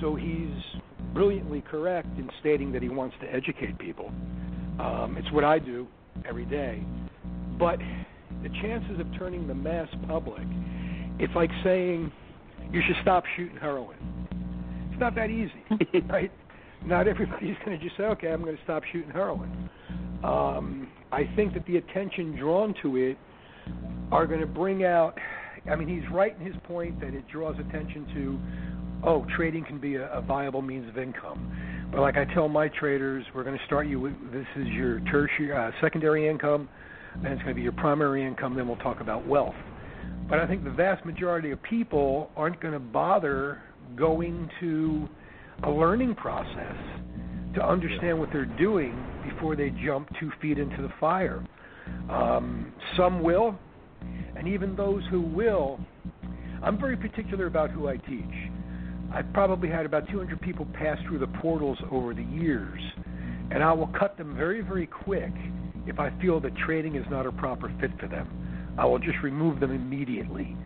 So 0.00 0.14
he's 0.14 0.82
brilliantly 1.12 1.62
correct 1.62 2.08
in 2.18 2.28
stating 2.40 2.72
that 2.72 2.82
he 2.82 2.88
wants 2.88 3.16
to 3.20 3.32
educate 3.32 3.78
people. 3.78 4.12
Um, 4.80 5.16
it's 5.18 5.30
what 5.32 5.44
I 5.44 5.58
do 5.58 5.86
every 6.28 6.44
day. 6.44 6.82
But 7.58 7.78
the 8.42 8.48
chances 8.60 8.98
of 9.00 9.06
turning 9.16 9.46
the 9.46 9.54
mass 9.54 9.88
public, 10.08 10.42
it's 11.18 11.34
like 11.34 11.50
saying 11.62 12.10
you 12.72 12.82
should 12.86 12.96
stop 13.02 13.24
shooting 13.36 13.56
heroin. 13.56 13.96
It's 14.90 15.00
not 15.00 15.14
that 15.14 15.30
easy, 15.30 15.52
right? 16.08 16.30
Not 16.84 17.08
everybody's 17.08 17.56
going 17.64 17.78
to 17.78 17.84
just 17.84 17.96
say, 17.96 18.04
okay, 18.04 18.28
I'm 18.28 18.42
going 18.42 18.56
to 18.56 18.62
stop 18.62 18.82
shooting 18.92 19.10
heroin. 19.10 19.70
Um, 20.22 20.88
I 21.12 21.28
think 21.36 21.54
that 21.54 21.66
the 21.66 21.76
attention 21.76 22.36
drawn 22.36 22.74
to 22.82 22.96
it 22.96 23.18
are 24.10 24.26
going 24.26 24.40
to 24.40 24.46
bring 24.46 24.84
out. 24.84 25.18
I 25.70 25.76
mean, 25.76 25.88
he's 25.88 26.08
right 26.12 26.36
in 26.38 26.44
his 26.44 26.54
point 26.64 27.00
that 27.00 27.14
it 27.14 27.26
draws 27.28 27.56
attention 27.58 28.06
to, 28.14 29.08
oh, 29.08 29.26
trading 29.36 29.64
can 29.64 29.80
be 29.80 29.96
a, 29.96 30.10
a 30.12 30.20
viable 30.20 30.62
means 30.62 30.88
of 30.88 30.98
income. 30.98 31.88
But 31.90 32.00
like 32.00 32.16
I 32.16 32.24
tell 32.34 32.48
my 32.48 32.68
traders, 32.68 33.24
we're 33.34 33.44
going 33.44 33.58
to 33.58 33.64
start 33.66 33.86
you 33.86 34.00
with 34.00 34.12
this 34.32 34.46
is 34.56 34.66
your 34.68 35.00
tertiary, 35.10 35.52
uh, 35.52 35.70
secondary 35.80 36.28
income, 36.28 36.68
and 37.14 37.26
it's 37.26 37.42
going 37.42 37.54
to 37.54 37.54
be 37.54 37.62
your 37.62 37.72
primary 37.72 38.26
income, 38.26 38.56
then 38.56 38.66
we'll 38.66 38.76
talk 38.78 39.00
about 39.00 39.26
wealth. 39.26 39.54
But 40.28 40.38
I 40.38 40.46
think 40.46 40.64
the 40.64 40.70
vast 40.70 41.04
majority 41.04 41.50
of 41.50 41.62
people 41.62 42.30
aren't 42.36 42.60
going 42.60 42.74
to 42.74 42.80
bother 42.80 43.62
going 43.96 44.48
to 44.60 45.08
a 45.62 45.70
learning 45.70 46.14
process 46.14 46.76
to 47.54 47.64
understand 47.64 48.18
what 48.18 48.30
they're 48.32 48.44
doing 48.44 48.96
before 49.28 49.54
they 49.54 49.70
jump 49.84 50.08
two 50.18 50.30
feet 50.40 50.58
into 50.58 50.82
the 50.82 50.92
fire. 50.98 51.44
Um, 52.10 52.72
some 52.96 53.22
will, 53.22 53.58
and 54.36 54.48
even 54.48 54.74
those 54.74 55.02
who 55.10 55.20
will, 55.20 55.78
I'm 56.62 56.78
very 56.80 56.96
particular 56.96 57.46
about 57.46 57.70
who 57.70 57.88
I 57.88 57.96
teach. 57.98 58.50
I've 59.12 59.32
probably 59.32 59.68
had 59.68 59.86
about 59.86 60.08
200 60.08 60.40
people 60.40 60.66
pass 60.72 60.98
through 61.06 61.20
the 61.20 61.26
portals 61.26 61.78
over 61.92 62.14
the 62.14 62.24
years, 62.24 62.80
and 63.50 63.62
I 63.62 63.72
will 63.72 63.90
cut 63.98 64.18
them 64.18 64.34
very, 64.36 64.60
very 64.60 64.86
quick 64.86 65.32
if 65.86 66.00
I 66.00 66.10
feel 66.20 66.40
that 66.40 66.56
trading 66.56 66.96
is 66.96 67.04
not 67.10 67.26
a 67.26 67.32
proper 67.32 67.72
fit 67.80 67.90
for 68.00 68.08
them. 68.08 68.43
I 68.78 68.84
will 68.86 68.98
just 68.98 69.18
remove 69.22 69.60
them 69.60 69.70
immediately. 69.70 70.56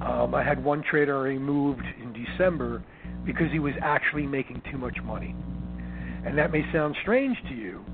Um, 0.00 0.34
I 0.34 0.42
had 0.42 0.62
one 0.62 0.82
trader 0.82 1.20
removed 1.20 1.84
in 2.02 2.12
December 2.12 2.82
because 3.24 3.50
he 3.52 3.58
was 3.58 3.74
actually 3.80 4.26
making 4.26 4.62
too 4.70 4.78
much 4.78 4.96
money. 5.04 5.34
And 6.26 6.36
that 6.38 6.50
may 6.52 6.64
sound 6.72 6.96
strange 7.02 7.36
to 7.48 7.54
you, 7.54 7.84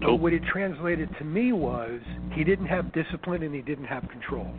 but 0.00 0.16
what 0.16 0.32
it 0.32 0.42
translated 0.50 1.08
to 1.18 1.24
me 1.24 1.52
was 1.52 2.00
he 2.32 2.44
didn't 2.44 2.66
have 2.66 2.92
discipline 2.92 3.42
and 3.42 3.54
he 3.54 3.62
didn't 3.62 3.84
have 3.84 4.08
control. 4.08 4.50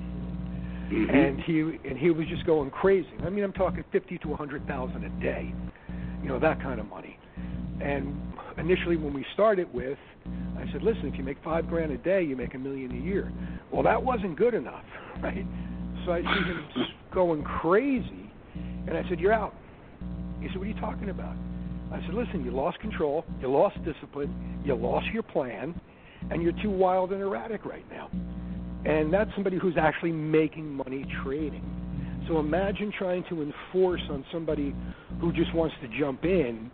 And 0.92 1.40
he 1.42 1.60
and 1.60 1.98
he 1.98 2.12
was 2.12 2.28
just 2.28 2.46
going 2.46 2.70
crazy. 2.70 3.10
I 3.26 3.30
mean, 3.30 3.44
I'm 3.44 3.54
talking 3.54 3.84
fifty 3.92 4.20
to 4.20 4.34
a 4.34 4.36
hundred 4.36 4.68
thousand 4.68 5.04
a 5.04 5.10
day, 5.22 5.52
you 6.22 6.28
know, 6.30 6.40
that 6.40 6.62
kind 6.62 6.80
of 6.80 6.88
money. 6.88 7.18
And 7.82 8.16
initially, 8.58 8.98
when 8.98 9.14
we 9.14 9.26
started 9.34 9.74
with, 9.74 9.98
I 10.58 10.72
said, 10.72 10.84
listen, 10.84 11.08
if 11.08 11.18
you 11.18 11.24
make 11.24 11.38
five 11.44 11.68
grand 11.68 11.92
a 11.92 11.98
day, 11.98 12.22
you 12.22 12.36
make 12.36 12.54
a 12.54 12.60
million 12.60 12.92
a 12.92 13.04
year. 13.04 13.32
Well, 13.74 13.84
that 13.84 14.02
wasn't 14.02 14.38
good 14.38 14.54
enough, 14.54 14.84
right? 15.22 15.46
So 16.06 16.14
I 16.14 16.22
see 16.22 16.28
him 16.28 16.66
going 17.14 17.44
crazy, 17.44 18.32
and 18.88 18.96
I 18.96 19.08
said, 19.10 19.20
you're 19.20 19.34
out. 19.34 19.56
He 20.40 20.48
said, 20.48 20.58
what 20.58 20.66
are 20.66 20.70
you 20.70 20.80
talking 20.80 21.10
about? 21.10 21.36
I 21.92 22.00
said, 22.06 22.14
listen, 22.14 22.44
you 22.46 22.52
lost 22.52 22.80
control, 22.80 23.26
you 23.42 23.50
lost 23.50 23.78
discipline, 23.84 24.62
you 24.64 24.76
lost 24.76 25.08
your 25.08 25.24
plan, 25.24 25.80
and 26.30 26.42
you're 26.42 26.60
too 26.62 26.70
wild 26.70 27.12
and 27.12 27.22
erratic 27.22 27.66
right 27.66 27.86
now. 27.90 28.10
And 28.86 29.14
that's 29.14 29.30
somebody 29.36 29.58
who's 29.58 29.76
actually 29.80 30.12
making 30.12 30.70
money 30.70 31.06
trading. 31.24 31.64
So 32.28 32.40
imagine 32.40 32.92
trying 32.98 33.24
to 33.30 33.42
enforce 33.42 34.02
on 34.10 34.26
somebody 34.32 34.76
who 35.20 35.32
just 35.34 35.54
wants 35.54 35.76
to 35.82 36.00
jump 36.00 36.24
in. 36.26 36.72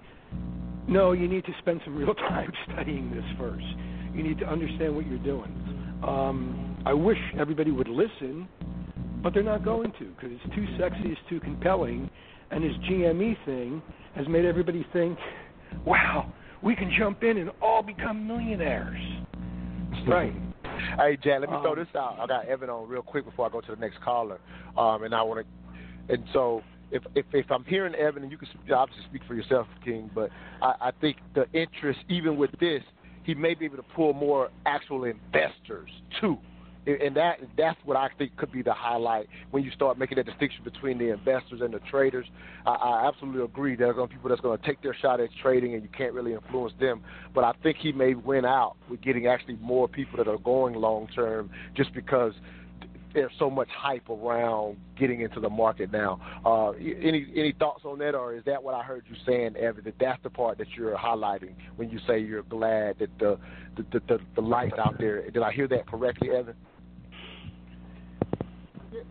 No, 0.88 1.12
you 1.12 1.28
need 1.28 1.46
to 1.46 1.54
spend 1.60 1.82
some 1.86 1.96
real 1.96 2.14
time 2.30 2.52
studying 2.72 3.12
this 3.12 3.24
first. 3.38 3.66
You 4.14 4.24
need 4.24 4.40
to 4.40 4.46
understand 4.46 4.96
what 4.96 5.06
you're 5.06 5.18
doing. 5.20 5.52
Um, 6.04 6.69
I 6.86 6.94
wish 6.94 7.18
everybody 7.40 7.72
would 7.72 7.88
listen, 7.90 8.48
but 9.22 9.34
they're 9.34 9.44
not 9.44 9.64
going 9.66 9.92
to 10.00 10.06
because 10.06 10.32
it's 10.32 10.56
too 10.56 10.66
sexy, 10.80 11.10
it's 11.10 11.22
too 11.30 11.40
compelling, 11.40 12.10
and 12.52 12.64
this 12.64 12.72
GME 12.90 13.46
thing 13.46 13.82
has 14.16 14.28
made 14.28 14.46
everybody 14.46 14.86
think, 14.94 15.18
wow, 15.86 16.32
we 16.62 16.76
can 16.76 16.92
jump 16.98 17.24
in 17.24 17.38
and 17.38 17.52
all 17.62 17.84
become 17.84 18.26
millionaires. 18.28 19.00
Right. 20.08 20.34
Hey, 20.98 21.18
Jack, 21.22 21.42
let 21.42 21.50
me 21.50 21.58
throw 21.62 21.74
Um, 21.74 21.80
this 21.80 21.88
out. 21.96 22.18
I 22.20 22.28
got 22.28 22.46
Evan 22.46 22.70
on 22.70 22.88
real 22.88 23.02
quick 23.02 23.26
before 23.26 23.46
I 23.46 23.50
go 23.50 23.60
to 23.62 23.76
the 23.76 23.80
next 23.80 24.02
caller, 24.02 24.40
um, 24.78 25.04
and 25.04 25.14
I 25.14 25.22
want 25.22 25.46
to. 25.46 26.14
And 26.14 26.24
so, 26.32 26.64
if 26.92 27.04
if 27.16 27.26
if 27.34 27.52
I'm 27.52 27.66
hearing 27.66 27.94
Evan, 27.96 28.24
and 28.24 28.32
you 28.32 28.38
can 28.38 28.48
obviously 28.74 29.04
speak 29.10 29.22
for 29.28 29.36
yourself, 29.36 29.68
King, 29.84 30.10
but 30.16 30.30
I, 30.62 30.74
I 30.82 30.92
think 31.02 31.18
the 31.36 31.46
interest, 31.54 32.00
even 32.08 32.38
with 32.38 32.52
this, 32.60 32.82
he 33.24 33.36
may 33.36 33.54
be 33.54 33.66
able 33.66 33.78
to 33.78 33.86
pull 33.96 34.14
more 34.14 34.50
actual 34.66 35.04
investors 35.04 35.90
too. 36.22 36.38
And 36.98 37.16
that 37.16 37.40
that's 37.58 37.78
what 37.86 37.98
I 37.98 38.10
think 38.18 38.36
could 38.38 38.52
be 38.52 38.62
the 38.62 38.74
highlight 38.74 39.28
when 39.52 39.64
you 39.64 39.72
start 39.72 39.98
making 39.98 40.16
that 40.18 40.26
distinction 40.26 40.64
between 40.64 40.98
the 40.98 41.10
investors 41.10 41.62
and 41.62 41.74
the 41.74 41.80
traders. 41.92 42.26
I, 42.66 42.72
I 42.72 43.08
absolutely 43.08 43.44
agree. 43.44 43.76
There 43.76 43.90
are 43.90 43.94
going 43.94 44.08
to 44.08 44.14
be 44.14 44.18
people 44.18 44.30
that's 44.30 44.42
going 44.42 44.58
to 44.58 44.66
take 44.66 44.82
their 44.82 44.96
shot 44.96 45.20
at 45.20 45.30
trading, 45.42 45.74
and 45.74 45.84
you 45.84 45.90
can't 45.90 46.14
really 46.14 46.34
influence 46.34 46.74
them. 46.80 47.02
But 47.34 47.44
I 47.44 47.54
think 47.64 47.78
he 47.78 47.92
may 47.92 48.14
win 48.16 48.46
out 48.46 48.76
with 48.90 49.02
getting 49.02 49.28
actually 49.28 49.58
more 49.58 49.88
people 49.88 50.18
that 50.18 50.28
are 50.28 50.38
going 50.40 50.74
long 50.74 51.08
term, 51.16 51.50
just 51.76 51.94
because 51.94 52.34
there's 53.14 53.32
so 53.40 53.50
much 53.50 53.70
hype 53.76 54.08
around 54.10 54.78
getting 54.98 55.22
into 55.22 55.40
the 55.40 55.50
market 55.50 55.92
now. 55.92 56.20
Uh, 56.46 56.72
any 56.72 57.28
any 57.36 57.54
thoughts 57.58 57.82
on 57.86 58.00
that, 58.00 58.16
or 58.16 58.36
is 58.36 58.44
that 58.46 58.62
what 58.62 58.76
I 58.76 58.84
heard 58.84 59.04
you 59.10 59.16
saying, 59.26 59.56
Evan? 59.58 59.84
That 59.84 59.96
that's 60.00 60.22
the 60.24 60.30
part 60.30 60.58
that 60.60 60.68
you're 60.78 60.96
highlighting 60.96 61.54
when 61.76 61.90
you 61.90 62.00
say 62.08 62.20
you're 62.20 62.44
glad 62.44 63.00
that 63.00 63.10
the 63.20 63.38
the 63.78 63.84
the, 63.92 64.00
the, 64.08 64.20
the 64.36 64.42
lights 64.42 64.78
out 64.78 64.96
there. 65.00 65.30
Did 65.30 65.42
I 65.42 65.52
hear 65.52 65.68
that 65.70 65.88
correctly, 65.88 66.30
Evan? 66.32 66.56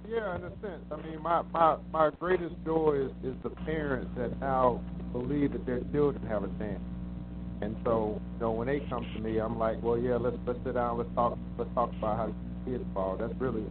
Yeah, 0.08 0.36
in 0.36 0.44
a 0.44 0.50
sense. 0.62 0.84
I 0.90 0.96
mean, 1.06 1.22
my 1.22 1.42
my 1.52 1.76
my 1.92 2.10
greatest 2.18 2.54
joy 2.64 3.08
is 3.08 3.12
is 3.22 3.36
the 3.42 3.50
parents 3.50 4.10
that 4.16 4.40
now 4.40 4.82
believe 5.12 5.52
that 5.52 5.66
their 5.66 5.80
children 5.92 6.26
have 6.26 6.44
a 6.44 6.48
chance. 6.58 6.80
And 7.60 7.76
so, 7.84 8.20
you 8.34 8.40
know, 8.40 8.52
when 8.52 8.68
they 8.68 8.80
come 8.88 9.04
to 9.14 9.20
me, 9.20 9.38
I'm 9.38 9.58
like, 9.58 9.82
well, 9.82 9.98
yeah, 9.98 10.16
let's 10.16 10.36
let's 10.46 10.58
sit 10.64 10.74
down, 10.74 10.96
let's 10.96 11.10
talk, 11.14 11.36
let's 11.58 11.70
talk 11.74 11.90
about 11.98 12.16
how 12.16 12.34
kids 12.64 12.84
ball. 12.94 13.18
That's 13.18 13.34
really, 13.38 13.64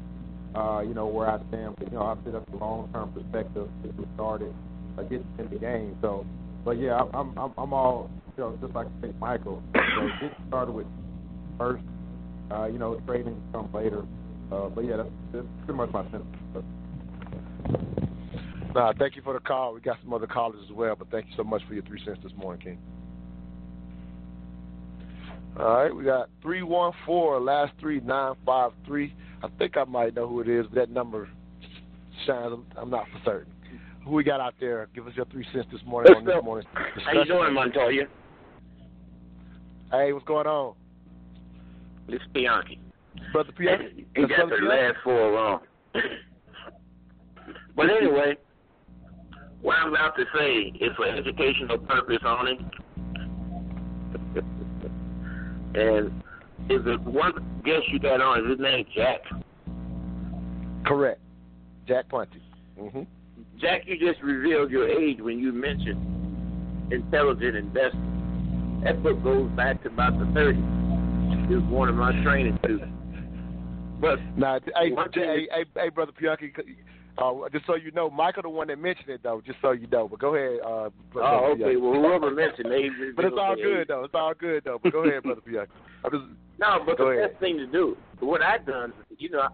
uh, 0.53 0.81
you 0.81 0.93
know, 0.93 1.07
where 1.07 1.27
I 1.27 1.39
stand. 1.47 1.76
But, 1.80 1.91
you 1.91 1.97
know, 1.97 2.03
I 2.03 2.15
sit 2.23 2.35
at 2.35 2.45
the 2.51 2.57
long 2.57 2.89
term 2.93 3.11
perspective 3.14 3.68
since 3.81 3.95
we 3.97 4.05
started 4.14 4.53
uh, 4.99 5.03
getting 5.03 5.26
in 5.39 5.49
the 5.49 5.57
game. 5.57 5.97
So, 6.01 6.23
but 6.64 6.77
yeah, 6.77 7.01
I'm 7.14 7.35
I'm 7.38 7.53
I'm 7.57 7.73
all 7.73 8.11
you 8.38 8.43
know 8.43 8.57
just 8.61 8.76
like. 8.76 8.88
Michael. 9.19 9.64
So 9.97 10.07
get 10.22 10.38
started 10.47 10.73
with 10.73 10.85
first, 11.57 11.84
uh, 12.51 12.68
you 12.68 12.77
know, 12.77 13.01
trading 13.07 13.41
come 13.51 13.68
later. 13.73 14.03
Uh, 14.51 14.69
but 14.69 14.85
yeah, 14.85 14.97
that's, 14.97 15.09
that's 15.33 15.47
pretty 15.65 15.77
much 15.77 15.91
my 15.91 16.03
sentiment. 16.03 16.35
Nah, 18.73 18.93
thank 18.97 19.15
you 19.15 19.21
for 19.21 19.33
the 19.33 19.39
call. 19.39 19.73
We 19.73 19.81
got 19.81 19.97
some 20.03 20.13
other 20.13 20.27
callers 20.27 20.59
as 20.63 20.71
well, 20.71 20.95
but 20.95 21.09
thank 21.09 21.25
you 21.25 21.33
so 21.35 21.43
much 21.43 21.61
for 21.67 21.73
your 21.73 21.83
three 21.83 22.01
cents 22.05 22.19
this 22.23 22.31
morning, 22.37 22.61
King. 22.61 22.79
All 25.59 25.65
right, 25.65 25.95
we 25.95 26.03
got 26.03 26.29
314, 26.43 27.43
last 27.43 27.73
three, 27.79 27.99
953. 28.01 29.15
I 29.41 29.47
think 29.57 29.75
I 29.75 29.83
might 29.85 30.13
know 30.15 30.27
who 30.27 30.41
it 30.41 30.47
is, 30.47 30.67
but 30.67 30.75
that 30.75 30.89
number 30.91 31.27
shines. 32.27 32.53
I'm 32.77 32.89
not 32.91 33.05
for 33.11 33.19
certain. 33.25 33.53
Who 34.05 34.11
we 34.11 34.23
got 34.23 34.39
out 34.39 34.53
there? 34.59 34.87
Give 34.93 35.07
us 35.07 35.13
your 35.15 35.25
three 35.25 35.45
cents 35.51 35.67
this 35.71 35.81
morning 35.85 36.15
on 36.15 36.25
this 36.25 36.35
morning's 36.43 36.69
How 36.73 37.13
you 37.13 37.25
doing, 37.25 37.53
Montoya? 37.53 38.03
Hey, 39.91 40.13
what's 40.13 40.25
going 40.25 40.47
on? 40.47 40.75
This 42.07 42.21
is 42.21 42.27
Bianchi. 42.33 42.79
Brother 43.31 43.52
Bianchi? 43.57 44.06
He 44.15 44.22
That's 44.22 44.34
got 44.35 44.49
the 44.49 44.65
last 44.65 44.98
four 45.03 45.31
wrong. 45.31 45.60
but 47.76 47.89
anyway, 47.89 48.38
what 49.61 49.76
I'm 49.77 49.89
about 49.89 50.15
to 50.18 50.26
say 50.35 50.73
is 50.80 50.95
for 50.95 51.06
educational 51.06 51.77
purpose 51.80 52.19
only. 52.26 52.60
and 55.76 56.23
is 56.69 56.81
it 56.85 57.02
one 57.02 57.34
guest 57.64 57.84
you 57.91 57.99
got 57.99 58.22
on, 58.22 58.44
is 58.44 58.52
his 58.52 58.60
name 58.60 58.85
Jack? 58.95 59.22
Correct. 60.85 61.19
Jack 61.88 62.10
Ponti. 62.10 62.41
Mm-hmm. 62.80 63.03
Jack, 63.60 63.84
you 63.85 63.98
just 63.98 64.22
revealed 64.22 64.72
your 64.72 64.88
age 64.88 65.19
when 65.19 65.39
you 65.39 65.52
mentioned 65.52 66.91
intelligent 66.91 67.56
investing. 67.56 68.81
That 68.84 69.02
book 69.02 69.23
goes 69.23 69.49
back 69.52 69.81
to 69.84 69.89
about 69.89 70.18
the 70.19 70.26
30s. 70.26 71.48
He 71.48 71.56
was 71.56 71.64
one 71.65 71.89
of 71.89 71.95
my 71.95 72.11
training 72.23 72.60
students. 72.64 72.96
But 73.99 74.19
Nah, 74.37 74.59
hey, 74.75 74.93
hey, 75.13 75.47
hey, 75.51 75.65
hey, 75.75 75.89
brother 75.89 76.11
Bianchi. 76.19 76.53
Uh, 77.17 77.33
just 77.51 77.65
so 77.65 77.73
you 77.75 77.89
know, 77.91 78.09
Michael 78.11 78.43
the 78.43 78.49
one 78.49 78.67
that 78.67 78.77
mentioned 78.77 79.09
it 79.09 79.21
though. 79.23 79.41
Just 79.45 79.57
so 79.61 79.71
you 79.71 79.87
know, 79.87 80.07
but 80.07 80.19
go 80.19 80.35
ahead. 80.35 80.59
Uh, 80.63 80.89
brother 81.11 81.29
Oh, 81.29 81.51
okay. 81.53 81.63
Bianchi. 81.63 81.77
Well, 81.77 81.93
whoever 81.93 82.31
mentioned 82.31 82.67
it, 82.71 83.15
but 83.15 83.25
it's 83.25 83.35
all 83.39 83.55
good 83.55 83.87
though. 83.87 84.03
It's 84.03 84.13
all 84.13 84.33
good 84.33 84.63
though. 84.65 84.79
But 84.81 84.93
go 84.93 85.03
ahead, 85.03 85.23
brother 85.23 85.41
just 85.41 86.23
No, 86.59 86.79
but 86.85 86.97
the 86.97 87.03
ahead. 87.05 87.31
best 87.31 87.39
thing 87.39 87.57
to 87.57 87.67
do, 87.67 87.95
what 88.19 88.41
I've 88.41 88.65
done, 88.65 88.93
you 89.17 89.29
know, 89.29 89.47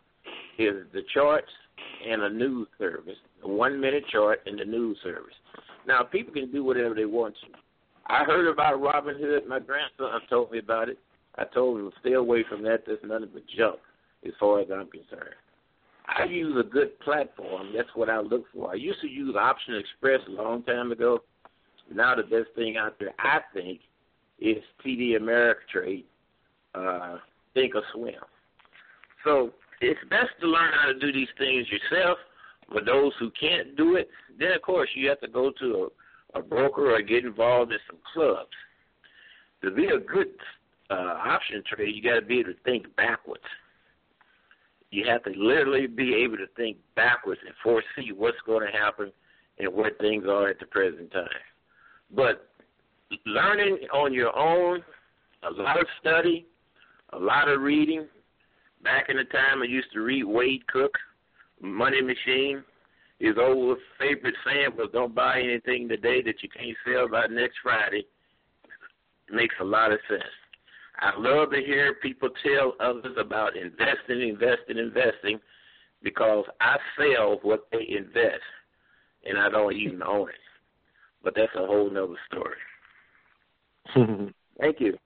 is 0.58 0.84
the 0.92 1.02
charts 1.12 1.50
and 2.06 2.22
a 2.22 2.30
news 2.30 2.68
service, 2.78 3.16
a 3.42 3.48
one 3.48 3.80
minute 3.80 4.04
chart 4.12 4.40
and 4.46 4.58
the 4.58 4.64
news 4.64 4.98
service. 5.02 5.34
Now 5.86 6.02
people 6.02 6.32
can 6.32 6.52
do 6.52 6.62
whatever 6.62 6.94
they 6.94 7.06
want 7.06 7.34
to. 7.42 7.63
I 8.06 8.24
heard 8.24 8.48
about 8.48 8.80
Robinhood. 8.80 9.46
My 9.46 9.60
grandson 9.60 10.08
told 10.28 10.52
me 10.52 10.58
about 10.58 10.88
it. 10.88 10.98
I 11.36 11.44
told 11.44 11.80
him 11.80 11.90
stay 12.00 12.12
away 12.12 12.44
from 12.48 12.62
that. 12.64 12.84
There's 12.86 12.98
nothing 13.04 13.30
but 13.32 13.42
junk, 13.56 13.78
as 14.26 14.32
far 14.38 14.60
as 14.60 14.68
I'm 14.70 14.88
concerned. 14.88 15.34
I 16.06 16.24
use 16.24 16.54
a 16.58 16.68
good 16.68 16.98
platform. 17.00 17.72
That's 17.74 17.88
what 17.94 18.10
I 18.10 18.20
look 18.20 18.44
for. 18.52 18.70
I 18.70 18.74
used 18.74 19.00
to 19.00 19.08
use 19.08 19.34
Option 19.38 19.76
Express 19.76 20.20
a 20.28 20.42
long 20.42 20.62
time 20.64 20.92
ago. 20.92 21.20
Now 21.92 22.14
the 22.14 22.22
best 22.22 22.54
thing 22.54 22.76
out 22.76 22.98
there, 22.98 23.14
I 23.18 23.40
think, 23.52 23.80
is 24.38 24.58
TD 24.84 25.18
Ameritrade, 25.18 26.04
uh, 26.74 27.18
Thinkorswim. 27.56 28.14
So 29.24 29.50
it's 29.80 30.00
best 30.10 30.30
to 30.40 30.46
learn 30.46 30.72
how 30.74 30.88
to 30.88 30.98
do 30.98 31.12
these 31.12 31.28
things 31.38 31.66
yourself. 31.70 32.18
For 32.70 32.82
those 32.82 33.12
who 33.18 33.30
can't 33.38 33.76
do 33.76 33.96
it, 33.96 34.08
then 34.38 34.52
of 34.52 34.62
course 34.62 34.88
you 34.94 35.08
have 35.08 35.20
to 35.20 35.28
go 35.28 35.52
to 35.60 35.66
a, 35.74 35.88
a 36.34 36.42
broker 36.42 36.94
or 36.94 37.02
get 37.02 37.24
involved 37.24 37.72
in 37.72 37.78
some 37.86 37.98
clubs. 38.12 38.50
To 39.62 39.70
be 39.70 39.86
a 39.86 39.98
good 39.98 40.28
uh, 40.90 41.18
option 41.24 41.62
trader, 41.66 41.90
you 41.90 42.02
got 42.02 42.20
to 42.20 42.26
be 42.26 42.40
able 42.40 42.52
to 42.52 42.58
think 42.64 42.94
backwards. 42.96 43.44
You 44.90 45.04
have 45.08 45.24
to 45.24 45.30
literally 45.30 45.86
be 45.86 46.14
able 46.14 46.36
to 46.36 46.46
think 46.56 46.76
backwards 46.94 47.40
and 47.44 47.54
foresee 47.62 48.12
what's 48.12 48.36
going 48.46 48.66
to 48.66 48.78
happen 48.78 49.10
and 49.58 49.72
where 49.72 49.92
things 50.00 50.24
are 50.28 50.48
at 50.48 50.58
the 50.60 50.66
present 50.66 51.10
time. 51.12 51.28
But 52.14 52.48
learning 53.26 53.78
on 53.92 54.12
your 54.12 54.36
own, 54.36 54.82
a 55.42 55.50
lot 55.50 55.80
of 55.80 55.86
study, 56.00 56.46
a 57.12 57.18
lot 57.18 57.48
of 57.48 57.60
reading. 57.60 58.06
Back 58.82 59.06
in 59.08 59.16
the 59.16 59.24
time, 59.24 59.62
I 59.62 59.66
used 59.66 59.92
to 59.94 60.00
read 60.00 60.24
Wade 60.24 60.66
Cook, 60.66 60.92
Money 61.60 62.02
Machine. 62.02 62.62
His 63.18 63.36
old 63.38 63.78
favorite 63.98 64.34
saying 64.44 64.76
was, 64.76 64.90
"Don't 64.92 65.14
buy 65.14 65.40
anything 65.40 65.88
today 65.88 66.22
that 66.22 66.42
you 66.42 66.48
can't 66.48 66.76
sell 66.84 67.08
by 67.08 67.26
next 67.26 67.58
Friday." 67.62 68.06
Makes 69.30 69.54
a 69.60 69.64
lot 69.64 69.92
of 69.92 70.00
sense. 70.08 70.22
I 70.98 71.18
love 71.18 71.50
to 71.50 71.60
hear 71.60 71.94
people 71.94 72.28
tell 72.42 72.74
others 72.80 73.16
about 73.18 73.56
investing, 73.56 74.28
investing, 74.28 74.78
investing, 74.78 75.40
because 76.02 76.44
I 76.60 76.76
sell 76.96 77.38
what 77.42 77.66
they 77.72 77.86
invest, 77.88 78.42
and 79.24 79.38
I 79.38 79.48
don't 79.48 79.72
even 79.72 80.02
own 80.02 80.28
it. 80.28 80.34
But 81.22 81.34
that's 81.34 81.54
a 81.56 81.66
whole 81.66 81.90
nother 81.90 82.18
story. 82.26 82.58
Thank 84.60 84.80
you. 84.80 84.96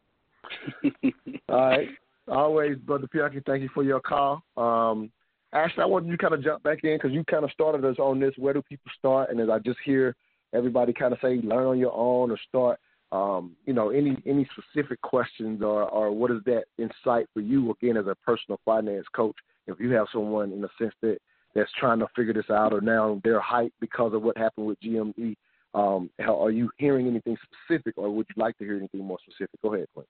All 1.48 1.56
right. 1.56 1.88
Always, 2.28 2.76
Brother 2.78 3.06
Piaki, 3.06 3.44
thank 3.46 3.62
you 3.62 3.70
for 3.72 3.82
your 3.82 4.00
call. 4.00 4.42
Um, 4.56 5.10
Ashley, 5.52 5.82
I 5.82 5.86
want 5.86 6.06
you 6.06 6.12
to 6.12 6.18
kind 6.18 6.34
of 6.34 6.42
jump 6.42 6.62
back 6.62 6.84
in 6.84 6.96
because 6.96 7.12
you 7.12 7.24
kind 7.24 7.44
of 7.44 7.50
started 7.52 7.84
us 7.84 7.98
on 7.98 8.20
this. 8.20 8.34
Where 8.36 8.52
do 8.52 8.62
people 8.62 8.90
start? 8.98 9.30
And 9.30 9.40
as 9.40 9.48
I 9.48 9.58
just 9.58 9.78
hear 9.84 10.14
everybody 10.54 10.92
kind 10.92 11.12
of 11.12 11.18
say, 11.22 11.40
learn 11.42 11.66
on 11.66 11.78
your 11.78 11.94
own 11.94 12.30
or 12.30 12.38
start. 12.48 12.78
Um, 13.10 13.56
you 13.64 13.72
know, 13.72 13.88
any 13.88 14.22
any 14.26 14.46
specific 14.52 15.00
questions 15.00 15.62
or 15.62 15.84
or 15.84 16.10
what 16.10 16.30
is 16.30 16.42
that 16.44 16.64
insight 16.76 17.26
for 17.32 17.40
you 17.40 17.70
again 17.70 17.96
as 17.96 18.06
a 18.06 18.14
personal 18.16 18.60
finance 18.66 19.06
coach? 19.14 19.36
If 19.66 19.80
you 19.80 19.90
have 19.92 20.08
someone 20.12 20.52
in 20.52 20.60
the 20.60 20.68
sense 20.78 20.92
that 21.00 21.18
that's 21.54 21.70
trying 21.80 22.00
to 22.00 22.06
figure 22.14 22.34
this 22.34 22.50
out 22.50 22.74
or 22.74 22.82
now 22.82 23.18
they're 23.24 23.40
hyped 23.40 23.72
because 23.80 24.12
of 24.12 24.22
what 24.22 24.36
happened 24.36 24.66
with 24.66 24.80
GME, 24.80 25.34
um, 25.74 26.10
how, 26.20 26.42
are 26.42 26.50
you 26.50 26.70
hearing 26.76 27.06
anything 27.06 27.36
specific 27.66 27.96
or 27.96 28.10
would 28.10 28.26
you 28.28 28.42
like 28.42 28.56
to 28.58 28.64
hear 28.64 28.76
anything 28.76 29.04
more 29.04 29.18
specific? 29.26 29.60
Go 29.62 29.74
ahead, 29.74 29.86
Clint. 29.94 30.08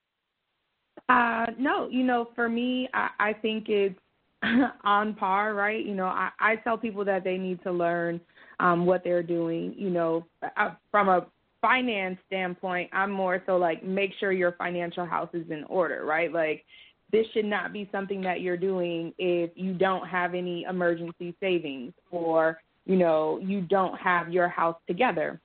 Uh, 1.09 1.47
no, 1.57 1.89
you 1.89 2.03
know, 2.03 2.29
for 2.35 2.49
me, 2.49 2.89
I, 2.93 3.11
I 3.21 3.33
think 3.33 3.69
it's 3.69 3.99
on 4.85 5.15
par, 5.15 5.55
right? 5.55 5.85
You 5.85 5.95
know, 5.95 6.07
I, 6.07 6.31
I 6.39 6.57
tell 6.57 6.79
people 6.79 7.05
that 7.05 7.25
they 7.25 7.39
need 7.39 7.63
to 7.63 7.73
learn 7.73 8.21
um, 8.61 8.87
what 8.87 9.03
they're 9.05 9.23
doing. 9.23 9.75
You 9.77 9.91
know, 9.91 10.27
uh, 10.57 10.71
from 10.91 11.09
a 11.09 11.27
finance 11.61 12.19
standpoint, 12.27 12.91
I'm 12.93 13.11
more 13.11 13.43
so 13.47 13.57
like 13.57 13.83
make 13.85 14.13
sure 14.21 14.33
your 14.33 14.53
financial 14.53 15.05
house 15.05 15.31
is 15.33 15.51
in 15.51 15.65
order, 15.65 16.05
right? 16.05 16.33
Like 16.33 16.65
this 17.11 17.27
should 17.33 17.47
not 17.47 17.73
be 17.73 17.89
something 17.91 18.21
that 18.23 18.41
you're 18.41 18.57
doing 18.57 19.13
if 19.19 19.51
you 19.55 19.75
don't 19.75 20.07
have 20.07 20.35
any 20.35 20.65
emergency 20.69 21.35
savings 21.41 21.93
or 22.11 22.59
you 22.85 22.97
know 22.97 23.39
you 23.43 23.63
don't 23.63 23.99
have 23.99 24.33
your 24.33 24.49
house 24.49 24.77
together 24.87 25.41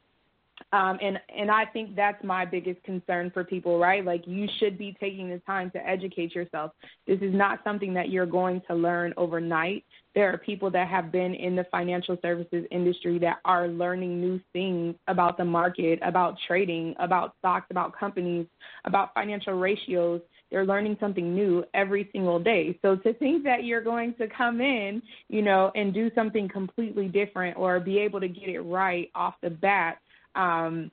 um, 0.73 0.97
and 1.03 1.19
and 1.37 1.51
I 1.51 1.65
think 1.65 1.95
that's 1.95 2.21
my 2.23 2.45
biggest 2.45 2.81
concern 2.81 3.29
for 3.31 3.43
people, 3.43 3.77
right? 3.77 4.03
Like 4.03 4.23
you 4.25 4.47
should 4.59 4.75
be 4.75 4.97
taking 4.99 5.29
the 5.29 5.37
time 5.45 5.69
to 5.71 5.87
educate 5.87 6.33
yourself. 6.33 6.71
This 7.05 7.19
is 7.21 7.31
not 7.31 7.59
something 7.63 7.93
that 7.93 8.09
you're 8.09 8.25
going 8.25 8.59
to 8.67 8.73
learn 8.73 9.13
overnight. 9.15 9.85
There 10.15 10.33
are 10.33 10.37
people 10.39 10.71
that 10.71 10.87
have 10.87 11.11
been 11.11 11.35
in 11.35 11.55
the 11.55 11.65
financial 11.71 12.17
services 12.23 12.65
industry 12.71 13.19
that 13.19 13.37
are 13.45 13.67
learning 13.67 14.19
new 14.19 14.39
things 14.51 14.95
about 15.07 15.37
the 15.37 15.45
market, 15.45 15.99
about 16.01 16.37
trading, 16.47 16.95
about 16.99 17.35
stocks, 17.37 17.67
about 17.69 17.97
companies, 17.97 18.47
about 18.85 19.13
financial 19.13 19.53
ratios. 19.53 20.21
They're 20.49 20.65
learning 20.65 20.97
something 20.99 21.33
new 21.33 21.63
every 21.73 22.09
single 22.11 22.39
day. 22.39 22.77
So 22.83 22.95
to 22.95 23.13
think 23.15 23.43
that 23.43 23.63
you're 23.63 23.81
going 23.81 24.13
to 24.15 24.27
come 24.27 24.61
in, 24.61 25.01
you 25.27 25.41
know, 25.41 25.71
and 25.75 25.93
do 25.93 26.11
something 26.13 26.47
completely 26.47 27.07
different 27.07 27.57
or 27.57 27.79
be 27.79 27.97
able 27.99 28.19
to 28.19 28.27
get 28.27 28.49
it 28.49 28.61
right 28.61 29.09
off 29.15 29.33
the 29.41 29.49
bat 29.49 29.97
um, 30.35 30.91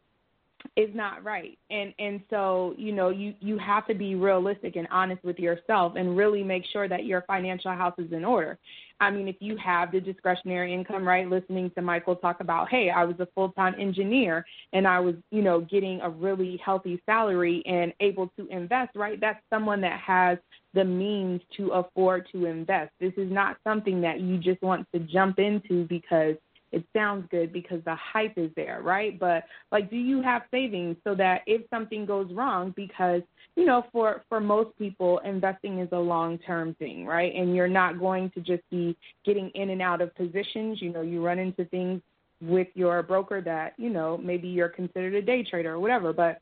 is 0.77 0.91
not 0.95 1.25
right. 1.25 1.59
And 1.71 1.95
and 1.99 2.21
so 2.31 2.75
you 2.77 2.93
know 2.93 3.09
you 3.09 3.35
you 3.41 3.59
have 3.59 3.87
to 3.87 3.95
be 3.95 4.15
realistic 4.15 4.77
and 4.77 4.87
honest 4.91 5.23
with 5.25 5.39
yourself 5.39 5.95
and 5.97 6.17
really 6.17 6.43
make 6.43 6.65
sure 6.73 6.89
that 6.89 7.05
your 7.05 7.23
financial 7.23 7.73
house 7.73 7.95
is 7.99 8.13
in 8.13 8.25
order. 8.25 8.59
I 9.01 9.11
mean, 9.11 9.29
if 9.29 9.37
you 9.41 9.57
have 9.57 9.93
the 9.93 10.01
discretionary 10.01 10.75
income, 10.75 11.09
right? 11.09 11.29
Listening 11.29 11.71
to 11.75 11.83
Michael 11.83 12.17
talk 12.17 12.41
about, 12.41 12.69
hey, 12.69 12.91
I 12.91 13.05
was 13.05 13.17
a 13.19 13.29
full 13.35 13.51
time 13.53 13.75
engineer 13.79 14.45
and 14.75 14.87
I 14.87 15.01
was, 15.01 15.15
you 15.31 15.41
know, 15.41 15.63
getting 15.63 16.03
a 16.03 16.11
really 16.11 16.61
healthy 16.63 17.01
salary 17.07 17.63
and 17.65 17.95
able 18.01 18.29
to 18.37 18.47
invest, 18.49 18.95
right? 18.95 19.19
That's 19.19 19.41
someone 19.49 19.81
that 19.81 19.99
has 20.01 20.37
the 20.75 20.85
means 20.85 21.41
to 21.57 21.71
afford 21.71 22.29
to 22.33 22.45
invest. 22.45 22.93
This 23.01 23.15
is 23.17 23.33
not 23.33 23.57
something 23.65 24.03
that 24.03 24.21
you 24.21 24.37
just 24.37 24.61
want 24.63 24.87
to 24.93 25.01
jump 25.01 25.39
into 25.39 25.87
because 25.87 26.37
it 26.73 26.85
sounds 26.95 27.27
good 27.31 27.53
because 27.53 27.83
the 27.85 27.95
hype 27.95 28.35
is 28.37 28.51
there, 28.57 28.81
right? 28.83 29.19
But 29.19 29.45
like 29.73 29.91
do 29.91 29.97
you 29.97 30.23
have 30.23 30.43
savings 30.51 30.97
so 31.05 31.15
that 31.17 31.43
if 31.47 31.63
something 31.71 32.07
goes 32.07 32.31
wrong 32.33 32.73
because 32.77 33.23
you 33.57 33.65
know 33.65 33.85
for 33.93 34.23
for 34.29 34.41
most 34.41 34.77
people 34.79 35.19
investing 35.25 35.79
is 35.79 35.89
a 35.93 35.99
long-term 35.99 36.75
thing, 36.79 37.07
right? 37.07 37.35
And 37.35 37.55
you're 37.55 37.69
not 37.69 37.99
going 37.99 38.31
to 38.31 38.41
just 38.41 38.63
be 38.71 38.97
getting 39.25 39.51
in 39.55 39.71
and 39.71 39.83
out 39.83 40.01
of 40.01 40.15
positions, 40.15 40.81
you 40.81 40.93
know, 40.93 41.03
you 41.03 41.25
run 41.25 41.39
into 41.39 41.65
things 41.67 42.01
with 42.41 42.69
your 42.75 43.03
broker 43.03 43.41
that, 43.43 43.75
you 43.77 43.91
know, 43.91 44.17
maybe 44.17 44.49
you're 44.49 44.69
considered 44.69 45.15
a 45.15 45.23
day 45.23 45.43
trader 45.43 45.75
or 45.75 45.81
whatever, 45.81 46.13
but 46.13 46.41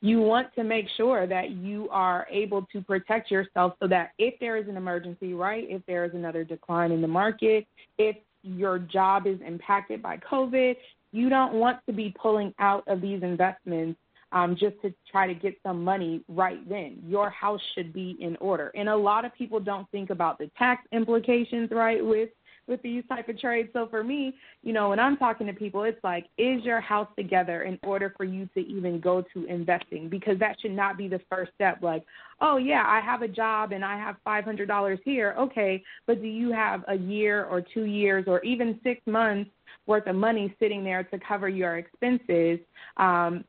you 0.00 0.20
want 0.20 0.54
to 0.54 0.64
make 0.64 0.86
sure 0.96 1.26
that 1.26 1.50
you 1.50 1.88
are 1.90 2.26
able 2.30 2.66
to 2.72 2.80
protect 2.82 3.30
yourself 3.30 3.74
so 3.80 3.88
that 3.88 4.12
if 4.18 4.38
there 4.38 4.56
is 4.56 4.68
an 4.68 4.76
emergency, 4.76 5.34
right, 5.34 5.64
if 5.68 5.84
there 5.86 6.04
is 6.04 6.12
another 6.14 6.44
decline 6.44 6.92
in 6.92 7.00
the 7.00 7.08
market, 7.08 7.66
if 7.98 8.16
your 8.44 8.78
job 8.78 9.26
is 9.26 9.38
impacted 9.44 10.02
by 10.02 10.18
COVID, 10.18 10.76
you 11.12 11.28
don't 11.28 11.54
want 11.54 11.78
to 11.86 11.92
be 11.92 12.14
pulling 12.20 12.54
out 12.58 12.84
of 12.86 13.00
these 13.00 13.22
investments 13.22 13.98
um, 14.32 14.56
just 14.58 14.74
to 14.82 14.92
try 15.10 15.26
to 15.26 15.34
get 15.34 15.54
some 15.62 15.82
money 15.82 16.22
right 16.28 16.68
then. 16.68 16.98
Your 17.06 17.30
house 17.30 17.60
should 17.74 17.92
be 17.92 18.16
in 18.20 18.36
order. 18.40 18.72
And 18.74 18.88
a 18.88 18.96
lot 18.96 19.24
of 19.24 19.32
people 19.34 19.60
don't 19.60 19.88
think 19.90 20.10
about 20.10 20.38
the 20.38 20.50
tax 20.58 20.84
implications, 20.92 21.70
right, 21.70 22.04
with 22.04 22.30
with 22.66 22.80
these 22.82 23.04
type 23.08 23.28
of 23.28 23.38
trades. 23.38 23.68
So 23.72 23.86
for 23.88 24.02
me, 24.02 24.34
you 24.62 24.72
know, 24.72 24.90
when 24.90 24.98
I'm 24.98 25.16
talking 25.16 25.46
to 25.46 25.52
people, 25.52 25.84
it's 25.84 26.02
like, 26.02 26.26
is 26.38 26.62
your 26.64 26.80
house 26.80 27.08
together 27.16 27.62
in 27.62 27.78
order 27.82 28.12
for 28.16 28.24
you 28.24 28.48
to 28.54 28.60
even 28.60 29.00
go 29.00 29.22
to 29.34 29.44
investing? 29.46 30.08
Because 30.08 30.38
that 30.38 30.56
should 30.60 30.72
not 30.72 30.96
be 30.96 31.08
the 31.08 31.20
first 31.30 31.52
step. 31.54 31.78
Like, 31.82 32.04
oh 32.40 32.56
yeah, 32.56 32.84
I 32.86 33.00
have 33.00 33.22
a 33.22 33.28
job 33.28 33.72
and 33.72 33.84
I 33.84 33.96
have 33.96 34.16
five 34.24 34.44
hundred 34.44 34.68
dollars 34.68 34.98
here. 35.04 35.34
Okay, 35.38 35.82
but 36.06 36.20
do 36.20 36.28
you 36.28 36.52
have 36.52 36.84
a 36.88 36.96
year 36.96 37.44
or 37.44 37.60
two 37.60 37.84
years 37.84 38.24
or 38.26 38.42
even 38.42 38.80
six 38.82 39.00
months 39.06 39.50
worth 39.86 40.06
of 40.06 40.16
money 40.16 40.54
sitting 40.58 40.82
there 40.84 41.04
to 41.04 41.18
cover 41.18 41.48
your 41.48 41.78
expenses? 41.78 42.58
Um, 42.96 43.44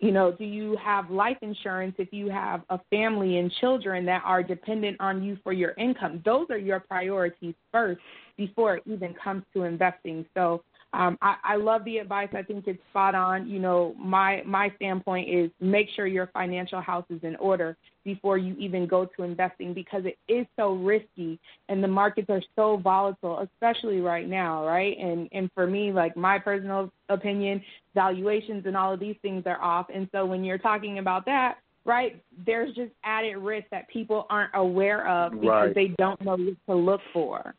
you 0.00 0.12
know, 0.12 0.32
do 0.32 0.44
you 0.44 0.76
have 0.82 1.10
life 1.10 1.38
insurance 1.42 1.94
if 1.98 2.12
you 2.12 2.30
have 2.30 2.62
a 2.70 2.78
family 2.90 3.38
and 3.38 3.50
children 3.60 4.04
that 4.06 4.22
are 4.24 4.42
dependent 4.42 4.96
on 5.00 5.22
you 5.22 5.36
for 5.42 5.52
your 5.52 5.72
income? 5.72 6.22
Those 6.24 6.46
are 6.50 6.58
your 6.58 6.80
priorities 6.80 7.54
first 7.72 8.00
before 8.36 8.76
it 8.76 8.82
even 8.86 9.14
comes 9.22 9.42
to 9.54 9.64
investing. 9.64 10.24
So 10.34 10.62
um, 10.92 11.18
I, 11.20 11.36
I 11.44 11.56
love 11.56 11.84
the 11.84 11.98
advice. 11.98 12.28
I 12.32 12.42
think 12.42 12.66
it's 12.66 12.80
spot 12.90 13.14
on. 13.14 13.48
You 13.48 13.58
know, 13.58 13.94
my 13.98 14.42
my 14.46 14.72
standpoint 14.76 15.28
is 15.28 15.50
make 15.60 15.88
sure 15.94 16.06
your 16.06 16.28
financial 16.28 16.80
house 16.80 17.04
is 17.10 17.20
in 17.22 17.36
order 17.36 17.76
before 18.08 18.38
you 18.38 18.56
even 18.58 18.86
go 18.86 19.04
to 19.04 19.22
investing 19.22 19.74
because 19.74 20.02
it 20.06 20.16
is 20.32 20.46
so 20.56 20.72
risky 20.72 21.38
and 21.68 21.84
the 21.84 21.88
markets 21.88 22.30
are 22.30 22.40
so 22.56 22.78
volatile, 22.78 23.40
especially 23.40 24.00
right 24.00 24.26
now, 24.26 24.66
right? 24.66 24.96
And 24.98 25.28
and 25.32 25.50
for 25.54 25.66
me, 25.66 25.92
like 25.92 26.16
my 26.16 26.38
personal 26.38 26.90
opinion, 27.10 27.62
valuations 27.94 28.64
and 28.64 28.74
all 28.78 28.94
of 28.94 28.98
these 28.98 29.16
things 29.20 29.42
are 29.44 29.60
off. 29.60 29.88
And 29.94 30.08
so 30.10 30.24
when 30.24 30.42
you're 30.42 30.56
talking 30.56 31.00
about 31.00 31.26
that, 31.26 31.58
right, 31.84 32.22
there's 32.46 32.74
just 32.74 32.92
added 33.04 33.36
risk 33.36 33.66
that 33.72 33.86
people 33.90 34.26
aren't 34.30 34.52
aware 34.54 35.06
of 35.06 35.32
because 35.32 35.46
Right. 35.46 35.74
they 35.74 35.88
don't 35.98 36.18
know 36.22 36.36
what 36.36 36.56
to 36.66 36.74
look 36.74 37.02
for. 37.12 37.54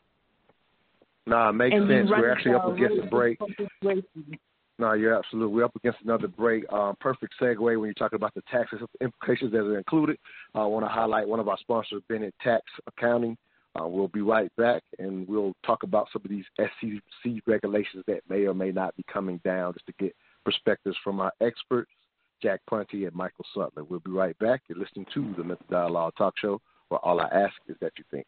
Nah, 1.27 1.49
it 1.49 1.53
makes 1.53 1.75
and 1.75 1.87
sense. 1.87 2.09
We're 2.09 2.31
actually 2.31 2.55
up 2.55 2.65
against 2.65 2.97
a 2.97 3.07
break. 3.07 3.37
No, 4.79 4.93
you're 4.93 5.13
absolutely. 5.13 5.53
We're 5.53 5.65
up 5.65 5.75
against 5.75 5.99
another 6.05 6.29
break. 6.29 6.63
Um, 6.71 6.95
perfect 7.01 7.33
segue 7.39 7.59
when 7.59 7.83
you're 7.83 7.93
talking 7.93 8.15
about 8.15 8.33
the 8.33 8.41
tax 8.49 8.71
implications 9.01 9.51
that 9.51 9.59
are 9.59 9.77
included. 9.77 10.17
I 10.55 10.63
want 10.63 10.85
to 10.85 10.89
highlight 10.89 11.27
one 11.27 11.41
of 11.41 11.49
our 11.49 11.57
sponsors, 11.57 12.01
Bennett 12.07 12.33
Tax 12.41 12.63
Accounting. 12.87 13.37
Uh, 13.77 13.85
we'll 13.85 14.07
be 14.07 14.21
right 14.21 14.49
back, 14.55 14.81
and 14.97 15.27
we'll 15.27 15.53
talk 15.65 15.83
about 15.83 16.07
some 16.13 16.21
of 16.23 16.31
these 16.31 16.45
SEC 16.57 17.41
regulations 17.45 18.05
that 18.07 18.21
may 18.29 18.45
or 18.45 18.53
may 18.53 18.71
not 18.71 18.95
be 18.95 19.03
coming 19.11 19.39
down, 19.43 19.73
just 19.73 19.85
to 19.85 19.93
get 19.99 20.15
perspectives 20.45 20.95
from 21.03 21.19
our 21.19 21.33
experts, 21.41 21.91
Jack 22.41 22.61
Ponti 22.69 23.03
and 23.03 23.13
Michael 23.13 23.45
Sutler. 23.53 23.83
We'll 23.83 23.99
be 23.99 24.11
right 24.11 24.37
back. 24.39 24.61
You're 24.69 24.79
listening 24.79 25.05
to 25.13 25.33
the 25.37 25.43
Mental 25.43 25.65
Dialogue 25.69 26.13
Talk 26.17 26.35
Show, 26.39 26.61
where 26.87 26.99
all 27.01 27.19
I 27.19 27.27
ask 27.27 27.53
is 27.67 27.75
that 27.81 27.91
you 27.97 28.05
think. 28.09 28.25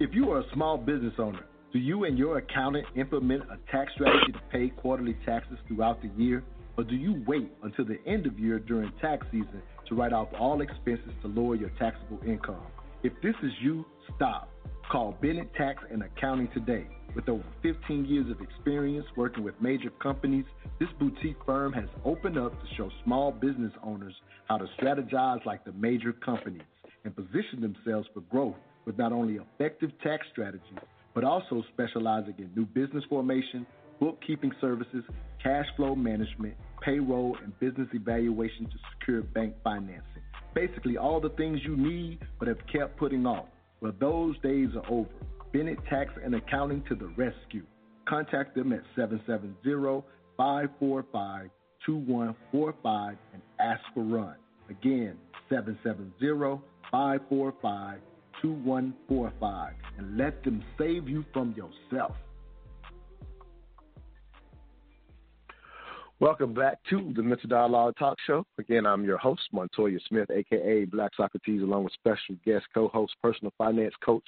If 0.00 0.14
you 0.14 0.30
are 0.30 0.40
a 0.40 0.52
small 0.54 0.78
business 0.78 1.12
owner, 1.18 1.44
do 1.72 1.78
you 1.78 2.04
and 2.04 2.18
your 2.18 2.38
accountant 2.38 2.84
implement 2.96 3.42
a 3.44 3.56
tax 3.70 3.92
strategy 3.94 4.32
to 4.32 4.40
pay 4.50 4.70
quarterly 4.70 5.16
taxes 5.24 5.56
throughout 5.68 6.02
the 6.02 6.10
year? 6.20 6.42
Or 6.76 6.82
do 6.82 6.96
you 6.96 7.22
wait 7.28 7.52
until 7.62 7.84
the 7.84 7.98
end 8.06 8.26
of 8.26 8.38
year 8.40 8.58
during 8.58 8.90
tax 9.00 9.24
season 9.30 9.62
to 9.88 9.94
write 9.94 10.12
off 10.12 10.28
all 10.38 10.62
expenses 10.62 11.12
to 11.22 11.28
lower 11.28 11.54
your 11.54 11.70
taxable 11.78 12.18
income? 12.26 12.62
If 13.04 13.12
this 13.22 13.34
is 13.44 13.52
you, 13.62 13.84
stop. 14.16 14.50
Call 14.90 15.16
Bennett 15.22 15.54
Tax 15.54 15.84
and 15.92 16.02
Accounting 16.02 16.48
today. 16.52 16.88
With 17.14 17.28
over 17.28 17.44
15 17.62 18.04
years 18.04 18.28
of 18.30 18.40
experience 18.40 19.06
working 19.16 19.44
with 19.44 19.54
major 19.60 19.90
companies, 20.02 20.46
this 20.80 20.88
boutique 20.98 21.38
firm 21.46 21.72
has 21.72 21.88
opened 22.04 22.36
up 22.36 22.52
to 22.60 22.66
show 22.76 22.90
small 23.04 23.30
business 23.30 23.72
owners 23.84 24.14
how 24.48 24.58
to 24.58 24.66
strategize 24.80 25.44
like 25.46 25.64
the 25.64 25.72
major 25.72 26.12
companies 26.12 26.62
and 27.04 27.14
position 27.14 27.60
themselves 27.60 28.08
for 28.12 28.20
growth 28.22 28.56
with 28.86 28.98
not 28.98 29.12
only 29.12 29.38
effective 29.38 29.90
tax 30.02 30.26
strategies, 30.32 30.78
but 31.14 31.24
also 31.24 31.62
specializing 31.72 32.34
in 32.38 32.50
new 32.54 32.66
business 32.66 33.04
formation, 33.08 33.66
bookkeeping 33.98 34.52
services, 34.60 35.04
cash 35.42 35.66
flow 35.76 35.94
management, 35.94 36.54
payroll, 36.82 37.36
and 37.42 37.58
business 37.60 37.88
evaluation 37.92 38.66
to 38.66 38.76
secure 38.92 39.22
bank 39.22 39.54
financing. 39.62 40.22
Basically, 40.54 40.96
all 40.96 41.20
the 41.20 41.30
things 41.30 41.60
you 41.64 41.76
need 41.76 42.18
but 42.38 42.48
have 42.48 42.58
kept 42.72 42.96
putting 42.96 43.26
off. 43.26 43.46
Well, 43.80 43.92
those 44.00 44.38
days 44.40 44.68
are 44.74 44.90
over. 44.90 45.08
Bennett 45.52 45.78
Tax 45.88 46.10
and 46.22 46.34
Accounting 46.34 46.84
to 46.88 46.94
the 46.94 47.06
rescue. 47.16 47.64
Contact 48.08 48.54
them 48.54 48.72
at 48.72 48.82
770 48.96 50.04
545 50.36 51.50
2145 51.86 53.16
and 53.32 53.42
ask 53.58 53.80
for 53.94 54.02
Run. 54.02 54.34
Again, 54.68 55.16
770 55.48 56.62
545 56.90 58.00
2145 58.42 59.72
and 59.98 60.16
let 60.16 60.42
them 60.44 60.62
save 60.78 61.08
you 61.08 61.24
from 61.32 61.54
yourself. 61.56 62.16
Welcome 66.20 66.52
back 66.52 66.78
to 66.90 67.12
the 67.16 67.22
Mental 67.22 67.48
Dialogue 67.48 67.94
Talk 67.98 68.18
Show. 68.26 68.44
Again, 68.58 68.84
I'm 68.84 69.04
your 69.04 69.16
host, 69.16 69.40
Montoya 69.52 69.98
Smith, 70.06 70.30
aka 70.30 70.84
Black 70.84 71.12
Socrates, 71.16 71.62
along 71.62 71.84
with 71.84 71.94
special 71.94 72.36
guest 72.44 72.66
co-host, 72.74 73.14
personal 73.22 73.54
finance 73.56 73.94
coach 74.04 74.24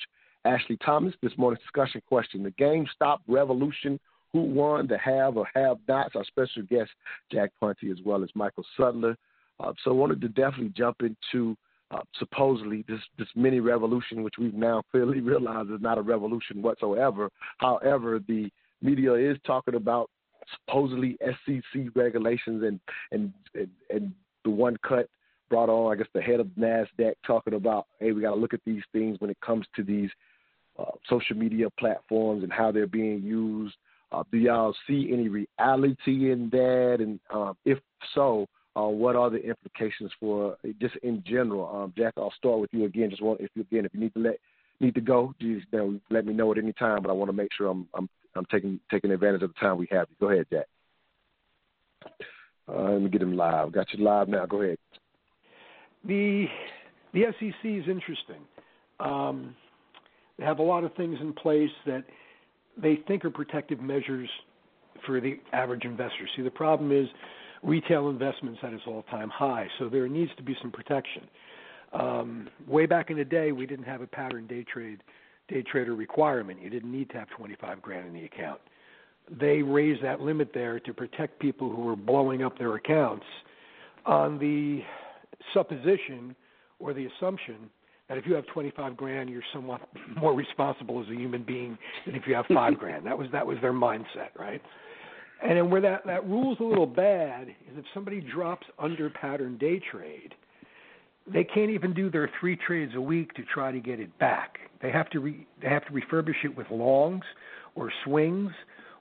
Ashley 0.46 0.78
Thomas. 0.78 1.14
This 1.22 1.36
morning's 1.36 1.62
discussion 1.62 2.00
question: 2.08 2.42
The 2.42 2.50
GameStop 2.52 3.18
revolution 3.28 4.00
who 4.32 4.40
won, 4.40 4.86
the 4.86 4.96
have 4.96 5.36
or 5.36 5.46
have 5.54 5.76
nots. 5.86 6.16
Our 6.16 6.24
special 6.24 6.62
guest, 6.62 6.90
Jack 7.30 7.50
Ponti, 7.60 7.90
as 7.90 7.98
well 8.04 8.24
as 8.24 8.30
Michael 8.34 8.64
Sutler. 8.76 9.16
Uh, 9.60 9.72
so 9.84 9.90
I 9.90 9.94
wanted 9.94 10.22
to 10.22 10.28
definitely 10.28 10.72
jump 10.74 11.02
into 11.02 11.56
uh, 11.92 12.00
supposedly 12.18 12.84
this 12.88 13.00
this 13.18 13.28
mini 13.36 13.60
revolution, 13.60 14.22
which 14.22 14.34
we've 14.38 14.54
now 14.54 14.82
clearly 14.90 15.20
realized 15.20 15.70
is 15.70 15.80
not 15.80 15.98
a 15.98 16.02
revolution 16.02 16.62
whatsoever. 16.62 17.30
However, 17.58 18.20
the 18.26 18.50
media 18.80 19.14
is 19.14 19.36
talking 19.46 19.74
about 19.74 20.10
supposedly 20.54 21.16
SEC 21.20 21.82
regulations 21.94 22.62
and 22.64 22.80
and 23.10 23.32
and, 23.54 23.68
and 23.90 24.12
the 24.44 24.50
one 24.50 24.76
cut 24.86 25.08
brought 25.48 25.68
on, 25.68 25.92
I 25.92 25.96
guess, 25.96 26.06
the 26.14 26.22
head 26.22 26.40
of 26.40 26.46
Nasdaq 26.58 27.12
talking 27.26 27.52
about, 27.52 27.86
hey, 28.00 28.12
we 28.12 28.22
got 28.22 28.30
to 28.30 28.40
look 28.40 28.54
at 28.54 28.64
these 28.64 28.82
things 28.90 29.20
when 29.20 29.28
it 29.28 29.36
comes 29.44 29.66
to 29.76 29.82
these 29.82 30.08
uh, 30.78 30.92
social 31.06 31.36
media 31.36 31.68
platforms 31.78 32.42
and 32.42 32.50
how 32.50 32.72
they're 32.72 32.86
being 32.86 33.22
used. 33.22 33.74
Uh, 34.10 34.22
do 34.32 34.38
y'all 34.38 34.74
see 34.86 35.10
any 35.12 35.28
reality 35.28 36.32
in 36.32 36.48
that? 36.50 36.96
And 37.00 37.20
um, 37.32 37.54
if 37.66 37.78
so, 38.14 38.46
uh, 38.74 38.82
what 38.82 39.16
are 39.16 39.30
the 39.30 39.38
implications 39.38 40.10
for 40.18 40.52
uh, 40.64 40.68
just 40.80 40.96
in 41.02 41.22
general? 41.26 41.68
Um, 41.74 41.92
Jack, 41.96 42.14
I'll 42.16 42.32
start 42.36 42.60
with 42.60 42.70
you 42.72 42.84
again. 42.84 43.10
Just 43.10 43.22
want 43.22 43.40
if 43.40 43.50
you 43.54 43.62
again 43.62 43.84
if 43.84 43.94
you 43.94 44.00
need 44.00 44.14
to 44.14 44.20
let 44.20 44.38
need 44.80 44.94
to 44.94 45.00
go, 45.00 45.34
just 45.38 45.66
you 45.72 45.78
know, 45.78 46.00
let 46.10 46.26
me 46.26 46.32
know 46.32 46.50
at 46.52 46.58
any 46.58 46.72
time. 46.72 47.02
But 47.02 47.10
I 47.10 47.12
want 47.12 47.28
to 47.28 47.36
make 47.36 47.50
sure 47.56 47.68
I'm 47.68 47.86
I'm 47.94 48.08
I'm 48.34 48.46
taking 48.46 48.80
taking 48.90 49.10
advantage 49.10 49.42
of 49.42 49.52
the 49.54 49.60
time 49.60 49.76
we 49.76 49.88
have. 49.90 50.08
Go 50.20 50.30
ahead, 50.30 50.46
Jack. 50.50 50.66
Uh, 52.68 52.92
let 52.92 53.02
me 53.02 53.10
get 53.10 53.22
him 53.22 53.36
live. 53.36 53.72
Got 53.72 53.92
you 53.92 54.04
live 54.04 54.28
now. 54.28 54.46
Go 54.46 54.62
ahead. 54.62 54.78
The 56.04 56.46
the 57.12 57.24
SEC 57.38 57.64
is 57.64 57.84
interesting. 57.88 58.42
Um, 59.00 59.54
they 60.38 60.44
have 60.44 60.60
a 60.60 60.62
lot 60.62 60.84
of 60.84 60.94
things 60.94 61.18
in 61.20 61.32
place 61.32 61.70
that 61.86 62.04
they 62.80 62.96
think 63.06 63.24
are 63.24 63.30
protective 63.30 63.80
measures 63.80 64.28
for 65.04 65.20
the 65.20 65.38
average 65.52 65.84
investor. 65.84 66.28
See, 66.36 66.42
the 66.42 66.50
problem 66.50 66.90
is 66.92 67.08
retail 67.62 68.08
investments 68.08 68.60
at 68.62 68.72
its 68.72 68.82
all-time 68.86 69.30
high, 69.30 69.66
so 69.78 69.88
there 69.88 70.08
needs 70.08 70.30
to 70.36 70.42
be 70.42 70.56
some 70.60 70.70
protection. 70.70 71.22
Um, 71.92 72.48
way 72.66 72.86
back 72.86 73.10
in 73.10 73.16
the 73.16 73.24
day, 73.24 73.52
we 73.52 73.66
didn't 73.66 73.84
have 73.84 74.00
a 74.00 74.06
pattern 74.06 74.46
day 74.46 74.64
trade 74.64 75.02
day 75.48 75.62
trader 75.62 75.94
requirement. 75.94 76.62
You 76.62 76.70
didn't 76.70 76.90
need 76.90 77.10
to 77.10 77.18
have 77.18 77.28
25 77.30 77.82
grand 77.82 78.06
in 78.06 78.14
the 78.14 78.24
account. 78.24 78.60
They 79.40 79.62
raised 79.62 80.02
that 80.02 80.20
limit 80.20 80.50
there 80.54 80.80
to 80.80 80.94
protect 80.94 81.38
people 81.38 81.70
who 81.70 81.82
were 81.82 81.96
blowing 81.96 82.42
up 82.42 82.58
their 82.58 82.74
accounts 82.74 83.26
on 84.06 84.38
the 84.38 84.82
supposition 85.52 86.34
or 86.78 86.92
the 86.92 87.06
assumption 87.06 87.70
that 88.08 88.18
if 88.18 88.26
you 88.26 88.34
have 88.34 88.46
25 88.46 88.96
grand, 88.96 89.30
you're 89.30 89.42
somewhat 89.52 89.80
more 90.20 90.34
responsible 90.34 91.00
as 91.00 91.08
a 91.08 91.14
human 91.14 91.42
being 91.42 91.78
than 92.06 92.14
if 92.14 92.26
you 92.26 92.34
have 92.34 92.46
five 92.52 92.78
grand. 92.78 93.06
That 93.06 93.16
was 93.16 93.28
that 93.32 93.46
was 93.46 93.58
their 93.60 93.72
mindset, 93.72 94.34
right? 94.38 94.62
And 95.42 95.56
then 95.58 95.70
where 95.70 95.80
that 95.80 96.06
that 96.06 96.26
rule's 96.26 96.58
a 96.60 96.64
little 96.64 96.86
bad 96.86 97.48
is 97.48 97.76
if 97.76 97.84
somebody 97.92 98.20
drops 98.20 98.66
under 98.78 99.10
pattern 99.10 99.58
day 99.58 99.80
trade, 99.90 100.34
they 101.26 101.44
can't 101.44 101.70
even 101.70 101.92
do 101.92 102.10
their 102.10 102.30
three 102.40 102.56
trades 102.56 102.92
a 102.94 103.00
week 103.00 103.32
to 103.34 103.42
try 103.44 103.72
to 103.72 103.80
get 103.80 103.98
it 104.00 104.16
back. 104.18 104.58
They 104.80 104.90
have 104.90 105.10
to 105.10 105.20
re, 105.20 105.46
they 105.60 105.68
have 105.68 105.84
to 105.86 105.92
refurbish 105.92 106.44
it 106.44 106.56
with 106.56 106.70
longs 106.70 107.24
or 107.74 107.92
swings, 108.04 108.52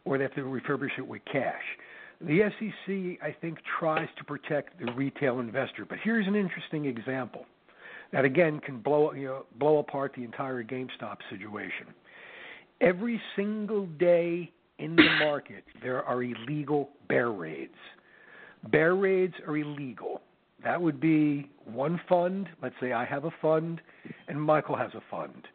or 0.06 0.18
they 0.18 0.24
have 0.24 0.36
to 0.36 0.42
refurbish 0.42 0.98
it 0.98 1.08
with 1.08 1.22
cash. 1.32 1.64
The 2.20 2.50
SEC, 2.60 3.28
I 3.28 3.36
think, 3.42 3.58
tries 3.80 4.08
to 4.18 4.24
protect 4.24 4.80
the 4.80 4.92
retail 4.94 5.40
investor, 5.40 5.86
but 5.86 5.98
here's 6.04 6.28
an 6.28 6.36
interesting 6.36 6.86
example 6.86 7.46
that 8.12 8.26
again 8.26 8.60
can 8.60 8.80
blow 8.80 9.14
you 9.14 9.28
know 9.28 9.46
blow 9.58 9.78
apart 9.78 10.14
the 10.16 10.24
entire 10.24 10.64
GameStop 10.64 11.18
situation. 11.30 11.88
Every 12.80 13.22
single 13.36 13.86
day 13.86 14.52
in 14.82 14.96
the 14.96 15.10
market, 15.20 15.64
there 15.82 16.04
are 16.04 16.24
illegal 16.24 16.90
bear 17.08 17.32
raids. 17.32 17.76
Bear 18.72 18.96
raids 18.96 19.36
are 19.48 19.58
illegal. 19.58 20.22
That 20.64 20.82
would 20.82 21.00
be 21.00 21.50
one 21.66 22.02
fund. 22.10 22.48
Let's 22.62 22.76
say 22.82 22.92
I 22.92 23.06
have 23.06 23.26
a 23.26 23.32
fund 23.42 23.80
and 24.28 24.42
Michael 24.42 24.76
has 24.76 24.92
a 24.96 25.02
fund. 25.10 25.48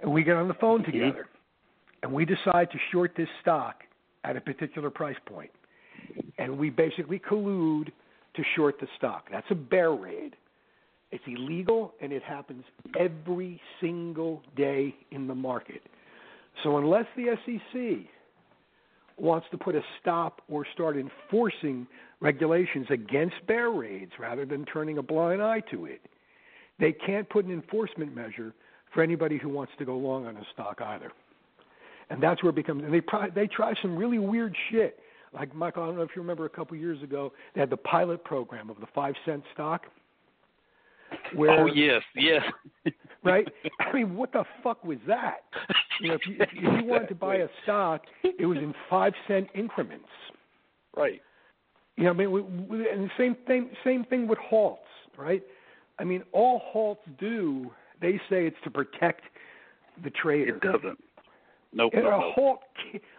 And 0.00 0.12
we 0.12 0.24
get 0.24 0.36
on 0.36 0.48
the 0.48 0.54
phone 0.54 0.84
together 0.84 1.28
and 2.02 2.12
we 2.12 2.24
decide 2.24 2.70
to 2.72 2.78
short 2.90 3.12
this 3.16 3.28
stock 3.40 3.82
at 4.24 4.36
a 4.36 4.40
particular 4.40 4.90
price 4.90 5.16
point. 5.26 5.50
And 6.38 6.58
we 6.58 6.70
basically 6.70 7.18
collude 7.18 7.90
to 8.34 8.42
short 8.56 8.80
the 8.80 8.86
stock. 8.96 9.26
That's 9.30 9.46
a 9.50 9.54
bear 9.54 9.92
raid. 9.92 10.34
It's 11.12 11.24
illegal 11.26 11.94
and 12.00 12.12
it 12.12 12.22
happens 12.22 12.64
every 12.98 13.60
single 13.80 14.42
day 14.56 14.94
in 15.10 15.26
the 15.26 15.34
market. 15.34 15.82
So 16.62 16.78
unless 16.78 17.06
the 17.16 17.36
SEC 17.44 18.06
wants 19.20 19.46
to 19.50 19.58
put 19.58 19.74
a 19.74 19.82
stop 20.00 20.42
or 20.48 20.66
start 20.72 20.96
enforcing 20.96 21.86
regulations 22.20 22.86
against 22.90 23.34
bear 23.46 23.70
raids 23.70 24.12
rather 24.18 24.44
than 24.44 24.64
turning 24.64 24.98
a 24.98 25.02
blind 25.02 25.42
eye 25.42 25.60
to 25.70 25.86
it. 25.86 26.00
They 26.78 26.92
can't 26.92 27.28
put 27.28 27.44
an 27.44 27.52
enforcement 27.52 28.14
measure 28.14 28.54
for 28.92 29.02
anybody 29.02 29.38
who 29.38 29.48
wants 29.48 29.72
to 29.78 29.84
go 29.84 29.96
long 29.96 30.26
on 30.26 30.36
a 30.36 30.44
stock 30.52 30.80
either. 30.80 31.12
And 32.08 32.22
that's 32.22 32.42
where 32.42 32.50
it 32.50 32.56
becomes. 32.56 32.82
And 32.82 32.92
they 32.92 33.00
try, 33.00 33.30
they 33.30 33.46
try 33.46 33.74
some 33.80 33.96
really 33.96 34.18
weird 34.18 34.56
shit. 34.70 34.98
Like 35.32 35.54
Michael, 35.54 35.84
I 35.84 35.86
don't 35.86 35.96
know 35.96 36.02
if 36.02 36.10
you 36.16 36.22
remember 36.22 36.44
a 36.44 36.50
couple 36.50 36.76
years 36.76 37.02
ago, 37.02 37.32
they 37.54 37.60
had 37.60 37.70
the 37.70 37.76
pilot 37.76 38.24
program 38.24 38.68
of 38.68 38.80
the 38.80 38.86
five 38.94 39.14
cent 39.24 39.44
stock. 39.54 39.86
Where, 41.34 41.50
oh 41.50 41.66
yes, 41.66 42.02
yes. 42.16 42.42
right? 43.24 43.46
I 43.80 43.92
mean, 43.92 44.16
what 44.16 44.32
the 44.32 44.44
fuck 44.62 44.84
was 44.84 44.98
that? 45.06 45.42
You 46.00 46.08
know, 46.08 46.14
if 46.14 46.26
you, 46.26 46.36
if 46.40 46.48
you 46.54 46.84
wanted 46.86 47.08
to 47.08 47.14
buy 47.14 47.36
a 47.36 47.48
stock, 47.62 48.02
it 48.22 48.46
was 48.46 48.58
in 48.58 48.74
five 48.88 49.12
cent 49.28 49.48
increments. 49.54 50.08
Right. 50.96 51.20
You 51.96 52.04
know, 52.04 52.10
I 52.10 52.14
mean, 52.14 52.30
we, 52.32 52.40
we, 52.40 52.88
and 52.90 53.04
the 53.04 53.10
same 53.18 53.36
thing, 53.46 53.70
same 53.84 54.04
thing 54.04 54.26
with 54.26 54.38
halts, 54.38 54.82
right? 55.18 55.42
I 55.98 56.04
mean, 56.04 56.22
all 56.32 56.62
halts 56.64 57.02
do, 57.18 57.70
they 58.00 58.12
say 58.30 58.46
it's 58.46 58.56
to 58.64 58.70
protect 58.70 59.22
the 60.02 60.10
trader. 60.10 60.56
It 60.56 60.60
doesn't. 60.62 60.98
Nope. 61.72 61.92
And 61.94 62.04
nope, 62.04 62.14
a 62.14 62.30
halt, 62.32 62.60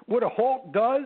what 0.07 0.23
a 0.23 0.29
halt 0.29 0.73
does 0.73 1.03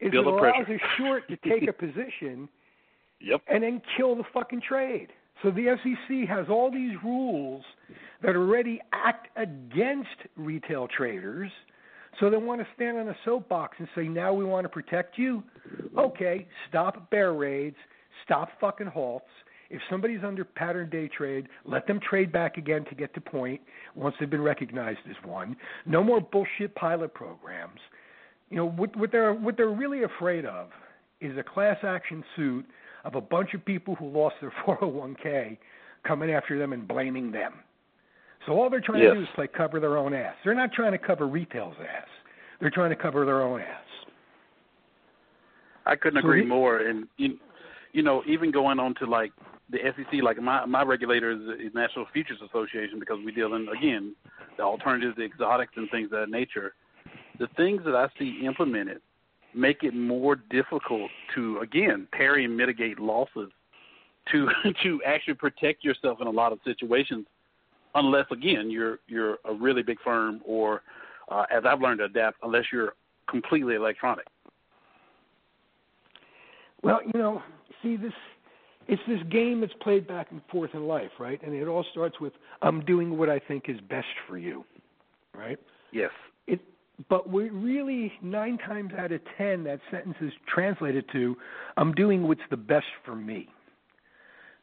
is 0.00 0.12
Build 0.12 0.26
it 0.26 0.32
allows 0.32 0.64
pressure. 0.64 0.74
a 0.74 0.96
short 0.96 1.28
to 1.28 1.36
take 1.36 1.68
a 1.68 1.72
position 1.72 2.48
Yep. 3.20 3.40
and 3.48 3.64
then 3.64 3.82
kill 3.96 4.14
the 4.14 4.22
fucking 4.32 4.62
trade. 4.66 5.08
So 5.42 5.50
the 5.50 5.76
SEC 5.82 6.28
has 6.28 6.46
all 6.48 6.70
these 6.70 6.94
rules 7.04 7.62
that 8.22 8.34
already 8.34 8.80
act 8.92 9.28
against 9.36 10.08
retail 10.36 10.88
traders. 10.88 11.50
So 12.18 12.28
they 12.30 12.36
want 12.36 12.60
to 12.60 12.66
stand 12.74 12.98
on 12.98 13.08
a 13.08 13.16
soapbox 13.24 13.76
and 13.78 13.88
say, 13.94 14.08
now 14.08 14.32
we 14.32 14.44
want 14.44 14.64
to 14.64 14.68
protect 14.68 15.16
you. 15.16 15.42
Okay, 15.96 16.48
stop 16.68 17.10
bear 17.10 17.32
raids, 17.32 17.76
stop 18.24 18.48
fucking 18.60 18.88
halts. 18.88 19.26
If 19.70 19.82
somebody's 19.90 20.24
under 20.24 20.44
pattern 20.44 20.88
day 20.88 21.08
trade, 21.08 21.46
let 21.64 21.86
them 21.86 22.00
trade 22.00 22.32
back 22.32 22.56
again 22.56 22.84
to 22.86 22.94
get 22.94 23.12
to 23.14 23.20
point 23.20 23.60
once 23.94 24.16
they've 24.18 24.30
been 24.30 24.42
recognized 24.42 25.00
as 25.08 25.16
one. 25.24 25.56
No 25.84 26.02
more 26.02 26.20
bullshit 26.20 26.74
pilot 26.74 27.12
programs. 27.12 27.78
You 28.50 28.56
know 28.56 28.70
what, 28.70 28.96
what 28.96 29.12
they're 29.12 29.34
what 29.34 29.58
they're 29.58 29.68
really 29.68 30.04
afraid 30.04 30.46
of 30.46 30.70
is 31.20 31.36
a 31.36 31.42
class 31.42 31.76
action 31.82 32.24
suit 32.34 32.64
of 33.04 33.14
a 33.14 33.20
bunch 33.20 33.54
of 33.54 33.64
people 33.64 33.94
who 33.94 34.08
lost 34.08 34.36
their 34.40 34.52
401k 34.66 35.56
coming 36.04 36.30
after 36.30 36.58
them 36.58 36.72
and 36.72 36.86
blaming 36.86 37.30
them. 37.32 37.54
So 38.46 38.52
all 38.52 38.70
they're 38.70 38.80
trying 38.80 39.02
Yes. 39.02 39.10
to 39.12 39.14
do 39.16 39.22
is 39.22 39.28
play 39.34 39.48
cover 39.48 39.80
their 39.80 39.96
own 39.98 40.14
ass. 40.14 40.34
They're 40.44 40.54
not 40.54 40.72
trying 40.72 40.92
to 40.92 40.98
cover 40.98 41.26
retail's 41.26 41.76
ass. 41.80 42.06
They're 42.60 42.70
trying 42.70 42.90
to 42.90 42.96
cover 42.96 43.24
their 43.24 43.42
own 43.42 43.60
ass. 43.60 43.84
I 45.86 45.96
couldn't 45.96 46.20
So 46.22 46.26
agree 46.28 46.42
he- 46.42 46.48
more. 46.48 46.78
And 46.78 47.06
you, 47.16 47.38
you 47.92 48.02
know, 48.02 48.22
even 48.26 48.50
going 48.50 48.78
on 48.78 48.94
to 48.96 49.06
like 49.06 49.32
the 49.70 49.78
SEC, 49.96 50.22
like 50.22 50.40
my 50.40 50.64
my 50.66 50.82
regulator 50.82 51.30
is 51.32 51.38
the 51.40 51.70
National 51.78 52.06
Futures 52.12 52.38
Association 52.46 52.98
because 52.98 53.18
we 53.24 53.32
deal 53.32 53.54
in 53.54 53.68
again 53.68 54.14
the 54.56 54.62
alternatives, 54.62 55.16
the 55.16 55.24
exotics, 55.24 55.72
and 55.76 55.88
things 55.90 56.06
of 56.06 56.18
that 56.20 56.30
nature. 56.30 56.74
The 57.38 57.48
things 57.56 57.82
that 57.84 57.94
I 57.94 58.08
see 58.18 58.40
implemented 58.44 59.00
make 59.54 59.82
it 59.82 59.94
more 59.94 60.36
difficult 60.36 61.10
to 61.34 61.58
again 61.58 62.06
parry 62.12 62.44
and 62.44 62.56
mitigate 62.56 62.98
losses, 62.98 63.50
to 64.32 64.48
to 64.82 65.00
actually 65.06 65.34
protect 65.34 65.84
yourself 65.84 66.18
in 66.20 66.26
a 66.26 66.30
lot 66.30 66.52
of 66.52 66.58
situations, 66.64 67.26
unless 67.94 68.26
again 68.30 68.70
you're 68.70 68.98
you're 69.06 69.38
a 69.44 69.54
really 69.54 69.82
big 69.82 69.98
firm 70.04 70.40
or 70.44 70.82
uh, 71.30 71.44
as 71.54 71.64
I've 71.66 71.80
learned 71.80 71.98
to 71.98 72.04
adapt, 72.04 72.38
unless 72.42 72.64
you're 72.72 72.94
completely 73.28 73.74
electronic. 73.74 74.26
Well, 76.82 77.00
you 77.04 77.20
know, 77.20 77.42
see 77.82 77.96
this 77.96 78.12
it's 78.88 79.02
this 79.06 79.20
game 79.30 79.60
that's 79.60 79.72
played 79.82 80.08
back 80.08 80.28
and 80.30 80.40
forth 80.50 80.70
in 80.72 80.86
life, 80.86 81.10
right? 81.18 81.40
And 81.42 81.54
it 81.54 81.68
all 81.68 81.84
starts 81.92 82.18
with 82.20 82.32
I'm 82.62 82.84
doing 82.84 83.18
what 83.18 83.28
I 83.28 83.38
think 83.38 83.64
is 83.68 83.78
best 83.88 84.06
for 84.26 84.38
you. 84.38 84.64
Right? 85.34 85.58
Yes. 85.92 86.10
But 87.08 87.30
we 87.30 87.48
really 87.50 88.12
nine 88.22 88.58
times 88.58 88.92
out 88.98 89.12
of 89.12 89.20
ten 89.36 89.64
that 89.64 89.80
sentence 89.90 90.16
is 90.20 90.32
translated 90.46 91.04
to 91.12 91.36
I'm 91.76 91.92
doing 91.92 92.26
what's 92.26 92.40
the 92.50 92.56
best 92.56 92.86
for 93.04 93.14
me. 93.14 93.48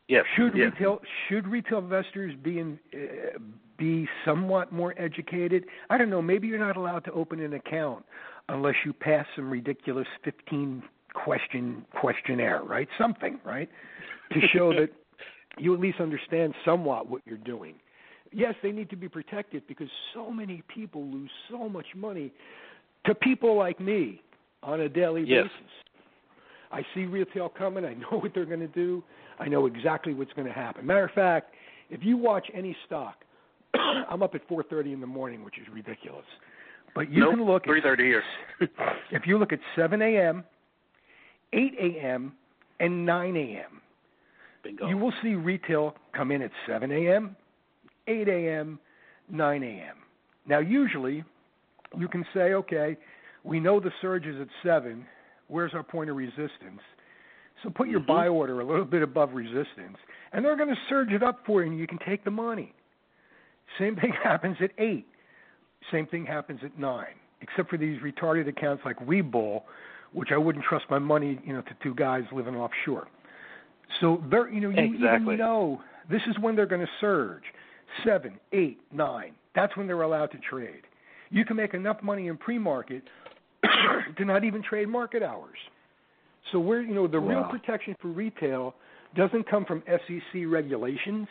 Yes. 0.08 0.26
Should 0.36 0.56
yes. 0.56 0.72
retail 0.74 1.02
should 1.28 1.48
retail 1.48 1.80
investors 1.80 2.36
be 2.44 2.60
in, 2.60 2.78
uh, 2.94 3.40
be 3.78 4.08
somewhat 4.26 4.72
more 4.72 4.94
educated? 4.98 5.66
I 5.90 5.98
don't 5.98 6.10
know. 6.10 6.22
Maybe 6.22 6.48
you're 6.48 6.60
not 6.60 6.78
allowed 6.78 7.06
to 7.06 7.12
open 7.14 7.40
an 7.40 7.54
account 7.54 8.06
unless 8.50 8.76
you 8.86 8.94
pass 8.94 9.26
some 9.36 9.50
ridiculous 9.50 10.08
15 10.24 10.84
question 11.14 11.86
questionnaire, 11.92 12.62
right? 12.64 12.88
Something, 12.98 13.40
right? 13.44 13.70
To 14.34 14.42
show 14.54 14.74
that 14.80 14.90
you 15.58 15.74
at 15.74 15.80
least 15.80 16.00
understand 16.00 16.54
somewhat 16.64 17.10
what 17.10 17.22
you're 17.26 17.38
doing. 17.38 17.76
Yes, 18.32 18.56
they 18.62 18.72
need 18.72 18.90
to 18.90 18.96
be 18.96 19.08
protected 19.08 19.64
because 19.68 19.88
so 20.14 20.32
many 20.32 20.64
people 20.74 21.06
lose 21.06 21.30
so 21.50 21.70
much 21.70 21.86
money 21.96 22.32
to 23.06 23.16
people 23.16 23.56
like 23.56 23.80
me 23.80 24.22
on 24.64 24.82
a 24.82 24.90
daily 24.90 25.24
Yes. 25.24 25.46
basis. 25.46 25.72
I 26.72 26.86
see 26.94 27.06
retail 27.06 27.50
coming. 27.50 27.86
I 27.86 27.94
know 27.94 28.08
what 28.20 28.34
they're 28.34 28.46
going 28.46 28.60
to 28.60 28.68
do. 28.68 29.04
I 29.40 29.48
know 29.48 29.66
exactly 29.66 30.14
what's 30.14 30.34
going 30.34 30.48
to 30.48 30.54
happen. 30.54 30.86
Matter 30.86 31.06
of 31.06 31.12
fact, 31.12 31.54
if 31.90 32.04
you 32.04 32.18
watch 32.18 32.48
any 32.54 32.76
stock, 32.86 33.24
I'm 33.74 34.24
up 34.24 34.36
at 34.36 34.48
4:30 34.50 34.94
in 34.94 35.02
the 35.02 35.08
morning, 35.08 35.44
which 35.44 35.58
is 35.60 35.68
ridiculous. 35.72 36.26
But 36.94 37.12
you 37.12 37.22
Nope, 37.22 37.36
can 37.36 37.46
look 37.46 37.68
at 37.68 37.70
3:30 37.70 38.00
here. 38.00 38.24
if 39.12 39.28
you 39.28 39.38
look 39.38 39.54
at 39.54 39.60
7 39.76 40.02
a.m., 40.02 40.44
8 41.54 41.74
a.m., 41.80 42.34
and 42.80 43.06
9 43.06 43.38
a.m. 43.38 43.82
Bingo. 44.64 44.88
You 44.88 44.98
will 44.98 45.14
see 45.22 45.36
retail 45.36 45.96
come 46.14 46.32
in 46.32 46.42
at 46.42 46.52
7 46.68 46.92
a.m., 46.92 47.36
8 48.08 48.28
a.m., 48.28 48.80
9 49.30 49.64
a.m. 49.64 49.96
Now, 50.48 50.60
usually, 50.60 51.24
you 51.98 52.08
can 52.08 52.26
say, 52.34 52.54
okay, 52.54 52.98
we 53.44 53.60
know 53.60 53.80
the 53.80 53.92
surge 54.02 54.26
is 54.26 54.40
at 54.40 54.48
7. 54.64 55.06
Where's 55.48 55.74
our 55.74 55.84
point 55.84 56.10
of 56.10 56.16
resistance? 56.16 56.82
So 57.64 57.70
put 57.70 57.88
your 57.88 58.02
Mhm. 58.02 58.08
buy 58.08 58.28
order 58.28 58.60
a 58.60 58.66
little 58.66 58.86
bit 58.86 59.02
above 59.02 59.34
resistance, 59.34 59.98
and 60.34 60.44
they're 60.44 60.56
going 60.58 60.74
to 60.74 60.82
surge 60.90 61.12
it 61.12 61.24
up 61.24 61.46
for 61.46 61.62
you, 61.62 61.72
and 61.72 61.80
you 61.80 61.88
can 61.88 62.00
take 62.00 62.24
the 62.24 62.32
money. 62.32 62.74
Same 63.80 63.96
thing 63.96 64.12
happens 64.24 64.58
at 64.62 64.72
8. 64.78 65.06
Same 65.92 66.06
thing 66.08 66.26
happens 66.26 66.60
at 66.64 66.78
9, 66.78 67.06
except 67.42 67.70
for 67.70 67.78
these 67.78 68.02
retarded 68.02 68.48
accounts 68.48 68.84
like 68.86 69.00
Webull, 69.00 69.64
which 70.14 70.32
I 70.32 70.38
wouldn't 70.38 70.66
trust 70.66 70.86
my 70.90 71.00
money, 71.00 71.40
you 71.44 71.54
know, 71.54 71.62
to 71.62 71.74
two 71.82 71.94
guys 71.94 72.24
living 72.32 72.56
offshore. 72.56 73.08
So 74.02 74.22
you 74.52 74.60
know, 74.62 74.70
you 74.70 74.94
Exactly. 74.94 75.36
even 75.36 75.38
know 75.38 75.82
this 76.10 76.22
is 76.28 76.38
when 76.40 76.56
they're 76.56 76.66
going 76.66 76.86
to 76.86 76.92
surge. 77.00 77.44
Seven, 78.04 78.40
eight, 78.52 78.80
nine. 78.92 79.34
That's 79.56 79.76
when 79.78 79.88
they're 79.88 80.02
allowed 80.02 80.32
to 80.32 80.38
trade. 80.40 80.82
You 81.30 81.46
can 81.46 81.56
make 81.56 81.74
enough 81.74 82.02
money 82.04 82.28
in 82.28 82.38
pre-market 82.38 83.04
to 84.18 84.26
not 84.26 84.44
even 84.44 84.62
trade 84.62 84.88
market 84.88 85.24
hours. 85.24 85.58
So 86.52 86.60
we're, 86.60 86.82
you 86.82 86.94
know, 86.94 87.08
the 87.08 87.20
real 87.20 87.44
protection 87.46 87.96
for 88.02 88.10
retail 88.10 88.76
doesn't 89.16 89.50
come 89.50 89.66
from 89.66 89.82
SEC 89.88 90.44
regulations 90.46 91.28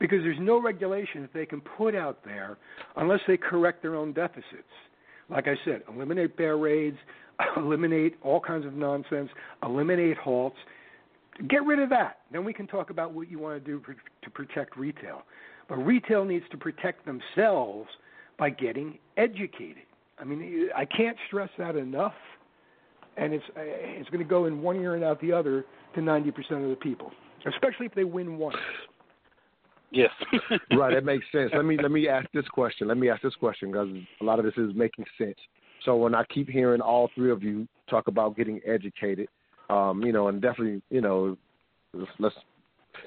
because 0.00 0.18
there's 0.22 0.38
no 0.40 0.60
regulations 0.60 1.28
they 1.32 1.46
can 1.46 1.60
put 1.60 1.94
out 1.94 2.24
there 2.24 2.58
unless 2.96 3.20
they 3.28 3.36
correct 3.36 3.82
their 3.82 3.94
own 3.94 4.12
deficits. 4.12 4.44
Like 5.30 5.46
I 5.46 5.54
said, 5.64 5.82
eliminate 5.88 6.36
bear 6.36 6.56
raids, 6.56 6.98
eliminate 7.56 8.16
all 8.22 8.40
kinds 8.40 8.66
of 8.66 8.74
nonsense, 8.74 9.30
eliminate 9.62 10.16
halts. 10.16 10.56
Get 11.48 11.64
rid 11.64 11.78
of 11.78 11.88
that. 11.90 12.18
Then 12.32 12.44
we 12.44 12.52
can 12.52 12.66
talk 12.66 12.90
about 12.90 13.12
what 13.12 13.30
you 13.30 13.38
want 13.38 13.64
to 13.64 13.70
do 13.70 13.80
to 14.22 14.30
protect 14.30 14.76
retail. 14.76 15.22
But 15.72 15.86
retail 15.86 16.26
needs 16.26 16.44
to 16.50 16.58
protect 16.58 17.06
themselves 17.06 17.88
by 18.38 18.50
getting 18.50 18.98
educated. 19.16 19.84
I 20.18 20.24
mean, 20.24 20.68
I 20.76 20.84
can't 20.84 21.16
stress 21.28 21.48
that 21.56 21.76
enough. 21.76 22.12
And 23.16 23.32
it's 23.32 23.44
it's 23.56 24.10
going 24.10 24.22
to 24.22 24.28
go 24.28 24.44
in 24.44 24.60
one 24.60 24.76
ear 24.76 24.96
and 24.96 25.02
out 25.02 25.18
the 25.22 25.32
other 25.32 25.64
to 25.94 26.00
90% 26.00 26.28
of 26.62 26.68
the 26.68 26.76
people, 26.76 27.10
especially 27.46 27.86
if 27.86 27.94
they 27.94 28.04
win 28.04 28.36
once. 28.36 28.56
Yes. 29.90 30.10
right, 30.76 30.92
that 30.92 31.06
makes 31.06 31.24
sense. 31.32 31.52
Let 31.54 31.64
me 31.64 31.78
let 31.80 31.90
me 31.90 32.06
ask 32.06 32.30
this 32.34 32.46
question. 32.48 32.86
Let 32.86 32.98
me 32.98 33.08
ask 33.08 33.22
this 33.22 33.34
question 33.36 33.72
because 33.72 33.88
a 34.20 34.24
lot 34.24 34.38
of 34.38 34.44
this 34.44 34.54
is 34.58 34.74
making 34.74 35.06
sense. 35.16 35.36
So 35.86 35.96
when 35.96 36.14
I 36.14 36.24
keep 36.24 36.50
hearing 36.50 36.82
all 36.82 37.08
three 37.14 37.30
of 37.30 37.42
you 37.42 37.66
talk 37.88 38.08
about 38.08 38.36
getting 38.36 38.60
educated, 38.66 39.28
um, 39.70 40.02
you 40.04 40.12
know, 40.12 40.28
and 40.28 40.42
definitely, 40.42 40.82
you 40.90 41.00
know, 41.00 41.38
let's, 41.94 42.10
let's 42.18 42.36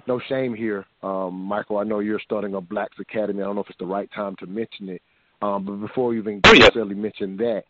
no 0.07 0.19
shame 0.27 0.53
here, 0.53 0.85
um, 1.03 1.33
Michael. 1.33 1.77
I 1.77 1.83
know 1.83 1.99
you're 1.99 2.19
starting 2.19 2.55
a 2.55 2.61
Blacks 2.61 2.97
Academy. 2.99 3.41
I 3.41 3.45
don't 3.45 3.55
know 3.55 3.61
if 3.61 3.69
it's 3.69 3.79
the 3.79 3.85
right 3.85 4.09
time 4.13 4.35
to 4.37 4.47
mention 4.47 4.89
it, 4.89 5.01
um, 5.41 5.65
but 5.65 5.75
before 5.75 6.13
you 6.13 6.21
even 6.21 6.41
necessarily 6.45 6.95
mention 6.95 7.37
that, 7.37 7.63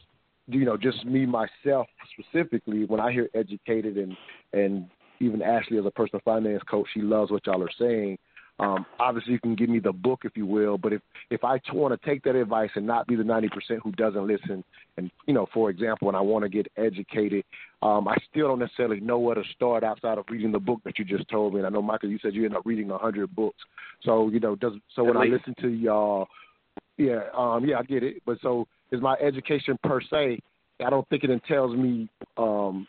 you 0.48 0.66
know, 0.66 0.78
just 0.78 1.06
me 1.06 1.26
myself 1.26 1.88
specifically, 2.18 2.86
when 2.86 3.00
I 3.00 3.12
hear 3.12 3.30
educated 3.34 3.98
and 3.98 4.16
and 4.54 4.88
even 5.20 5.42
Ashley 5.42 5.78
as 5.78 5.86
a 5.86 5.92
personal 5.92 6.22
finance 6.26 6.62
coach, 6.70 6.88
she 6.94 7.02
loves 7.02 7.32
what 7.32 7.46
y'all 7.46 7.64
are 7.64 7.70
saying. 7.80 8.18
Um, 8.58 8.86
obviously, 9.00 9.34
you 9.34 9.40
can 9.40 9.56
give 9.56 9.70
me 9.70 9.80
the 9.80 9.92
book 9.92 10.22
if 10.24 10.38
you 10.38 10.46
will, 10.46 10.78
but 10.78 10.94
if 10.94 11.02
if 11.30 11.44
I 11.44 11.60
want 11.74 12.00
to 12.00 12.10
take 12.10 12.24
that 12.24 12.36
advice 12.36 12.70
and 12.76 12.88
not 12.88 13.06
be 13.06 13.16
the 13.18 13.24
ninety 13.24 13.50
percent 13.50 13.82
who 13.84 13.92
doesn't 13.92 14.26
listen, 14.26 14.64
and 14.96 15.12
you 15.28 15.34
know, 15.34 15.46
for 15.54 15.70
example, 15.70 16.08
and 16.08 16.16
I 16.16 16.22
want 16.22 16.44
to 16.44 16.50
get 16.50 16.72
educated, 16.78 17.44
um, 17.82 18.08
I 18.08 18.16
still 18.30 18.48
don't 18.48 18.60
necessarily 18.60 19.02
know 19.02 19.20
where 19.20 19.36
to 19.36 19.44
start 19.54 19.84
outside 19.84 20.18
of 20.18 20.26
reading 20.30 20.54
the 20.54 20.60
book 20.60 20.80
that 20.86 20.98
you 20.98 21.04
just 21.04 21.28
told 21.28 21.54
me. 21.54 21.60
And 21.60 21.68
I 21.68 21.70
know 21.70 21.82
Michael, 21.82 22.10
you 22.10 22.20
said 22.22 22.34
you 22.34 22.46
end 22.46 22.56
up 22.56 22.66
reading 22.66 22.92
a 22.92 22.98
hundred 22.98 23.36
books, 23.36 23.60
so 24.04 24.30
you 24.30 24.40
know, 24.40 24.56
does 24.56 24.74
so 24.96 25.04
when 25.04 25.18
I 25.18 25.26
listen 25.26 25.54
to 25.60 25.68
y'all, 25.68 26.28
yeah, 26.98 27.24
um, 27.38 27.66
yeah, 27.66 27.80
I 27.80 27.84
get 27.84 28.04
it, 28.04 28.22
but 28.26 28.38
so 28.42 28.68
is 28.92 29.02
my 29.02 29.16
education 29.16 29.78
per 29.84 30.00
se. 30.00 30.40
I 30.80 30.90
don't 30.90 31.08
think 31.10 31.26
it 31.26 31.30
entails 31.30 31.76
me 31.76 32.10
um, 32.38 32.88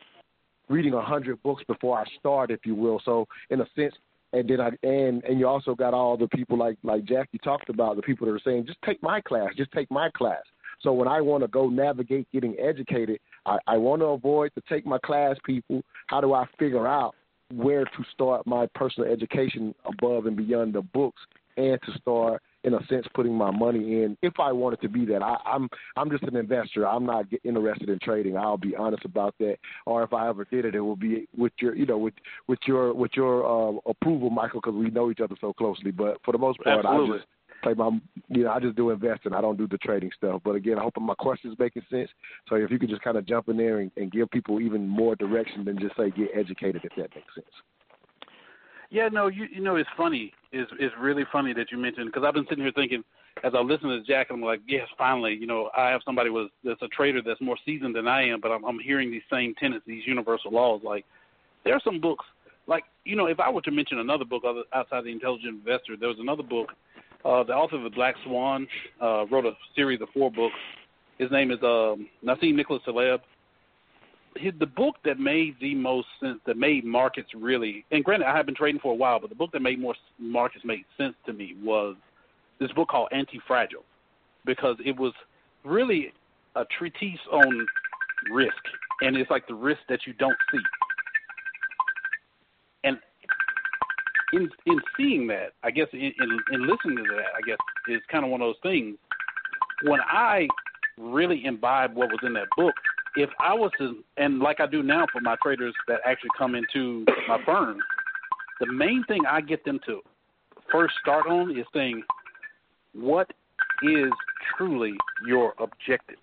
reading 0.68 0.94
a 0.94 1.02
hundred 1.02 1.42
books 1.42 1.62
before 1.66 1.98
I 1.98 2.04
start, 2.18 2.50
if 2.50 2.60
you 2.64 2.74
will. 2.74 3.00
So 3.04 3.26
in 3.50 3.60
a 3.60 3.66
sense, 3.76 3.94
and 4.32 4.48
then 4.48 4.60
I 4.60 4.70
and 4.82 5.22
and 5.24 5.38
you 5.38 5.46
also 5.46 5.74
got 5.74 5.94
all 5.94 6.16
the 6.16 6.28
people 6.28 6.58
like 6.58 6.76
like 6.82 7.04
Jackie 7.04 7.38
talked 7.38 7.68
about 7.68 7.96
the 7.96 8.02
people 8.02 8.26
that 8.26 8.32
are 8.32 8.40
saying 8.44 8.66
just 8.66 8.78
take 8.84 9.02
my 9.02 9.20
class, 9.20 9.50
just 9.56 9.72
take 9.72 9.90
my 9.90 10.10
class. 10.10 10.42
So 10.82 10.92
when 10.92 11.08
I 11.08 11.20
want 11.20 11.42
to 11.42 11.48
go 11.48 11.68
navigate 11.68 12.30
getting 12.32 12.54
educated, 12.58 13.18
I, 13.46 13.58
I 13.66 13.76
want 13.78 14.02
to 14.02 14.06
avoid 14.06 14.52
the 14.54 14.62
take 14.68 14.84
my 14.84 14.98
class 14.98 15.36
people. 15.44 15.82
How 16.08 16.20
do 16.20 16.34
I 16.34 16.44
figure 16.58 16.86
out 16.86 17.14
where 17.54 17.84
to 17.84 18.04
start 18.12 18.46
my 18.46 18.66
personal 18.74 19.10
education 19.10 19.74
above 19.84 20.26
and 20.26 20.36
beyond 20.36 20.74
the 20.74 20.82
books, 20.82 21.22
and 21.56 21.78
to 21.86 21.98
start 21.98 22.42
in 22.66 22.74
a 22.74 22.84
sense 22.88 23.06
putting 23.14 23.32
my 23.32 23.50
money 23.50 24.02
in 24.02 24.18
if 24.22 24.34
I 24.40 24.52
wanted 24.52 24.82
to 24.82 24.88
be 24.88 25.06
that. 25.06 25.22
I, 25.22 25.36
I'm 25.46 25.68
I'm 25.96 26.10
just 26.10 26.24
an 26.24 26.36
investor. 26.36 26.86
I'm 26.86 27.06
not 27.06 27.30
get- 27.30 27.40
interested 27.44 27.88
in 27.88 27.98
trading. 28.00 28.36
I'll 28.36 28.58
be 28.58 28.74
honest 28.76 29.04
about 29.04 29.34
that. 29.38 29.56
Or 29.86 30.02
if 30.02 30.12
I 30.12 30.28
ever 30.28 30.44
did 30.44 30.64
it, 30.64 30.74
it 30.74 30.80
will 30.80 30.96
be 30.96 31.28
with 31.36 31.52
your 31.60 31.74
you 31.74 31.86
know 31.86 31.96
with 31.96 32.14
with 32.48 32.58
your 32.66 32.92
with 32.92 33.12
your 33.14 33.46
uh, 33.46 33.78
approval, 33.86 34.30
Michael, 34.30 34.60
because 34.60 34.74
we 34.74 34.90
know 34.90 35.10
each 35.10 35.20
other 35.20 35.36
so 35.40 35.52
closely. 35.52 35.92
But 35.92 36.18
for 36.24 36.32
the 36.32 36.38
most 36.38 36.58
part, 36.58 36.84
Absolutely. 36.84 37.14
I 37.14 37.18
just 37.18 37.28
play 37.62 37.74
my 37.74 37.90
you 38.28 38.44
know 38.44 38.50
I 38.50 38.58
just 38.58 38.76
do 38.76 38.90
investing. 38.90 39.32
I 39.32 39.40
don't 39.40 39.56
do 39.56 39.68
the 39.68 39.78
trading 39.78 40.10
stuff. 40.16 40.42
But 40.44 40.56
again, 40.56 40.78
I 40.78 40.82
hope 40.82 40.94
my 41.00 41.14
questions 41.14 41.56
making 41.58 41.82
sense. 41.88 42.10
So 42.48 42.56
if 42.56 42.70
you 42.72 42.80
could 42.80 42.90
just 42.90 43.02
kind 43.02 43.16
of 43.16 43.26
jump 43.26 43.48
in 43.48 43.56
there 43.56 43.78
and, 43.78 43.92
and 43.96 44.10
give 44.10 44.28
people 44.30 44.60
even 44.60 44.88
more 44.88 45.14
direction 45.14 45.64
than 45.64 45.78
just 45.78 45.96
say 45.96 46.10
get 46.10 46.30
educated, 46.34 46.82
if 46.84 46.92
that 46.96 47.14
makes 47.14 47.34
sense. 47.34 47.46
Yeah, 48.90 49.08
no, 49.08 49.26
you 49.26 49.46
you 49.50 49.60
know 49.60 49.76
it's 49.76 49.88
funny. 49.96 50.32
It's 50.52 50.70
it's 50.78 50.94
really 51.00 51.24
funny 51.32 51.52
that 51.54 51.72
you 51.72 51.78
mentioned 51.78 52.06
because 52.06 52.24
I've 52.26 52.34
been 52.34 52.46
sitting 52.48 52.64
here 52.64 52.72
thinking 52.74 53.02
as 53.44 53.52
I 53.54 53.60
listen 53.60 53.88
to 53.88 54.02
Jack, 54.02 54.28
I'm 54.30 54.40
like, 54.40 54.60
yes, 54.66 54.86
finally, 54.96 55.34
you 55.34 55.46
know, 55.46 55.70
I 55.76 55.90
have 55.90 56.00
somebody 56.04 56.30
with 56.30 56.48
that's 56.64 56.80
a 56.82 56.88
trader 56.88 57.20
that's 57.24 57.40
more 57.40 57.56
seasoned 57.66 57.94
than 57.94 58.08
I 58.08 58.26
am, 58.28 58.40
but 58.40 58.50
I'm 58.50 58.64
I'm 58.64 58.78
hearing 58.78 59.10
these 59.10 59.22
same 59.30 59.54
tenets, 59.58 59.84
these 59.86 60.06
universal 60.06 60.52
laws. 60.52 60.80
Like 60.84 61.04
there 61.64 61.74
are 61.74 61.80
some 61.84 62.00
books, 62.00 62.24
like 62.66 62.84
you 63.04 63.16
know, 63.16 63.26
if 63.26 63.40
I 63.40 63.50
were 63.50 63.62
to 63.62 63.70
mention 63.70 63.98
another 63.98 64.24
book 64.24 64.42
other, 64.48 64.62
outside 64.72 65.04
the 65.04 65.12
Intelligent 65.12 65.62
Investor, 65.66 65.96
there 65.98 66.08
was 66.08 66.18
another 66.20 66.42
book. 66.42 66.70
Uh, 67.24 67.42
the 67.42 67.52
author 67.52 67.76
of 67.76 67.82
the 67.82 67.90
Black 67.90 68.14
Swan 68.24 68.68
uh, 69.02 69.26
wrote 69.26 69.44
a 69.44 69.52
series 69.74 70.00
of 70.00 70.08
four 70.14 70.30
books. 70.30 70.54
His 71.18 71.30
name 71.30 71.50
is 71.50 71.58
um, 71.62 72.08
Nassim 72.24 72.54
Nicholas 72.54 72.82
Taleb 72.84 73.20
his, 74.38 74.52
the 74.58 74.66
book 74.66 74.96
that 75.04 75.18
made 75.18 75.56
the 75.60 75.74
most 75.74 76.06
sense, 76.20 76.38
that 76.46 76.56
made 76.56 76.84
markets 76.84 77.28
really, 77.34 77.84
and 77.90 78.04
granted, 78.04 78.26
I 78.26 78.36
have 78.36 78.46
been 78.46 78.54
trading 78.54 78.80
for 78.80 78.92
a 78.92 78.96
while, 78.96 79.20
but 79.20 79.30
the 79.30 79.36
book 79.36 79.50
that 79.52 79.62
made 79.62 79.80
more 79.80 79.94
markets 80.18 80.64
make 80.64 80.84
sense 80.96 81.14
to 81.26 81.32
me 81.32 81.56
was 81.62 81.96
this 82.58 82.72
book 82.72 82.88
called 82.88 83.08
Anti-Fragile, 83.12 83.84
because 84.44 84.76
it 84.84 84.96
was 84.96 85.12
really 85.64 86.12
a 86.54 86.64
treatise 86.78 87.20
on 87.32 87.66
risk, 88.32 88.52
and 89.02 89.16
it's 89.16 89.30
like 89.30 89.46
the 89.46 89.54
risk 89.54 89.80
that 89.88 90.00
you 90.06 90.12
don't 90.14 90.36
see. 90.50 90.58
And 92.84 92.98
in 94.32 94.48
in 94.66 94.80
seeing 94.96 95.26
that, 95.28 95.52
I 95.62 95.70
guess 95.70 95.88
in 95.92 96.00
in, 96.00 96.38
in 96.52 96.60
listening 96.62 96.96
to 96.96 97.14
that, 97.16 97.32
I 97.36 97.40
guess 97.46 97.58
is 97.88 98.00
kind 98.10 98.24
of 98.24 98.30
one 98.30 98.40
of 98.40 98.48
those 98.48 98.62
things. 98.62 98.96
When 99.84 100.00
I 100.00 100.48
really 100.98 101.44
imbibe 101.44 101.94
what 101.94 102.08
was 102.08 102.20
in 102.22 102.32
that 102.32 102.48
book, 102.56 102.74
if 103.16 103.30
I 103.40 103.54
was 103.54 103.70
to, 103.78 104.04
and 104.18 104.40
like 104.40 104.60
I 104.60 104.66
do 104.66 104.82
now 104.82 105.06
for 105.10 105.20
my 105.20 105.36
traders 105.42 105.74
that 105.88 106.00
actually 106.04 106.30
come 106.36 106.54
into 106.54 107.04
my 107.26 107.42
firm, 107.44 107.78
the 108.60 108.66
main 108.66 109.04
thing 109.08 109.22
I 109.28 109.40
get 109.40 109.64
them 109.64 109.80
to 109.86 110.00
first 110.70 110.94
start 111.00 111.26
on 111.26 111.50
is 111.50 111.66
saying, 111.74 112.02
what 112.92 113.30
is 113.82 114.10
truly 114.56 114.94
your 115.26 115.54
objective? 115.58 116.18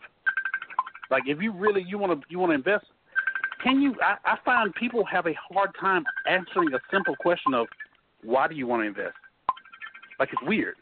Like 1.10 1.24
if 1.26 1.41
you 1.41 1.52
really 1.52 1.84
you 1.84 1.98
want 1.98 2.20
to 2.20 2.28
you 2.30 2.40
want 2.40 2.52
to 2.52 2.56
invest, 2.56 2.86
can 3.64 3.82
you? 3.82 3.95
I, 4.02 4.15
I 4.26 4.38
find 4.44 4.74
people 4.76 5.03
have 5.06 5.28
a 5.28 5.36
hard 5.49 5.72
time 5.80 6.03
answering 6.28 6.74
a 6.74 6.80
simple 6.91 7.15
question 7.15 7.53
of 7.53 7.68
why 8.24 8.48
do 8.48 8.56
you 8.56 8.65
want 8.65 8.82
to 8.84 8.88
invest? 8.88 9.15
Like 10.20 10.30
it's 10.32 10.41
weird. 10.44 10.76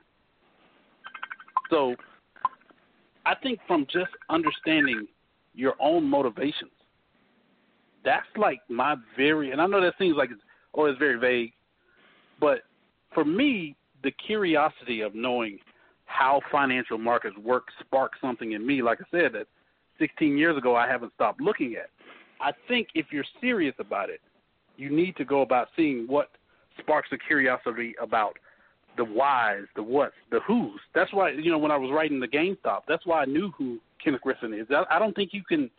So 1.70 1.96
I 3.26 3.36
think 3.36 3.60
from 3.68 3.86
just 3.92 4.12
understanding 4.30 5.08
your 5.54 5.74
own 5.80 6.04
motivations. 6.04 6.72
That's 8.04 8.26
like 8.38 8.60
my 8.70 8.96
very, 9.16 9.52
and 9.52 9.62
I 9.62 9.68
know 9.68 9.82
that 9.82 9.94
seems 10.00 10.18
like 10.18 10.32
it's, 10.32 10.42
oh, 10.74 10.94
very 10.98 11.20
vague, 11.20 11.54
but 12.40 12.62
for 13.14 13.24
me, 13.26 13.76
the 14.04 14.12
curiosity 14.12 15.02
of 15.02 15.14
knowing 15.14 15.60
how 16.06 16.42
financial 16.52 16.98
markets 16.98 17.38
work 17.38 17.66
sparked 17.80 18.16
something 18.22 18.54
in 18.54 18.66
me. 18.66 18.82
Like 18.82 19.00
I 19.02 19.06
said, 19.12 19.34
that 19.34 19.48
16 20.00 20.38
years 20.38 20.58
ago 20.58 20.76
I 20.76 20.88
haven't 20.88 21.14
stopped 21.14 21.42
looking 21.42 21.76
at. 21.76 21.90
I 22.42 22.52
think 22.68 22.88
if 22.96 23.08
you're 23.12 23.26
serious 23.40 23.76
about 23.80 24.10
it, 24.10 24.20
you 24.78 24.90
need 24.90 25.16
to 25.18 25.26
go 25.26 25.42
about 25.42 25.68
seeing 25.76 26.06
what 26.08 26.30
sparks 26.80 27.10
the 27.12 27.18
curiosity 27.18 27.94
about 28.02 28.38
the 29.02 29.06
whys, 29.06 29.64
the 29.76 29.82
whats, 29.82 30.14
the 30.30 30.40
who's. 30.46 30.80
That's 30.94 31.12
why 31.12 31.32
you 31.32 31.52
know 31.52 31.58
when 31.58 31.72
I 31.72 31.78
was 31.78 31.90
writing 31.92 32.20
the 32.20 32.28
GameStop, 32.28 32.82
that's 32.88 33.06
why 33.06 33.22
I 33.22 33.26
knew 33.26 33.52
who 33.58 33.80
Kenneth 34.04 34.22
Griffin 34.22 34.54
is. 34.54 34.68
I 34.90 35.00
don't 35.00 35.16
think 35.16 35.34
you 35.34 35.44
can 35.44 35.70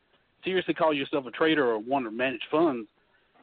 seriously 0.44 0.74
call 0.74 0.92
yourself 0.92 1.26
a 1.26 1.30
trader 1.30 1.70
or 1.70 1.78
want 1.78 2.04
to 2.06 2.10
manage 2.10 2.42
funds 2.50 2.88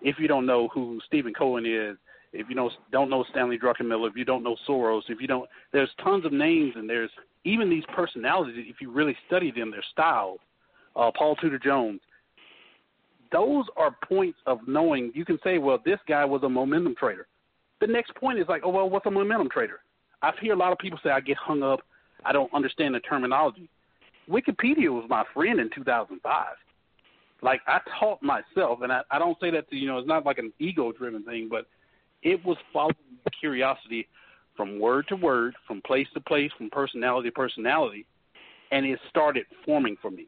if 0.01 0.17
you 0.19 0.27
don't 0.27 0.45
know 0.45 0.67
who 0.73 0.99
Steven 1.07 1.33
Cohen 1.33 1.65
is, 1.65 1.97
if 2.33 2.49
you 2.49 2.55
don't 2.55 2.71
don't 2.91 3.09
know 3.09 3.23
Stanley 3.31 3.57
Druckenmiller, 3.57 4.09
if 4.09 4.15
you 4.15 4.25
don't 4.25 4.43
know 4.43 4.57
Soros, 4.67 5.03
if 5.07 5.21
you 5.21 5.27
don't, 5.27 5.49
there's 5.71 5.89
tons 6.03 6.25
of 6.25 6.33
names 6.33 6.73
and 6.75 6.89
there's 6.89 7.11
even 7.45 7.69
these 7.69 7.83
personalities. 7.95 8.65
If 8.67 8.81
you 8.81 8.91
really 8.91 9.15
study 9.27 9.51
them, 9.51 9.71
their 9.71 9.83
styles. 9.91 10.39
Uh, 10.95 11.11
Paul 11.17 11.35
Tudor 11.37 11.59
Jones. 11.59 12.01
Those 13.31 13.65
are 13.77 13.95
points 14.07 14.39
of 14.45 14.59
knowing. 14.67 15.11
You 15.13 15.23
can 15.23 15.39
say, 15.43 15.59
well, 15.59 15.79
this 15.85 15.99
guy 16.07 16.25
was 16.25 16.41
a 16.43 16.49
momentum 16.49 16.95
trader. 16.99 17.27
The 17.81 17.87
next 17.87 18.13
point 18.15 18.39
is 18.39 18.45
like, 18.47 18.61
oh 18.65 18.69
well, 18.69 18.89
what's 18.89 19.05
a 19.05 19.11
momentum 19.11 19.49
trader? 19.49 19.79
I 20.21 20.31
hear 20.41 20.53
a 20.53 20.57
lot 20.57 20.71
of 20.71 20.77
people 20.77 20.99
say 21.03 21.11
I 21.11 21.21
get 21.21 21.37
hung 21.37 21.63
up. 21.63 21.79
I 22.25 22.33
don't 22.33 22.53
understand 22.53 22.95
the 22.95 22.99
terminology. 22.99 23.69
Wikipedia 24.29 24.89
was 24.89 25.05
my 25.09 25.23
friend 25.33 25.59
in 25.59 25.69
2005. 25.73 26.45
Like 27.41 27.61
I 27.67 27.79
taught 27.99 28.21
myself, 28.21 28.79
and 28.81 28.91
I, 28.91 29.01
I 29.09 29.17
don't 29.17 29.37
say 29.39 29.49
that 29.51 29.69
to 29.69 29.75
you 29.75 29.87
know, 29.87 29.97
it's 29.97 30.07
not 30.07 30.25
like 30.25 30.39
an 30.39 30.51
ego-driven 30.59 31.23
thing, 31.23 31.47
but 31.49 31.65
it 32.21 32.43
was 32.45 32.57
following 32.73 32.95
curiosity 33.39 34.07
from 34.57 34.79
word 34.79 35.07
to 35.07 35.15
word, 35.15 35.55
from 35.65 35.81
place 35.81 36.07
to 36.13 36.19
place, 36.19 36.51
from 36.57 36.69
personality 36.69 37.29
to 37.29 37.33
personality, 37.33 38.05
and 38.71 38.85
it 38.85 38.99
started 39.09 39.45
forming 39.65 39.95
for 40.01 40.11
me. 40.11 40.27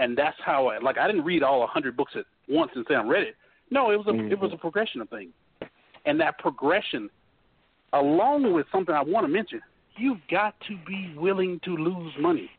And 0.00 0.18
that's 0.18 0.36
how 0.44 0.66
I 0.66 0.78
like. 0.78 0.98
I 0.98 1.06
didn't 1.06 1.24
read 1.24 1.42
all 1.44 1.64
hundred 1.66 1.96
books 1.96 2.12
at 2.16 2.24
once 2.48 2.72
and 2.74 2.84
say 2.88 2.96
I'm 2.96 3.08
ready. 3.08 3.30
No, 3.70 3.92
it 3.92 3.96
was 3.96 4.06
a 4.08 4.10
mm-hmm. 4.10 4.32
it 4.32 4.40
was 4.40 4.50
a 4.52 4.56
progression 4.56 5.00
of 5.00 5.08
things, 5.08 5.32
and 6.06 6.20
that 6.20 6.38
progression, 6.38 7.10
along 7.92 8.52
with 8.52 8.66
something 8.72 8.94
I 8.94 9.02
want 9.02 9.26
to 9.26 9.32
mention, 9.32 9.60
you've 9.96 10.20
got 10.30 10.54
to 10.68 10.76
be 10.86 11.14
willing 11.16 11.60
to 11.64 11.76
lose 11.76 12.12
money, 12.18 12.50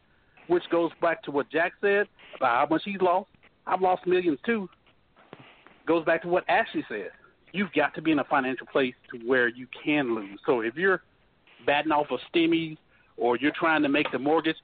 which 0.47 0.63
goes 0.71 0.91
back 1.01 1.23
to 1.23 1.31
what 1.31 1.49
Jack 1.51 1.73
said 1.81 2.07
about 2.35 2.69
how 2.69 2.75
much 2.75 2.83
he's 2.85 3.01
lost. 3.01 3.29
I've 3.65 3.81
lost 3.81 4.05
millions 4.05 4.39
too. 4.45 4.69
Goes 5.87 6.05
back 6.05 6.21
to 6.23 6.27
what 6.27 6.43
Ashley 6.47 6.85
said 6.87 7.11
you've 7.53 7.71
got 7.73 7.93
to 7.95 8.01
be 8.01 8.11
in 8.11 8.19
a 8.19 8.23
financial 8.25 8.67
place 8.67 8.93
to 9.11 9.19
where 9.25 9.47
you 9.47 9.67
can 9.83 10.15
lose. 10.15 10.39
So 10.45 10.61
if 10.61 10.75
you're 10.75 11.01
batting 11.65 11.91
off 11.91 12.07
of 12.11 12.19
stimmies 12.33 12.77
or 13.17 13.37
you're 13.37 13.53
trying 13.57 13.83
to 13.83 13.89
make 13.89 14.11
the 14.11 14.19
mortgage, 14.19 14.55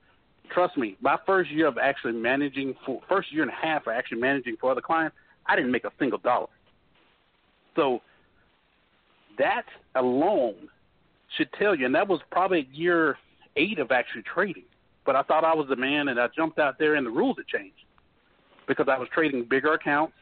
trust 0.53 0.77
me, 0.77 0.97
my 1.01 1.17
first 1.25 1.51
year 1.51 1.67
of 1.67 1.77
actually 1.77 2.13
managing 2.13 2.73
for 2.85 3.01
first 3.07 3.31
year 3.31 3.43
and 3.43 3.51
a 3.51 3.55
half 3.55 3.87
of 3.87 3.93
actually 3.93 4.19
managing 4.19 4.55
for 4.59 4.71
other 4.71 4.81
clients, 4.81 5.15
I 5.45 5.55
didn't 5.55 5.71
make 5.71 5.85
a 5.85 5.91
single 5.99 6.19
dollar. 6.19 6.47
So 7.75 8.01
that 9.37 9.65
alone 9.95 10.69
should 11.35 11.51
tell 11.53 11.75
you, 11.75 11.85
and 11.85 11.95
that 11.95 12.07
was 12.07 12.21
probably 12.31 12.67
year 12.71 13.17
eight 13.55 13.79
of 13.79 13.91
actually 13.91 14.23
trading. 14.23 14.63
But 15.05 15.15
I 15.15 15.23
thought 15.23 15.43
I 15.43 15.55
was 15.55 15.67
the 15.67 15.75
man, 15.75 16.09
and 16.09 16.19
I 16.19 16.27
jumped 16.35 16.59
out 16.59 16.77
there, 16.79 16.95
and 16.95 17.05
the 17.05 17.11
rules 17.11 17.37
had 17.37 17.47
changed 17.47 17.83
because 18.67 18.87
I 18.89 18.97
was 18.97 19.07
trading 19.13 19.45
bigger 19.45 19.73
accounts, 19.73 20.13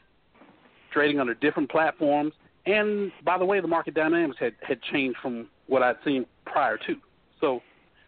trading 0.91 1.19
under 1.19 1.33
different 1.33 1.69
platforms, 1.69 2.33
and 2.65 3.11
by 3.23 3.37
the 3.37 3.45
way, 3.45 3.59
the 3.59 3.67
market 3.67 3.93
dynamics 3.93 4.37
had 4.39 4.53
had 4.61 4.81
changed 4.81 5.17
from 5.21 5.47
what 5.67 5.83
I'd 5.83 5.97
seen 6.03 6.25
prior 6.45 6.77
to. 6.87 6.95
So 7.39 7.61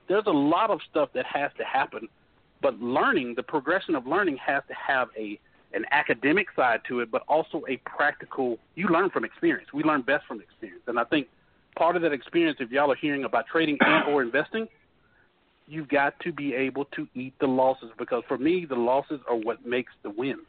there's 0.07 0.25
a 0.27 0.31
lot 0.31 0.69
of 0.69 0.79
stuff 0.89 1.09
that 1.13 1.25
has 1.25 1.51
to 1.57 1.63
happen, 1.63 2.07
but 2.61 2.79
learning, 2.79 3.33
the 3.35 3.43
progression 3.43 3.95
of 3.95 4.07
learning 4.07 4.37
has 4.37 4.63
to 4.67 4.73
have 4.73 5.09
a 5.17 5.39
an 5.73 5.85
academic 5.91 6.47
side 6.55 6.81
to 6.87 7.01
it, 7.01 7.11
but 7.11 7.23
also 7.27 7.63
a 7.69 7.77
practical. 7.77 8.57
You 8.75 8.87
learn 8.87 9.09
from 9.09 9.25
experience. 9.25 9.67
We 9.73 9.83
learn 9.83 10.01
best 10.01 10.25
from 10.27 10.41
experience, 10.41 10.83
and 10.87 10.99
I 10.99 11.03
think 11.03 11.27
part 11.77 11.95
of 11.95 12.01
that 12.01 12.11
experience, 12.11 12.57
if 12.59 12.71
y'all 12.71 12.91
are 12.91 12.95
hearing 12.95 13.23
about 13.23 13.45
trading 13.47 13.77
and 13.81 14.13
or 14.13 14.21
investing, 14.21 14.67
you've 15.67 15.89
got 15.89 16.19
to 16.21 16.31
be 16.31 16.53
able 16.53 16.85
to 16.95 17.07
eat 17.13 17.33
the 17.39 17.47
losses 17.47 17.89
because 17.97 18.23
for 18.27 18.37
me, 18.37 18.65
the 18.67 18.75
losses 18.75 19.19
are 19.29 19.35
what 19.35 19.65
makes 19.65 19.91
the 20.03 20.09
wins. 20.09 20.39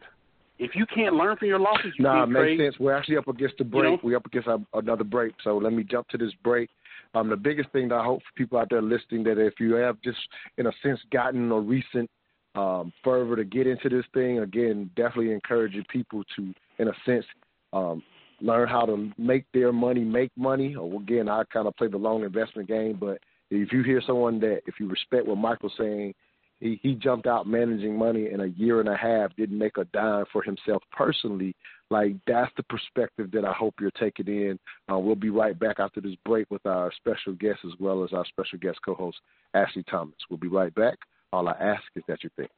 If 0.59 0.75
you 0.75 0.87
can't 0.93 1.15
learn 1.15 1.37
from 1.37 1.47
your 1.49 1.61
losses, 1.61 1.93
you 1.97 2.05
nah, 2.05 2.21
can't 2.21 2.31
makes 2.31 2.43
trade. 2.43 2.59
sense. 2.59 2.77
We're 2.81 2.93
actually 2.93 3.17
up 3.17 3.29
against 3.29 3.59
the 3.59 3.65
break. 3.65 3.85
You 3.85 3.91
know? 3.91 3.99
We're 4.03 4.17
up 4.17 4.27
against 4.27 4.49
a, 4.49 4.59
another 4.75 5.05
break. 5.05 5.35
So 5.45 5.57
let 5.57 5.73
me 5.73 5.85
jump 5.85 6.09
to 6.09 6.19
this 6.19 6.33
break. 6.43 6.69
Um, 7.15 7.31
the 7.31 7.37
biggest 7.37 7.71
thing 7.71 7.89
that 7.89 7.95
I 7.95 8.05
hope 8.05 8.21
for 8.21 8.37
people 8.37 8.59
out 8.59 8.69
there 8.71 8.83
listening 8.83 9.23
that 9.25 9.39
if 9.39 9.55
you 9.61 9.75
have 9.75 10.01
just 10.03 10.19
in 10.57 10.67
a 10.67 10.73
sense 10.83 10.99
gotten 11.13 11.51
a 11.53 11.59
recent 11.59 12.11
um, 12.59 12.93
fervor 13.05 13.37
to 13.37 13.45
get 13.45 13.67
into 13.67 13.89
this 13.89 14.05
thing, 14.13 14.41
again, 14.41 14.91
definitely 14.97 15.33
encouraging 15.33 15.85
people 15.91 16.25
to, 16.37 16.53
in 16.79 16.89
a 16.89 16.93
sense, 17.05 17.25
um, 17.73 18.03
learn 18.41 18.69
how 18.69 18.85
to 18.87 19.11
make 19.19 19.45
their 19.53 19.73
money 19.73 20.03
make 20.03 20.31
money. 20.37 20.75
Again, 20.75 21.29
I 21.29 21.43
kind 21.53 21.67
of 21.67 21.77
play 21.77 21.89
the 21.89 21.97
long 21.97 22.25
investment 22.25 22.69
game, 22.69 22.97
but 22.99 23.19
if 23.51 23.73
you 23.73 23.83
hear 23.83 24.03
someone 24.07 24.41
that, 24.41 24.61
if 24.67 24.75
you 24.81 24.89
respect 24.89 25.27
what 25.27 25.39
Michael's 25.39 25.73
saying 25.79 26.15
he, 26.61 26.79
he 26.83 26.95
jumped 26.95 27.27
out 27.27 27.47
managing 27.47 27.97
money 27.97 28.31
in 28.31 28.41
a 28.41 28.47
year 28.47 28.81
and 28.81 28.89
a 28.89 28.97
half, 28.97 29.35
didn't 29.37 29.59
make 29.59 29.79
a 29.79 29.85
dime 29.87 30.25
for 30.33 30.43
himself 30.43 30.83
personally. 30.93 31.55
Like 31.91 32.17
that's 32.27 32.53
the 32.57 32.65
perspective 32.65 33.31
that 33.33 33.45
I 33.45 33.53
hope 33.53 33.75
you're 33.81 33.91
taking 33.93 34.27
in. 34.27 34.59
Uh, 34.91 34.99
we'll 34.99 35.15
be 35.15 35.31
right 35.31 35.59
back 35.59 35.79
after 35.79 36.01
this 36.01 36.17
break 36.25 36.51
with 36.51 36.65
our 36.67 36.93
special 36.97 37.35
guest 37.35 37.61
as 37.65 37.73
well 37.79 38.05
as 38.05 38.13
our 38.13 38.27
special 38.27 38.59
guest 38.59 38.79
co-host 38.85 39.19
Ashley 39.55 39.85
Thomas. 39.85 40.17
We'll 40.29 40.39
be 40.39 40.49
right 40.49 40.75
back. 40.75 40.99
All 41.33 41.49
I 41.49 41.53
ask 41.53 41.83
is 41.95 42.05
that 42.09 42.25
you 42.25 42.31
think. 42.37 42.51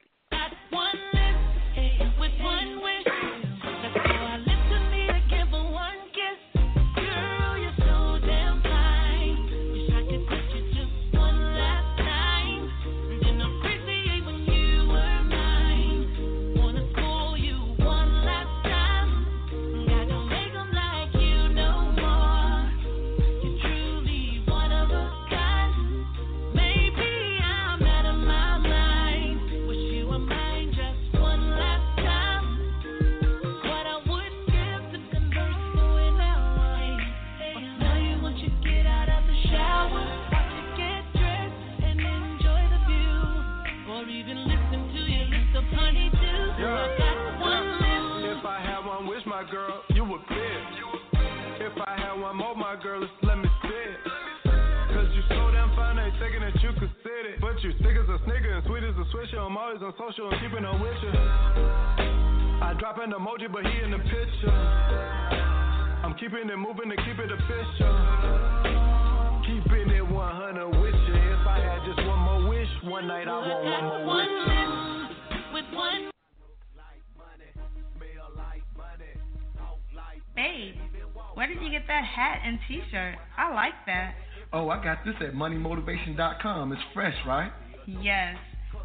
This 85.04 85.14
at 85.20 85.34
moneymotivation.com. 85.34 86.72
It's 86.72 86.82
fresh, 86.92 87.14
right? 87.26 87.50
Yes, 87.86 88.36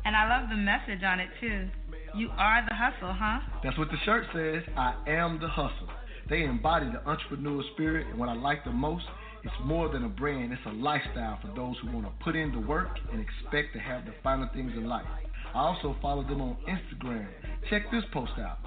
and 0.06 0.16
I 0.16 0.30
love 0.30 0.50
the 0.50 0.56
message 0.56 1.04
on 1.04 1.20
it 1.20 1.30
too. 1.42 1.68
You 2.16 2.30
are 2.38 2.66
the 2.68 2.74
hustle, 2.74 3.14
huh? 3.14 3.40
That's 3.64 3.78
what 3.78 3.90
the 3.90 3.98
shirt 4.06 4.26
says. 4.34 4.64
I 4.78 4.96
am 5.08 5.40
the 5.40 5.50
hustle. 5.50 5.90
They 6.30 6.44
embody 6.44 6.88
the 6.88 7.00
entrepreneurial 7.00 7.62
spirit, 7.74 8.08
and 8.08 8.18
what 8.18 8.30
I 8.30 8.34
like 8.34 8.64
the 8.64 8.72
most, 8.72 9.04
it's 9.44 9.54
more 9.64 9.90
than 9.90 10.06
a 10.06 10.10
brand. 10.10 10.54
It's 10.54 10.62
a 10.66 10.72
lifestyle 10.72 11.38
for 11.42 11.54
those 11.56 11.76
who 11.82 11.92
want 11.92 12.06
to 12.06 12.24
put 12.24 12.36
in 12.36 12.52
the 12.52 12.60
work 12.60 12.98
and 13.12 13.22
expect 13.22 13.74
to 13.74 13.80
have 13.80 14.06
the 14.06 14.14
finer 14.24 14.50
things 14.54 14.72
in 14.76 14.88
life. 14.88 15.06
I 15.54 15.60
also 15.60 15.96
follow 16.02 16.24
them 16.24 16.42
on 16.42 16.58
Instagram. 16.68 17.28
Check 17.70 17.84
this 17.92 18.04
post 18.12 18.32
out. 18.40 18.60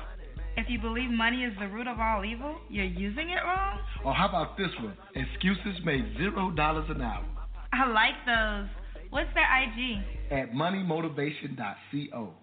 If 0.56 0.66
you 0.68 0.80
believe 0.80 1.10
money 1.10 1.44
is 1.44 1.52
the 1.58 1.68
root 1.68 1.86
of 1.86 1.98
all 2.00 2.24
evil, 2.24 2.56
you're 2.68 2.84
using 2.84 3.30
it 3.30 3.40
wrong? 3.44 3.78
Or 4.04 4.12
how 4.12 4.28
about 4.28 4.56
this 4.58 4.70
one? 4.80 4.96
Excuses 5.14 5.80
made 5.84 6.04
zero 6.16 6.50
dollars 6.50 6.86
an 6.88 7.00
hour. 7.00 7.24
I 7.72 7.86
like 7.90 8.14
those. 8.26 8.68
What's 9.10 9.28
their 9.34 9.48
IG? 9.62 10.02
At 10.30 10.52
moneymotivation.co. 10.52 12.34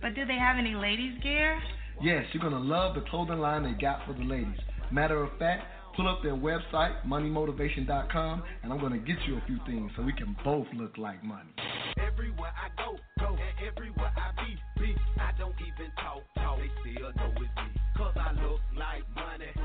But 0.00 0.14
do 0.14 0.24
they 0.26 0.36
have 0.36 0.58
any 0.58 0.74
ladies' 0.74 1.18
gear? 1.22 1.58
Yes, 2.02 2.24
you're 2.32 2.42
going 2.42 2.52
to 2.52 2.68
love 2.68 2.94
the 2.94 3.02
clothing 3.02 3.38
line 3.38 3.62
they 3.62 3.80
got 3.80 4.06
for 4.06 4.12
the 4.12 4.24
ladies. 4.24 4.58
Matter 4.90 5.22
of 5.22 5.30
fact, 5.38 5.64
pull 5.96 6.08
up 6.08 6.22
their 6.22 6.34
website, 6.34 7.06
moneymotivation.com, 7.06 8.42
and 8.62 8.72
I'm 8.72 8.80
going 8.80 8.92
to 8.92 8.98
get 8.98 9.16
you 9.26 9.36
a 9.38 9.42
few 9.46 9.58
things 9.66 9.90
so 9.96 10.02
we 10.02 10.12
can 10.12 10.36
both 10.44 10.66
look 10.74 10.98
like 10.98 11.22
money. 11.24 11.48
Everywhere 11.96 12.52
I 12.52 12.68
go, 12.82 12.98
go, 13.20 13.28
and 13.30 13.68
everywhere 13.68 14.12
I 14.16 14.44
be, 14.44 14.82
be. 14.82 14.94
I 15.18 15.30
don't 15.38 15.54
even 15.60 15.90
talk, 15.96 16.22
talk. 16.36 16.58
They 16.58 16.70
still 16.92 17.10
know 17.16 17.32
it's 17.36 17.56
me. 17.56 17.80
Cause 17.96 18.14
I 18.16 18.32
look 18.42 18.60
like 18.76 19.04
money, 19.14 19.46
like 19.46 19.56
money. 19.56 19.63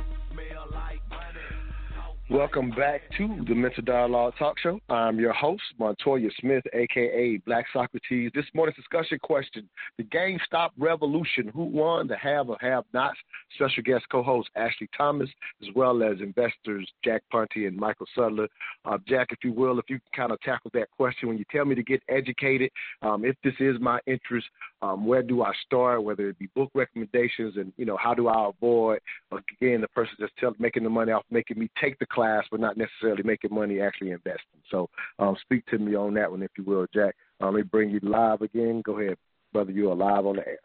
Welcome 2.30 2.70
back 2.70 3.02
to 3.18 3.44
the 3.48 3.56
Mental 3.56 3.82
Dialogue 3.84 4.34
Talk 4.38 4.60
Show. 4.60 4.80
I'm 4.88 5.20
your 5.20 5.34
host, 5.34 5.64
Montoya 5.80 6.30
Smith, 6.40 6.64
aka 6.74 7.38
Black 7.38 7.66
Socrates. 7.74 8.30
This 8.36 8.46
morning's 8.54 8.76
discussion 8.76 9.18
question 9.18 9.68
The 9.98 10.04
GameStop 10.04 10.70
Revolution 10.78 11.48
Who 11.56 11.64
won, 11.64 12.08
the 12.08 12.16
have 12.18 12.50
or 12.50 12.58
have 12.62 12.84
nots? 12.94 13.18
Special 13.56 13.82
guest 13.82 14.06
co 14.12 14.22
host 14.22 14.48
Ashley 14.56 14.88
Thomas, 14.96 15.28
as 15.64 15.70
well 15.76 16.04
as 16.04 16.20
investors 16.22 16.88
Jack 17.04 17.24
Ponti 17.32 17.66
and 17.66 17.76
Michael 17.76 18.06
Sutler. 18.14 18.48
Uh, 18.86 19.00
Jack, 19.08 19.30
if 19.32 19.40
you 19.44 19.52
will, 19.52 19.80
if 19.80 19.86
you 19.90 19.98
can 19.98 20.22
kind 20.22 20.32
of 20.32 20.40
tackle 20.42 20.70
that 20.76 20.92
question 20.92 21.30
when 21.30 21.40
you 21.40 21.46
tell 21.52 21.66
me 21.66 21.74
to 21.74 21.84
get 21.84 22.04
educated, 22.10 22.70
um, 23.02 23.26
if 23.26 23.38
this 23.44 23.56
is 23.60 23.78
my 23.82 24.00
interest, 24.06 24.46
um, 24.84 25.04
where 25.04 25.24
do 25.24 25.42
I 25.42 25.52
start, 25.66 26.04
whether 26.04 26.30
it 26.30 26.38
be 26.38 26.48
book 26.56 26.70
recommendations 26.76 27.58
and, 27.58 27.74
you 27.76 27.86
know, 27.86 27.98
how 27.98 28.14
do 28.14 28.28
I 28.28 28.50
avoid, 28.50 29.00
again, 29.32 29.82
the 29.82 29.88
person 29.90 30.14
that's 30.20 30.32
tell, 30.40 30.54
making 30.60 30.84
the 30.84 30.92
money 30.92 31.12
off 31.12 31.24
making 31.32 31.58
me 31.58 31.70
take 31.82 31.98
the 31.98 32.06
class, 32.20 32.44
but 32.52 32.60
not 32.60 32.76
necessarily 32.76 33.24
making 33.24 33.54
money 33.54 33.80
actually 33.80 34.12
investing. 34.12 34.60
So 34.70 34.90
um, 35.20 35.38
speak 35.42 35.66
to 35.68 35.78
me 35.78 35.96
on 35.96 36.14
that 36.16 36.30
one, 36.30 36.44
if 36.44 36.52
you 36.58 36.66
will, 36.66 36.86
Jack. 36.94 37.16
Um, 37.40 37.54
let 37.54 37.64
me 37.64 37.64
bring 37.64 37.90
you 37.90 38.02
live 38.04 38.42
again. 38.42 38.82
Go 38.84 39.00
ahead, 39.00 39.18
brother. 39.54 39.72
You 39.72 39.90
are 39.92 39.96
live 39.96 40.26
on 40.26 40.36
the 40.36 40.46
air. 40.46 40.60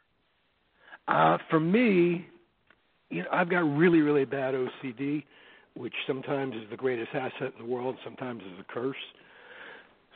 Uh, 1.06 1.38
for 1.50 1.60
me, 1.60 2.26
you 3.10 3.22
know, 3.22 3.28
I've 3.32 3.48
got 3.48 3.60
really, 3.60 4.00
really 4.00 4.24
bad 4.24 4.54
OCD, 4.54 5.22
which 5.76 5.94
sometimes 6.08 6.56
is 6.56 6.68
the 6.70 6.76
greatest 6.76 7.10
asset 7.14 7.52
in 7.56 7.66
the 7.66 7.72
world, 7.72 7.96
sometimes 8.02 8.42
is 8.42 8.58
a 8.58 8.72
curse. 8.72 8.96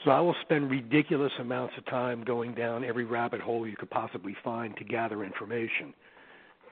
So 0.05 0.10
I 0.10 0.20
will 0.20 0.35
spend 0.43 0.70
ridiculous 0.70 1.32
amounts 1.39 1.74
of 1.78 1.86
time 1.86 2.24
going 2.24 2.55
down 2.55 2.85
every 2.85 3.05
rabbit 3.05 3.40
hole 3.40 3.66
you 3.66 3.77
could 3.77 3.90
possibly 3.90 4.35
find 4.43 4.77
to 4.77 4.85
gather 4.85 5.23
information. 5.24 5.94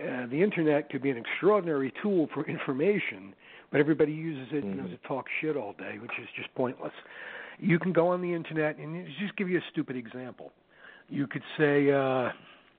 Uh, 0.01 0.27
the 0.27 0.43
internet 0.43 0.91
could 0.91 1.03
be 1.03 1.11
an 1.11 1.17
extraordinary 1.19 1.93
tool 2.03 2.29
for 2.35 2.45
information, 2.49 3.33
but 3.71 3.81
everybody 3.81 4.13
uses 4.13 4.49
it 4.53 4.65
you 4.65 4.75
know, 4.75 4.87
to 4.87 4.97
talk 5.09 5.27
shit 5.41 5.57
all 5.57 5.75
day, 5.79 5.99
which 6.01 6.13
is 6.21 6.29
just 6.37 6.55
pointless. 6.55 6.93
You 7.59 7.79
can 7.79 7.93
go 7.93 8.09
on 8.09 8.21
the 8.21 8.33
internet 8.33 8.77
and 8.79 9.07
just 9.21 9.37
give 9.37 9.49
you 9.49 9.59
a 9.59 9.65
stupid 9.73 9.97
example. 9.97 10.53
You 11.09 11.27
could 11.27 11.43
say 11.59 11.91
uh, 11.91 12.31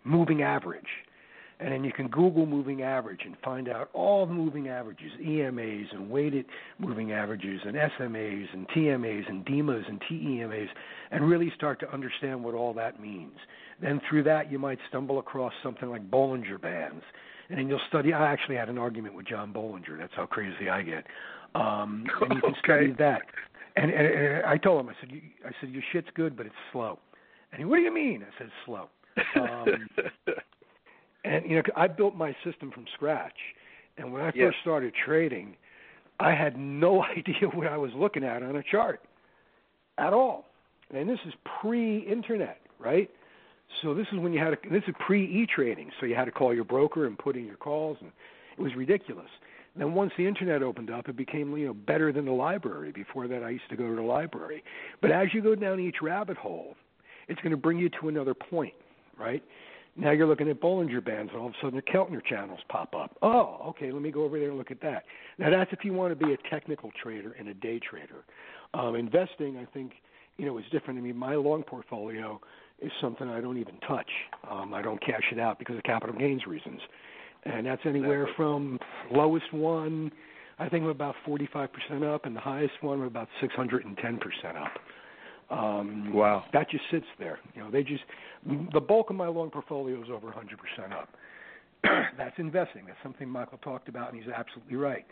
moving 0.03 0.43
average, 0.43 0.83
and 1.59 1.71
then 1.71 1.83
you 1.83 1.91
can 1.91 2.07
Google 2.07 2.45
moving 2.45 2.83
average 2.83 3.21
and 3.25 3.35
find 3.43 3.67
out 3.67 3.89
all 3.93 4.25
the 4.25 4.33
moving 4.33 4.67
averages, 4.67 5.11
EMAs 5.19 5.91
and 5.91 6.09
weighted 6.09 6.45
moving 6.77 7.11
averages 7.11 7.61
and 7.65 7.75
SMAs 7.75 8.45
and 8.53 8.67
TMAs 8.69 9.27
and 9.27 9.45
DEMAs 9.45 9.87
and 9.87 10.01
TEMAs, 10.01 10.67
and 11.11 11.27
really 11.27 11.51
start 11.55 11.79
to 11.79 11.91
understand 11.91 12.43
what 12.43 12.53
all 12.53 12.73
that 12.73 13.01
means. 13.01 13.37
Then 13.81 13.99
through 14.09 14.23
that, 14.23 14.51
you 14.51 14.59
might 14.59 14.79
stumble 14.89 15.19
across 15.19 15.53
something 15.63 15.89
like 15.89 16.09
Bollinger 16.11 16.61
Bands, 16.61 17.03
and 17.49 17.69
you'll 17.69 17.81
study. 17.87 18.13
I 18.13 18.31
actually 18.31 18.55
had 18.55 18.69
an 18.69 18.77
argument 18.77 19.15
with 19.15 19.27
John 19.27 19.53
Bollinger. 19.53 19.97
That's 19.97 20.13
how 20.15 20.25
crazy 20.25 20.69
I 20.69 20.81
get. 20.81 21.05
Um, 21.55 22.05
and 22.21 22.33
you 22.35 22.41
can 22.43 22.55
study 22.63 22.93
that. 22.97 23.23
And, 23.75 23.91
and, 23.91 24.07
and 24.07 24.45
I 24.45 24.57
told 24.57 24.81
him, 24.81 24.89
I 24.89 24.93
said, 24.99 25.11
you, 25.11 25.21
I 25.45 25.51
said, 25.61 25.69
your 25.69 25.83
shit's 25.91 26.09
good, 26.15 26.35
but 26.35 26.45
it's 26.45 26.55
slow. 26.71 26.99
And 27.51 27.59
he, 27.59 27.65
what 27.65 27.77
do 27.77 27.83
you 27.83 27.93
mean? 27.93 28.23
I 28.23 28.37
said, 28.37 28.49
slow. 28.65 28.89
Um, 29.39 29.87
and 31.25 31.49
you 31.49 31.57
know, 31.57 31.63
I 31.75 31.87
built 31.87 32.15
my 32.15 32.35
system 32.43 32.71
from 32.71 32.85
scratch. 32.93 33.37
And 33.97 34.11
when 34.11 34.21
I 34.21 34.27
first 34.31 34.37
Yes. 34.37 34.53
started 34.61 34.93
trading, 35.05 35.55
I 36.19 36.31
had 36.31 36.57
no 36.57 37.03
idea 37.17 37.47
what 37.53 37.67
I 37.67 37.77
was 37.77 37.91
looking 37.95 38.23
at 38.23 38.43
on 38.43 38.55
a 38.55 38.63
chart 38.63 39.01
at 39.97 40.13
all. 40.13 40.45
And 40.93 41.09
this 41.09 41.19
is 41.25 41.33
pre-internet, 41.61 42.61
right? 42.79 43.09
So 43.81 43.93
this 43.93 44.07
is 44.11 44.19
when 44.19 44.33
you 44.33 44.39
had 44.39 44.51
to, 44.51 44.69
this 44.69 44.83
is 44.87 44.95
pre-e-trading. 45.05 45.91
So 45.99 46.05
you 46.05 46.15
had 46.15 46.25
to 46.25 46.31
call 46.31 46.53
your 46.53 46.63
broker 46.63 47.05
and 47.05 47.17
put 47.17 47.35
in 47.35 47.45
your 47.45 47.57
calls, 47.57 47.97
and 48.01 48.11
it 48.57 48.61
was 48.61 48.75
ridiculous. 48.75 49.29
Then 49.75 49.93
once 49.93 50.11
the 50.17 50.25
internet 50.27 50.63
opened 50.63 50.89
up, 50.89 51.07
it 51.07 51.15
became 51.15 51.55
you 51.55 51.67
know 51.67 51.73
better 51.73 52.11
than 52.11 52.25
the 52.25 52.31
library. 52.31 52.91
Before 52.91 53.27
that, 53.27 53.43
I 53.43 53.49
used 53.49 53.69
to 53.69 53.75
go 53.75 53.87
to 53.87 53.95
the 53.95 54.01
library. 54.01 54.63
But 55.01 55.11
as 55.11 55.27
you 55.33 55.41
go 55.41 55.53
down 55.53 55.79
each 55.79 55.97
rabbit 56.01 56.37
hole, 56.37 56.75
it's 57.27 57.39
going 57.41 57.51
to 57.51 57.57
bring 57.57 57.77
you 57.77 57.89
to 58.01 58.09
another 58.09 58.33
point, 58.33 58.73
right? 59.19 59.43
Now 59.95 60.11
you're 60.11 60.27
looking 60.27 60.49
at 60.49 60.61
Bollinger 60.61 61.03
Bands, 61.03 61.31
and 61.31 61.41
all 61.41 61.47
of 61.47 61.53
a 61.53 61.55
sudden 61.61 61.75
the 61.75 61.81
Keltner 61.81 62.23
channels 62.23 62.59
pop 62.69 62.95
up. 62.95 63.17
Oh, 63.21 63.59
okay, 63.69 63.91
let 63.91 64.01
me 64.01 64.11
go 64.11 64.23
over 64.23 64.39
there 64.39 64.49
and 64.49 64.57
look 64.57 64.71
at 64.71 64.81
that. 64.81 65.03
Now 65.37 65.49
that's 65.49 65.71
if 65.73 65.83
you 65.83 65.93
want 65.93 66.17
to 66.17 66.25
be 66.25 66.33
a 66.33 66.49
technical 66.49 66.91
trader 67.01 67.35
and 67.37 67.47
a 67.47 67.53
day 67.53 67.79
trader. 67.79 68.23
Um, 68.73 68.95
investing, 68.95 69.57
I 69.57 69.65
think, 69.65 69.93
you 70.37 70.45
know, 70.45 70.57
is 70.59 70.65
different. 70.71 70.99
I 70.99 71.01
mean, 71.01 71.17
my 71.17 71.35
long 71.35 71.63
portfolio 71.63 72.39
is 72.81 72.91
something 73.01 73.27
I 73.27 73.41
don't 73.41 73.57
even 73.57 73.77
touch. 73.87 74.09
Um, 74.49 74.73
I 74.73 74.81
don't 74.81 74.99
cash 75.01 75.23
it 75.31 75.39
out 75.39 75.59
because 75.59 75.77
of 75.77 75.83
capital 75.83 76.15
gains 76.17 76.45
reasons, 76.45 76.79
and 77.45 77.65
that's 77.65 77.81
anywhere 77.85 78.27
from 78.35 78.79
lowest 79.11 79.51
one, 79.51 80.11
I 80.59 80.69
think, 80.69 80.83
I'm 80.83 80.89
about 80.89 81.15
45% 81.27 81.69
up, 82.03 82.25
and 82.25 82.35
the 82.35 82.39
highest 82.39 82.73
one, 82.81 82.99
I'm 82.99 83.05
about 83.05 83.27
610% 83.41 83.95
up. 84.55 84.71
Um, 85.49 86.13
wow. 86.13 86.43
That 86.51 86.69
just 86.69 86.83
sits 86.91 87.05
there. 87.19 87.39
You 87.55 87.63
know, 87.63 87.71
they 87.71 87.83
just 87.83 88.03
the 88.73 88.81
bulk 88.81 89.09
of 89.09 89.15
my 89.15 89.27
long 89.27 89.49
portfolio 89.49 90.01
is 90.01 90.09
over 90.11 90.27
100% 90.27 90.91
up. 90.91 91.09
That's 92.17 92.37
investing. 92.37 92.85
That's 92.85 92.97
something 93.03 93.29
Michael 93.29 93.59
talked 93.59 93.87
about, 93.87 94.11
and 94.11 94.21
he's 94.21 94.31
absolutely 94.31 94.75
right. 94.75 95.05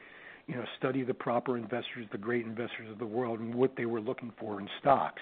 You 0.48 0.56
know, 0.56 0.66
study 0.78 1.04
the 1.04 1.14
proper 1.14 1.58
investors, 1.58 2.06
the 2.12 2.18
great 2.18 2.46
investors 2.46 2.90
of 2.92 3.00
the 3.00 3.06
world, 3.06 3.40
and 3.40 3.54
what 3.54 3.72
they 3.78 3.86
were 3.86 4.02
looking 4.02 4.32
for 4.40 4.60
in 4.60 4.68
stocks. 4.80 5.22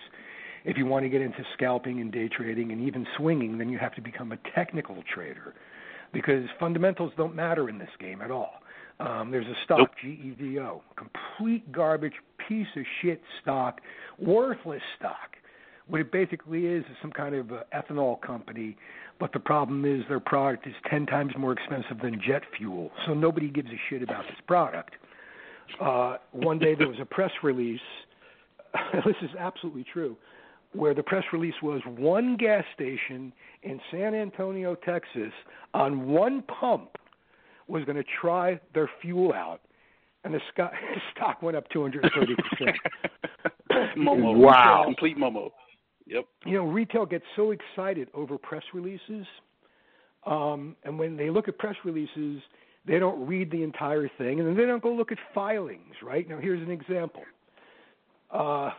If 0.65 0.77
you 0.77 0.85
want 0.85 1.03
to 1.03 1.09
get 1.09 1.21
into 1.21 1.43
scalping 1.53 1.99
and 1.99 2.11
day 2.11 2.29
trading 2.29 2.71
and 2.71 2.81
even 2.87 3.05
swinging, 3.17 3.57
then 3.57 3.69
you 3.69 3.77
have 3.79 3.93
to 3.95 4.01
become 4.01 4.31
a 4.31 4.37
technical 4.55 5.03
trader 5.13 5.53
because 6.13 6.45
fundamentals 6.59 7.11
don't 7.17 7.35
matter 7.35 7.69
in 7.69 7.77
this 7.77 7.89
game 7.99 8.21
at 8.21 8.31
all. 8.31 8.61
Um, 8.99 9.31
there's 9.31 9.47
a 9.47 9.55
stock, 9.65 9.91
GEVO, 10.03 10.81
complete 10.95 11.69
garbage, 11.71 12.13
piece 12.47 12.67
of 12.77 12.83
shit 13.01 13.21
stock, 13.41 13.81
worthless 14.19 14.81
stock. 14.97 15.35
What 15.87 15.99
it 15.99 16.11
basically 16.11 16.67
is 16.67 16.83
is 16.85 16.95
some 17.01 17.11
kind 17.11 17.35
of 17.35 17.51
uh, 17.51 17.63
ethanol 17.75 18.21
company, 18.21 18.77
but 19.19 19.33
the 19.33 19.39
problem 19.39 19.83
is 19.83 20.03
their 20.07 20.19
product 20.19 20.65
is 20.67 20.73
10 20.89 21.07
times 21.07 21.33
more 21.37 21.51
expensive 21.51 21.99
than 22.01 22.21
jet 22.25 22.43
fuel, 22.57 22.91
so 23.05 23.13
nobody 23.13 23.49
gives 23.49 23.69
a 23.69 23.79
shit 23.89 24.01
about 24.01 24.23
this 24.27 24.39
product. 24.47 24.93
Uh, 25.81 26.17
one 26.31 26.59
day 26.59 26.75
there 26.75 26.87
was 26.87 26.99
a 27.01 27.05
press 27.05 27.31
release, 27.41 27.81
this 29.05 29.15
is 29.21 29.29
absolutely 29.37 29.83
true, 29.91 30.15
where 30.73 30.93
the 30.93 31.03
press 31.03 31.23
release 31.31 31.53
was 31.61 31.81
one 31.85 32.35
gas 32.37 32.63
station 32.73 33.31
in 33.61 33.79
San 33.91 34.15
Antonio, 34.15 34.75
Texas, 34.75 35.31
on 35.73 36.07
one 36.07 36.43
pump 36.43 36.97
was 37.67 37.83
going 37.85 37.95
to 37.95 38.03
try 38.21 38.59
their 38.73 38.89
fuel 39.01 39.33
out, 39.33 39.61
and 40.23 40.33
the 40.33 40.39
stock 41.15 41.41
went 41.41 41.55
up 41.55 41.69
230 41.69 42.35
percent. 42.35 42.77
Momo. 43.97 44.35
Wow. 44.35 44.83
Complete 44.85 45.17
Momo. 45.17 45.51
Yep. 46.05 46.25
You 46.45 46.57
know, 46.57 46.65
retail 46.65 47.05
gets 47.05 47.23
so 47.35 47.51
excited 47.51 48.09
over 48.13 48.37
press 48.37 48.63
releases, 48.73 49.25
um, 50.25 50.75
and 50.83 50.99
when 50.99 51.15
they 51.15 51.29
look 51.29 51.47
at 51.47 51.57
press 51.57 51.75
releases, 51.85 52.41
they 52.85 52.99
don't 52.99 53.25
read 53.25 53.49
the 53.51 53.63
entire 53.63 54.09
thing, 54.17 54.39
and 54.39 54.47
then 54.47 54.57
they 54.57 54.65
don't 54.65 54.83
go 54.83 54.93
look 54.93 55.11
at 55.11 55.17
filings. 55.33 55.95
Right 56.03 56.27
now, 56.27 56.39
here's 56.39 56.61
an 56.61 56.71
example. 56.71 57.23
Uh, 58.29 58.71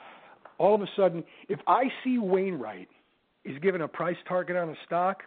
all 0.58 0.74
of 0.74 0.80
a 0.82 0.88
sudden, 0.96 1.24
if 1.48 1.60
I 1.66 1.84
see 2.02 2.18
Wainwright 2.18 2.88
is 3.44 3.58
given 3.60 3.82
a 3.82 3.88
price 3.88 4.16
target 4.28 4.56
on 4.56 4.70
a 4.70 4.76
stock, 4.86 5.22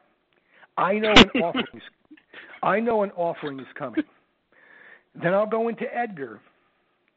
I 0.78 0.94
know 0.94 1.12
an 1.12 1.30
offering 1.44 1.66
is 1.74 1.84
I 2.64 2.80
know 2.80 3.04
an 3.04 3.12
offering 3.12 3.60
is 3.60 3.68
coming. 3.78 4.04
Then 5.22 5.34
I'll 5.34 5.48
go 5.48 5.68
into 5.68 5.86
Edgar 5.96 6.40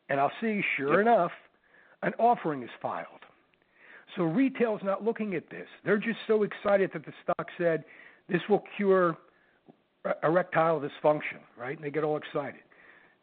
and 0.09 0.21
I'll 0.21 0.33
see, 0.41 0.63
sure 0.77 1.01
enough, 1.01 1.33
an 2.03 2.13
offering 2.19 2.63
is 2.63 2.71
filed. 2.83 3.07
So 4.17 4.25
retail's 4.25 4.81
not 4.83 5.05
looking 5.05 5.35
at 5.35 5.49
this. 5.51 5.69
They're 5.85 5.99
just 5.99 6.19
so 6.27 6.43
excited 6.43 6.91
that 6.93 7.07
the 7.07 7.13
stock 7.23 7.49
said 7.57 7.85
this 8.29 8.41
will 8.49 8.65
cure 8.77 9.17
erectile 10.23 10.81
dysfunction, 10.81 11.39
right? 11.59 11.77
And 11.77 11.85
they 11.85 11.91
get 11.91 12.05
all 12.05 12.17
excited. 12.17 12.61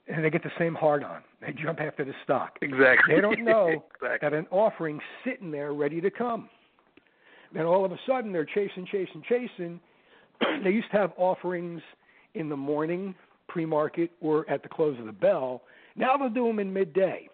And 0.07 0.23
they 0.23 0.29
get 0.29 0.43
the 0.43 0.51
same 0.57 0.73
hard 0.73 1.03
on. 1.03 1.21
They 1.41 1.51
jump 1.53 1.81
after 1.81 2.05
the 2.05 2.13
stock. 2.23 2.57
Exactly. 2.61 3.15
They 3.15 3.21
don't 3.21 3.43
know 3.43 3.67
Exactly. 4.01 4.17
that 4.21 4.33
an 4.33 4.47
offering's 4.51 5.01
sitting 5.25 5.51
there 5.51 5.73
ready 5.73 5.99
to 5.99 6.09
come. 6.09 6.49
Then 7.53 7.65
all 7.65 7.83
of 7.85 7.91
a 7.91 7.99
sudden 8.07 8.31
they're 8.31 8.45
chasing, 8.45 8.85
chasing, 8.89 9.21
chasing. 9.27 9.79
they 10.63 10.69
used 10.69 10.89
to 10.91 10.97
have 10.97 11.11
offerings 11.17 11.81
in 12.35 12.47
the 12.49 12.55
morning, 12.55 13.15
pre-market, 13.47 14.11
or 14.21 14.49
at 14.49 14.63
the 14.63 14.69
close 14.69 14.97
of 14.99 15.05
the 15.05 15.11
bell. 15.11 15.63
Now 15.95 16.15
they'll 16.17 16.29
do 16.29 16.47
them 16.47 16.59
in 16.59 16.71
midday. 16.71 17.27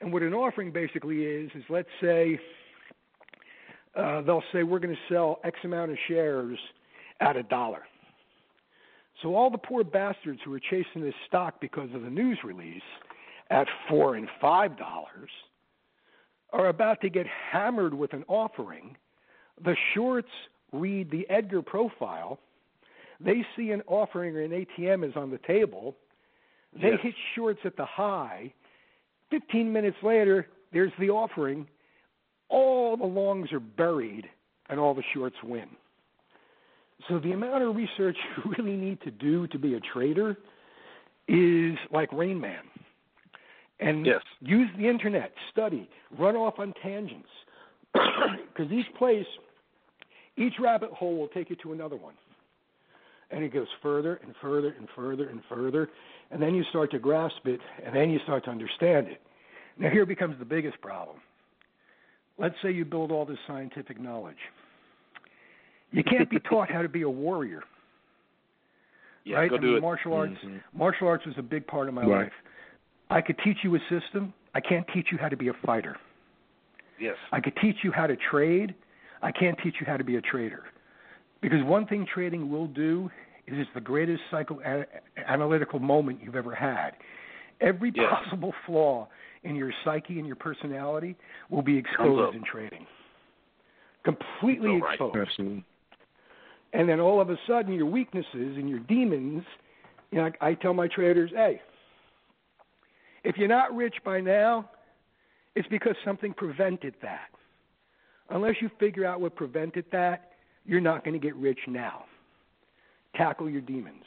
And 0.00 0.12
what 0.12 0.22
an 0.22 0.34
offering 0.34 0.70
basically 0.72 1.24
is 1.24 1.50
is 1.54 1.64
let's 1.68 1.88
say 2.00 2.38
uh, 3.96 4.22
they'll 4.22 4.42
say 4.52 4.62
we're 4.62 4.78
going 4.78 4.94
to 4.94 5.14
sell 5.14 5.40
X 5.44 5.58
amount 5.64 5.90
of 5.90 5.96
shares 6.06 6.58
at 7.20 7.36
a 7.36 7.42
dollar. 7.44 7.82
So 9.22 9.34
all 9.34 9.50
the 9.50 9.58
poor 9.58 9.82
bastards 9.84 10.40
who 10.44 10.54
are 10.54 10.60
chasing 10.60 11.02
this 11.02 11.14
stock 11.26 11.60
because 11.60 11.92
of 11.94 12.02
the 12.02 12.10
news 12.10 12.38
release 12.44 12.82
at 13.50 13.66
four 13.88 14.14
and 14.14 14.28
five 14.40 14.76
dollars 14.78 15.30
are 16.52 16.68
about 16.68 17.00
to 17.02 17.10
get 17.10 17.26
hammered 17.26 17.92
with 17.92 18.12
an 18.12 18.24
offering. 18.28 18.96
The 19.64 19.76
shorts 19.94 20.30
read 20.72 21.10
the 21.10 21.28
Edgar 21.28 21.62
profile. 21.62 22.38
They 23.20 23.44
see 23.56 23.72
an 23.72 23.82
offering 23.86 24.36
or 24.36 24.42
an 24.42 24.52
ATM 24.52 25.02
is 25.08 25.16
on 25.16 25.30
the 25.30 25.38
table. 25.38 25.96
They 26.72 26.90
Yes. 26.92 27.00
hit 27.00 27.14
shorts 27.34 27.60
at 27.64 27.76
the 27.76 27.84
high. 27.84 28.52
15 29.30 29.72
minutes 29.72 30.00
later, 30.02 30.46
there's 30.70 30.92
the 30.98 31.10
offering. 31.10 31.68
All 32.48 32.96
the 32.96 33.06
longs 33.06 33.52
are 33.52 33.60
buried, 33.60 34.30
and 34.68 34.78
all 34.78 34.94
the 34.94 35.02
shorts 35.02 35.42
win. 35.42 35.68
So 37.06 37.18
the 37.18 37.32
amount 37.32 37.62
of 37.62 37.76
research 37.76 38.16
you 38.44 38.54
really 38.58 38.76
need 38.76 39.00
to 39.02 39.10
do 39.10 39.46
to 39.48 39.58
be 39.58 39.74
a 39.74 39.80
trader 39.80 40.36
is 41.28 41.76
like 41.92 42.12
Rain 42.12 42.40
Man. 42.40 42.62
And 43.80 44.04
Yes. 44.04 44.22
use 44.40 44.68
the 44.76 44.88
internet, 44.88 45.32
study, 45.52 45.88
run 46.18 46.34
off 46.36 46.58
on 46.58 46.74
tangents. 46.82 47.28
Because 48.48 48.72
each 48.72 48.92
place, 48.96 49.26
each 50.36 50.54
rabbit 50.58 50.90
hole 50.90 51.16
will 51.16 51.28
take 51.28 51.48
you 51.48 51.54
to 51.62 51.72
another 51.72 51.94
one. 51.94 52.14
And 53.30 53.44
it 53.44 53.52
goes 53.52 53.68
further 53.80 54.18
and 54.24 54.34
further 54.40 54.74
and 54.76 54.88
further 54.96 55.28
and 55.28 55.40
further. 55.48 55.90
And 56.32 56.42
then 56.42 56.54
you 56.56 56.64
start 56.70 56.90
to 56.90 56.98
grasp 56.98 57.46
it, 57.46 57.60
and 57.84 57.94
then 57.94 58.10
you 58.10 58.18
start 58.24 58.44
to 58.46 58.50
understand 58.50 59.06
it. 59.06 59.20
Now, 59.78 59.90
here 59.90 60.04
becomes 60.04 60.36
the 60.40 60.44
biggest 60.44 60.80
problem. 60.80 61.18
Let's 62.36 62.56
say 62.62 62.72
you 62.72 62.84
build 62.84 63.12
all 63.12 63.24
this 63.24 63.38
scientific 63.46 64.00
knowledge. 64.00 64.36
You 65.90 66.04
can't 66.04 66.28
be 66.28 66.38
taught 66.40 66.70
how 66.70 66.82
to 66.82 66.88
be 66.88 67.02
a 67.02 67.10
warrior. 67.10 67.62
Yeah, 69.24 69.36
right? 69.36 69.50
go 69.50 69.56
I 69.56 69.58
do 69.58 69.66
mean, 69.66 69.76
it. 69.76 69.80
martial 69.82 70.14
arts. 70.14 70.38
Mhm. 70.42 70.62
Martial 70.72 71.06
arts 71.06 71.26
was 71.26 71.34
a 71.36 71.42
big 71.42 71.66
part 71.66 71.86
of 71.88 71.92
my 71.92 72.02
Right. 72.02 72.22
life. 72.24 72.32
I 73.10 73.20
could 73.20 73.36
teach 73.44 73.58
you 73.62 73.74
a 73.74 73.78
system. 73.90 74.32
I 74.54 74.60
can't 74.60 74.86
teach 74.94 75.12
you 75.12 75.18
how 75.18 75.28
to 75.28 75.36
be 75.36 75.48
a 75.48 75.52
fighter. 75.66 75.96
Yes. 76.98 77.16
I 77.30 77.40
could 77.40 77.54
teach 77.56 77.76
you 77.84 77.92
how 77.92 78.06
to 78.06 78.16
trade. 78.16 78.74
I 79.20 79.30
can't 79.30 79.58
teach 79.58 79.80
you 79.80 79.86
how 79.86 79.98
to 79.98 80.04
be 80.04 80.16
a 80.16 80.22
trader. 80.22 80.64
Because 81.42 81.62
one 81.64 81.84
thing 81.86 82.06
trading 82.06 82.50
will 82.50 82.68
do 82.68 83.10
is 83.46 83.58
it's 83.58 83.70
the 83.74 83.82
greatest 83.82 84.22
psychoanalytical 84.30 85.78
moment 85.80 86.20
you've 86.22 86.36
ever 86.36 86.54
had. 86.54 86.96
Every 87.60 87.90
Yes. 87.94 88.08
possible 88.08 88.52
flaw 88.64 89.08
in 89.42 89.56
your 89.56 89.72
psyche 89.84 90.18
and 90.18 90.26
your 90.26 90.36
personality 90.36 91.16
will 91.50 91.62
be 91.62 91.76
exposed 91.76 92.34
in 92.34 92.42
trading. 92.44 92.86
Completely 94.04 94.78
So 94.78 94.84
right. 94.84 94.92
exposed. 94.94 95.16
Absolutely. 95.16 95.64
And 96.72 96.88
then 96.88 97.00
all 97.00 97.20
of 97.20 97.30
a 97.30 97.36
sudden, 97.46 97.72
your 97.72 97.86
weaknesses 97.86 98.26
and 98.34 98.68
your 98.68 98.80
demons. 98.80 99.42
You 100.10 100.18
know, 100.18 100.30
I 100.40 100.54
tell 100.54 100.74
my 100.74 100.88
traders, 100.88 101.30
hey, 101.34 101.60
if 103.24 103.36
you're 103.36 103.48
not 103.48 103.74
rich 103.74 103.96
by 104.04 104.20
now, 104.20 104.70
it's 105.54 105.68
because 105.68 105.94
something 106.04 106.32
prevented 106.32 106.94
that. 107.02 107.28
Unless 108.30 108.56
you 108.60 108.70
figure 108.78 109.04
out 109.04 109.20
what 109.20 109.34
prevented 109.34 109.84
that, 109.92 110.32
you're 110.64 110.80
not 110.80 111.04
going 111.04 111.18
to 111.18 111.24
get 111.24 111.34
rich 111.36 111.58
now. 111.66 112.04
Tackle 113.16 113.48
your 113.48 113.62
demons. 113.62 114.04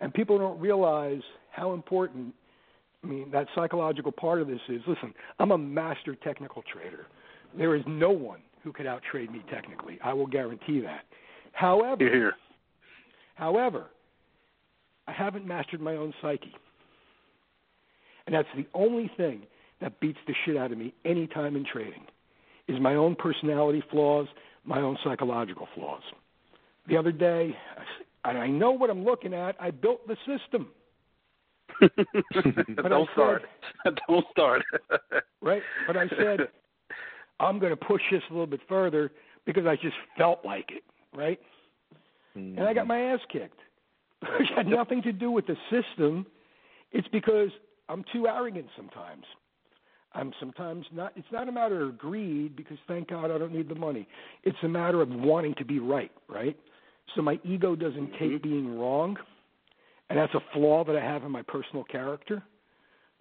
And 0.00 0.12
people 0.12 0.38
don't 0.38 0.58
realize 0.58 1.22
how 1.50 1.72
important, 1.72 2.34
I 3.02 3.06
mean, 3.06 3.30
that 3.30 3.46
psychological 3.54 4.10
part 4.10 4.40
of 4.40 4.48
this 4.48 4.60
is 4.68 4.80
listen, 4.86 5.14
I'm 5.38 5.52
a 5.52 5.58
master 5.58 6.14
technical 6.16 6.62
trader. 6.62 7.06
There 7.56 7.74
is 7.76 7.82
no 7.86 8.10
one 8.10 8.40
who 8.62 8.72
could 8.72 8.86
outtrade 8.86 9.30
me 9.30 9.42
technically. 9.50 9.98
I 10.02 10.12
will 10.14 10.26
guarantee 10.26 10.80
that. 10.80 11.04
However, 11.54 11.96
Here, 12.04 12.12
here. 12.14 12.32
However, 13.36 13.86
I 15.06 15.12
haven't 15.12 15.46
mastered 15.46 15.80
my 15.80 15.96
own 15.96 16.12
psyche. 16.20 16.52
And 18.26 18.34
that's 18.34 18.48
the 18.56 18.66
only 18.74 19.10
thing 19.16 19.42
that 19.80 20.00
beats 20.00 20.18
the 20.26 20.34
shit 20.44 20.56
out 20.56 20.72
of 20.72 20.78
me 20.78 20.94
any 21.04 21.26
time 21.26 21.56
in 21.56 21.64
trading 21.70 22.04
is 22.68 22.80
my 22.80 22.94
own 22.94 23.14
personality 23.14 23.82
flaws, 23.90 24.26
my 24.64 24.80
own 24.80 24.96
psychological 25.04 25.68
flaws. 25.74 26.02
The 26.88 26.96
other 26.96 27.12
day, 27.12 27.54
I 28.24 28.46
know 28.46 28.70
what 28.72 28.88
I'm 28.90 29.04
looking 29.04 29.34
at, 29.34 29.56
I 29.60 29.70
built 29.70 30.06
the 30.08 30.16
system. 30.26 30.68
But 32.76 32.86
I 32.86 32.88
Don't 32.88 33.08
start. 33.12 33.42
Don't 34.08 34.24
start. 34.30 34.62
right? 35.42 35.62
But 35.86 35.96
I 35.96 36.08
said, 36.08 36.40
I'm 37.40 37.58
going 37.58 37.70
to 37.72 37.76
push 37.76 38.02
this 38.10 38.22
a 38.30 38.32
little 38.32 38.46
bit 38.46 38.60
further 38.68 39.10
because 39.44 39.66
I 39.66 39.76
just 39.76 39.96
felt 40.16 40.44
like 40.44 40.70
it, 40.70 40.82
right? 41.14 41.38
And 42.34 42.60
I 42.60 42.74
got 42.74 42.82
mm-hmm. 42.82 42.88
my 42.88 43.00
ass 43.12 43.20
kicked. 43.30 43.60
It 44.40 44.46
had 44.56 44.66
nothing 44.66 45.02
to 45.02 45.12
do 45.12 45.30
with 45.30 45.46
the 45.46 45.56
system. 45.70 46.26
It's 46.92 47.08
because 47.08 47.50
I'm 47.88 48.04
too 48.12 48.26
arrogant 48.26 48.66
sometimes. 48.76 49.24
I'm 50.14 50.32
sometimes 50.38 50.86
not. 50.92 51.12
It's 51.16 51.30
not 51.32 51.48
a 51.48 51.52
matter 51.52 51.82
of 51.82 51.98
greed 51.98 52.56
because 52.56 52.78
thank 52.86 53.10
God 53.10 53.30
I 53.30 53.38
don't 53.38 53.52
need 53.52 53.68
the 53.68 53.74
money. 53.74 54.06
It's 54.44 54.56
a 54.62 54.68
matter 54.68 55.02
of 55.02 55.08
wanting 55.10 55.54
to 55.56 55.64
be 55.64 55.78
right, 55.80 56.12
right? 56.28 56.56
So 57.14 57.22
my 57.22 57.38
ego 57.44 57.74
doesn't 57.74 58.12
take 58.12 58.30
mm-hmm. 58.30 58.48
being 58.48 58.78
wrong, 58.78 59.16
and 60.08 60.18
that's 60.18 60.34
a 60.34 60.40
flaw 60.52 60.84
that 60.84 60.96
I 60.96 61.00
have 61.00 61.24
in 61.24 61.32
my 61.32 61.42
personal 61.42 61.84
character, 61.84 62.42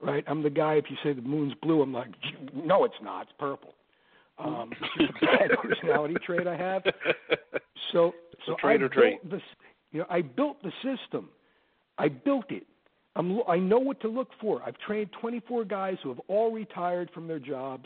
right? 0.01 0.23
I'm 0.27 0.43
the 0.43 0.49
guy. 0.49 0.75
If 0.75 0.85
you 0.89 0.97
say 1.03 1.13
the 1.13 1.27
moon's 1.27 1.53
blue, 1.61 1.81
I'm 1.81 1.93
like, 1.93 2.09
no, 2.53 2.85
it's 2.85 2.93
not. 3.01 3.23
It's 3.23 3.31
purple. 3.39 3.73
Um, 4.39 4.71
it's 4.99 5.11
just 5.11 5.23
a 5.23 5.25
bad 5.25 5.51
personality 5.61 6.15
trait 6.25 6.47
I 6.47 6.55
have. 6.55 6.83
So, 7.91 8.13
so 8.45 8.55
I 8.63 8.77
built 8.77 8.91
trait. 8.91 9.29
This, 9.29 9.41
you 9.91 9.99
know, 9.99 10.05
I 10.09 10.21
built 10.21 10.61
the 10.63 10.71
system. 10.83 11.29
I 11.97 12.09
built 12.09 12.51
it. 12.51 12.65
I'm, 13.15 13.39
I 13.47 13.57
know 13.57 13.77
what 13.77 14.01
to 14.01 14.07
look 14.07 14.29
for. 14.41 14.61
I've 14.63 14.77
trained 14.79 15.09
24 15.21 15.65
guys 15.65 15.97
who 16.01 16.09
have 16.09 16.19
all 16.27 16.51
retired 16.51 17.11
from 17.13 17.27
their 17.27 17.39
jobs. 17.39 17.85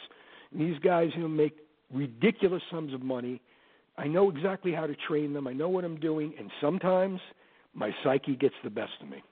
And 0.52 0.61
these 0.61 0.80
guys, 0.80 1.10
you 1.15 1.22
know, 1.22 1.28
make 1.28 1.57
ridiculous 1.94 2.64
sums 2.72 2.94
of 2.94 3.02
money. 3.02 3.41
I 3.98 4.07
know 4.07 4.30
exactly 4.30 4.72
how 4.72 4.88
to 4.88 4.95
train 5.07 5.34
them. 5.34 5.48
I 5.48 5.53
know 5.53 5.69
what 5.69 5.84
I'm 5.84 5.99
doing, 5.99 6.34
and 6.40 6.49
sometimes 6.61 7.19
my 7.74 7.91
psyche 8.03 8.36
gets 8.36 8.56
the 8.64 8.69
best 8.69 8.91
of 9.02 9.10
me. 9.10 9.24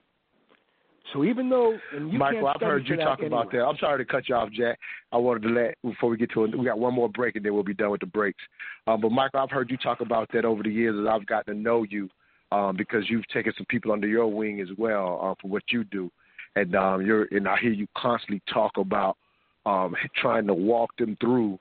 So 1.13 1.23
even 1.23 1.49
though, 1.49 1.77
and 1.93 2.11
you 2.11 2.17
Michael, 2.17 2.47
I've 2.47 2.61
heard 2.61 2.87
you 2.87 2.95
talk 2.95 3.19
about 3.19 3.53
anyway. 3.53 3.63
that. 3.63 3.65
I'm 3.65 3.77
sorry 3.77 4.03
to 4.03 4.11
cut 4.11 4.27
you 4.27 4.35
off, 4.35 4.49
Jack. 4.51 4.79
I 5.11 5.17
wanted 5.17 5.43
to 5.43 5.49
let 5.49 5.75
before 5.83 6.09
we 6.09 6.17
get 6.17 6.31
to 6.31 6.45
it. 6.45 6.57
We 6.57 6.65
got 6.65 6.79
one 6.79 6.93
more 6.93 7.09
break, 7.09 7.35
and 7.35 7.45
then 7.45 7.53
we'll 7.53 7.63
be 7.63 7.73
done 7.73 7.91
with 7.91 8.01
the 8.01 8.07
breaks. 8.07 8.41
Um, 8.87 9.01
but 9.01 9.11
Michael, 9.11 9.41
I've 9.41 9.51
heard 9.51 9.69
you 9.69 9.77
talk 9.77 10.01
about 10.01 10.29
that 10.33 10.45
over 10.45 10.63
the 10.63 10.69
years 10.69 10.95
as 10.99 11.07
I've 11.07 11.25
gotten 11.27 11.55
to 11.55 11.59
know 11.59 11.83
you, 11.83 12.09
um, 12.51 12.75
because 12.75 13.03
you've 13.07 13.27
taken 13.27 13.53
some 13.55 13.65
people 13.69 13.91
under 13.91 14.07
your 14.07 14.27
wing 14.27 14.61
as 14.61 14.69
well 14.77 15.19
uh, 15.21 15.35
for 15.41 15.47
what 15.47 15.63
you 15.69 15.83
do, 15.85 16.11
and 16.55 16.75
um, 16.75 17.05
you're 17.05 17.27
and 17.31 17.47
I 17.47 17.57
hear 17.61 17.71
you 17.71 17.87
constantly 17.95 18.41
talk 18.51 18.71
about 18.77 19.17
um, 19.65 19.95
trying 20.19 20.47
to 20.47 20.53
walk 20.53 20.95
them 20.97 21.17
through 21.21 21.59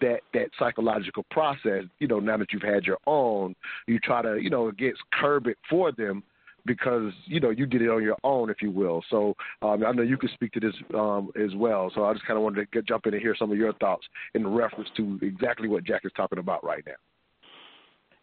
that 0.00 0.20
that 0.32 0.48
psychological 0.58 1.24
process. 1.30 1.84
You 1.98 2.08
know, 2.08 2.18
now 2.18 2.38
that 2.38 2.52
you've 2.52 2.62
had 2.62 2.84
your 2.84 2.98
own, 3.06 3.54
you 3.86 3.98
try 3.98 4.22
to 4.22 4.38
you 4.40 4.48
know 4.48 4.68
against 4.68 5.02
curb 5.12 5.48
it 5.48 5.58
for 5.68 5.92
them 5.92 6.22
because 6.66 7.12
you 7.26 7.40
know 7.40 7.50
you 7.50 7.66
did 7.66 7.82
it 7.82 7.90
on 7.90 8.02
your 8.02 8.16
own, 8.24 8.50
if 8.50 8.62
you 8.62 8.70
will. 8.70 9.02
So 9.10 9.34
um, 9.62 9.84
I 9.84 9.92
know 9.92 10.02
you 10.02 10.16
can 10.16 10.30
speak 10.34 10.52
to 10.52 10.60
this 10.60 10.74
um, 10.94 11.30
as 11.42 11.54
well. 11.54 11.90
So 11.94 12.04
I 12.04 12.12
just 12.12 12.26
kind 12.26 12.36
of 12.36 12.42
wanted 12.42 12.60
to 12.60 12.66
get, 12.72 12.86
jump 12.86 13.06
in 13.06 13.14
and 13.14 13.22
hear 13.22 13.36
some 13.38 13.50
of 13.50 13.58
your 13.58 13.72
thoughts 13.74 14.06
in 14.34 14.46
reference 14.46 14.88
to 14.96 15.18
exactly 15.22 15.68
what 15.68 15.84
Jack 15.84 16.02
is 16.04 16.12
talking 16.16 16.38
about 16.38 16.64
right 16.64 16.82
now. 16.86 16.94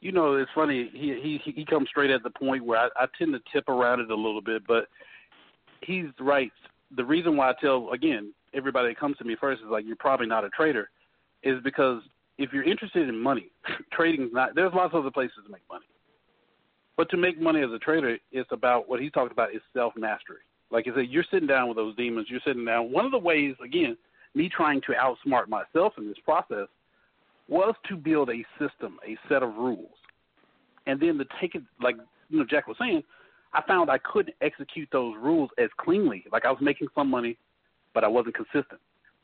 you 0.02 0.12
know, 0.12 0.36
it's 0.36 0.52
funny. 0.56 0.90
He 0.94 1.40
he 1.44 1.52
he 1.52 1.66
comes 1.66 1.90
straight 1.90 2.10
at 2.10 2.24
the 2.24 2.32
point 2.32 2.66
where 2.66 2.80
I, 2.80 2.88
I 2.96 3.06
tend 3.18 3.34
to 3.34 3.40
tip 3.54 3.70
around 3.70 4.00
it 4.00 4.10
a 4.10 4.16
little 4.16 4.42
bit, 4.42 4.66
but 4.68 4.88
he's 5.82 6.08
right. 6.20 6.52
The 6.96 7.06
reason 7.06 7.38
why 7.38 7.52
I 7.52 7.54
tell 7.62 7.92
again 7.92 8.34
everybody 8.54 8.90
that 8.90 9.00
comes 9.00 9.18
to 9.18 9.24
me 9.24 9.36
first 9.40 9.62
is 9.62 9.68
like 9.70 9.86
you're 9.86 9.96
probably 9.96 10.28
not 10.28 10.44
a 10.44 10.50
trader, 10.50 10.90
is 11.44 11.62
because 11.64 12.02
if 12.38 12.52
you're 12.52 12.64
interested 12.64 13.08
in 13.08 13.18
money, 13.18 13.52
trading's 13.94 14.34
not. 14.34 14.56
There's 14.56 14.74
lots 14.74 14.94
of 14.94 15.02
other 15.02 15.12
places 15.12 15.38
to 15.46 15.52
make 15.52 15.62
money, 15.70 15.86
but 16.98 17.10
to 17.10 17.18
make 17.18 17.40
money 17.40 17.62
as 17.62 17.72
a 17.72 17.80
trader, 17.80 18.18
it's 18.32 18.50
about 18.52 18.90
what 18.90 19.00
he's 19.00 19.12
talking 19.12 19.32
about 19.32 19.56
is 19.56 19.62
self 19.74 19.94
mastery. 19.96 20.38
Like 20.70 20.88
I 20.88 20.96
said, 20.96 21.08
you're 21.10 21.26
sitting 21.32 21.48
down 21.48 21.68
with 21.68 21.78
those 21.78 21.96
demons. 21.96 22.28
You're 22.30 22.42
sitting 22.46 22.66
down. 22.66 22.92
One 22.92 23.06
of 23.06 23.12
the 23.12 23.18
ways, 23.18 23.56
again, 23.64 23.98
me 24.36 24.50
trying 24.50 24.82
to 24.82 24.94
outsmart 24.94 25.48
myself 25.50 25.94
in 25.98 26.08
this 26.08 26.18
process 26.24 26.68
was 27.50 27.76
to 27.90 27.98
build 27.98 28.30
a 28.30 28.46
system, 28.58 28.98
a 29.06 29.18
set 29.28 29.44
of 29.44 29.56
rules, 29.56 29.90
and 30.88 31.00
then 31.00 31.18
to 31.18 31.26
take 31.42 31.56
it 31.56 31.64
like 31.82 31.96
you 32.30 32.40
know 32.40 32.46
Jack 32.50 32.68
was 32.68 32.78
saying. 32.80 33.04
I 33.54 33.62
found 33.68 33.90
I 33.90 33.98
couldn't 33.98 34.36
execute 34.40 34.88
those 34.94 35.14
rules 35.22 35.50
as 35.58 35.70
cleanly. 35.78 36.24
Like 36.32 36.46
I 36.46 36.52
was 36.52 36.62
making 36.62 36.88
some 36.96 37.10
money, 37.10 37.38
but 37.94 38.06
I 38.06 38.08
wasn't 38.08 38.36
consistent. 38.36 38.80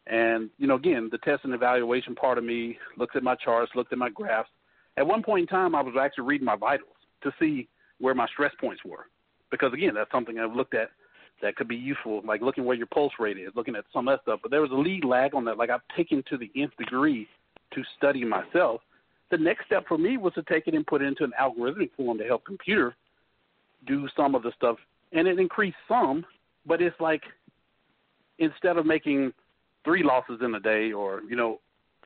And 0.05 0.49
you 0.57 0.67
know, 0.67 0.75
again, 0.75 1.07
the 1.09 1.17
test 1.19 1.45
and 1.45 1.53
evaluation 1.53 2.13
part 2.13 2.37
of 2.37 2.43
me 2.43 2.77
looks 2.97 3.15
at 3.15 3.23
my 3.23 3.35
charts, 3.35 3.71
looked 3.73 3.93
at 3.93 3.99
my 3.99 4.09
graphs. 4.09 4.49
At 4.97 5.07
one 5.07 5.23
point 5.23 5.43
in 5.43 5.47
time, 5.47 5.75
I 5.75 5.81
was 5.81 5.93
actually 5.97 6.25
reading 6.25 6.45
my 6.45 6.57
vitals 6.57 6.96
to 7.23 7.31
see 7.39 7.67
where 7.99 8.15
my 8.15 8.27
stress 8.27 8.53
points 8.59 8.81
were, 8.85 9.07
because 9.51 9.73
again, 9.73 9.93
that's 9.95 10.11
something 10.11 10.39
I've 10.39 10.55
looked 10.55 10.75
at 10.75 10.89
that 11.41 11.55
could 11.55 11.67
be 11.67 11.75
useful, 11.75 12.21
like 12.25 12.41
looking 12.41 12.65
where 12.65 12.75
your 12.75 12.87
pulse 12.87 13.13
rate 13.19 13.37
is, 13.37 13.51
looking 13.55 13.75
at 13.75 13.85
some 13.93 14.07
of 14.07 14.17
that 14.17 14.23
stuff. 14.23 14.39
But 14.41 14.51
there 14.51 14.61
was 14.61 14.71
a 14.71 14.75
lead 14.75 15.03
lag 15.03 15.35
on 15.35 15.45
that. 15.45 15.57
Like 15.57 15.69
I've 15.69 15.81
taken 15.95 16.23
to 16.29 16.37
the 16.37 16.49
nth 16.55 16.75
degree 16.77 17.27
to 17.73 17.83
study 17.97 18.23
myself. 18.23 18.81
The 19.29 19.37
next 19.37 19.65
step 19.65 19.85
for 19.87 19.97
me 19.97 20.17
was 20.17 20.33
to 20.33 20.43
take 20.43 20.67
it 20.67 20.73
and 20.73 20.87
put 20.87 21.01
it 21.01 21.05
into 21.05 21.23
an 21.23 21.33
algorithmic 21.39 21.91
form 21.95 22.17
to 22.17 22.23
help 22.23 22.45
computer 22.45 22.95
do 23.85 24.07
some 24.15 24.35
of 24.35 24.43
the 24.43 24.51
stuff, 24.55 24.77
and 25.11 25.27
it 25.27 25.39
increased 25.39 25.77
some. 25.87 26.25
But 26.65 26.81
it's 26.81 26.99
like 26.99 27.23
instead 28.39 28.77
of 28.77 28.85
making 28.85 29.33
three 29.83 30.03
losses 30.03 30.39
in 30.41 30.55
a 30.55 30.59
day, 30.59 30.91
or 30.91 31.21
you 31.29 31.35
know, 31.35 31.59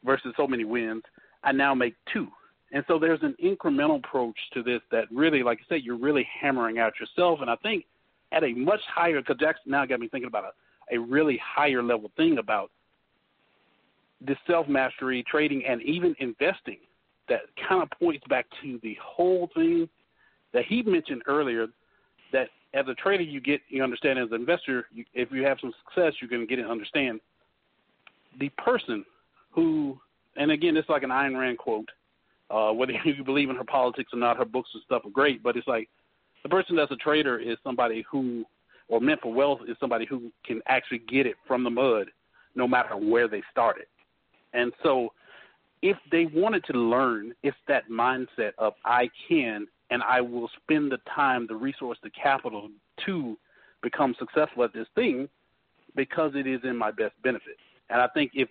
versus 0.03 0.33
so 0.35 0.47
many 0.47 0.65
wins, 0.65 1.03
I 1.43 1.51
now 1.51 1.73
make 1.73 1.95
two. 2.11 2.27
And 2.71 2.83
so 2.87 2.97
there's 2.97 3.21
an 3.21 3.35
incremental 3.43 3.97
approach 3.97 4.37
to 4.53 4.63
this 4.63 4.81
that 4.91 5.05
really, 5.11 5.43
like 5.43 5.59
I 5.59 5.65
said, 5.67 5.81
you're 5.83 5.97
really 5.97 6.27
hammering 6.39 6.79
out 6.79 6.93
yourself. 6.99 7.39
And 7.41 7.49
I 7.49 7.55
think 7.57 7.85
at 8.31 8.43
a 8.43 8.53
much 8.53 8.79
higher, 8.93 9.19
because 9.19 9.37
Jackson 9.39 9.71
now 9.71 9.85
got 9.85 9.99
me 9.99 10.07
thinking 10.07 10.27
about 10.27 10.45
a, 10.45 10.95
a 10.95 10.99
really 10.99 11.39
higher 11.43 11.83
level 11.83 12.11
thing 12.15 12.37
about 12.37 12.71
this 14.25 14.37
self 14.47 14.67
mastery, 14.67 15.23
trading, 15.29 15.63
and 15.67 15.81
even 15.81 16.15
investing 16.19 16.77
that 17.27 17.41
kind 17.67 17.81
of 17.81 17.89
points 17.99 18.25
back 18.29 18.45
to 18.61 18.79
the 18.83 18.97
whole 19.01 19.49
thing 19.53 19.87
that 20.53 20.65
he 20.65 20.83
mentioned 20.83 21.21
earlier 21.27 21.67
that 22.33 22.49
as 22.73 22.85
a 22.87 22.93
trader 22.95 23.23
you 23.23 23.39
get 23.39 23.61
you 23.69 23.83
understand 23.83 24.19
as 24.19 24.27
an 24.31 24.41
investor 24.41 24.85
you, 24.93 25.05
if 25.13 25.31
you 25.31 25.43
have 25.43 25.57
some 25.61 25.73
success 25.85 26.13
you're 26.19 26.29
going 26.29 26.41
to 26.41 26.47
get 26.47 26.59
and 26.59 26.69
understand 26.69 27.19
the 28.39 28.49
person 28.57 29.05
who 29.51 29.97
and 30.35 30.51
again 30.51 30.75
it's 30.75 30.89
like 30.89 31.03
an 31.03 31.09
Ayn 31.09 31.39
Rand 31.39 31.57
quote 31.57 31.89
uh, 32.51 32.71
whether 32.71 32.93
you 33.05 33.23
believe 33.23 33.49
in 33.49 33.55
her 33.55 33.63
politics 33.63 34.11
or 34.13 34.19
not 34.19 34.37
her 34.37 34.45
books 34.45 34.69
and 34.73 34.83
stuff 34.83 35.03
are 35.05 35.11
great 35.11 35.41
but 35.43 35.55
it's 35.55 35.67
like 35.67 35.89
the 36.43 36.49
person 36.49 36.75
that's 36.75 36.91
a 36.91 36.95
trader 36.97 37.39
is 37.39 37.57
somebody 37.63 38.03
who 38.09 38.43
or 38.87 38.99
meant 38.99 39.21
for 39.21 39.33
wealth 39.33 39.59
is 39.67 39.77
somebody 39.79 40.05
who 40.05 40.31
can 40.45 40.61
actually 40.67 40.99
get 41.07 41.25
it 41.25 41.35
from 41.47 41.63
the 41.63 41.69
mud 41.69 42.07
no 42.55 42.67
matter 42.67 42.95
where 42.97 43.27
they 43.27 43.41
started 43.51 43.85
and 44.53 44.73
so 44.83 45.11
if 45.81 45.97
they 46.11 46.25
wanted 46.27 46.63
to 46.65 46.73
learn, 46.73 47.33
it's 47.43 47.57
that 47.67 47.89
mindset 47.89 48.51
of 48.57 48.73
I 48.85 49.09
can 49.27 49.67
and 49.89 50.03
I 50.03 50.21
will 50.21 50.49
spend 50.61 50.91
the 50.91 50.99
time, 51.13 51.47
the 51.47 51.55
resource, 51.55 51.97
the 52.03 52.11
capital 52.11 52.69
to 53.05 53.37
become 53.81 54.15
successful 54.19 54.63
at 54.63 54.73
this 54.73 54.87
thing 54.95 55.27
because 55.95 56.31
it 56.35 56.47
is 56.47 56.61
in 56.63 56.77
my 56.77 56.91
best 56.91 57.13
benefit. 57.23 57.57
And 57.89 57.99
I 57.99 58.07
think 58.13 58.31
if 58.33 58.47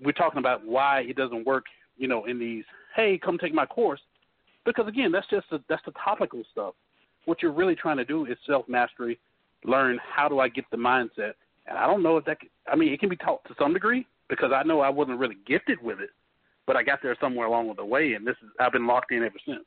we're 0.00 0.12
talking 0.12 0.38
about 0.38 0.64
why 0.64 1.00
it 1.00 1.16
doesn't 1.16 1.46
work, 1.46 1.64
you 1.96 2.08
know, 2.08 2.24
in 2.26 2.38
these, 2.38 2.64
hey, 2.96 3.18
come 3.22 3.38
take 3.38 3.54
my 3.54 3.66
course, 3.66 4.00
because 4.64 4.86
again, 4.88 5.12
that's 5.12 5.28
just 5.28 5.48
the, 5.50 5.62
that's 5.68 5.84
the 5.84 5.92
topical 6.02 6.42
stuff. 6.52 6.74
What 7.26 7.42
you're 7.42 7.52
really 7.52 7.74
trying 7.74 7.96
to 7.96 8.04
do 8.04 8.26
is 8.26 8.36
self 8.46 8.68
mastery, 8.68 9.18
learn 9.64 9.98
how 10.14 10.28
do 10.28 10.40
I 10.40 10.48
get 10.48 10.64
the 10.70 10.76
mindset. 10.76 11.32
And 11.66 11.78
I 11.78 11.86
don't 11.86 12.02
know 12.02 12.18
if 12.18 12.24
that. 12.26 12.40
Can, 12.40 12.50
I 12.70 12.76
mean, 12.76 12.92
it 12.92 13.00
can 13.00 13.08
be 13.08 13.16
taught 13.16 13.44
to 13.44 13.54
some 13.58 13.72
degree 13.72 14.06
because 14.28 14.52
I 14.54 14.62
know 14.62 14.80
I 14.80 14.90
wasn't 14.90 15.18
really 15.18 15.36
gifted 15.46 15.82
with 15.82 16.00
it 16.00 16.10
but 16.66 16.76
I 16.76 16.82
got 16.82 17.00
there 17.02 17.16
somewhere 17.20 17.46
along 17.46 17.72
the 17.76 17.84
way, 17.84 18.14
and 18.14 18.26
this 18.26 18.36
is 18.42 18.48
I've 18.58 18.72
been 18.72 18.86
locked 18.86 19.12
in 19.12 19.22
ever 19.22 19.34
since. 19.44 19.64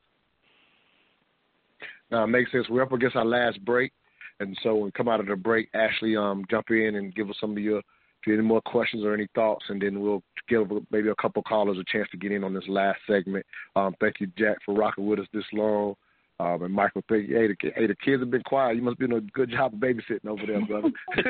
Now, 2.09 2.23
it 2.23 2.27
makes 2.27 2.51
sense. 2.51 2.67
We're 2.69 2.83
up 2.83 2.91
against 2.91 3.15
our 3.15 3.25
last 3.25 3.63
break, 3.65 3.91
and 4.39 4.57
so 4.63 4.75
when 4.75 4.85
we 4.85 4.91
come 4.91 5.09
out 5.09 5.19
of 5.19 5.27
the 5.27 5.35
break, 5.35 5.69
Ashley, 5.73 6.15
um, 6.15 6.45
jump 6.49 6.69
in 6.69 6.95
and 6.95 7.13
give 7.13 7.29
us 7.29 7.35
some 7.39 7.51
of 7.51 7.57
your 7.59 7.81
if 8.21 8.27
you 8.27 8.33
have 8.33 8.39
any 8.39 8.47
more 8.47 8.61
questions 8.61 9.03
or 9.03 9.13
any 9.13 9.27
thoughts, 9.35 9.65
and 9.69 9.81
then 9.81 9.99
we'll 9.99 10.23
give 10.49 10.67
maybe 10.91 11.09
a 11.09 11.15
couple 11.15 11.43
callers 11.43 11.77
a 11.77 11.83
chance 11.91 12.07
to 12.11 12.17
get 12.17 12.31
in 12.31 12.43
on 12.43 12.53
this 12.53 12.67
last 12.67 12.99
segment. 13.07 13.45
Um, 13.75 13.95
thank 13.99 14.19
you, 14.19 14.27
Jack, 14.37 14.57
for 14.65 14.73
rocking 14.73 15.05
with 15.05 15.19
us 15.19 15.27
this 15.33 15.43
long. 15.53 15.95
Um, 16.39 16.61
and 16.63 16.73
Michael, 16.73 17.01
thank. 17.09 17.27
Hey, 17.29 17.47
the, 17.47 17.55
hey, 17.75 17.87
the 17.87 17.95
kids 17.95 18.21
have 18.21 18.29
been 18.29 18.43
quiet. 18.43 18.75
You 18.75 18.83
must 18.83 18.99
be 18.99 19.07
doing 19.07 19.23
a 19.27 19.31
good 19.31 19.49
job 19.49 19.73
of 19.73 19.79
babysitting 19.79 20.27
over 20.27 20.43
there, 20.45 20.63
brother. 20.65 20.89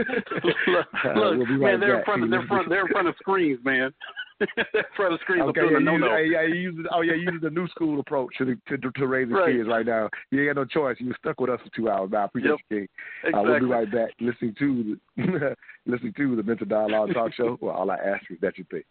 look, 0.43 0.85
uh, 1.05 1.13
look 1.19 1.47
we'll 1.47 1.57
man, 1.59 1.79
they're 1.79 1.97
back. 1.97 1.99
in 1.99 2.05
front 2.05 2.23
of 2.23 2.29
they're 2.29 2.47
front 2.47 2.69
they're 2.69 2.81
in 2.85 2.91
front 2.91 3.07
of 3.07 3.15
screens, 3.19 3.59
man. 3.63 3.93
they're 4.39 4.65
in 4.73 4.83
front 4.97 5.13
of 5.13 5.19
screens. 5.21 5.43
Okay, 5.49 5.61
yeah, 5.71 5.79
no 5.79 5.95
no. 5.95 6.17
yeah, 6.17 6.41
you 6.41 6.55
use 6.55 6.85
oh 6.91 7.01
yeah, 7.01 7.13
you 7.13 7.31
use 7.31 7.41
the 7.41 7.49
new 7.49 7.67
school 7.69 8.01
approach 8.01 8.31
to 8.39 8.45
to, 8.67 8.77
to, 8.77 8.91
to 8.91 9.07
raising 9.07 9.33
Right. 9.33 9.55
kids 9.55 9.67
right 9.69 9.85
now. 9.85 10.09
You 10.31 10.41
ain't 10.41 10.53
got 10.55 10.61
no 10.61 10.65
choice. 10.65 10.97
You 10.99 11.13
stuck 11.19 11.39
with 11.39 11.49
us 11.51 11.59
for 11.63 11.69
two 11.73 11.89
hours. 11.89 12.09
Now 12.11 12.23
I 12.23 12.25
appreciate 12.25 12.51
Yep. 12.51 12.59
you, 12.69 12.87
King. 13.23 13.33
Uh, 13.33 13.43
we'll 13.43 13.59
be 13.61 13.65
right 13.65 13.89
back 13.89 14.09
listening 14.19 14.55
to 14.59 14.97
the 15.15 15.55
listening 15.85 16.13
to 16.17 16.35
the 16.35 16.43
Mental 16.43 16.67
Dialogue 16.67 17.13
Talk 17.13 17.33
Show. 17.33 17.57
Well, 17.61 17.75
all 17.75 17.89
I 17.89 17.95
ask 17.95 18.29
is 18.29 18.37
that 18.41 18.57
you 18.57 18.65
think. 18.69 18.85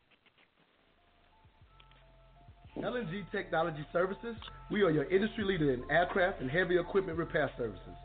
LNG 2.83 3.31
Technology 3.33 3.87
Services, 3.91 4.37
we 4.71 4.83
are 4.83 4.91
your 4.91 5.05
industry 5.05 5.45
leader 5.45 5.73
in 5.73 5.83
aircraft 5.91 6.43
and 6.43 6.51
heavy 6.51 6.79
equipment 6.79 7.17
repair 7.17 7.51
services. 7.57 7.97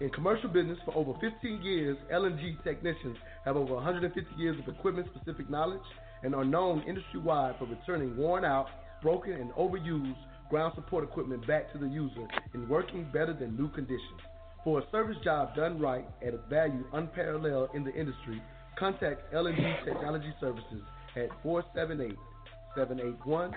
In 0.00 0.08
commercial 0.10 0.48
business 0.48 0.78
for 0.84 0.94
over 0.94 1.14
15 1.20 1.60
years, 1.62 1.96
LNG 2.12 2.62
technicians 2.62 3.16
have 3.44 3.56
over 3.56 3.74
150 3.74 4.22
years 4.36 4.56
of 4.60 4.72
equipment 4.72 5.08
specific 5.14 5.50
knowledge 5.50 5.82
and 6.22 6.34
are 6.34 6.44
known 6.44 6.84
industry 6.86 7.18
wide 7.18 7.56
for 7.58 7.66
returning 7.66 8.16
worn 8.16 8.44
out, 8.44 8.66
broken, 9.02 9.32
and 9.32 9.50
overused 9.52 10.14
ground 10.48 10.74
support 10.76 11.02
equipment 11.02 11.44
back 11.48 11.72
to 11.72 11.78
the 11.78 11.88
user 11.88 12.26
in 12.54 12.68
working 12.68 13.10
better 13.12 13.34
than 13.34 13.56
new 13.56 13.68
conditions. 13.70 14.20
For 14.62 14.78
a 14.78 14.90
service 14.92 15.16
job 15.24 15.56
done 15.56 15.80
right 15.80 16.06
at 16.24 16.34
a 16.34 16.38
value 16.48 16.84
unparalleled 16.92 17.70
in 17.74 17.82
the 17.82 17.92
industry, 17.94 18.40
contact 18.78 19.32
LNG 19.34 19.84
Technology 19.84 20.32
Services 20.40 20.82
at 21.16 21.30
478 21.42 22.16
781 22.76 23.52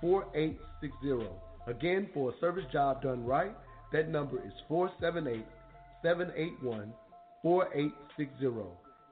4860. 0.00 1.26
Again, 1.66 2.08
for 2.14 2.30
a 2.30 2.38
service 2.40 2.64
job 2.72 3.02
done 3.02 3.24
right, 3.24 3.54
that 3.92 4.08
number 4.08 4.36
is 4.38 4.52
478 4.68 5.44
781 6.02 6.92
4860. 7.42 8.46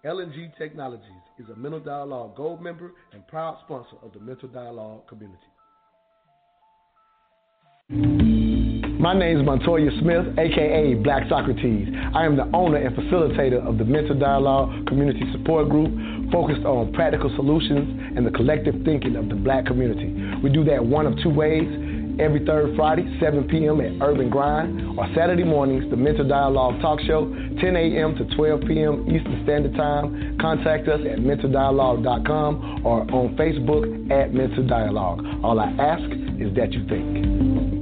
LNG 0.04 0.56
Technologies 0.56 1.04
is 1.38 1.46
a 1.48 1.56
Mental 1.56 1.80
Dialogue 1.80 2.36
Gold 2.36 2.62
member 2.62 2.92
and 3.12 3.26
proud 3.26 3.58
sponsor 3.64 3.96
of 4.02 4.12
the 4.12 4.20
Mental 4.20 4.48
Dialogue 4.48 5.06
community. 5.08 5.40
My 8.98 9.16
name 9.16 9.38
is 9.38 9.44
Montoya 9.44 9.90
Smith, 10.00 10.38
aka 10.38 10.94
Black 10.94 11.28
Socrates. 11.28 11.88
I 12.14 12.24
am 12.24 12.36
the 12.36 12.50
owner 12.54 12.78
and 12.78 12.96
facilitator 12.96 13.64
of 13.64 13.78
the 13.78 13.84
Mental 13.84 14.18
Dialogue 14.18 14.86
Community 14.86 15.22
Support 15.32 15.68
Group, 15.68 15.90
focused 16.32 16.64
on 16.64 16.92
practical 16.92 17.30
solutions 17.36 18.16
and 18.16 18.26
the 18.26 18.30
collective 18.30 18.74
thinking 18.84 19.16
of 19.16 19.28
the 19.28 19.34
black 19.34 19.66
community. 19.66 20.12
We 20.42 20.50
do 20.50 20.64
that 20.64 20.84
one 20.84 21.06
of 21.06 21.14
two 21.22 21.30
ways. 21.30 21.66
Every 22.18 22.44
third 22.46 22.74
Friday, 22.76 23.04
7 23.20 23.44
p.m. 23.44 23.78
at 23.82 24.00
Urban 24.00 24.30
Grind, 24.30 24.98
or 24.98 25.06
Saturday 25.14 25.44
mornings, 25.44 25.84
the 25.90 25.96
Mental 25.96 26.26
Dialogue 26.26 26.80
Talk 26.80 26.98
Show, 27.00 27.26
10 27.60 27.76
a.m. 27.76 28.16
to 28.16 28.36
12 28.36 28.60
p.m. 28.66 29.04
Eastern 29.14 29.42
Standard 29.44 29.74
Time. 29.74 30.38
Contact 30.40 30.88
us 30.88 31.00
at 31.00 31.18
mentaldialogue.com 31.18 32.86
or 32.86 33.02
on 33.02 33.36
Facebook 33.36 34.10
at 34.10 34.32
Mental 34.32 34.66
Dialogue. 34.66 35.26
All 35.44 35.60
I 35.60 35.68
ask 35.78 36.10
is 36.40 36.54
that 36.56 36.72
you 36.72 36.86
think. 36.88 37.75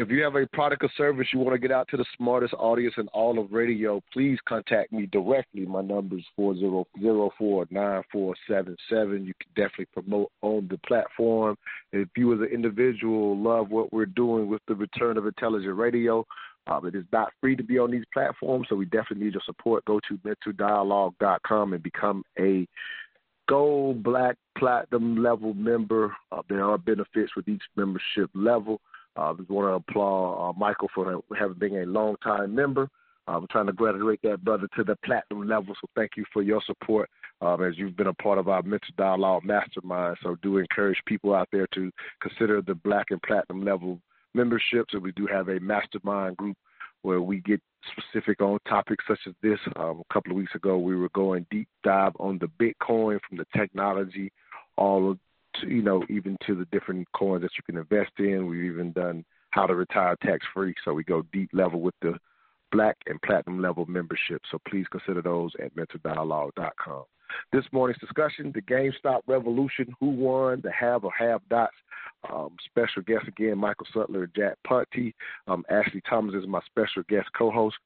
If 0.00 0.08
you 0.08 0.22
have 0.22 0.34
a 0.34 0.46
product 0.46 0.82
or 0.82 0.88
service 0.96 1.28
you 1.30 1.40
want 1.40 1.52
to 1.52 1.58
get 1.58 1.70
out 1.70 1.86
to 1.88 1.98
the 1.98 2.06
smartest 2.16 2.54
audience 2.54 2.94
in 2.96 3.06
all 3.08 3.38
of 3.38 3.52
radio, 3.52 4.02
please 4.14 4.38
contact 4.48 4.92
me 4.92 5.04
directly. 5.04 5.66
My 5.66 5.82
number 5.82 6.16
is 6.16 6.24
40049477. 6.38 9.26
You 9.26 9.34
can 9.34 9.50
definitely 9.54 9.88
promote 9.92 10.32
on 10.40 10.68
the 10.70 10.78
platform. 10.86 11.58
If 11.92 12.08
you 12.16 12.32
as 12.32 12.40
an 12.40 12.46
individual 12.46 13.36
love 13.36 13.68
what 13.68 13.92
we're 13.92 14.06
doing 14.06 14.48
with 14.48 14.62
the 14.68 14.74
return 14.74 15.18
of 15.18 15.26
intelligent 15.26 15.76
radio, 15.76 16.24
um, 16.66 16.86
it 16.86 16.94
is 16.94 17.04
not 17.12 17.34
free 17.38 17.54
to 17.54 17.62
be 17.62 17.78
on 17.78 17.90
these 17.90 18.06
platforms, 18.10 18.68
so 18.70 18.76
we 18.76 18.86
definitely 18.86 19.26
need 19.26 19.34
your 19.34 19.42
support. 19.44 19.84
Go 19.84 20.00
to 20.08 20.18
mentaldialogue.com 20.26 21.74
and 21.74 21.82
become 21.82 22.24
a 22.38 22.66
gold, 23.50 24.02
black, 24.02 24.36
platinum 24.56 25.22
level 25.22 25.52
member. 25.52 26.16
Uh, 26.32 26.40
there 26.48 26.64
are 26.64 26.78
benefits 26.78 27.36
with 27.36 27.48
each 27.48 27.60
membership 27.76 28.30
level. 28.32 28.80
Uh, 29.16 29.34
we 29.38 29.44
want 29.54 29.66
to 29.66 29.92
applaud 29.92 30.50
uh, 30.50 30.52
Michael 30.58 30.88
for 30.94 31.22
having 31.38 31.58
been 31.58 31.76
a 31.76 31.86
long 31.86 32.16
time 32.22 32.54
member. 32.54 32.88
We're 33.28 33.46
trying 33.48 33.66
to 33.66 33.72
graduate 33.72 34.18
that 34.24 34.42
brother 34.42 34.66
to 34.76 34.82
the 34.82 34.96
platinum 35.04 35.46
level, 35.46 35.76
so 35.80 35.88
thank 35.94 36.12
you 36.16 36.24
for 36.32 36.42
your 36.42 36.60
support 36.66 37.08
um, 37.40 37.62
as 37.62 37.78
you've 37.78 37.96
been 37.96 38.08
a 38.08 38.14
part 38.14 38.38
of 38.38 38.48
our 38.48 38.62
mental 38.62 38.92
dialogue 38.96 39.44
mastermind. 39.44 40.16
So 40.22 40.36
do 40.42 40.58
encourage 40.58 40.98
people 41.06 41.34
out 41.34 41.48
there 41.52 41.66
to 41.74 41.90
consider 42.20 42.60
the 42.60 42.74
black 42.74 43.06
and 43.10 43.22
platinum 43.22 43.64
level 43.64 44.00
memberships. 44.34 44.94
And 44.94 45.02
we 45.02 45.12
do 45.12 45.26
have 45.26 45.48
a 45.48 45.60
mastermind 45.60 46.36
group 46.36 46.56
where 47.02 47.22
we 47.22 47.40
get 47.40 47.60
specific 47.92 48.40
on 48.42 48.58
topics 48.68 49.04
such 49.08 49.20
as 49.26 49.34
this. 49.42 49.58
Um, 49.76 50.02
a 50.08 50.12
couple 50.14 50.32
of 50.32 50.36
weeks 50.36 50.54
ago, 50.54 50.78
we 50.78 50.96
were 50.96 51.08
going 51.10 51.46
deep 51.50 51.68
dive 51.82 52.12
on 52.20 52.38
the 52.38 52.48
Bitcoin 52.62 53.18
from 53.28 53.38
the 53.38 53.46
technology 53.56 54.32
all 54.76 55.16
to, 55.60 55.68
you 55.68 55.82
know, 55.82 56.02
even 56.08 56.36
to 56.46 56.54
the 56.54 56.66
different 56.66 57.06
coins 57.12 57.42
that 57.42 57.50
you 57.56 57.62
can 57.64 57.76
invest 57.76 58.12
in. 58.18 58.46
We've 58.46 58.72
even 58.72 58.92
done 58.92 59.24
how 59.50 59.66
to 59.66 59.74
retire 59.74 60.16
tax 60.22 60.44
free. 60.54 60.74
So 60.84 60.92
we 60.92 61.04
go 61.04 61.22
deep 61.32 61.50
level 61.52 61.80
with 61.80 61.94
the 62.02 62.18
black 62.72 62.96
and 63.06 63.20
platinum 63.22 63.60
level 63.60 63.86
membership. 63.86 64.42
So 64.50 64.58
please 64.68 64.86
consider 64.90 65.22
those 65.22 65.52
at 65.62 65.74
mentaldialogue.com. 65.74 67.04
this 67.52 67.64
morning's 67.72 68.00
discussion: 68.00 68.52
the 68.54 68.62
GameStop 68.62 69.20
revolution, 69.26 69.94
who 69.98 70.10
won, 70.10 70.60
the 70.62 70.72
have 70.72 71.04
or 71.04 71.12
have 71.18 71.40
dots. 71.48 71.74
Um, 72.30 72.56
special 72.66 73.02
guest 73.02 73.26
again, 73.28 73.56
Michael 73.56 73.86
Sutler, 73.94 74.28
Jack 74.36 74.56
Ponti. 74.66 75.14
Um, 75.48 75.64
Ashley 75.70 76.02
Thomas 76.08 76.34
is 76.34 76.46
my 76.46 76.60
special 76.66 77.02
guest 77.08 77.28
co-host. 77.36 77.76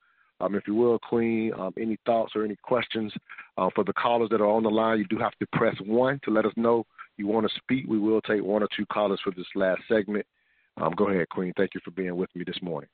Um, 0.41 0.57
if 0.57 0.67
you 0.67 0.75
will, 0.75 0.99
Queen, 0.99 1.53
um, 1.57 1.73
any 1.81 1.97
thoughts 2.05 2.33
or 2.35 2.45
any 2.45 2.57
questions 2.57 3.13
uh, 3.57 3.71
for 3.75 3.85
the 3.85 3.93
callers 3.93 4.29
that 4.31 4.41
are 4.41 4.51
on 4.51 4.65
the 4.65 4.71
line? 4.71 4.99
You 4.99 5.07
do 5.07 5.19
have 5.19 5.39
to 5.39 5.47
press 5.53 5.77
one 5.87 6.21
to 6.25 6.31
let 6.33 6.45
us 6.45 6.53
know 6.57 6.85
you 7.17 7.27
want 7.27 7.49
to 7.49 7.57
speak. 7.57 7.87
We 7.89 7.99
will 7.99 8.21
take 8.21 8.43
one 8.43 8.63
or 8.63 8.69
two 8.77 8.87
callers 8.87 9.21
for 9.23 9.33
this 9.33 9.47
last 9.55 9.83
segment. 9.89 10.27
Um, 10.77 10.93
go 10.97 11.09
ahead, 11.09 11.29
Queen. 11.29 11.53
Thank 11.57 11.75
you 11.75 11.81
for 11.85 11.91
being 11.93 12.17
with 12.17 12.31
me 12.35 12.45
this 12.45 12.61
morning. 12.63 12.91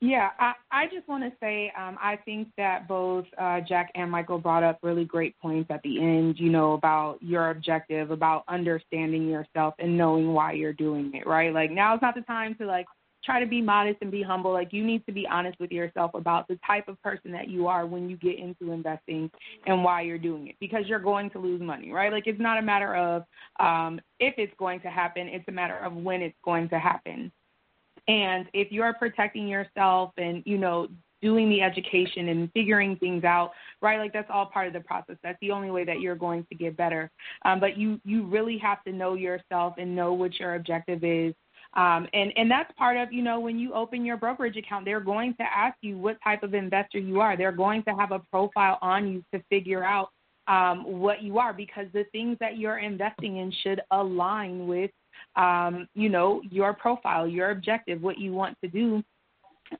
Yeah, 0.00 0.30
I, 0.40 0.54
I 0.72 0.86
just 0.92 1.06
want 1.06 1.22
to 1.22 1.30
say 1.38 1.72
um, 1.78 1.96
I 2.02 2.16
think 2.24 2.48
that 2.56 2.88
both 2.88 3.24
uh, 3.38 3.60
Jack 3.60 3.92
and 3.94 4.10
Michael 4.10 4.38
brought 4.38 4.64
up 4.64 4.80
really 4.82 5.04
great 5.04 5.38
points 5.38 5.70
at 5.70 5.80
the 5.84 6.00
end, 6.00 6.40
you 6.40 6.50
know, 6.50 6.72
about 6.72 7.18
your 7.20 7.50
objective, 7.50 8.10
about 8.10 8.42
understanding 8.48 9.28
yourself 9.28 9.74
and 9.78 9.96
knowing 9.96 10.32
why 10.32 10.54
you're 10.54 10.72
doing 10.72 11.12
it, 11.14 11.24
right? 11.24 11.54
Like 11.54 11.70
now 11.70 11.94
is 11.94 12.02
not 12.02 12.16
the 12.16 12.22
time 12.22 12.56
to 12.56 12.66
like 12.66 12.86
try 13.24 13.40
to 13.40 13.46
be 13.46 13.60
modest 13.60 13.98
and 14.00 14.10
be 14.10 14.22
humble. 14.22 14.52
Like 14.52 14.72
you 14.72 14.84
need 14.84 15.04
to 15.06 15.12
be 15.12 15.26
honest 15.26 15.58
with 15.60 15.70
yourself 15.70 16.12
about 16.14 16.48
the 16.48 16.58
type 16.66 16.88
of 16.88 17.00
person 17.02 17.32
that 17.32 17.48
you 17.48 17.66
are 17.66 17.86
when 17.86 18.08
you 18.08 18.16
get 18.16 18.38
into 18.38 18.72
investing 18.72 19.30
and 19.66 19.84
why 19.84 20.02
you're 20.02 20.18
doing 20.18 20.48
it 20.48 20.56
because 20.60 20.84
you're 20.86 20.98
going 20.98 21.30
to 21.30 21.38
lose 21.38 21.60
money, 21.60 21.92
right? 21.92 22.12
Like 22.12 22.26
it's 22.26 22.40
not 22.40 22.58
a 22.58 22.62
matter 22.62 22.94
of 22.94 23.24
um, 23.60 24.00
if 24.20 24.34
it's 24.38 24.54
going 24.58 24.80
to 24.80 24.88
happen, 24.88 25.28
it's 25.28 25.46
a 25.48 25.52
matter 25.52 25.78
of 25.78 25.94
when 25.94 26.22
it's 26.22 26.36
going 26.44 26.68
to 26.70 26.78
happen. 26.78 27.30
And 28.08 28.46
if 28.52 28.72
you're 28.72 28.92
protecting 28.94 29.46
yourself 29.46 30.12
and, 30.16 30.42
you 30.44 30.58
know, 30.58 30.88
doing 31.22 31.48
the 31.48 31.62
education 31.62 32.28
and 32.28 32.50
figuring 32.52 32.96
things 32.96 33.24
out, 33.24 33.52
right? 33.80 33.98
Like 33.98 34.12
that's 34.12 34.28
all 34.30 34.46
part 34.46 34.66
of 34.66 34.72
the 34.72 34.80
process. 34.80 35.16
That's 35.22 35.38
the 35.40 35.52
only 35.52 35.70
way 35.70 35.84
that 35.84 36.00
you're 36.00 36.16
going 36.16 36.44
to 36.50 36.54
get 36.56 36.76
better. 36.76 37.10
Um, 37.44 37.60
but 37.60 37.78
you 37.78 38.00
you 38.04 38.26
really 38.26 38.58
have 38.58 38.82
to 38.84 38.92
know 38.92 39.14
yourself 39.14 39.74
and 39.78 39.94
know 39.94 40.12
what 40.12 40.38
your 40.40 40.56
objective 40.56 41.04
is. 41.04 41.32
Um, 41.74 42.06
and 42.12 42.32
and 42.36 42.50
that's 42.50 42.70
part 42.76 42.96
of 42.96 43.12
you 43.12 43.22
know 43.22 43.40
when 43.40 43.58
you 43.58 43.72
open 43.72 44.04
your 44.04 44.16
brokerage 44.16 44.56
account, 44.56 44.84
they're 44.84 45.00
going 45.00 45.34
to 45.34 45.42
ask 45.42 45.76
you 45.80 45.96
what 45.96 46.18
type 46.22 46.42
of 46.42 46.54
investor 46.54 46.98
you 46.98 47.20
are. 47.20 47.36
They're 47.36 47.52
going 47.52 47.82
to 47.84 47.90
have 47.94 48.12
a 48.12 48.18
profile 48.30 48.78
on 48.82 49.08
you 49.08 49.24
to 49.32 49.42
figure 49.48 49.82
out 49.84 50.10
um, 50.48 50.84
what 51.00 51.22
you 51.22 51.38
are 51.38 51.52
because 51.52 51.86
the 51.92 52.04
things 52.12 52.36
that 52.40 52.58
you're 52.58 52.78
investing 52.78 53.38
in 53.38 53.52
should 53.62 53.80
align 53.90 54.66
with 54.66 54.90
um, 55.36 55.88
you 55.94 56.08
know, 56.08 56.42
your 56.50 56.72
profile, 56.74 57.26
your 57.26 57.50
objective, 57.50 58.02
what 58.02 58.18
you 58.18 58.32
want 58.32 58.56
to 58.62 58.68
do, 58.68 59.02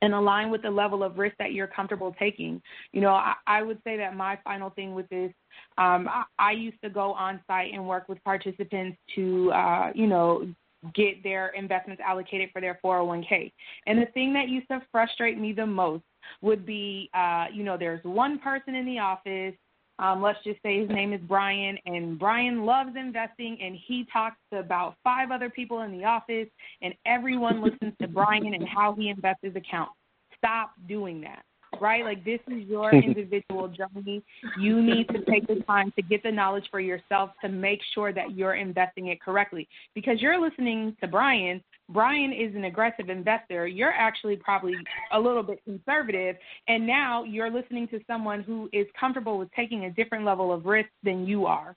and 0.01 0.15
align 0.15 0.51
with 0.51 0.63
the 0.63 0.71
level 0.71 1.03
of 1.03 1.19
risk 1.19 1.37
that 1.39 1.53
you're 1.53 1.67
comfortable 1.67 2.15
taking. 2.19 2.63
You 2.93 3.03
know, 3.03 3.11
I, 3.11 3.35
I 3.47 3.63
would 3.63 3.79
say 3.85 3.97
that 3.99 4.17
my 4.17 4.39
final 4.43 4.71
thing 4.71 4.95
with 4.95 5.09
this, 5.09 5.33
um, 5.77 6.09
I, 6.09 6.25
I 6.39 6.53
used 6.53 6.81
to 6.83 6.91
go 6.91 7.13
on 7.13 7.41
site 7.47 7.73
and 7.75 7.87
work 7.87 8.09
with 8.09 8.23
participants 8.25 8.97
to, 9.15 9.53
uh, 9.53 9.91
you 9.95 10.07
know, 10.07 10.49
get 10.95 11.23
their 11.23 11.49
investments 11.49 12.03
allocated 12.05 12.51
for 12.53 12.61
their 12.61 12.79
401k. 12.85 13.53
And 13.87 14.01
the 14.01 14.07
thing 14.07 14.33
that 14.35 14.49
used 14.49 14.69
to 14.69 14.81
frustrate 14.91 15.39
me 15.39 15.53
the 15.53 15.67
most 15.67 16.05
would 16.41 16.67
be, 16.67 17.11
uh, 17.15 17.47
you 17.53 17.65
know, 17.65 17.77
there's 17.77 18.03
one 18.05 18.39
person 18.39 18.75
in 18.75 18.87
the 18.87 18.99
office 18.99 19.55
um, 19.99 20.23
let's 20.23 20.39
just 20.43 20.61
say 20.63 20.81
his 20.81 20.89
name 20.89 21.13
is 21.13 21.21
Brian, 21.29 21.79
and 21.87 22.19
Brian 22.19 22.65
loves 22.65 22.97
investing, 22.97 23.59
and 23.63 23.77
he 23.87 24.07
talks 24.13 24.37
to 24.53 24.59
about 24.59 24.97
five 25.05 25.31
other 25.31 25.49
people 25.51 25.83
in 25.83 25.93
the 25.93 26.05
office, 26.05 26.49
and 26.81 26.95
everyone 27.07 27.63
listens 27.63 27.93
to 28.01 28.09
Brian 28.09 28.55
and 28.55 28.67
how 28.67 28.95
he 28.99 29.11
invests 29.11 29.43
his 29.43 29.55
account. 29.55 29.91
Stop 30.37 30.73
doing 30.89 31.21
that 31.21 31.45
right? 31.81 32.05
Like 32.05 32.25
this 32.25 32.41
is 32.49 32.67
your 32.69 32.91
individual 32.95 33.69
journey. 33.69 34.23
You 34.59 34.83
need 34.83 35.09
to 35.09 35.25
take 35.25 35.47
the 35.47 35.63
time 35.67 35.93
to 35.97 36.03
get 36.03 36.23
the 36.23 36.31
knowledge 36.31 36.65
for 36.71 36.81
yourself 36.81 37.31
to 37.43 37.49
make 37.49 37.81
sure 37.95 38.13
that 38.13 38.37
you're 38.37 38.55
investing 38.55 39.09
it 39.09 39.21
correctly. 39.21 39.69
Because 39.95 40.21
you're 40.21 40.41
listening 40.41 40.97
to 41.01 41.09
Brian, 41.09 41.63
Brian 41.89 42.33
is 42.33 42.55
an 42.55 42.65
aggressive 42.65 43.11
investor. 43.11 43.67
You're 43.67 43.93
actually 43.93 44.37
probably 44.37 44.75
a 45.13 45.19
little 45.19 45.43
bit 45.43 45.63
conservative. 45.65 46.37
And 46.69 46.87
now 46.87 47.25
you're 47.25 47.51
listening 47.51 47.89
to 47.89 48.01
someone 48.07 48.43
who 48.43 48.69
is 48.73 48.87
comfortable 48.99 49.39
with 49.39 49.51
taking 49.55 49.85
a 49.85 49.91
different 49.91 50.25
level 50.25 50.53
of 50.53 50.65
risk 50.65 50.89
than 51.03 51.27
you 51.27 51.47
are. 51.47 51.77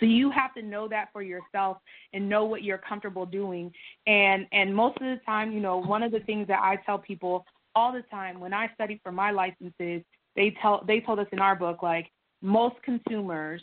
So 0.00 0.06
you 0.06 0.30
have 0.30 0.52
to 0.54 0.62
know 0.62 0.88
that 0.88 1.08
for 1.12 1.22
yourself 1.22 1.78
and 2.12 2.28
know 2.28 2.44
what 2.44 2.62
you're 2.62 2.78
comfortable 2.78 3.24
doing. 3.24 3.72
And 4.06 4.46
and 4.52 4.74
most 4.74 4.96
of 4.96 5.04
the 5.04 5.20
time, 5.24 5.52
you 5.52 5.60
know, 5.60 5.78
one 5.78 6.02
of 6.02 6.12
the 6.12 6.20
things 6.20 6.46
that 6.48 6.60
I 6.60 6.76
tell 6.84 6.98
people 6.98 7.44
all 7.76 7.92
the 7.92 8.02
time 8.10 8.40
when 8.40 8.52
I 8.52 8.68
studied 8.74 9.00
for 9.04 9.12
my 9.12 9.30
licenses, 9.30 10.02
they 10.34 10.56
tell 10.60 10.82
they 10.86 11.00
told 11.00 11.20
us 11.20 11.26
in 11.30 11.38
our 11.38 11.54
book 11.54 11.82
like 11.82 12.10
most 12.42 12.76
consumers 12.82 13.62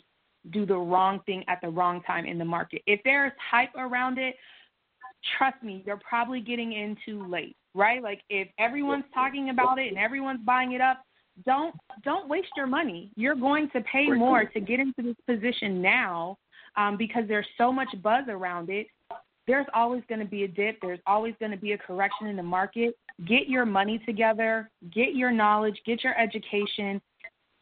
do 0.50 0.64
the 0.64 0.76
wrong 0.76 1.20
thing 1.26 1.44
at 1.48 1.58
the 1.62 1.68
wrong 1.68 2.02
time 2.02 2.24
in 2.24 2.38
the 2.38 2.44
market. 2.44 2.82
If 2.86 3.00
there's 3.04 3.32
hype 3.50 3.74
around 3.76 4.18
it, 4.18 4.36
trust 5.36 5.62
me, 5.62 5.82
you're 5.86 6.00
probably 6.08 6.40
getting 6.40 6.72
in 6.72 6.96
too 7.04 7.26
late, 7.26 7.56
right? 7.74 8.02
Like 8.02 8.20
if 8.30 8.48
everyone's 8.58 9.04
talking 9.12 9.50
about 9.50 9.78
it 9.78 9.88
and 9.88 9.98
everyone's 9.98 10.44
buying 10.44 10.72
it 10.72 10.80
up, 10.80 11.02
don't 11.44 11.74
don't 12.04 12.28
waste 12.28 12.50
your 12.56 12.66
money. 12.66 13.10
You're 13.16 13.34
going 13.34 13.68
to 13.70 13.80
pay 13.80 14.06
more 14.06 14.44
to 14.44 14.60
get 14.60 14.78
into 14.80 15.02
this 15.02 15.16
position 15.26 15.82
now 15.82 16.36
um, 16.76 16.96
because 16.96 17.24
there's 17.26 17.46
so 17.58 17.72
much 17.72 17.88
buzz 18.02 18.24
around 18.28 18.70
it. 18.70 18.86
There's 19.46 19.66
always 19.74 20.02
going 20.08 20.20
to 20.20 20.26
be 20.26 20.44
a 20.44 20.48
dip. 20.48 20.78
There's 20.80 21.00
always 21.06 21.34
going 21.40 21.50
to 21.50 21.58
be 21.58 21.72
a 21.72 21.78
correction 21.78 22.28
in 22.28 22.36
the 22.36 22.42
market. 22.42 22.94
Get 23.26 23.48
your 23.48 23.64
money 23.64 24.00
together. 24.04 24.70
Get 24.92 25.14
your 25.14 25.30
knowledge. 25.30 25.78
Get 25.86 26.02
your 26.02 26.18
education. 26.18 27.00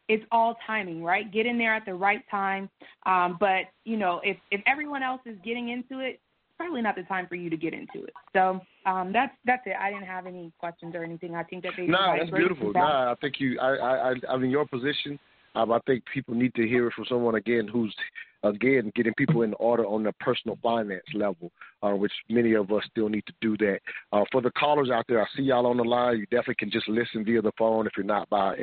It's 0.09 0.23
all 0.31 0.57
timing, 0.65 1.03
right? 1.03 1.31
Get 1.31 1.45
in 1.45 1.57
there 1.57 1.73
at 1.75 1.85
the 1.85 1.93
right 1.93 2.23
time. 2.29 2.69
Um, 3.05 3.37
but 3.39 3.65
you 3.85 3.97
know, 3.97 4.19
if 4.23 4.37
if 4.51 4.61
everyone 4.65 5.03
else 5.03 5.21
is 5.25 5.37
getting 5.45 5.69
into 5.69 5.99
it, 5.99 6.09
it's 6.09 6.57
probably 6.57 6.81
not 6.81 6.95
the 6.95 7.03
time 7.03 7.27
for 7.27 7.35
you 7.35 7.49
to 7.49 7.57
get 7.57 7.73
into 7.73 8.03
it. 8.03 8.13
So 8.33 8.61
um, 8.85 9.11
that's 9.13 9.33
that's 9.45 9.61
it. 9.65 9.75
I 9.79 9.91
didn't 9.91 10.07
have 10.07 10.25
any 10.25 10.51
questions 10.59 10.95
or 10.95 11.03
anything. 11.03 11.35
I 11.35 11.43
think 11.43 11.63
that 11.63 11.73
they. 11.77 11.85
No, 11.85 12.15
that's 12.17 12.31
beautiful. 12.31 12.73
No, 12.73 12.81
I 12.81 13.15
think 13.21 13.35
you. 13.39 13.59
I 13.59 13.75
I 13.75 14.13
I'm 14.29 14.43
in 14.43 14.49
your 14.49 14.65
position. 14.65 15.19
Um, 15.55 15.71
I 15.71 15.79
think 15.85 16.03
people 16.11 16.33
need 16.33 16.55
to 16.55 16.67
hear 16.67 16.87
it 16.87 16.93
from 16.93 17.05
someone 17.07 17.35
again 17.35 17.67
who's 17.71 17.95
again 18.43 18.91
getting 18.95 19.13
people 19.15 19.41
in 19.41 19.53
order 19.55 19.85
on 19.85 20.03
the 20.03 20.11
personal 20.19 20.57
finance 20.61 21.03
level, 21.13 21.51
uh, 21.81 21.91
which 21.91 22.11
many 22.29 22.53
of 22.53 22.71
us 22.71 22.83
still 22.89 23.09
need 23.09 23.25
to 23.25 23.33
do 23.41 23.57
that. 23.57 23.79
Uh, 24.11 24.23
for 24.31 24.41
the 24.41 24.51
callers 24.51 24.89
out 24.89 25.05
there, 25.07 25.21
I 25.21 25.25
see 25.35 25.43
y'all 25.43 25.65
on 25.65 25.77
the 25.77 25.83
line. 25.83 26.17
You 26.17 26.25
definitely 26.25 26.55
can 26.55 26.71
just 26.71 26.87
listen 26.87 27.25
via 27.25 27.41
the 27.41 27.51
phone 27.57 27.87
if 27.87 27.93
you're 27.97 28.05
not 28.05 28.29
by 28.29 28.55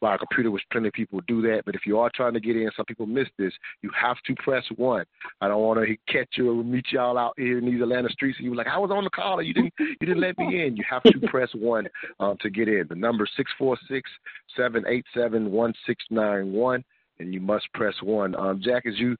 by 0.00 0.14
a 0.14 0.18
computer, 0.18 0.50
which 0.50 0.62
plenty 0.70 0.88
of 0.88 0.94
people 0.94 1.20
do 1.26 1.40
that. 1.42 1.62
But 1.64 1.74
if 1.74 1.86
you 1.86 1.98
are 1.98 2.10
trying 2.14 2.34
to 2.34 2.40
get 2.40 2.56
in, 2.56 2.70
some 2.76 2.84
people 2.84 3.06
miss 3.06 3.28
this. 3.38 3.52
You 3.82 3.90
have 3.98 4.16
to 4.26 4.34
press 4.36 4.64
one. 4.76 5.04
I 5.40 5.48
don't 5.48 5.62
want 5.62 5.80
to 5.80 5.96
catch 6.12 6.28
you 6.36 6.50
or 6.50 6.62
meet 6.62 6.86
y'all 6.92 7.16
out 7.16 7.32
here 7.36 7.58
in 7.58 7.64
these 7.64 7.80
Atlanta 7.80 8.10
streets. 8.10 8.38
And 8.38 8.44
you 8.44 8.50
were 8.50 8.56
like, 8.56 8.66
I 8.66 8.78
was 8.78 8.90
on 8.90 9.04
the 9.04 9.10
call 9.10 9.40
you 9.42 9.54
didn't 9.54 9.72
you 9.78 10.06
didn't 10.06 10.20
let 10.20 10.38
me 10.38 10.66
in. 10.66 10.76
You 10.76 10.84
have 10.88 11.02
to 11.04 11.18
press 11.28 11.48
one 11.54 11.88
um, 12.20 12.36
to 12.40 12.50
get 12.50 12.68
in. 12.68 12.86
The 12.88 12.94
number 12.94 13.26
six 13.36 13.50
four 13.58 13.78
six 13.88 14.10
seven 14.56 14.84
eight 14.86 15.04
seven 15.14 15.50
one 15.50 15.72
six 15.86 16.04
nine 16.10 16.52
one 16.52 16.84
and 17.18 17.32
you 17.32 17.40
must 17.40 17.72
press 17.72 17.94
one. 18.02 18.34
Um, 18.34 18.60
Jack, 18.62 18.86
as 18.86 18.98
you 18.98 19.16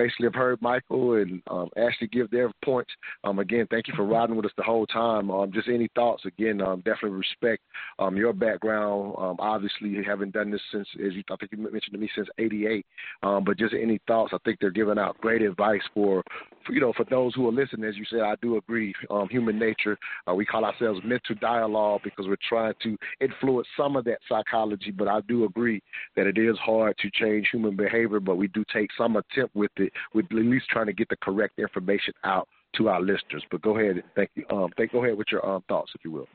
basically 0.00 0.24
have 0.24 0.34
heard 0.34 0.62
Michael 0.62 1.14
and 1.14 1.42
um, 1.50 1.68
Ashley 1.76 2.06
give 2.06 2.30
their 2.30 2.50
points. 2.64 2.90
Um, 3.22 3.38
again, 3.38 3.66
thank 3.70 3.86
you 3.86 3.92
for 3.94 4.06
riding 4.06 4.34
with 4.34 4.46
us 4.46 4.52
the 4.56 4.62
whole 4.62 4.86
time. 4.86 5.30
Um, 5.30 5.52
just 5.52 5.68
any 5.68 5.88
thoughts? 5.94 6.24
Again, 6.24 6.62
um, 6.62 6.78
definitely 6.78 7.10
respect 7.10 7.62
um, 7.98 8.16
your 8.16 8.32
background. 8.32 9.14
Um, 9.18 9.36
obviously, 9.38 9.90
you 9.90 10.02
haven't 10.02 10.32
done 10.32 10.50
this 10.50 10.60
since, 10.72 10.88
as 11.06 11.12
you 11.12 11.22
I 11.30 11.36
think 11.36 11.52
you 11.52 11.58
mentioned 11.58 11.92
to 11.92 11.98
me, 11.98 12.08
since 12.14 12.28
'88. 12.38 12.86
Um, 13.22 13.44
but 13.44 13.58
just 13.58 13.74
any 13.74 14.00
thoughts? 14.06 14.32
I 14.32 14.38
think 14.44 14.58
they're 14.58 14.70
giving 14.70 14.98
out 14.98 15.20
great 15.20 15.42
advice 15.42 15.82
for 15.92 16.22
you 16.68 16.80
know, 16.80 16.92
for 16.96 17.04
those 17.04 17.34
who 17.34 17.48
are 17.48 17.52
listening. 17.52 17.88
As 17.88 17.96
you 17.96 18.04
said, 18.10 18.20
I 18.20 18.34
do 18.42 18.56
agree. 18.56 18.94
Um, 19.10 19.28
human 19.28 19.58
nature. 19.58 19.98
Uh, 20.28 20.34
we 20.34 20.44
call 20.44 20.64
ourselves 20.64 21.00
mental 21.04 21.34
dialogue 21.40 22.00
because 22.04 22.26
we're 22.26 22.36
trying 22.48 22.74
to 22.82 22.96
influence 23.20 23.66
some 23.76 23.96
of 23.96 24.04
that 24.04 24.18
psychology. 24.28 24.90
But 24.90 25.08
I 25.08 25.20
do 25.22 25.44
agree 25.44 25.82
that 26.16 26.26
it 26.26 26.38
is 26.38 26.56
hard 26.58 26.96
to 26.98 27.10
change 27.12 27.48
human 27.50 27.76
behavior, 27.76 28.20
but 28.20 28.36
we 28.36 28.48
do 28.48 28.64
take 28.72 28.90
some 28.96 29.16
attempt 29.16 29.54
with 29.54 29.72
it 29.76 29.92
with 30.14 30.26
at 30.26 30.32
least 30.32 30.66
trying 30.68 30.86
to 30.86 30.92
get 30.92 31.08
the 31.08 31.16
correct 31.16 31.58
information 31.58 32.14
out 32.24 32.48
to 32.76 32.88
our 32.88 33.00
listeners. 33.00 33.44
But 33.50 33.62
go 33.62 33.78
ahead, 33.78 34.02
thank 34.14 34.30
you. 34.34 34.44
Um, 34.50 34.70
thank, 34.76 34.92
go 34.92 35.04
ahead 35.04 35.16
with 35.16 35.28
your 35.32 35.44
um, 35.46 35.62
thoughts, 35.68 35.92
if 35.94 36.04
you 36.04 36.10
will. 36.10 36.28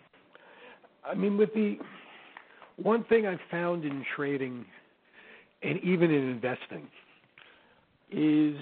I 1.06 1.14
mean, 1.14 1.38
with 1.38 1.54
the 1.54 1.78
one 2.78 3.04
thing 3.06 3.26
I've 3.26 3.40
found 3.50 3.86
in 3.86 4.04
trading 4.16 4.66
and 5.62 5.80
even 5.84 6.12
in 6.12 6.30
investing 6.30 6.88
is 8.12 8.56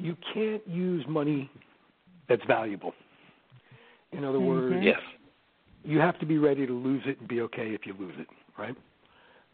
you 0.00 0.16
can't 0.32 0.66
use 0.66 1.04
money 1.08 1.50
that's 2.28 2.44
valuable. 2.46 2.94
In 4.12 4.24
other 4.24 4.38
mm-hmm. 4.38 4.72
words, 4.72 4.84
yes. 4.84 5.00
you 5.84 5.98
have 5.98 6.18
to 6.20 6.26
be 6.26 6.38
ready 6.38 6.66
to 6.66 6.72
lose 6.72 7.02
it 7.06 7.18
and 7.20 7.28
be 7.28 7.40
okay 7.42 7.68
if 7.68 7.86
you 7.86 7.94
lose 7.98 8.14
it, 8.18 8.26
right? 8.58 8.74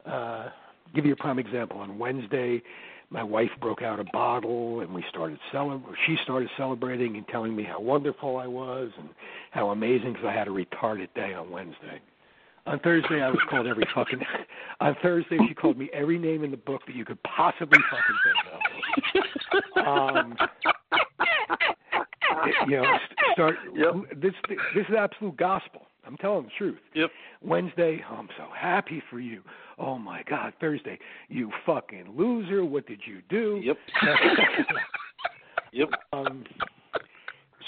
Uh, 0.06 0.51
give 0.94 1.05
you 1.05 1.12
a 1.12 1.16
prime 1.16 1.39
example. 1.39 1.78
On 1.78 1.98
Wednesday, 1.98 2.62
my 3.10 3.23
wife 3.23 3.51
broke 3.60 3.82
out 3.82 4.01
a 4.01 4.05
bottle 4.12 4.81
and 4.81 4.93
we 4.94 5.05
started 5.10 5.39
celebrating. 5.52 5.97
She 6.06 6.16
started 6.23 6.48
celebrating 6.56 7.16
and 7.16 7.27
telling 7.28 7.55
me 7.55 7.64
how 7.64 7.81
wonderful 7.81 8.36
I 8.36 8.47
was 8.47 8.90
and 8.98 9.09
how 9.51 9.70
amazing 9.70 10.14
because 10.14 10.27
I 10.27 10.32
had 10.32 10.48
a 10.48 10.51
retarded 10.51 11.09
day 11.14 11.35
on 11.35 11.51
Wednesday. 11.51 12.01
On 12.66 12.81
Thursday, 12.81 13.23
I 13.23 13.31
was 13.31 13.39
called 13.48 13.68
every 13.68 13.86
fucking. 13.94 14.20
On 14.81 14.97
Thursday, 15.01 15.39
she 15.47 15.55
called 15.55 15.78
me 15.78 15.89
every 15.93 16.18
name 16.18 16.43
in 16.43 16.51
the 16.51 16.56
book 16.56 16.82
that 16.86 16.97
you 16.97 17.05
could 17.05 17.23
possibly 17.23 17.78
fucking 17.90 18.16
think 19.14 19.23
of. 19.23 19.26
Um, 19.87 20.37
you 22.69 22.77
know, 22.77 22.99
start. 23.33 23.57
This 24.16 24.33
this 24.74 24.87
is 24.89 24.95
absolute 24.97 25.37
gospel. 25.37 25.83
I'm 26.07 26.16
telling 26.19 26.45
the 26.45 26.51
truth. 26.57 26.78
Yep. 26.95 27.11
Wednesday, 27.43 28.05
oh, 28.11 28.15
I'm 28.15 28.28
so 28.37 28.47
happy 28.57 29.03
for 29.11 29.19
you. 29.19 29.43
Oh 29.78 29.99
my 29.99 30.23
God. 30.28 30.53
Thursday, 30.61 30.99
you 31.28 31.51
fucking 31.65 32.15
loser. 32.16 32.65
What 32.65 32.87
did 32.87 33.01
you 33.05 33.23
do? 33.28 33.61
Yep. 33.65 33.77
yep. 35.73 35.89
Um, 36.12 36.45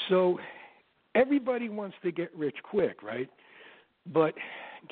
so 0.09 0.39
everybody 1.15 1.69
wants 1.69 1.97
to 2.05 2.13
get 2.13 2.35
rich 2.37 2.57
quick, 2.63 3.03
right? 3.03 3.29
But 4.13 4.35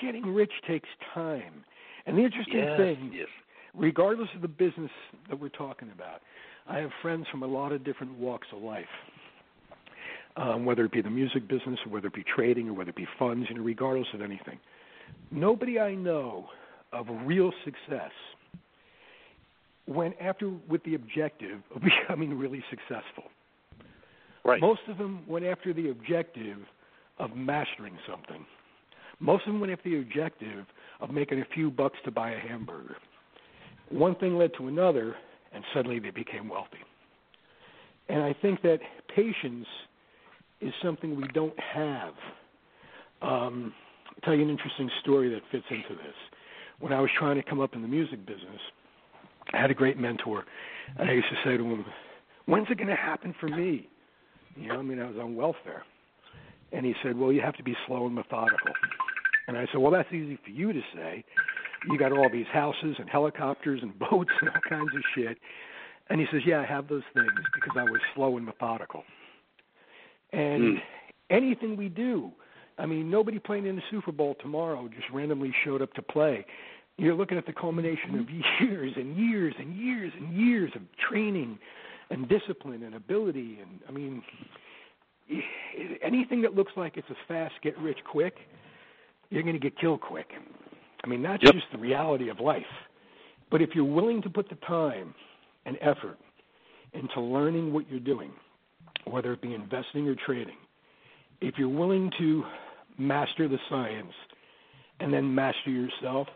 getting 0.00 0.26
rich 0.26 0.52
takes 0.66 0.88
time. 1.14 1.64
And 2.06 2.18
the 2.18 2.22
interesting 2.24 2.58
Yes, 2.58 2.76
thing, 2.76 3.10
yes. 3.14 3.28
regardless 3.74 4.28
of 4.34 4.42
the 4.42 4.48
business 4.48 4.90
that 5.28 5.38
we're 5.38 5.48
talking 5.48 5.90
about, 5.92 6.20
I 6.68 6.78
have 6.78 6.90
friends 7.02 7.26
from 7.30 7.42
a 7.42 7.46
lot 7.46 7.72
of 7.72 7.84
different 7.84 8.18
walks 8.18 8.48
of 8.52 8.62
life. 8.62 8.84
Um, 10.36 10.66
whether 10.66 10.84
it 10.84 10.92
be 10.92 11.00
the 11.00 11.08
music 11.08 11.48
business, 11.48 11.78
or 11.86 11.92
whether 11.92 12.08
it 12.08 12.14
be 12.14 12.24
trading, 12.24 12.68
or 12.68 12.74
whether 12.74 12.90
it 12.90 12.96
be 12.96 13.06
funds, 13.18 13.46
you 13.48 13.56
know, 13.56 13.62
regardless 13.62 14.08
of 14.12 14.20
anything. 14.20 14.58
Nobody 15.30 15.80
I 15.80 15.94
know 15.94 16.48
of 16.92 17.06
real 17.24 17.52
success 17.64 18.10
went 19.86 20.14
after 20.20 20.50
with 20.68 20.82
the 20.84 20.94
objective 20.94 21.60
of 21.74 21.82
becoming 22.08 22.38
really 22.38 22.62
successful. 22.68 23.24
Right. 24.44 24.60
Most 24.60 24.82
of 24.88 24.98
them 24.98 25.24
went 25.26 25.44
after 25.44 25.72
the 25.72 25.90
objective 25.90 26.58
of 27.18 27.34
mastering 27.34 27.96
something. 28.08 28.44
Most 29.18 29.46
of 29.46 29.52
them 29.52 29.60
went 29.60 29.72
after 29.72 29.90
the 29.90 30.00
objective 30.00 30.66
of 31.00 31.10
making 31.10 31.40
a 31.40 31.44
few 31.54 31.70
bucks 31.70 31.96
to 32.04 32.10
buy 32.10 32.32
a 32.32 32.38
hamburger. 32.38 32.96
One 33.88 34.14
thing 34.16 34.36
led 34.36 34.50
to 34.58 34.68
another, 34.68 35.16
and 35.52 35.64
suddenly 35.74 35.98
they 35.98 36.10
became 36.10 36.48
wealthy. 36.48 36.78
And 38.08 38.22
I 38.22 38.34
think 38.40 38.62
that 38.62 38.78
patience 39.14 39.66
is 40.60 40.72
something 40.82 41.16
we 41.16 41.28
don't 41.28 41.58
have. 41.58 42.14
Um, 43.22 43.74
I'll 44.08 44.20
tell 44.22 44.34
you 44.34 44.42
an 44.42 44.50
interesting 44.50 44.90
story 45.02 45.28
that 45.30 45.42
fits 45.50 45.64
into 45.70 45.94
this. 46.02 46.14
When 46.78 46.92
I 46.92 47.00
was 47.00 47.10
trying 47.18 47.36
to 47.36 47.42
come 47.42 47.60
up 47.60 47.74
in 47.74 47.82
the 47.82 47.88
music 47.88 48.24
business, 48.26 48.60
I 49.52 49.58
had 49.58 49.70
a 49.70 49.74
great 49.74 49.98
mentor, 49.98 50.44
and 50.98 51.08
I 51.08 51.12
used 51.12 51.28
to 51.28 51.36
say 51.44 51.56
to 51.56 51.64
him, 51.64 51.84
"When's 52.46 52.70
it 52.70 52.76
going 52.76 52.88
to 52.88 52.96
happen 52.96 53.34
for 53.40 53.48
me?" 53.48 53.88
You 54.56 54.68
know, 54.68 54.78
I 54.78 54.82
mean, 54.82 55.00
I 55.00 55.08
was 55.08 55.16
on 55.18 55.36
welfare, 55.36 55.84
and 56.72 56.84
he 56.84 56.94
said, 57.02 57.16
"Well, 57.16 57.32
you 57.32 57.40
have 57.40 57.56
to 57.56 57.62
be 57.62 57.76
slow 57.86 58.06
and 58.06 58.14
methodical." 58.14 58.72
And 59.48 59.56
I 59.56 59.66
said, 59.66 59.76
"Well, 59.76 59.92
that's 59.92 60.12
easy 60.12 60.36
for 60.44 60.50
you 60.50 60.72
to 60.72 60.82
say. 60.94 61.24
You 61.90 61.98
got 61.98 62.12
all 62.12 62.28
these 62.30 62.46
houses 62.52 62.96
and 62.98 63.08
helicopters 63.08 63.80
and 63.82 63.98
boats 64.10 64.30
and 64.40 64.50
all 64.50 64.60
kinds 64.68 64.94
of 64.94 65.02
shit." 65.14 65.38
And 66.08 66.20
he 66.20 66.26
says, 66.30 66.42
"Yeah, 66.46 66.60
I 66.60 66.66
have 66.66 66.88
those 66.88 67.02
things 67.14 67.30
because 67.54 67.76
I 67.76 67.84
was 67.84 68.00
slow 68.14 68.36
and 68.36 68.46
methodical." 68.46 69.04
And 70.32 70.62
hmm. 70.62 70.76
anything 71.30 71.76
we 71.76 71.88
do, 71.88 72.32
I 72.78 72.86
mean, 72.86 73.10
nobody 73.10 73.38
playing 73.38 73.66
in 73.66 73.76
the 73.76 73.82
Super 73.90 74.12
Bowl 74.12 74.36
tomorrow 74.40 74.88
just 74.88 75.08
randomly 75.12 75.52
showed 75.64 75.82
up 75.82 75.92
to 75.94 76.02
play. 76.02 76.44
You're 76.98 77.14
looking 77.14 77.38
at 77.38 77.46
the 77.46 77.52
culmination 77.52 78.18
of 78.18 78.26
mm-hmm. 78.26 78.64
years 78.64 78.92
and 78.96 79.16
years 79.16 79.54
and 79.58 79.76
years 79.76 80.12
and 80.18 80.34
years 80.34 80.72
of 80.74 80.82
training 81.08 81.58
and 82.10 82.28
discipline 82.28 82.82
and 82.82 82.94
ability. 82.94 83.58
And 83.60 83.80
I 83.88 83.92
mean, 83.92 84.22
anything 86.02 86.42
that 86.42 86.54
looks 86.54 86.72
like 86.76 86.96
it's 86.96 87.08
a 87.10 87.16
fast 87.28 87.54
get 87.62 87.76
rich 87.78 87.98
quick, 88.10 88.36
you're 89.30 89.42
going 89.42 89.54
to 89.54 89.60
get 89.60 89.78
killed 89.78 90.00
quick. 90.00 90.30
I 91.04 91.08
mean, 91.08 91.22
that's 91.22 91.42
just 91.42 91.66
the 91.72 91.78
reality 91.78 92.28
of 92.28 92.40
life. 92.40 92.62
But 93.50 93.62
if 93.62 93.70
you're 93.74 93.84
willing 93.84 94.22
to 94.22 94.30
put 94.30 94.48
the 94.48 94.56
time 94.66 95.14
and 95.66 95.76
effort 95.80 96.18
into 96.94 97.20
learning 97.20 97.72
what 97.72 97.88
you're 97.88 98.00
doing, 98.00 98.32
whether 99.04 99.32
it 99.32 99.40
be 99.40 99.54
investing 99.54 100.08
or 100.08 100.16
trading, 100.26 100.56
if 101.40 101.54
you're 101.58 101.68
willing 101.68 102.10
to 102.18 102.44
master 102.98 103.46
the 103.48 103.58
science 103.68 104.12
and 105.00 105.12
then 105.12 105.32
master 105.32 105.70
yourself, 105.70 106.26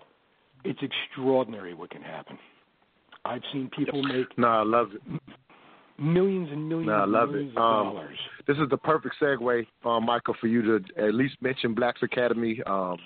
it's 0.64 0.78
extraordinary 0.82 1.74
what 1.74 1.90
can 1.90 2.02
happen. 2.02 2.38
I've 3.24 3.42
seen 3.52 3.70
people 3.76 4.02
make 4.02 4.26
No, 4.38 4.48
I 4.48 4.62
love 4.62 4.90
it. 4.94 5.02
millions 5.98 6.48
and 6.52 6.68
millions 6.68 6.88
No, 6.88 6.94
I 6.94 7.04
love 7.06 7.30
millions 7.30 7.52
it. 7.52 7.58
of 7.58 7.62
Um, 7.86 7.94
dollars. 7.94 8.18
this 8.46 8.56
is 8.58 8.68
the 8.70 8.76
perfect 8.76 9.16
segue, 9.20 9.66
um, 9.84 10.04
Michael, 10.06 10.34
for 10.40 10.46
you 10.46 10.62
to 10.62 10.84
at 11.02 11.14
least 11.14 11.36
mention 11.40 11.74
Blacks 11.74 12.02
Academy. 12.02 12.62
Um, 12.66 12.98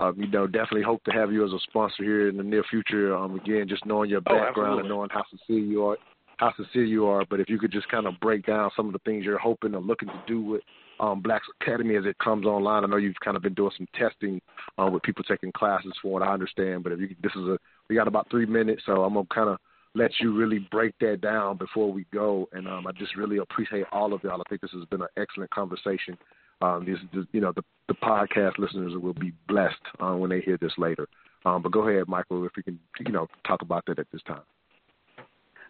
um, 0.00 0.14
you 0.18 0.28
know, 0.28 0.46
definitely 0.46 0.82
hope 0.82 1.02
to 1.04 1.12
have 1.12 1.32
you 1.32 1.44
as 1.44 1.52
a 1.52 1.58
sponsor 1.68 2.02
here 2.02 2.28
in 2.28 2.36
the 2.36 2.42
near 2.42 2.64
future. 2.70 3.14
Um, 3.14 3.36
again, 3.36 3.68
just 3.68 3.84
knowing 3.86 4.10
your 4.10 4.22
Oh, 4.26 4.34
background 4.34 4.80
and 4.80 4.88
knowing 4.88 5.10
how 5.10 5.24
sincere 5.30 5.64
you 5.64 5.84
are, 5.86 5.98
how 6.38 6.52
sincere 6.56 6.84
you 6.84 7.06
are. 7.06 7.24
But 7.28 7.40
if 7.40 7.48
you 7.48 7.58
could 7.58 7.72
just 7.72 7.88
kind 7.88 8.06
of 8.06 8.18
break 8.20 8.46
down 8.46 8.70
some 8.76 8.86
of 8.86 8.92
the 8.92 9.00
things 9.00 9.24
you're 9.24 9.38
hoping 9.38 9.74
or 9.74 9.80
looking 9.80 10.08
to 10.08 10.22
do 10.26 10.40
with 10.40 10.62
um, 11.00 11.20
Blacks 11.20 11.46
Academy 11.60 11.96
as 11.96 12.04
it 12.04 12.18
comes 12.18 12.46
online. 12.46 12.84
I 12.84 12.86
know 12.86 12.96
you've 12.96 13.18
kind 13.24 13.36
of 13.36 13.42
been 13.42 13.54
doing 13.54 13.72
some 13.76 13.88
testing 13.94 14.40
uh, 14.78 14.86
with 14.86 15.02
people 15.02 15.24
taking 15.24 15.50
classes 15.50 15.92
for 16.02 16.20
it. 16.20 16.24
I 16.24 16.32
understand, 16.32 16.84
but 16.84 16.92
if 16.92 17.00
you 17.00 17.16
this 17.22 17.32
is 17.34 17.42
a 17.42 17.58
we 17.88 17.96
got 17.96 18.06
about 18.06 18.30
three 18.30 18.46
minutes, 18.46 18.82
so 18.86 19.02
I'm 19.02 19.14
gonna 19.14 19.26
kind 19.34 19.48
of 19.48 19.58
let 19.94 20.12
you 20.20 20.36
really 20.36 20.60
break 20.70 20.94
that 21.00 21.20
down 21.20 21.56
before 21.56 21.92
we 21.92 22.04
go. 22.12 22.48
And 22.52 22.68
um, 22.68 22.86
I 22.86 22.92
just 22.92 23.16
really 23.16 23.38
appreciate 23.38 23.86
all 23.90 24.12
of 24.12 24.22
y'all. 24.22 24.40
I 24.40 24.48
think 24.48 24.60
this 24.60 24.70
has 24.72 24.84
been 24.84 25.02
an 25.02 25.08
excellent 25.16 25.50
conversation. 25.50 26.16
Um, 26.62 26.84
this, 26.84 27.24
you 27.32 27.40
know, 27.40 27.52
the, 27.52 27.62
the 27.88 27.94
podcast 27.94 28.58
listeners 28.58 28.92
will 28.94 29.14
be 29.14 29.32
blessed 29.48 29.80
uh, 29.98 30.12
when 30.12 30.30
they 30.30 30.40
hear 30.40 30.58
this 30.58 30.72
later. 30.76 31.08
Um, 31.44 31.62
but 31.62 31.72
go 31.72 31.88
ahead, 31.88 32.06
Michael, 32.06 32.44
if 32.44 32.52
you 32.56 32.62
can, 32.62 32.78
you 33.04 33.12
know, 33.12 33.26
talk 33.46 33.62
about 33.62 33.84
that 33.86 33.98
at 33.98 34.06
this 34.12 34.22
time. 34.26 34.42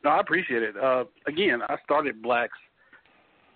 No, 0.03 0.11
I 0.11 0.21
appreciate 0.21 0.63
it. 0.63 0.77
Uh, 0.77 1.05
again, 1.27 1.61
I 1.69 1.77
started 1.85 2.23
Blacks 2.23 2.59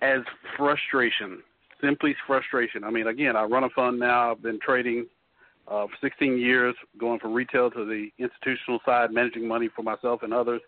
as 0.02 0.20
frustration, 0.56 1.42
simply 1.82 2.14
frustration. 2.26 2.84
I 2.84 2.90
mean, 2.90 3.06
again, 3.06 3.36
I 3.36 3.44
run 3.44 3.64
a 3.64 3.70
fund 3.70 3.98
now. 3.98 4.32
I've 4.32 4.42
been 4.42 4.60
trading 4.60 5.06
uh, 5.66 5.86
for 5.86 5.96
16 6.02 6.38
years, 6.38 6.74
going 6.98 7.18
from 7.18 7.32
retail 7.32 7.70
to 7.70 7.84
the 7.84 8.08
institutional 8.18 8.80
side, 8.84 9.10
managing 9.10 9.48
money 9.48 9.70
for 9.74 9.82
myself 9.82 10.22
and 10.22 10.34
others. 10.34 10.60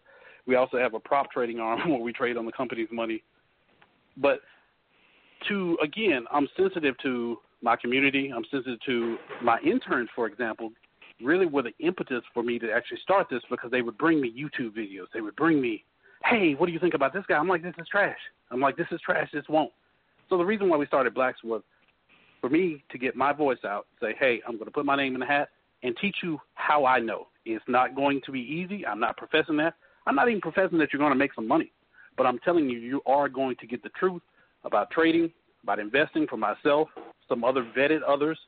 We 0.47 0.55
also 0.55 0.78
have 0.78 0.94
a 0.94 1.01
prop 1.01 1.30
trading 1.30 1.60
arm 1.60 1.80
where 1.90 2.01
we 2.01 2.12
trade 2.12 2.36
on 2.36 2.47
the 2.47 2.52
company's 2.52 2.88
money. 2.90 3.22
But 4.16 4.40
to 5.48 5.78
again, 5.82 6.24
I'm 6.30 6.48
sensitive 6.56 6.96
to 7.02 7.38
my 7.62 7.76
community. 7.76 8.32
I'm 8.34 8.44
sensitive 8.50 8.78
to 8.86 9.18
my 9.42 9.58
interns, 9.60 10.08
for 10.14 10.26
example, 10.26 10.70
really 11.22 11.46
were 11.46 11.62
the 11.62 11.72
impetus 11.78 12.22
for 12.34 12.42
me 12.42 12.58
to 12.58 12.70
actually 12.70 12.98
start 13.02 13.28
this 13.30 13.42
because 13.50 13.70
they 13.70 13.82
would 13.82 13.98
bring 13.98 14.20
me 14.20 14.30
YouTube 14.30 14.76
videos. 14.76 15.06
They 15.14 15.20
would 15.20 15.36
bring 15.36 15.60
me, 15.60 15.84
hey, 16.24 16.54
what 16.54 16.66
do 16.66 16.72
you 16.72 16.78
think 16.78 16.94
about 16.94 17.12
this 17.12 17.24
guy? 17.28 17.36
I'm 17.36 17.48
like, 17.48 17.62
this 17.62 17.74
is 17.78 17.86
trash. 17.88 18.18
I'm 18.50 18.60
like, 18.60 18.76
this 18.76 18.86
is 18.90 19.00
trash. 19.00 19.28
This 19.32 19.44
won't. 19.48 19.72
So 20.28 20.36
the 20.36 20.44
reason 20.44 20.68
why 20.68 20.76
we 20.76 20.86
started 20.86 21.14
Blacks 21.14 21.42
was 21.42 21.62
for 22.40 22.50
me 22.50 22.84
to 22.90 22.98
get 22.98 23.16
my 23.16 23.32
voice 23.32 23.64
out, 23.64 23.86
say, 24.00 24.14
hey, 24.18 24.40
I'm 24.46 24.54
going 24.54 24.66
to 24.66 24.70
put 24.70 24.84
my 24.84 24.96
name 24.96 25.14
in 25.14 25.20
the 25.20 25.26
hat 25.26 25.48
and 25.82 25.96
teach 26.00 26.16
you 26.22 26.38
how 26.54 26.84
I 26.84 26.98
know. 26.98 27.28
It's 27.44 27.64
not 27.68 27.94
going 27.94 28.20
to 28.26 28.32
be 28.32 28.40
easy. 28.40 28.84
I'm 28.86 29.00
not 29.00 29.16
professing 29.16 29.56
that. 29.58 29.74
I'm 30.06 30.14
not 30.14 30.28
even 30.28 30.40
professing 30.40 30.78
that 30.78 30.92
you're 30.92 31.00
going 31.00 31.12
to 31.12 31.18
make 31.18 31.34
some 31.34 31.48
money. 31.48 31.72
But 32.16 32.26
I'm 32.26 32.38
telling 32.40 32.68
you, 32.68 32.78
you 32.78 33.02
are 33.06 33.28
going 33.28 33.56
to 33.60 33.66
get 33.66 33.82
the 33.82 33.88
truth 33.90 34.22
about 34.66 34.90
trading, 34.90 35.30
about 35.62 35.78
investing 35.78 36.26
for 36.28 36.36
myself, 36.36 36.88
some 37.28 37.44
other 37.44 37.66
vetted 37.76 38.01
others. 38.06 38.38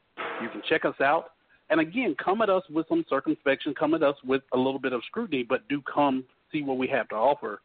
You 0.43 0.49
can 0.51 0.63
check 0.69 0.85
us 0.85 1.01
out. 1.01 1.31
And 1.71 1.81
again, 1.81 2.15
come 2.23 2.43
at 2.43 2.51
us 2.51 2.63
with 2.71 2.87
some 2.89 3.05
circumspection, 3.09 3.75
come 3.75 3.95
at 3.95 4.03
us 4.03 4.17
with 4.25 4.43
a 4.53 4.57
little 4.57 4.79
bit 4.79 4.93
of 4.93 5.03
scrutiny, 5.07 5.43
but 5.43 5.69
do 5.69 5.83
come 5.83 6.25
see 6.51 6.63
what 6.63 6.79
we 6.79 6.89
have 6.89 7.09
to 7.11 7.15
offer. 7.15 7.61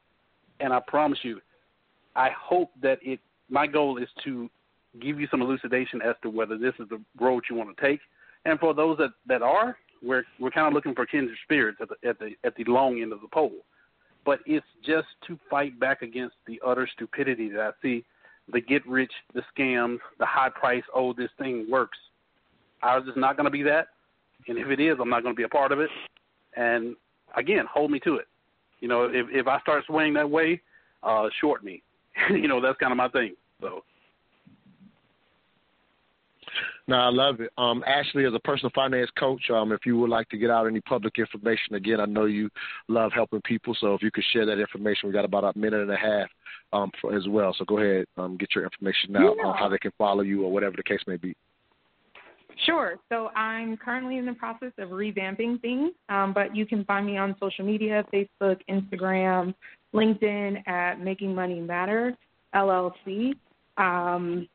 And 0.60 0.74
I 0.74 0.80
promise 0.86 1.20
you, 1.24 1.40
I 2.16 2.30
hope 2.38 2.72
that 2.82 3.00
it, 3.02 3.20
my 3.50 3.66
goal 3.66 3.98
is 3.98 4.10
to 4.26 4.50
give 5.02 5.20
you 5.20 5.28
some 5.32 5.42
elucidation 5.42 6.02
as 6.02 6.16
to 6.22 6.30
whether 6.30 6.58
this 6.58 6.74
is 6.80 6.88
the 6.90 7.02
road 7.20 7.44
you 7.50 7.56
want 7.56 7.76
to 7.76 7.82
take. 7.82 8.00
And 8.46 8.60
for 8.60 8.74
those 8.74 8.98
that, 8.98 9.12
that 9.28 9.42
are, 9.42 9.78
we're, 10.04 10.24
we're 10.40 10.52
kind 10.52 10.68
of 10.68 10.74
looking 10.74 10.94
for 10.94 11.06
kindred 11.06 11.38
spirits 11.44 11.80
at 11.82 11.90
the, 11.90 12.08
at 12.08 12.20
the, 12.20 12.32
at 12.44 12.56
the 12.56 12.66
long 12.66 13.02
end 13.02 13.14
of 13.14 13.22
the 13.22 13.28
pole. 13.28 13.54
But 14.26 14.40
it's 14.46 14.66
just 14.86 15.08
to 15.28 15.40
fight 15.50 15.80
back 15.80 16.02
against 16.02 16.36
the 16.46 16.60
utter 16.66 16.88
stupidity 16.94 17.50
that 17.50 17.62
I 17.62 17.72
see 17.82 18.06
the 18.52 18.61
get 18.61 18.86
rich, 18.88 19.11
the 19.34 19.41
scams, 19.56 19.99
the 20.20 20.26
high 20.26 20.49
price, 20.49 20.84
oh, 20.94 21.14
this 21.14 21.30
thing 21.38 21.65
works. 21.70 21.98
Ours 22.82 23.03
is 23.07 23.14
not 23.15 23.38
going 23.38 23.45
to 23.45 23.52
be 23.52 23.64
that. 23.64 23.88
And 24.48 24.57
if 24.57 24.68
it 24.68 24.80
is, 24.80 24.98
I'm 24.99 25.10
not 25.10 25.24
going 25.24 25.34
to 25.34 25.38
be 25.38 25.44
a 25.44 25.49
part 25.49 25.72
of 25.72 25.80
it. 25.80 25.90
And 26.57 26.95
again, 27.38 27.65
hold 27.72 27.91
me 27.91 27.99
to 28.02 28.15
it. 28.15 28.28
You 28.82 28.90
know, 28.90 29.03
if 29.06 29.28
if 29.32 29.48
I 29.48 29.60
start 29.61 29.86
swaying 29.86 30.14
that 30.15 30.30
way, 30.30 30.61
uh, 31.03 31.30
short 31.40 31.64
me. 31.64 31.82
you 32.30 32.48
know, 32.49 32.60
that's 32.60 32.78
kind 32.80 32.91
of 32.91 32.98
my 32.98 33.07
thing. 33.10 33.36
So 33.61 33.84
No, 36.88 36.98
I 36.98 37.10
love 37.10 37.40
it. 37.40 37.52
Um, 37.58 37.82
Ashley, 37.88 38.26
as 38.26 38.34
a 38.34 38.40
personal 38.40 38.72
finance 38.76 39.10
coach, 39.18 39.42
um, 39.50 39.72
if 39.72 39.86
you 39.86 39.98
would 40.00 40.10
like 40.10 40.28
to 40.30 40.38
get 40.38 40.50
out 40.50 40.68
any 40.68 40.82
public 40.82 41.18
information, 41.18 41.76
again, 41.76 42.02
I 42.02 42.06
know 42.06 42.26
you 42.26 42.50
love 42.90 43.12
helping 43.14 43.42
people, 43.42 43.76
so 43.80 43.94
if 43.94 44.02
you 44.02 44.12
could 44.12 44.26
share 44.34 44.46
that 44.46 44.60
information, 44.60 45.08
we 45.08 45.14
got 45.14 45.24
about 45.24 45.56
a 45.56 45.58
minute 45.58 45.82
and 45.82 45.92
a 45.92 45.96
half 45.96 46.28
um, 46.74 46.92
for, 47.00 47.16
as 47.16 47.26
well. 47.30 47.56
So 47.58 47.64
go 47.64 47.78
ahead, 47.78 48.06
um, 48.18 48.36
get 48.38 48.54
your 48.54 48.66
information 48.66 49.16
out 49.16 49.36
Yeah. 49.38 49.48
on 49.48 49.58
how 49.58 49.70
they 49.70 49.78
can 49.78 49.92
follow 49.98 50.24
you 50.24 50.44
or 50.44 50.52
whatever 50.52 50.76
the 50.76 50.84
case 50.84 51.02
may 51.08 51.16
be. 51.16 51.36
Sure. 52.66 52.98
So 53.10 53.30
I'm 53.30 53.78
currently 53.78 54.18
in 54.18 54.26
the 54.26 54.34
process 54.34 54.74
of 54.78 54.90
revamping 54.90 55.62
things, 55.62 55.92
um, 56.10 56.34
but 56.34 56.56
you 56.56 56.66
can 56.66 56.84
find 56.86 57.06
me 57.06 57.18
on 57.18 57.36
social 57.40 57.66
media 57.66 58.06
Facebook, 58.14 58.60
Instagram, 58.70 59.56
LinkedIn 59.94 60.68
at 60.68 61.00
Making 61.00 61.34
Money 61.34 61.60
Matter 61.62 62.16
LLC. 62.54 63.34
Um, 63.78 64.48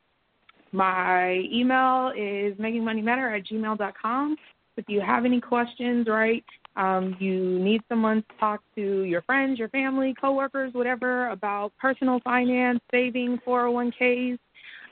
my 0.71 1.43
email 1.51 2.11
is 2.15 2.55
makingmoneymatter 2.57 3.37
at 3.37 3.45
gmail.com. 3.47 4.35
If 4.77 4.85
you 4.87 5.01
have 5.01 5.25
any 5.25 5.41
questions, 5.41 6.07
right, 6.07 6.43
um, 6.75 7.17
you 7.19 7.59
need 7.59 7.81
someone 7.89 8.23
to 8.29 8.37
talk 8.39 8.61
to 8.75 9.01
your 9.01 9.21
friends, 9.23 9.59
your 9.59 9.69
family, 9.69 10.15
coworkers, 10.19 10.73
whatever, 10.73 11.29
about 11.29 11.73
personal 11.79 12.19
finance, 12.21 12.79
saving, 12.91 13.39
401ks, 13.45 14.39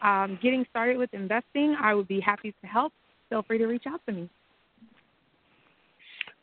um, 0.01 0.37
getting 0.41 0.65
started 0.69 0.97
with 0.97 1.13
investing, 1.13 1.75
I 1.81 1.93
would 1.93 2.07
be 2.07 2.19
happy 2.19 2.53
to 2.61 2.67
help. 2.67 2.91
Feel 3.29 3.43
free 3.43 3.57
to 3.57 3.65
reach 3.65 3.83
out 3.87 4.01
to 4.07 4.13
me. 4.13 4.29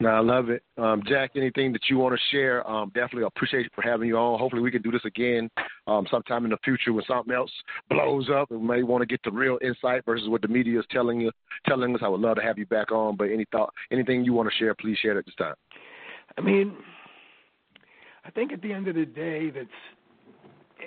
No, 0.01 0.09
I 0.09 0.21
love 0.21 0.51
it. 0.51 0.62
Um, 0.77 1.03
Jack, 1.07 1.33
anything 1.37 1.73
that 1.73 1.83
you 1.89 1.99
want 1.99 2.15
to 2.15 2.37
share? 2.37 2.69
Um, 2.69 2.89
definitely 2.95 3.23
appreciate 3.23 3.62
you 3.62 3.71
for 3.75 3.83
having 3.83 4.09
you 4.09 4.16
on. 4.16 4.39
Hopefully, 4.41 4.61
we 4.61 4.73
can 4.73 4.83
do 4.83 4.91
this 4.91 5.05
again 5.05 5.49
um, 5.87 6.07
sometime 6.11 6.45
in 6.45 6.51
the 6.51 6.59
future 6.65 6.93
when 6.93 7.05
something 7.07 7.33
else 7.33 7.51
blows 7.89 8.29
up 8.29 8.51
and 8.51 8.61
we 8.61 8.66
may 8.66 8.83
want 8.83 9.03
to 9.03 9.07
get 9.07 9.21
the 9.23 9.31
real 9.31 9.57
insight 9.62 10.05
versus 10.05 10.29
what 10.29 10.43
the 10.43 10.49
media 10.49 10.81
is 10.81 10.85
telling 10.91 11.21
you, 11.21 11.31
telling 11.66 11.95
us. 11.95 12.01
I 12.05 12.09
would 12.09 12.21
love 12.21 12.37
to 12.37 12.43
have 12.43 12.59
you 12.59 12.66
back 12.66 12.91
on. 12.91 13.16
But 13.16 13.31
any 13.31 13.45
thought, 13.53 13.73
anything 13.93 14.25
you 14.25 14.33
want 14.33 14.49
to 14.49 14.55
share, 14.57 14.75
please 14.75 14.99
share 14.99 15.16
at 15.16 15.27
this 15.27 15.35
time. 15.37 15.55
I 16.37 16.41
mean, 16.41 16.77
I 18.25 18.31
think 18.31 18.53
at 18.53 18.62
the 18.62 18.73
end 18.73 18.89
of 18.89 18.97
the 18.97 19.07
day, 19.07 19.51
that's 19.51 19.69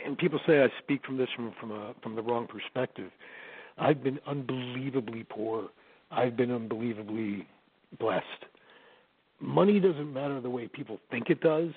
and 0.05 0.17
people 0.17 0.39
say 0.45 0.61
I 0.61 0.67
speak 0.83 1.05
from 1.05 1.17
this 1.17 1.29
from 1.33 1.53
from 1.61 1.71
a 1.71 1.93
from 2.03 2.15
the 2.15 2.21
wrong 2.21 2.45
perspective. 2.45 3.09
I've 3.77 4.03
been 4.03 4.19
unbelievably 4.27 5.27
poor. 5.29 5.69
I've 6.11 6.35
been 6.35 6.51
unbelievably 6.51 7.47
blessed 7.99 8.45
money 9.39 9.79
doesn't 9.79 10.13
matter 10.13 10.41
the 10.41 10.49
way 10.49 10.67
people 10.67 10.99
think 11.11 11.29
it 11.29 11.41
does. 11.41 11.69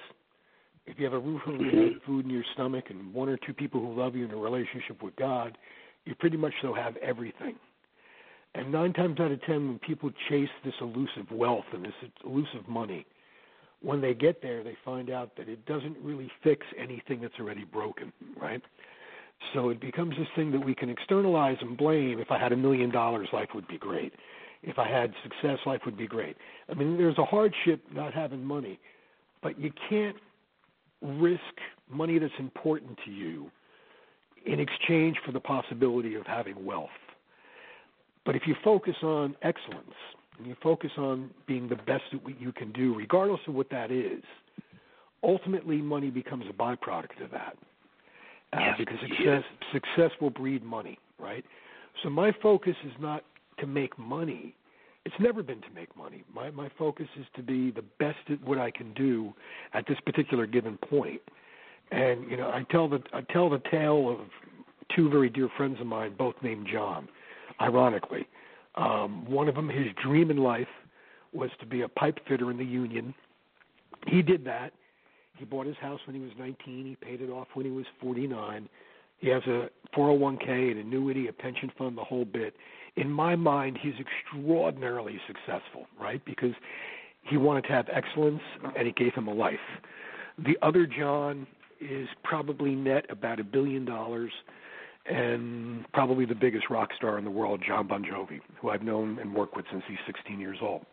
If 0.87 0.99
you 0.99 1.05
have 1.05 1.15
a 1.15 1.19
roof 1.19 1.43
over 1.47 1.63
your 1.63 1.71
head, 1.71 2.01
food 2.07 2.25
in 2.25 2.31
your 2.31 2.45
stomach, 2.55 2.87
and 2.91 3.13
one 3.13 3.29
or 3.29 3.37
two 3.37 3.53
people 3.53 3.81
who 3.81 3.99
love 3.99 4.17
you 4.17 4.25
in 4.25 4.31
a 4.31 4.37
relationship 4.37 5.03
with 5.03 5.15
God, 5.17 5.57
you 6.05 6.15
pretty 6.15 6.37
much 6.37 6.55
so 6.63 6.75
have 6.75 6.97
everything. 6.97 7.57
And 8.55 8.73
nine 8.73 8.93
times 8.93 9.21
out 9.21 9.31
of 9.31 9.41
ten, 9.43 9.69
when 9.69 9.79
people 9.79 10.11
chase 10.29 10.49
this 10.65 10.75
elusive 10.81 11.31
wealth 11.31 11.67
and 11.73 11.85
this 11.85 11.93
elusive 12.25 12.67
money, 12.67 13.07
when 13.83 14.01
they 14.01 14.15
get 14.15 14.43
there, 14.43 14.65
they 14.65 14.77
find 14.85 15.11
out 15.11 15.37
that 15.37 15.49
it 15.49 15.65
doesn't 15.67 15.97
really 16.03 16.31
fix 16.43 16.67
anything 16.79 17.21
that's 17.21 17.39
already 17.39 17.65
broken, 17.65 18.13
right? 18.41 18.61
So 19.55 19.69
it 19.71 19.81
becomes 19.81 20.17
this 20.19 20.29
thing 20.35 20.51
that 20.51 20.65
we 20.65 20.75
can 20.75 20.91
externalize 20.91 21.57
and 21.61 21.77
blame. 21.77 22.19
If 22.19 22.31
I 22.31 22.39
had 22.39 22.53
a 22.53 22.57
million 22.57 22.91
dollars, 22.91 23.29
life 23.33 23.49
would 23.55 23.69
be 23.69 23.79
great 23.79 24.13
if 24.63 24.79
I 24.79 24.89
had 24.89 25.13
success, 25.23 25.59
life 25.67 25.81
would 25.85 25.97
be 25.97 26.07
great. 26.07 26.37
I 26.69 26.75
mean, 26.75 26.97
there's 26.97 27.19
a 27.19 27.25
hardship 27.25 27.83
not 27.93 28.13
having 28.13 28.45
money, 28.45 28.79
but 29.43 29.59
you 29.59 29.73
can't 29.89 30.17
risk 31.03 31.41
money 31.91 32.19
that's 32.19 32.33
important 32.39 32.99
to 33.05 33.11
you 33.11 33.51
in 34.47 34.61
exchange 34.61 35.17
for 35.25 35.33
the 35.33 35.41
possibility 35.41 36.15
of 36.15 36.27
having 36.27 36.65
wealth. 36.65 36.89
But 38.25 38.37
if 38.37 38.43
you 38.47 38.55
focus 38.63 38.97
on 39.03 39.35
excellence 39.43 39.95
and 40.39 40.47
you 40.47 40.57
focus 40.63 40.91
on 40.99 41.31
being 41.47 41.69
the 41.69 41.77
best 41.77 42.05
at 42.13 42.23
what 42.23 42.41
you 42.41 42.53
can 42.53 42.73
do, 42.73 42.95
regardless 42.95 43.41
of 43.47 43.55
what 43.55 43.71
that 43.71 43.91
is, 43.91 44.23
ultimately 45.23 45.79
money 45.79 46.11
becomes 46.11 46.45
a 46.49 46.53
byproduct 46.53 47.23
of 47.25 47.31
that. 47.31 47.57
Uh, 48.53 48.59
yes, 48.61 48.75
because 48.79 48.99
success, 49.01 49.43
success 49.73 50.11
will 50.21 50.31
breed 50.31 50.63
money, 50.65 50.99
right? 51.19 51.45
So 52.03 52.11
my 52.11 52.33
focus 52.43 52.75
is 52.85 52.93
not 53.01 53.23
to 53.61 53.67
make 53.67 53.99
money. 53.99 54.55
It's 55.05 55.15
never 55.19 55.43
been 55.43 55.61
to 55.63 55.71
make 55.75 55.97
money. 55.97 56.25
My 56.35 56.51
my 56.51 56.69
focus 56.79 57.07
is 57.19 57.27
to 57.37 57.43
be 57.43 57.71
the 57.71 57.85
best 57.99 58.19
at 58.29 58.43
what 58.43 58.59
I 58.59 58.71
can 58.71 58.93
do 58.95 59.33
at 59.73 59.87
this 59.87 59.99
particular 60.05 60.47
given 60.47 60.77
point. 60.77 61.21
And 61.91 62.31
you 62.31 62.37
know, 62.37 62.49
I 62.49 62.65
tell 62.71 62.89
the 62.89 63.01
I 63.13 63.23
tell 63.33 63.49
the 63.49 63.63
tale 63.71 64.11
of 64.11 64.29
two 64.95 65.09
very 65.09 65.31
dear 65.31 65.49
friends 65.57 65.81
of 65.81 65.87
mine, 65.87 66.15
both 66.19 66.35
named 66.43 66.69
John. 66.71 67.09
Ironically, 67.61 68.27
um, 68.77 69.25
one 69.31 69.49
of 69.49 69.55
them, 69.55 69.69
his 69.69 69.89
dream 70.03 70.31
in 70.31 70.39
life 70.39 70.69
was 71.33 71.51
to 71.61 71.67
be 71.67 71.83
a 71.83 71.89
pipe 71.89 72.19
fitter 72.27 72.51
in 72.51 72.59
the 72.59 72.65
union. 72.65 73.15
He 74.07 74.23
did 74.23 74.45
that. 74.45 74.73
He 75.37 75.45
bought 75.45 75.67
his 75.67 75.77
house 75.77 76.01
when 76.07 76.17
he 76.17 76.23
was 76.23 76.33
19. 76.39 76.87
He 76.87 76.97
paid 76.97 77.21
it 77.21 77.31
off 77.31 77.49
when 77.55 77.67
he 77.67 77.73
was 77.73 77.87
49. 78.01 78.69
He 79.19 79.29
has 79.29 79.43
a 79.45 79.69
401k, 79.97 80.73
an 80.73 80.79
annuity, 80.79 81.29
a 81.29 81.33
pension 81.33 81.71
fund, 81.77 81.97
the 81.97 82.05
whole 82.05 82.25
bit 82.25 82.55
in 82.97 83.11
my 83.11 83.37
mind, 83.37 83.79
he's 83.81 83.95
extraordinarily 83.99 85.21
successful, 85.27 85.87
right? 86.01 86.25
Because 86.25 86.53
he 87.23 87.37
wanted 87.37 87.63
to 87.63 87.73
have 87.73 87.87
excellence 87.93 88.43
and 88.77 88.87
it 88.89 88.97
gave 88.97 89.15
him 89.15 89.29
a 89.29 89.35
life. 89.35 89.59
The 90.39 90.57
other 90.63 90.87
John 90.87 91.47
is 91.81 92.09
probably 92.25 92.75
net 92.75 93.07
about 93.09 93.41
a 93.41 93.45
billion 93.45 93.85
dollars 93.85 94.33
and 95.07 95.91
probably 95.93 96.25
the 96.25 96.35
biggest 96.35 96.69
rock 96.71 96.91
star 96.97 97.19
in 97.19 97.25
the 97.25 97.31
world, 97.31 97.63
John 97.67 97.87
Bon 97.87 98.05
Jovi, 98.05 98.41
who 98.61 98.71
I've 98.71 98.83
known 98.83 99.19
and 99.19 99.35
worked 99.35 99.57
with 99.57 99.65
since 99.71 99.83
he's 99.89 99.99
16 100.07 100.39
years 100.39 100.59
old. 100.61 100.85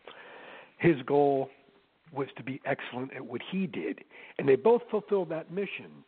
His 0.78 0.96
goal 1.06 1.50
was 2.12 2.28
to 2.36 2.42
be 2.42 2.60
excellent 2.64 3.12
at 3.14 3.24
what 3.24 3.42
he 3.50 3.66
did, 3.66 4.00
and 4.38 4.48
they 4.48 4.56
both 4.56 4.82
fulfilled 4.90 5.28
that 5.30 5.52
mission 5.52 6.04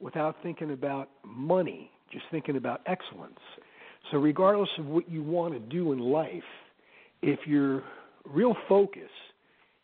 without 0.00 0.36
thinking 0.42 0.72
about 0.72 1.10
money, 1.24 1.90
just 2.12 2.24
thinking 2.30 2.56
about 2.56 2.80
excellence. 2.86 3.38
So, 4.10 4.18
regardless 4.18 4.68
of 4.78 4.86
what 4.86 5.08
you 5.10 5.22
want 5.22 5.54
to 5.54 5.60
do 5.60 5.92
in 5.92 5.98
life, 5.98 6.42
if 7.22 7.40
your 7.46 7.82
real 8.24 8.54
focus 8.68 9.10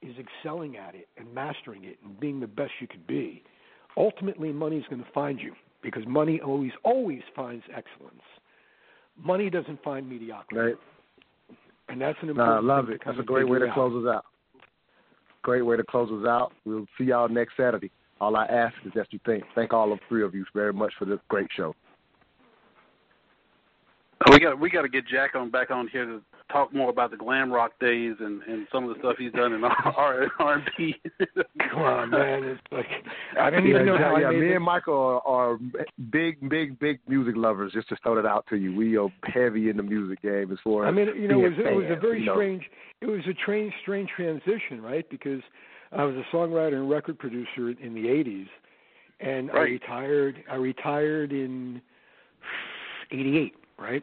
is 0.03 0.15
excelling 0.19 0.77
at 0.77 0.95
it 0.95 1.09
and 1.17 1.33
mastering 1.35 1.85
it 1.85 1.99
and 2.05 2.19
being 2.21 2.41
the 2.41 2.47
best 2.47 2.73
you 2.81 2.87
could 2.87 3.07
be, 3.07 3.43
ultimately 3.97 4.53
money 4.53 4.77
is 4.77 4.85
going 4.89 5.03
to 5.03 5.11
find 5.13 5.41
you 5.41 5.55
because 5.83 6.03
money 6.07 6.41
always, 6.41 6.73
always 6.85 7.23
finds 7.35 7.65
excellence. 7.75 8.23
Money 9.23 9.51
doesn't 9.51 9.83
find 9.83 10.09
mediocrity. 10.09 10.57
Right. 10.61 10.75
And 11.89 12.01
that's 12.01 12.19
an 12.23 12.29
No, 12.29 12.33
important 12.33 12.71
I 12.71 12.75
love 12.75 12.89
it. 12.91 13.01
That's 13.05 13.19
a 13.19 13.23
great 13.23 13.49
way 13.49 13.59
to 13.59 13.67
out. 13.67 13.75
close 13.75 14.05
us 14.05 14.15
out. 14.15 14.25
Great 15.43 15.63
way 15.63 15.77
to 15.77 15.83
close 15.83 16.11
us 16.11 16.27
out. 16.27 16.53
We'll 16.65 16.87
see 16.97 17.05
y'all 17.05 17.29
next 17.29 17.57
Saturday. 17.57 17.91
All 18.21 18.37
I 18.37 18.45
ask 18.47 18.75
is 18.85 18.93
that 18.95 19.07
you 19.11 19.19
think. 19.25 19.45
Thank 19.55 19.73
all 19.73 19.93
of 19.93 19.99
three 20.09 20.23
of 20.23 20.35
you 20.35 20.45
very 20.55 20.73
much 20.73 20.93
for 20.99 21.07
this 21.07 21.19
great 21.29 21.49
show. 21.57 21.75
We 24.29 24.39
got 24.39 24.61
we 24.61 24.69
got 24.69 24.83
to 24.83 24.89
get 24.89 25.07
Jack 25.09 25.35
on 25.35 25.51
back 25.51 25.71
on 25.71 25.89
here 25.89 26.05
to 26.05 26.21
talk 26.53 26.75
more 26.75 26.91
about 26.91 27.11
the 27.11 27.17
glam 27.17 27.51
rock 27.51 27.73
days 27.81 28.17
and 28.21 28.43
and 28.43 28.67
some 28.71 28.85
of 28.85 28.91
the 28.95 29.01
stuff 29.01 29.17
he's 29.19 29.33
done 29.33 29.55
in 29.55 29.65
R 29.65 30.27
R 30.39 30.55
and 30.55 30.71
B. 30.77 30.95
Come 31.71 31.83
on, 31.83 32.11
man! 32.11 32.45
It's 32.45 32.61
like 32.71 32.87
I 33.39 33.49
didn't 33.49 33.69
even 33.69 33.87
know 33.87 33.95
yeah, 33.95 34.11
how 34.11 34.17
yeah, 34.19 34.27
I 34.29 34.31
made 34.33 34.41
me 34.41 34.47
this. 34.49 34.57
and 34.57 34.65
Michael 34.65 34.95
are, 34.95 35.27
are 35.27 35.59
big, 36.11 36.51
big, 36.51 36.79
big 36.79 37.01
music 37.09 37.35
lovers. 37.35 37.73
Just 37.73 37.89
to 37.89 37.97
throw 38.03 38.15
that 38.15 38.27
out 38.27 38.45
to 38.51 38.57
you, 38.57 38.75
we 38.75 38.99
are 38.99 39.09
heavy 39.25 39.71
in 39.71 39.79
the 39.79 39.83
music 39.83 40.21
game 40.21 40.53
as 40.53 40.59
far 40.63 40.85
as 40.85 40.89
I 40.89 40.93
mean, 40.93 41.07
you 41.17 41.27
know, 41.27 41.43
it 41.43 41.57
being 41.57 41.77
was, 41.77 41.87
it 41.89 41.91
was 41.91 41.97
a 41.99 42.01
very 42.01 42.21
you 42.21 42.27
know. 42.27 42.35
strange. 42.35 42.65
It 43.01 43.07
was 43.07 43.21
a 43.27 43.35
strange, 43.43 43.73
strange 43.81 44.11
transition, 44.15 44.83
right? 44.83 45.09
Because 45.09 45.41
I 45.93 46.05
was 46.05 46.15
a 46.15 46.37
songwriter 46.37 46.75
and 46.75 46.91
record 46.91 47.19
producer 47.19 47.71
in 47.71 47.95
the 47.95 48.05
'80s, 48.05 48.49
and 49.21 49.51
I 49.51 49.61
retired. 49.61 50.45
I 50.51 50.57
retired 50.57 51.33
in 51.33 51.81
'88, 53.11 53.55
right? 53.81 54.03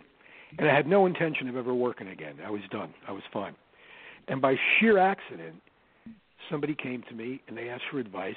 And 0.57 0.69
I 0.69 0.75
had 0.75 0.87
no 0.87 1.05
intention 1.05 1.47
of 1.49 1.55
ever 1.55 1.73
working 1.73 2.07
again. 2.07 2.35
I 2.45 2.49
was 2.49 2.61
done. 2.71 2.93
I 3.07 3.11
was 3.11 3.23
fine. 3.31 3.55
And 4.27 4.41
by 4.41 4.55
sheer 4.79 4.97
accident, 4.97 5.55
somebody 6.49 6.75
came 6.75 7.03
to 7.09 7.15
me 7.15 7.41
and 7.47 7.57
they 7.57 7.69
asked 7.69 7.83
for 7.91 7.99
advice. 7.99 8.35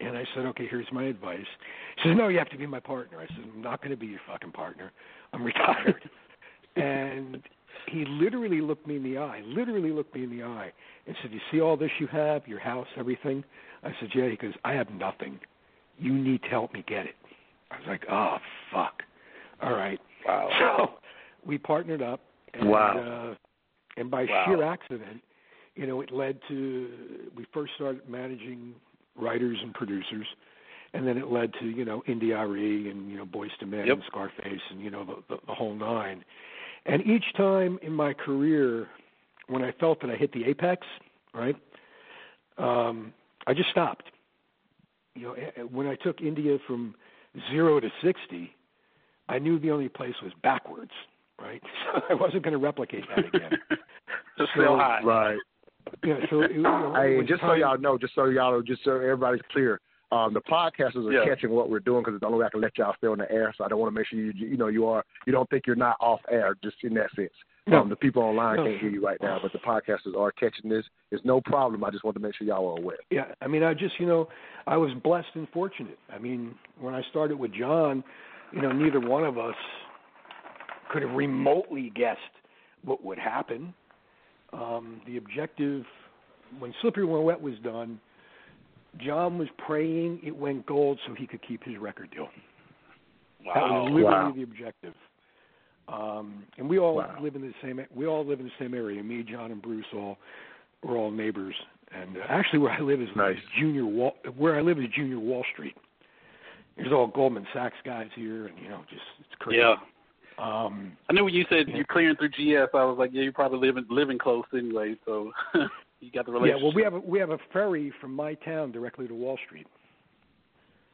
And 0.00 0.16
I 0.16 0.24
said, 0.34 0.46
okay, 0.46 0.66
here's 0.68 0.86
my 0.92 1.04
advice. 1.04 1.46
He 1.96 2.08
says, 2.08 2.16
no, 2.16 2.28
you 2.28 2.38
have 2.38 2.50
to 2.50 2.58
be 2.58 2.66
my 2.66 2.80
partner. 2.80 3.18
I 3.20 3.26
said, 3.26 3.44
I'm 3.54 3.62
not 3.62 3.80
going 3.80 3.90
to 3.90 3.96
be 3.96 4.06
your 4.06 4.20
fucking 4.26 4.52
partner. 4.52 4.90
I'm 5.32 5.42
retired. 5.44 6.08
and 6.76 7.42
he 7.90 8.04
literally 8.06 8.60
looked 8.60 8.86
me 8.86 8.96
in 8.96 9.02
the 9.02 9.18
eye, 9.18 9.42
literally 9.44 9.90
looked 9.90 10.14
me 10.14 10.24
in 10.24 10.30
the 10.30 10.42
eye, 10.42 10.72
and 11.06 11.16
said, 11.22 11.32
you 11.32 11.40
see 11.50 11.60
all 11.60 11.76
this 11.76 11.90
you 11.98 12.06
have, 12.08 12.46
your 12.46 12.60
house, 12.60 12.86
everything? 12.96 13.44
I 13.82 13.90
said, 14.00 14.10
yeah. 14.14 14.28
He 14.28 14.36
goes, 14.36 14.54
I 14.64 14.72
have 14.72 14.90
nothing. 14.90 15.38
You 15.98 16.12
need 16.12 16.42
to 16.42 16.48
help 16.48 16.72
me 16.72 16.84
get 16.86 17.06
it. 17.06 17.14
I 17.70 17.78
was 17.78 17.86
like, 17.86 18.04
oh, 18.10 18.36
fuck. 18.72 19.02
All 19.62 19.72
right. 19.72 20.00
Wow. 20.26 20.48
So 20.58 20.90
we 21.44 21.58
partnered 21.58 22.02
up. 22.02 22.20
And, 22.54 22.68
Wow. 22.68 22.98
Uh, 22.98 23.34
and 23.96 24.10
by 24.10 24.24
Wow. 24.24 24.44
sheer 24.46 24.62
accident, 24.62 25.20
you 25.74 25.86
know, 25.86 26.00
it 26.00 26.10
led 26.12 26.38
to 26.48 26.88
we 27.36 27.44
first 27.52 27.72
started 27.74 28.08
managing 28.08 28.74
writers 29.16 29.58
and 29.62 29.74
producers, 29.74 30.26
and 30.94 31.06
then 31.06 31.16
it 31.18 31.30
led 31.30 31.52
to 31.60 31.66
you 31.66 31.84
know 31.84 32.02
India 32.06 32.38
and 32.40 33.10
you 33.10 33.16
know 33.16 33.24
Boyz 33.26 33.50
II 33.60 33.68
Men 33.68 33.86
Yep. 33.86 33.96
and 33.96 34.04
Scarface 34.06 34.60
and 34.70 34.80
you 34.80 34.90
know 34.90 35.04
the, 35.04 35.16
the, 35.34 35.40
the 35.46 35.54
whole 35.54 35.74
nine. 35.74 36.24
And 36.86 37.04
each 37.06 37.24
time 37.36 37.78
in 37.82 37.92
my 37.92 38.12
career, 38.12 38.88
when 39.48 39.62
I 39.62 39.72
felt 39.72 40.00
that 40.00 40.10
I 40.10 40.16
hit 40.16 40.32
the 40.32 40.44
apex, 40.44 40.86
right, 41.34 41.56
um, 42.58 43.12
I 43.46 43.54
just 43.54 43.70
stopped. 43.70 44.04
You 45.14 45.22
know, 45.22 45.34
when 45.70 45.86
I 45.86 45.94
took 45.96 46.20
India 46.20 46.58
from 46.66 46.94
zero 47.50 47.80
to 47.80 47.88
sixty, 48.02 48.54
I 49.32 49.38
knew 49.38 49.58
the 49.58 49.70
only 49.70 49.88
place 49.88 50.14
was 50.22 50.32
backwards, 50.42 50.90
right? 51.40 51.62
So 51.94 52.00
I 52.10 52.14
wasn't 52.14 52.42
going 52.44 52.52
to 52.52 52.58
replicate 52.58 53.04
that 53.14 53.24
again. 53.26 53.50
Just 54.38 54.50
So- 54.56 54.62
sell 54.62 54.76
high. 54.76 55.00
Right. 55.02 55.38
Yeah, 56.04 56.14
so 56.30 56.42
it, 56.42 56.52
you 56.52 56.62
know, 56.62 56.94
it 56.94 57.00
Hey, 57.02 57.16
was 57.16 57.26
just 57.26 57.40
so 57.40 57.48
time- 57.48 57.60
y'all 57.60 57.76
know, 57.78 57.98
just 57.98 58.14
so 58.14 58.26
y'all 58.26 58.52
know, 58.52 58.62
just 58.62 58.84
so 58.84 58.92
everybody's 58.92 59.40
clear, 59.50 59.80
um, 60.12 60.32
the 60.32 60.40
podcasters 60.42 61.06
are 61.08 61.12
Yeah. 61.12 61.24
catching 61.24 61.50
what 61.50 61.68
we're 61.70 61.80
doing 61.80 62.02
because 62.02 62.14
it's 62.14 62.20
the 62.20 62.26
only 62.26 62.38
way 62.38 62.46
I 62.46 62.50
can 62.50 62.60
let 62.60 62.78
y'all 62.78 62.94
stay 62.98 63.08
on 63.08 63.18
the 63.18 63.30
air. 63.32 63.52
So 63.58 63.64
I 63.64 63.68
don't 63.68 63.80
want 63.80 63.92
to 63.92 63.98
make 63.98 64.06
sure 64.06 64.18
you, 64.18 64.32
you 64.32 64.56
know, 64.56 64.68
you 64.68 64.86
are, 64.86 65.04
you 65.26 65.32
don't 65.32 65.48
think 65.50 65.66
you're 65.66 65.74
not 65.76 65.96
off 66.00 66.20
air, 66.30 66.54
just 66.62 66.76
in 66.84 66.94
that 66.94 67.10
sense. 67.16 67.32
No. 67.66 67.80
Um, 67.82 67.88
the 67.88 67.96
people 67.96 68.22
online 68.22 68.56
No. 68.56 68.64
can't 68.66 68.80
hear 68.80 68.90
you 68.90 69.04
right 69.04 69.18
now, 69.20 69.38
but 69.42 69.52
the 69.52 69.58
podcasters 69.58 70.16
are 70.16 70.30
catching 70.32 70.70
this. 70.70 70.84
It's 71.10 71.24
no 71.24 71.40
problem. 71.40 71.82
I 71.84 71.90
just 71.90 72.04
want 72.04 72.16
to 72.16 72.22
make 72.22 72.34
sure 72.36 72.46
y'all 72.46 72.74
are 72.76 72.78
aware. 72.80 72.96
Yeah, 73.10 73.26
I 73.40 73.46
mean, 73.48 73.62
I 73.62 73.74
just, 73.74 73.98
you 74.00 74.06
know, 74.06 74.28
I 74.66 74.76
was 74.76 74.92
blessed 75.02 75.28
and 75.34 75.48
fortunate. 75.50 75.98
I 76.12 76.18
mean, 76.18 76.54
when 76.80 76.94
I 76.94 77.02
started 77.10 77.38
with 77.38 77.52
John, 77.54 78.02
you 78.52 78.60
know, 78.62 78.72
neither 78.72 79.00
one 79.00 79.24
of 79.24 79.38
us 79.38 79.54
could 80.90 81.02
have 81.02 81.12
remotely 81.12 81.90
guessed 81.94 82.20
what 82.84 83.02
would 83.04 83.18
happen. 83.18 83.72
Um, 84.52 85.00
the 85.06 85.16
objective, 85.16 85.84
when 86.58 86.74
Slippery 86.82 87.04
When 87.04 87.22
Wet 87.22 87.40
was 87.40 87.54
done, 87.64 87.98
John 88.98 89.38
was 89.38 89.48
praying 89.66 90.20
it 90.22 90.36
went 90.36 90.66
gold 90.66 90.98
so 91.06 91.14
he 91.14 91.26
could 91.26 91.40
keep 91.46 91.64
his 91.64 91.78
record 91.78 92.10
deal. 92.10 92.28
Wow. 93.44 93.54
That 93.54 93.62
was 93.62 93.90
literally 93.90 94.04
Wow. 94.04 94.32
the 94.36 94.42
objective. 94.42 94.94
Um, 95.88 96.44
and 96.58 96.68
we 96.68 96.78
all 96.78 96.96
Wow. 96.96 97.16
live 97.20 97.34
in 97.34 97.42
the 97.42 97.54
same. 97.62 97.84
We 97.94 98.06
all 98.06 98.24
live 98.24 98.40
in 98.40 98.46
the 98.46 98.52
same 98.58 98.74
area. 98.74 99.02
Me, 99.02 99.22
John, 99.22 99.50
and 99.50 99.60
Bruce 99.62 99.86
all 99.94 100.18
we're 100.82 100.96
all 100.98 101.10
neighbors. 101.10 101.54
And 101.92 102.16
uh, 102.16 102.20
actually, 102.28 102.58
where 102.58 102.72
I 102.72 102.80
live 102.80 103.00
is 103.00 103.08
Nice. 103.14 103.38
Junior 103.58 103.86
Wall. 103.86 104.16
Where 104.36 104.56
I 104.56 104.62
live 104.62 104.78
is 104.78 104.86
Junior 104.94 105.18
Wall 105.18 105.44
Street. 105.52 105.76
There's 106.76 106.92
all 106.92 107.06
Goldman 107.06 107.46
Sachs 107.52 107.76
guys 107.84 108.08
here, 108.14 108.46
and 108.46 108.58
you 108.58 108.68
know, 108.68 108.82
just 108.88 109.02
it's 109.20 109.34
crazy. 109.38 109.60
Yeah. 109.60 109.74
Um, 110.38 110.92
I 111.08 111.12
knew 111.12 111.24
when 111.24 111.34
you 111.34 111.44
said 111.48 111.68
you're 111.68 111.84
clearing 111.84 112.16
through 112.16 112.30
GS, 112.30 112.70
I 112.74 112.84
was 112.84 112.96
like, 112.98 113.10
yeah, 113.12 113.22
you're 113.22 113.32
probably 113.32 113.66
living 113.66 113.84
living 113.90 114.18
close 114.18 114.44
anyway, 114.54 114.96
so 115.04 115.30
you 116.00 116.10
got 116.10 116.26
the 116.26 116.32
relationship. 116.32 116.58
yeah. 116.60 116.64
Well, 116.64 116.74
we 116.74 116.82
have 116.82 116.94
a, 116.94 117.00
we 117.00 117.18
have 117.18 117.30
a 117.30 117.38
ferry 117.52 117.92
from 118.00 118.14
my 118.14 118.34
town 118.34 118.72
directly 118.72 119.06
to 119.08 119.14
Wall 119.14 119.38
Street. 119.46 119.66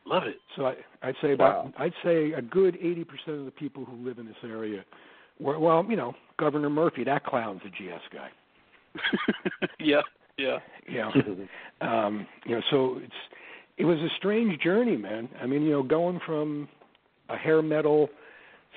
Love 0.05 0.24
it. 0.24 0.36
So 0.56 0.66
I, 0.66 0.74
I'd 1.02 1.14
say 1.22 1.32
about 1.32 1.66
Wow. 1.66 1.72
I'd 1.78 1.92
say 2.02 2.32
a 2.32 2.42
good 2.42 2.76
eighty 2.76 3.05
percent 3.05 3.38
of 3.38 3.44
the 3.44 3.52
people 3.52 3.84
who 3.84 3.96
live 3.96 4.18
in 4.18 4.26
this 4.26 4.36
area, 4.42 4.84
were, 5.38 5.59
well, 5.59 5.86
you 5.88 5.96
know, 5.96 6.14
Governor 6.38 6.70
Murphy, 6.70 7.05
that 7.05 7.24
clown's 7.24 7.60
a 7.64 7.68
GS 7.68 8.02
guy. 8.12 8.30
yeah, 9.78 10.00
yeah. 10.36 10.59
You 10.86 10.98
know, 10.98 11.86
um, 11.86 12.26
you 12.46 12.56
know, 12.56 12.62
so 12.70 13.00
it's 13.02 13.12
it 13.78 13.84
was 13.84 13.98
a 13.98 14.09
strange 14.18 14.60
journey, 14.60 14.96
man. 14.96 15.28
I 15.40 15.46
mean, 15.46 15.62
you 15.62 15.70
know, 15.70 15.82
going 15.82 16.20
from 16.26 16.68
a 17.28 17.36
hair 17.36 17.62
metal 17.62 18.09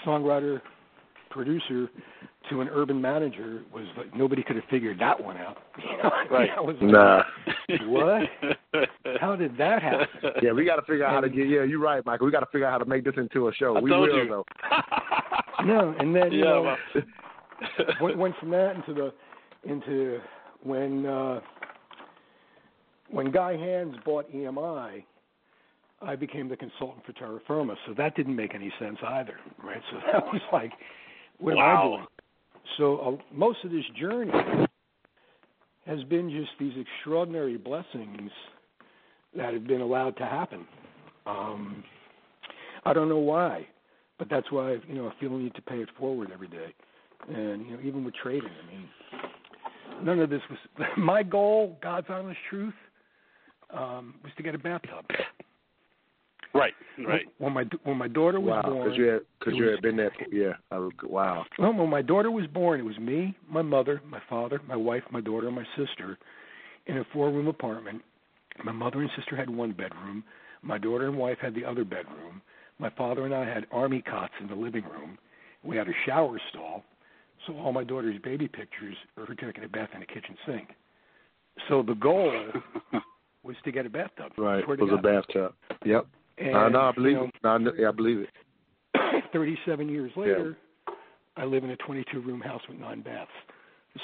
songwriter 0.06 0.62
producer 1.30 1.90
to 2.50 2.60
an 2.62 2.68
urban 2.70 3.00
manager 3.02 3.62
was 3.74 3.86
like 3.98 4.14
nobody 4.16 4.44
could 4.44 4.56
have 4.58 4.66
figured 4.70 5.00
that 5.00 5.22
one 5.22 5.38
out. 5.38 5.58
You 5.78 5.98
know, 5.98 6.10
Right. 6.30 6.50
I 6.56 6.60
was 6.60 6.76
Nah. 6.82 7.24
like, 7.48 7.82
what? 7.88 8.88
How 9.22 9.36
did 9.36 9.58
that 9.58 9.82
happen? 9.82 10.08
Yeah, 10.42 10.52
we 10.52 10.66
got 10.66 10.76
to 10.78 10.82
figure 10.84 11.06
out 11.06 11.14
how 11.14 11.22
to 11.22 11.30
get. 11.30 11.48
Yeah, 11.48 11.64
you're 11.64 11.80
right, 11.80 12.06
Michael. 12.06 12.26
We 12.26 12.32
got 12.32 12.42
to 12.42 12.46
figure 12.48 12.66
out 12.68 12.72
how 12.72 12.78
to 12.80 12.86
make 12.86 13.04
this 13.06 13.14
into 13.18 13.48
a 13.48 13.54
show. 13.54 13.78
I 13.78 13.80
we 13.82 13.90
told 13.90 14.10
will 14.10 14.24
you. 14.24 14.30
though. 14.30 14.46
No, 15.66 15.94
and 16.00 16.16
then 16.16 16.32
you 16.32 16.40
Yeah, 16.40 16.46
know, 16.46 16.76
well. 16.96 17.04
went, 18.02 18.18
went 18.18 18.36
from 18.40 18.50
that 18.50 18.76
into 18.76 18.94
the 18.96 19.14
into 19.70 20.20
when 20.64 21.06
uh 21.06 21.40
when 23.12 23.32
Guy 23.32 23.58
Hands 23.58 23.96
bought 24.06 24.32
EMI, 24.34 25.04
I 26.02 26.16
became 26.16 26.50
the 26.50 26.58
consultant 26.58 27.06
for 27.06 27.14
Terra 27.14 27.40
Firma, 27.46 27.76
so 27.86 27.94
that 27.98 28.16
didn't 28.16 28.36
make 28.36 28.56
any 28.56 28.72
sense 28.80 28.98
either, 29.08 29.36
right? 29.64 29.82
So 29.92 29.98
that 30.12 30.26
was 30.26 30.42
like, 30.52 30.72
what 31.40 31.54
am 31.54 31.60
I 31.60 31.62
Wow. 31.62 31.88
doing? 31.88 32.08
So 32.78 32.98
uh, 33.20 33.36
most 33.36 33.60
of 33.64 33.72
this 33.72 33.84
journey 34.00 34.32
has 35.86 36.04
been 36.06 36.30
just 36.30 36.52
these 36.60 36.74
extraordinary 36.78 37.58
blessings 37.58 38.32
that 39.36 39.54
have 39.54 39.68
been 39.68 39.82
allowed 39.82 40.18
to 40.18 40.26
happen. 40.26 40.66
Um, 41.26 41.84
I 42.86 42.94
don't 42.94 43.10
know 43.10 43.18
why, 43.18 43.68
but 44.18 44.30
that's 44.30 44.52
why 44.52 44.78
you 44.88 44.96
know 44.96 45.08
I 45.08 45.20
feel 45.20 45.32
the 45.32 45.38
need 45.38 45.56
to 45.56 45.62
pay 45.62 45.78
it 45.78 45.90
forward 46.00 46.32
every 46.34 46.48
day, 46.48 46.74
and 47.30 47.66
you 47.66 47.74
know 47.74 47.80
even 47.84 48.04
with 48.04 48.16
trading, 48.16 48.50
I 48.50 48.72
mean, 48.72 48.90
none 50.04 50.20
of 50.20 50.30
this 50.30 50.42
was 50.50 50.88
my 50.98 51.22
goal. 51.24 51.78
God's 51.82 52.08
honest 52.10 52.40
truth 52.50 52.74
um, 53.74 54.16
was 54.24 54.32
to 54.38 54.44
get 54.44 54.56
a 54.56 54.58
bathtub. 54.58 55.06
Right, 56.54 56.74
right. 57.08 57.26
When 57.38 57.54
my 57.54 57.64
when 57.86 57.98
my 57.98 58.10
daughter 58.10 58.40
was 58.42 58.50
Wow, 58.50 58.70
born, 58.74 58.84
because 58.84 58.98
you 58.98 59.06
had 59.06 59.22
because 59.40 59.54
you 59.56 59.64
was- 59.66 59.76
had 59.76 59.82
been 59.82 59.96
there. 59.96 60.12
Yeah. 60.32 60.54
I 60.70 60.80
was, 60.80 60.92
wow. 61.04 61.46
Well, 61.58 61.74
when 61.74 61.90
my 61.90 62.02
daughter 62.02 62.30
was 62.30 62.46
born, 62.48 62.80
it 62.82 62.84
was 62.84 62.98
me, 63.00 63.38
my 63.50 63.62
mother, 63.62 64.02
my 64.06 64.22
father, 64.30 64.60
my 64.68 64.76
wife, 64.76 65.04
my 65.12 65.22
daughter, 65.22 65.48
and 65.48 65.56
my 65.56 65.66
sister 65.78 66.18
in 66.88 66.98
a 66.98 67.06
four 67.14 67.30
room 67.30 67.48
apartment. 67.48 68.02
My 68.66 68.74
mother 68.74 69.00
and 69.00 69.10
sister 69.16 69.38
had 69.38 69.50
one 69.50 69.72
bedroom. 69.72 70.26
My 70.62 70.78
daughter 70.78 71.08
and 71.08 71.18
wife 71.18 71.38
had 71.42 71.56
the 71.56 71.64
other 71.64 71.86
bedroom. 71.86 72.42
My 72.80 72.90
father 72.90 73.24
and 73.26 73.34
I 73.34 73.46
had 73.46 73.66
army 73.72 74.02
cots 74.02 74.34
in 74.42 74.48
the 74.48 74.56
living 74.56 74.84
room. 74.84 75.18
We 75.64 75.78
had 75.78 75.88
a 75.88 75.94
shower 76.06 76.38
stall. 76.50 76.84
So 77.48 77.56
all 77.58 77.72
my 77.72 77.86
daughter's 77.86 78.20
baby 78.22 78.48
pictures 78.50 78.96
are 79.18 79.26
her 79.26 79.36
taking 79.36 79.64
a 79.64 79.70
bath 79.70 79.90
in 79.94 80.02
the 80.02 80.06
kitchen 80.06 80.36
sink. 80.46 80.70
So 81.70 81.82
the 81.82 81.96
goal 81.96 82.34
was 83.44 83.56
to 83.64 83.72
get 83.72 83.86
a 83.86 83.90
bathtub. 83.90 84.32
Right. 84.38 84.64
Swear 84.64 84.76
It 84.76 84.78
to 84.78 84.84
was 84.86 84.94
a 85.00 85.02
bathtub. 85.02 85.54
Yep. 85.86 86.08
And, 86.38 86.56
uh, 86.56 86.70
no, 86.70 86.82
I 86.82 86.92
believe 86.92 87.14
you 87.14 87.30
know, 87.44 87.56
it. 87.56 87.86
I 87.86 87.90
I 87.90 87.92
believe 87.92 88.20
it. 88.20 89.24
37 89.34 89.90
years 89.90 90.12
later, 90.16 90.58
I 91.38 91.46
live 91.46 91.64
in 91.64 91.72
a 91.72 91.76
22 91.78 92.20
room 92.22 92.42
house 92.42 92.62
with 92.68 92.80
nine 92.80 93.02
baths. 93.02 93.30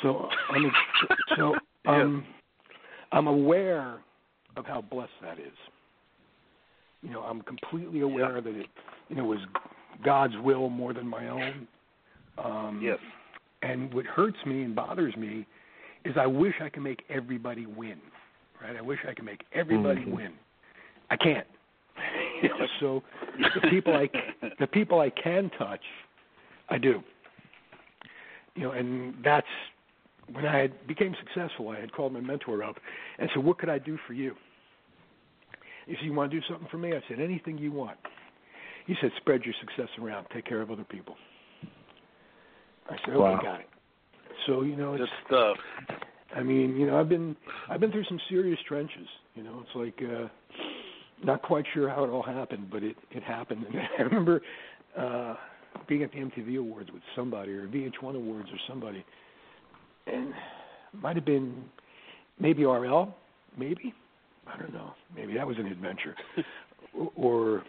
So 0.02 0.28
I'm 0.50 0.66
ex- 0.66 1.18
so 1.38 1.56
um, 1.86 2.26
I'm 3.12 3.28
aware 3.28 4.00
of 4.56 4.66
how 4.66 4.82
blessed 4.82 5.12
that 5.22 5.40
is. 5.40 5.54
You 7.02 7.12
know, 7.12 7.22
I'm 7.22 7.42
completely 7.42 8.02
aware 8.02 8.42
that 8.42 8.56
it 8.56 8.68
you 9.10 9.16
know 9.16 9.26
was 9.26 9.40
God's 10.04 10.34
will 10.44 10.70
more 10.70 10.94
than 10.94 11.08
my 11.08 11.28
own. 11.30 11.68
Um, 12.38 12.82
Yes. 12.84 13.00
And 13.64 13.92
what 13.92 14.06
hurts 14.06 14.38
me 14.46 14.62
and 14.62 14.76
bothers 14.76 15.16
me 15.18 15.46
is 16.06 16.14
I 16.16 16.28
wish 16.28 16.54
I 16.62 16.70
could 16.70 16.84
make 16.84 17.02
everybody 17.10 17.66
win. 17.66 18.00
Right? 18.62 18.76
I 18.76 18.82
wish 18.82 19.00
I 19.08 19.14
could 19.14 19.26
make 19.26 19.44
everybody 19.54 20.02
Mhm. 20.02 20.14
win. 20.14 20.34
I 21.10 21.18
can't. 21.18 21.48
You 22.42 22.50
know, 22.50 22.68
so 22.80 23.04
the 23.56 23.70
people 23.70 23.96
I 23.96 24.10
the 24.60 24.68
people 24.68 25.00
I 25.00 25.10
can 25.10 25.50
touch, 25.52 25.84
I 26.70 26.78
do. 26.78 27.04
You 28.56 28.64
know, 28.64 28.72
and 28.72 29.16
that's 29.24 29.48
when 30.32 30.46
I 30.46 30.58
had, 30.58 30.88
became 30.88 31.16
successful. 31.16 31.70
I 31.70 31.80
had 31.80 31.92
called 31.92 32.14
my 32.14 32.20
mentor 32.20 32.64
up 32.64 32.78
and 33.20 33.30
said, 33.34 33.44
"What 33.44 33.58
could 33.60 33.70
I 33.70 33.80
do 33.80 33.98
for 34.06 34.14
you?" 34.14 34.36
He 35.86 35.96
said, 35.96 36.04
"You 36.04 36.14
want 36.14 36.32
to 36.32 36.40
do 36.40 36.46
something 36.48 36.68
for 36.70 36.78
me?" 36.78 36.96
I 36.96 37.02
said, 37.08 37.20
"Anything 37.20 37.58
you 37.58 37.72
want." 37.72 37.98
He 38.86 38.96
said, 39.02 39.12
"Spread 39.18 39.44
your 39.46 39.54
success 39.60 39.90
around. 40.02 40.28
Take 40.34 40.46
care 40.46 40.62
of 40.62 40.72
other 40.72 40.84
people." 40.84 41.16
I 42.90 42.98
said, 43.06 43.10
"Okay, 43.10 43.20
Wow. 43.20 43.42
got 43.42 43.60
it." 43.62 43.70
So 44.46 44.62
you 44.64 44.76
know, 44.76 44.94
it's 44.94 45.02
Good 45.02 45.10
stuff. 45.28 45.58
I 46.36 46.44
mean, 46.44 46.76
you 46.76 46.88
know, 46.88 47.00
I've 47.00 47.10
been 47.10 47.36
I've 47.70 47.80
been 47.80 47.92
through 47.92 48.06
some 48.06 48.20
serious 48.30 48.60
trenches. 48.68 49.08
You 49.36 49.44
know, 49.44 49.64
it's 49.66 49.76
like 49.76 50.10
uh 50.10 50.28
not 51.24 51.42
quite 51.42 51.66
sure 51.74 51.90
how 51.90 52.04
it 52.04 52.10
all 52.10 52.24
happened, 52.24 52.70
but 52.72 52.84
it 52.84 52.96
it 53.12 53.24
happened. 53.24 53.66
And 53.68 53.78
I 54.00 54.02
remember 54.04 54.42
uh 54.98 55.36
being 55.88 56.04
at 56.04 56.12
the 56.12 56.18
MTV 56.18 56.58
Awards 56.60 56.92
with 56.92 57.04
somebody 57.16 57.52
or 57.54 57.68
VH1 57.68 58.16
Awards 58.16 58.50
or 58.52 58.58
somebody, 58.68 59.06
and 60.08 60.34
might 60.94 61.16
have 61.16 61.26
been 61.26 61.64
maybe 62.40 62.66
RL, 62.66 63.14
maybe 63.58 63.94
I 64.48 64.58
don't 64.58 64.74
know, 64.74 64.94
maybe 65.16 65.34
that 65.36 65.46
was 65.46 65.58
an 65.60 65.68
adventure, 65.68 66.16
or, 67.16 67.64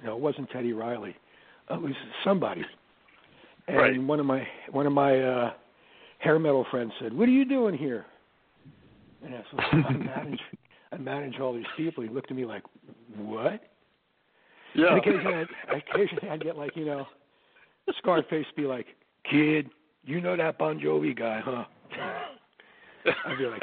you 0.00 0.04
know, 0.04 0.16
it 0.16 0.20
wasn't 0.20 0.48
Teddy 0.50 0.72
Riley, 0.72 1.14
it 1.70 1.80
was 1.80 1.92
somebody, 2.24 2.64
and 3.68 3.76
Right. 3.76 4.02
one 4.02 4.18
of 4.18 4.26
my 4.26 4.46
one 4.70 4.86
of 4.86 4.92
my 4.92 5.20
uh 5.20 5.52
hair 6.24 6.38
metal 6.38 6.66
friend 6.70 6.90
said, 7.00 7.12
"What 7.12 7.28
are 7.28 7.32
you 7.32 7.44
doing 7.44 7.76
here?" 7.76 8.06
And 9.22 9.34
I 9.34 9.42
said, 9.50 9.60
"I 9.60 9.90
manage, 9.92 10.40
I 10.92 10.96
manage 10.96 11.38
all 11.38 11.52
these 11.54 11.64
people." 11.76 12.02
He 12.02 12.08
looked 12.08 12.30
at 12.30 12.36
me 12.36 12.44
like, 12.44 12.62
"What?" 13.16 13.60
Yeah. 14.74 14.88
And 14.88 14.98
occasionally, 14.98 15.34
I'd, 15.34 15.82
occasionally 15.92 16.28
I'd 16.30 16.42
get 16.42 16.56
like, 16.56 16.74
you 16.74 16.84
know, 16.84 17.06
Scarface 17.98 18.46
be 18.56 18.62
like, 18.62 18.86
"Kid, 19.30 19.68
you 20.04 20.20
know 20.20 20.36
that 20.36 20.58
Bon 20.58 20.80
Jovi 20.80 21.16
guy, 21.16 21.40
huh?" 21.44 21.64
I'd 23.26 23.38
be 23.38 23.44
like, 23.44 23.62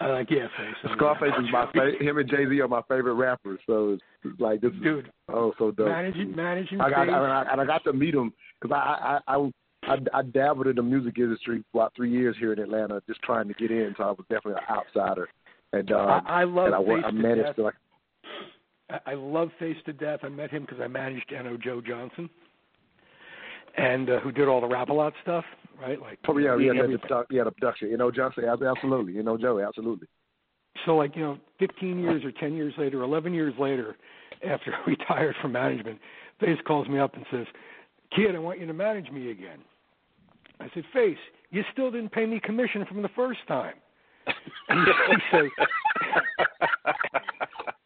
"I'm 0.00 0.10
like, 0.10 0.30
yeah, 0.30 0.46
face." 0.56 0.74
Oh, 0.84 0.88
I 0.88 0.90
know 0.90 0.96
Scarface 0.96 1.32
that 1.36 1.44
is 1.44 1.50
my 1.50 1.64
Bon 1.64 1.74
Jovi." 1.74 1.98
fa- 1.98 2.04
him 2.04 2.18
and 2.18 2.30
Jay 2.30 2.46
Z 2.48 2.60
are 2.60 2.68
my 2.68 2.82
favorite 2.88 3.14
rappers. 3.14 3.58
So 3.66 3.98
it's, 4.22 4.40
like 4.40 4.60
this 4.60 4.72
is 4.72 5.04
oh 5.32 5.54
so 5.58 5.70
dope. 5.70 5.88
managing, 5.88 6.36
managing. 6.36 6.80
I 6.80 6.90
got 6.90 7.08
I, 7.08 7.52
and 7.52 7.60
I 7.60 7.64
got 7.64 7.82
to 7.84 7.92
meet 7.92 8.14
him 8.14 8.32
because 8.60 8.74
I, 8.74 9.20
I 9.26 9.34
I 9.34 9.50
I 9.88 9.98
I 10.18 10.22
dabbled 10.22 10.66
in 10.66 10.76
the 10.76 10.82
music 10.82 11.18
industry 11.18 11.62
for 11.72 11.78
about 11.78 11.92
three 11.96 12.10
years 12.10 12.36
here 12.38 12.52
in 12.52 12.58
Atlanta, 12.58 13.02
just 13.06 13.20
trying 13.22 13.48
to 13.48 13.54
get 13.54 13.70
in. 13.70 13.94
So 13.96 14.04
I 14.04 14.10
was 14.10 14.24
definitely 14.30 14.62
an 14.68 14.76
outsider. 14.76 15.28
And 15.72 15.90
um, 15.92 16.08
I, 16.08 16.40
I 16.40 16.44
love 16.44 16.66
and 16.66 16.74
I, 16.74 16.78
Face 16.84 17.04
I 17.06 17.10
to 17.10 17.16
managed 17.16 17.46
Death. 17.46 17.56
to 17.56 17.62
like 17.62 17.74
I, 18.90 18.98
I 19.12 19.14
love 19.14 19.50
Face 19.58 19.76
to 19.86 19.92
Death. 19.92 20.20
I 20.22 20.28
met 20.28 20.50
him 20.50 20.62
because 20.62 20.80
I 20.80 20.86
managed 20.86 21.32
N.O. 21.36 21.56
Joe 21.56 21.80
Johnson. 21.80 22.28
and 23.76 24.08
uh, 24.10 24.20
who 24.20 24.30
did 24.32 24.48
all 24.48 24.60
the 24.60 24.66
rap 24.68 24.88
a 24.88 24.92
lot 24.92 25.12
stuff, 25.22 25.44
right? 25.80 26.00
Like 26.00 26.18
Oh 26.28 26.38
yeah, 26.38 26.56
yeah, 26.56 26.72
the, 26.82 26.98
the, 27.08 27.24
yeah, 27.30 27.44
the 27.44 27.50
production. 27.50 27.88
You 27.90 27.96
know, 27.96 28.10
Johnson, 28.10 28.44
absolutely. 28.44 29.12
You 29.14 29.22
know, 29.22 29.36
Joey, 29.36 29.62
absolutely. 29.62 30.06
So 30.86 30.96
like 30.96 31.16
you 31.16 31.22
know, 31.22 31.38
15 31.58 31.98
years 31.98 32.24
or 32.24 32.32
10 32.32 32.54
years 32.54 32.74
later, 32.78 33.02
11 33.02 33.32
years 33.34 33.54
later, 33.58 33.96
after 34.48 34.72
I 34.86 34.88
retired 34.90 35.34
from 35.42 35.52
management, 35.52 35.98
Face 36.40 36.58
calls 36.66 36.88
me 36.88 36.98
up 36.98 37.14
and 37.14 37.24
says, 37.30 37.46
"Kid, 38.14 38.34
I 38.34 38.38
want 38.38 38.60
you 38.60 38.66
to 38.66 38.72
manage 38.74 39.10
me 39.10 39.30
again." 39.30 39.58
I 40.60 40.68
said, 40.74 40.84
"Face, 40.92 41.18
you 41.50 41.62
still 41.72 41.90
didn't 41.90 42.12
pay 42.12 42.26
me 42.26 42.40
commission 42.40 42.84
from 42.86 43.02
the 43.02 43.10
first 43.10 43.40
time." 43.48 43.74
And 44.68 44.86
he, 44.86 44.92
he 45.10 45.18
says, 45.30 45.50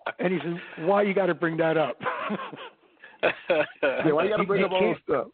and 0.18 0.32
he 0.32 0.38
says, 0.40 0.56
"Why 0.80 1.02
you 1.02 1.14
got 1.14 1.26
to 1.26 1.34
bring 1.34 1.56
that 1.58 1.76
up?" 1.76 1.98
Yeah, 3.22 4.12
why 4.12 4.24
you 4.24 4.30
gotta 4.30 4.44
bring 4.44 4.64
up 4.64 4.72
all 4.72 4.96
stuff? 5.04 5.26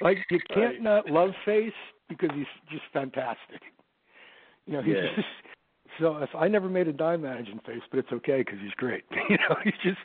like 0.00 0.18
you 0.30 0.40
can't 0.52 0.82
not 0.82 1.10
love 1.10 1.30
Face 1.44 1.72
because 2.08 2.30
he's 2.34 2.46
just 2.70 2.84
fantastic. 2.92 3.60
You 4.66 4.74
know, 4.74 4.82
he's 4.82 4.96
Yeah. 4.96 5.14
just 5.14 5.28
so. 6.00 6.16
If 6.18 6.34
I 6.34 6.48
never 6.48 6.68
made 6.68 6.88
a 6.88 6.92
dime 6.92 7.22
managing 7.22 7.60
Face, 7.60 7.82
but 7.90 7.98
it's 7.98 8.12
okay 8.12 8.38
because 8.38 8.58
he's 8.60 8.72
great. 8.74 9.04
you 9.28 9.36
know, 9.48 9.56
he's 9.62 9.74
just 9.82 9.98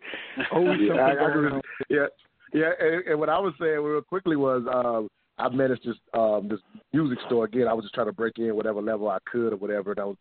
always 0.51 0.81
yeah, 0.81 0.87
something 0.87 1.03
I, 1.05 1.11
I 1.11 1.15
going 1.15 1.31
agree 1.31 1.47
on. 1.47 1.55
with 1.55 1.65
you. 1.89 2.01
Yeah, 2.01 2.07
yeah. 2.53 2.71
And, 2.79 3.07
and 3.07 3.19
what 3.19 3.29
I 3.29 3.39
was 3.39 3.53
saying 3.59 3.79
real 3.79 4.01
quickly 4.01 4.35
was, 4.35 4.63
um, 4.71 5.07
I 5.41 5.49
managed 5.49 5.85
this 5.85 5.95
um, 6.13 6.47
this 6.49 6.59
music 6.93 7.17
store 7.25 7.45
again. 7.45 7.67
I 7.67 7.73
was 7.73 7.83
just 7.83 7.95
trying 7.95 8.07
to 8.07 8.13
break 8.13 8.37
in 8.37 8.55
whatever 8.55 8.81
level 8.81 9.09
I 9.09 9.17
could 9.29 9.53
or 9.53 9.57
whatever, 9.57 9.91
and 9.91 9.99
I 9.99 10.05
was 10.05 10.17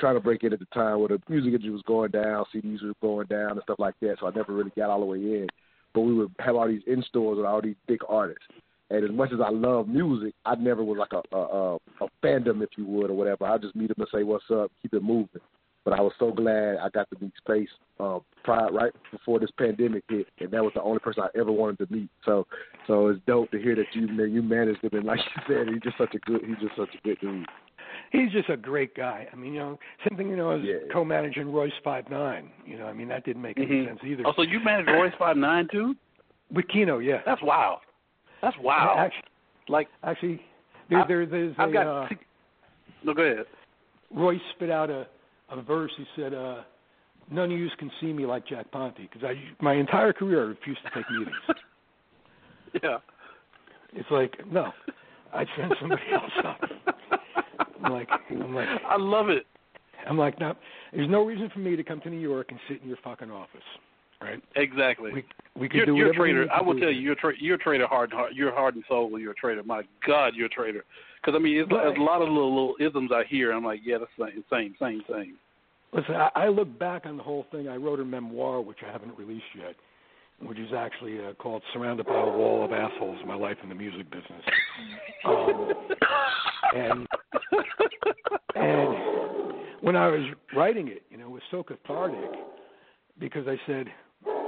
trying 0.00 0.14
to 0.14 0.20
break 0.20 0.42
in 0.42 0.52
at 0.52 0.58
the 0.58 0.66
time 0.66 0.98
where 0.98 1.08
the 1.08 1.20
music 1.28 1.48
industry 1.48 1.70
was 1.70 1.82
going 1.82 2.10
down, 2.10 2.44
CDs 2.54 2.82
were 2.82 2.94
going 3.02 3.26
down, 3.26 3.52
and 3.52 3.62
stuff 3.64 3.78
like 3.78 3.94
that. 4.00 4.16
So 4.18 4.26
I 4.26 4.30
never 4.34 4.54
really 4.54 4.72
got 4.76 4.88
all 4.88 5.00
the 5.00 5.06
way 5.06 5.18
in. 5.18 5.46
But 5.92 6.00
we 6.00 6.14
would 6.14 6.32
have 6.38 6.56
all 6.56 6.66
these 6.66 6.82
in 6.86 7.02
stores 7.02 7.36
with 7.36 7.46
all 7.46 7.60
these 7.60 7.76
big 7.86 8.00
artists. 8.08 8.44
And 8.90 9.04
as 9.04 9.10
much 9.10 9.32
as 9.32 9.40
I 9.40 9.50
love 9.50 9.88
music, 9.88 10.34
I 10.46 10.54
never 10.54 10.82
was 10.82 10.98
like 10.98 11.12
a 11.12 11.36
a, 11.36 11.40
a, 11.40 11.74
a 11.74 12.08
fandom, 12.22 12.62
if 12.62 12.70
you 12.76 12.86
would, 12.86 13.10
or 13.10 13.14
whatever. 13.14 13.44
I 13.44 13.58
just 13.58 13.76
meet 13.76 13.88
them 13.88 14.00
and 14.00 14.08
say 14.12 14.22
what's 14.22 14.44
up, 14.50 14.72
keep 14.80 14.94
it 14.94 15.02
moving. 15.02 15.40
But 15.84 15.94
I 15.94 16.00
was 16.00 16.12
so 16.18 16.30
glad 16.30 16.76
I 16.76 16.88
got 16.90 17.10
to 17.10 17.16
meet 17.20 17.32
Space 17.38 17.68
uh, 17.98 18.20
prior, 18.44 18.70
right 18.70 18.92
before 19.10 19.40
this 19.40 19.50
pandemic 19.58 20.04
hit, 20.08 20.28
and 20.38 20.50
that 20.52 20.62
was 20.62 20.72
the 20.74 20.82
only 20.82 21.00
person 21.00 21.24
I 21.24 21.38
ever 21.38 21.50
wanted 21.50 21.86
to 21.86 21.92
meet. 21.92 22.08
So, 22.24 22.46
so 22.86 23.08
it's 23.08 23.20
dope 23.26 23.50
to 23.50 23.58
hear 23.60 23.74
that 23.74 23.86
you 23.92 24.06
that 24.16 24.30
you 24.30 24.42
managed 24.42 24.82
him, 24.82 24.90
and 24.92 25.04
like 25.04 25.18
you 25.18 25.42
said, 25.48 25.68
he's 25.72 25.82
just 25.82 25.98
such 25.98 26.14
a 26.14 26.18
good 26.20 26.40
he's 26.46 26.58
just 26.60 26.76
such 26.76 26.94
a 26.94 27.02
good 27.08 27.18
dude. 27.20 27.46
He's 28.10 28.30
just 28.30 28.48
a 28.48 28.56
great 28.56 28.94
guy. 28.94 29.26
I 29.32 29.36
mean, 29.36 29.54
you 29.54 29.58
know, 29.58 29.78
same 30.08 30.16
thing, 30.16 30.28
you 30.30 30.36
know, 30.36 30.50
as 30.50 30.60
co-managing 30.92 31.50
Royce 31.52 31.72
Five 31.82 32.08
Nine. 32.10 32.50
You 32.64 32.78
know, 32.78 32.86
I 32.86 32.92
mean, 32.92 33.08
that 33.08 33.24
didn't 33.24 33.42
make 33.42 33.58
any 33.58 33.66
Mhm. 33.66 33.86
sense 33.88 34.00
either. 34.04 34.22
Oh, 34.26 34.32
so 34.36 34.42
you 34.42 34.60
managed 34.60 34.88
Royce 34.88 35.12
Five 35.18 35.36
Nine 35.36 35.66
too? 35.70 35.96
With 36.52 36.68
Keno, 36.68 36.98
yeah. 36.98 37.22
That's 37.26 37.42
wow. 37.42 37.80
That's 38.40 38.56
wow. 38.58 38.94
Actually, 38.98 39.22
like 39.68 39.88
actually, 40.04 40.42
there, 40.90 41.00
I- 41.00 41.06
there, 41.08 41.26
there's 41.26 41.54
I've 41.58 41.70
a, 41.70 41.72
got. 41.72 41.86
uh, 41.86 42.08
no, 43.04 43.14
go 43.14 43.22
ahead. 43.22 43.46
Royce 44.14 44.40
spit 44.54 44.70
out 44.70 44.90
a, 44.90 45.06
a 45.58 45.62
verse. 45.62 45.92
He 45.96 46.04
said, 46.16 46.34
uh, 46.34 46.62
"None 47.30 47.52
of 47.52 47.58
you 47.58 47.68
can 47.78 47.90
see 48.00 48.12
me 48.12 48.26
like 48.26 48.46
Jack 48.46 48.70
Ponti 48.70 49.08
because 49.10 49.24
I 49.26 49.34
my 49.62 49.74
entire 49.74 50.12
career 50.12 50.42
I 50.42 50.46
refused 50.46 50.80
to 50.84 50.90
take 50.94 51.10
meetings. 51.10 51.36
Yeah. 52.82 52.98
It's 53.92 54.10
like 54.10 54.34
no, 54.50 54.72
I'd 55.34 55.46
send 55.58 55.74
somebody 55.78 56.02
else 56.12 56.46
up. 56.46 56.60
I'm 57.84 57.92
like, 57.92 58.08
I'm 58.30 58.54
like, 58.54 58.68
I 58.88 58.96
love 58.96 59.28
it. 59.28 59.46
I'm 60.08 60.18
like, 60.18 60.38
no, 60.40 60.54
there's 60.92 61.10
no 61.10 61.24
reason 61.24 61.50
for 61.52 61.58
me 61.58 61.76
to 61.76 61.84
come 61.84 62.00
to 62.00 62.10
New 62.10 62.18
York 62.18 62.46
and 62.50 62.58
sit 62.68 62.82
in 62.82 62.88
your 62.88 62.98
fucking 63.04 63.30
office, 63.30 63.60
right? 64.20 64.42
Exactly. 64.56 65.12
We 65.12 65.24
we 65.54 65.68
could 65.68 65.76
you're, 65.76 65.86
do 65.86 65.96
you're 65.96 66.10
a 66.12 66.14
trader. 66.14 66.46
I 66.52 66.62
will 66.62 66.78
tell 66.78 66.90
you, 66.90 67.00
you're 67.00 67.12
a 67.12 67.16
tra- 67.16 67.34
you're 67.38 67.56
a 67.56 67.58
trader 67.58 67.86
hard, 67.86 68.12
hard. 68.12 68.34
You're 68.34 68.54
heart 68.54 68.74
and 68.74 68.84
soul. 68.88 69.18
You're 69.18 69.32
a 69.32 69.34
trader. 69.34 69.62
My 69.62 69.82
God, 70.06 70.34
you're 70.34 70.46
a 70.46 70.50
trader. 70.50 70.84
Because 71.22 71.36
I 71.38 71.42
mean, 71.42 71.58
it's, 71.58 71.70
there's 71.70 71.96
a 71.96 72.02
lot 72.02 72.20
of 72.20 72.28
little 72.28 72.50
little 72.52 72.74
isms 72.80 73.10
I 73.14 73.22
hear. 73.28 73.52
I'm 73.52 73.64
like, 73.64 73.80
yeah, 73.84 73.98
that's 73.98 74.10
the 74.18 74.26
same, 74.26 74.44
same, 74.50 74.74
same, 74.80 75.02
same. 75.08 75.36
Listen, 75.92 76.16
I, 76.16 76.30
I 76.34 76.48
look 76.48 76.78
back 76.78 77.06
on 77.06 77.16
the 77.16 77.22
whole 77.22 77.46
thing. 77.52 77.68
I 77.68 77.76
wrote 77.76 78.00
a 78.00 78.04
memoir, 78.04 78.60
which 78.60 78.78
I 78.86 78.90
haven't 78.90 79.16
released 79.16 79.44
yet, 79.56 79.76
which 80.40 80.58
is 80.58 80.72
actually 80.76 81.24
uh, 81.24 81.34
called 81.34 81.62
"Surrounded 81.72 82.06
by 82.06 82.20
a 82.20 82.24
Wall 82.24 82.64
of 82.64 82.72
Assholes: 82.72 83.18
My 83.26 83.36
Life 83.36 83.58
in 83.62 83.68
the 83.68 83.74
Music 83.74 84.10
Business." 84.10 84.42
Um, 85.24 85.72
and 86.74 87.06
and 88.56 89.12
when 89.80 89.94
I 89.94 90.08
was 90.08 90.22
writing 90.56 90.88
it, 90.88 91.02
you 91.10 91.18
know, 91.18 91.26
it 91.26 91.30
was 91.30 91.42
so 91.50 91.62
cathartic 91.62 92.30
because 93.18 93.46
I 93.46 93.56
said, 93.66 93.86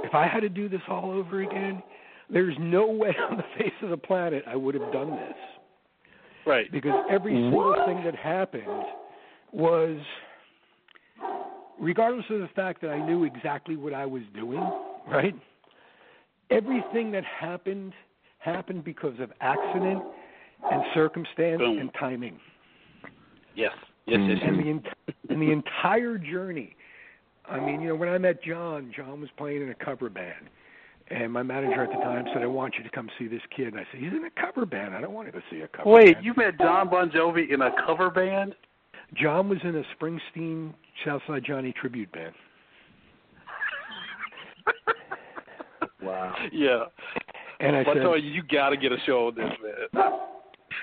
if 0.03 0.13
I 0.13 0.27
had 0.27 0.41
to 0.41 0.49
do 0.49 0.67
this 0.67 0.81
all 0.89 1.11
over 1.11 1.41
again, 1.41 1.81
there's 2.29 2.55
no 2.59 2.87
way 2.87 3.15
on 3.29 3.37
the 3.37 3.43
face 3.57 3.73
of 3.81 3.89
the 3.89 3.97
planet 3.97 4.43
I 4.47 4.55
would 4.55 4.75
have 4.75 4.91
done 4.91 5.11
this. 5.11 5.35
Right. 6.45 6.71
Because 6.71 7.05
every 7.09 7.33
mm-hmm. 7.33 7.55
single 7.55 7.85
thing 7.85 8.03
that 8.03 8.15
happened 8.15 8.85
was, 9.51 9.97
regardless 11.79 12.25
of 12.29 12.39
the 12.39 12.49
fact 12.55 12.81
that 12.81 12.91
I 12.91 13.05
knew 13.05 13.23
exactly 13.23 13.75
what 13.75 13.93
I 13.93 14.05
was 14.05 14.23
doing, 14.35 14.63
right? 15.07 15.35
Everything 16.51 17.11
that 17.11 17.23
happened 17.25 17.93
happened 18.39 18.83
because 18.83 19.19
of 19.19 19.31
accident 19.41 20.03
and 20.71 20.83
circumstance 20.93 21.59
Boom. 21.59 21.79
and 21.79 21.89
timing. 21.99 22.39
Yes. 23.55 23.71
Yes. 24.05 24.19
Yes. 24.21 24.37
And 24.43 24.59
the 24.59 24.69
ent- 24.69 25.17
and 25.29 25.41
the 25.41 25.51
entire 25.51 26.17
journey. 26.17 26.75
I 27.49 27.59
mean, 27.59 27.81
you 27.81 27.89
know, 27.89 27.95
when 27.95 28.09
I 28.09 28.17
met 28.17 28.43
John, 28.43 28.91
John 28.95 29.21
was 29.21 29.29
playing 29.37 29.63
in 29.63 29.69
a 29.69 29.75
cover 29.75 30.09
band. 30.09 30.49
And 31.11 31.31
my 31.31 31.43
manager 31.43 31.83
at 31.83 31.89
the 31.89 31.95
time 32.03 32.25
said, 32.33 32.41
I 32.41 32.47
want 32.47 32.75
you 32.77 32.83
to 32.83 32.89
come 32.89 33.09
see 33.19 33.27
this 33.27 33.41
kid. 33.55 33.67
And 33.67 33.77
I 33.77 33.85
said, 33.91 34.01
He's 34.01 34.11
in 34.11 34.23
a 34.25 34.41
cover 34.41 34.65
band. 34.65 34.95
I 34.95 35.01
don't 35.01 35.13
want 35.13 35.27
to 35.27 35.31
go 35.31 35.39
see 35.51 35.59
a 35.61 35.67
cover 35.67 35.83
band. 35.83 35.93
Wait, 35.93 36.13
band. 36.15 36.25
you 36.25 36.33
met 36.35 36.57
John 36.59 36.89
Bon 36.89 37.09
Jovi 37.11 37.53
in 37.53 37.61
a 37.61 37.69
cover 37.85 38.09
band? 38.09 38.55
John 39.13 39.47
was 39.49 39.59
in 39.63 39.75
a 39.75 39.83
Springsteen 39.95 40.73
Southside 41.05 41.43
Johnny 41.45 41.73
tribute 41.79 42.11
band. 42.11 42.33
Wow. 46.01 46.35
Yeah. 46.51 46.83
And 47.59 47.75
I 47.75 47.83
but 47.83 47.95
said- 47.95 48.01
tell 48.03 48.17
you, 48.17 48.29
you 48.29 48.43
got 48.43 48.69
to 48.69 48.77
get 48.77 48.91
a 48.91 48.97
show 49.07 49.27
on 49.27 49.35
this, 49.35 49.51
man. 49.63 50.11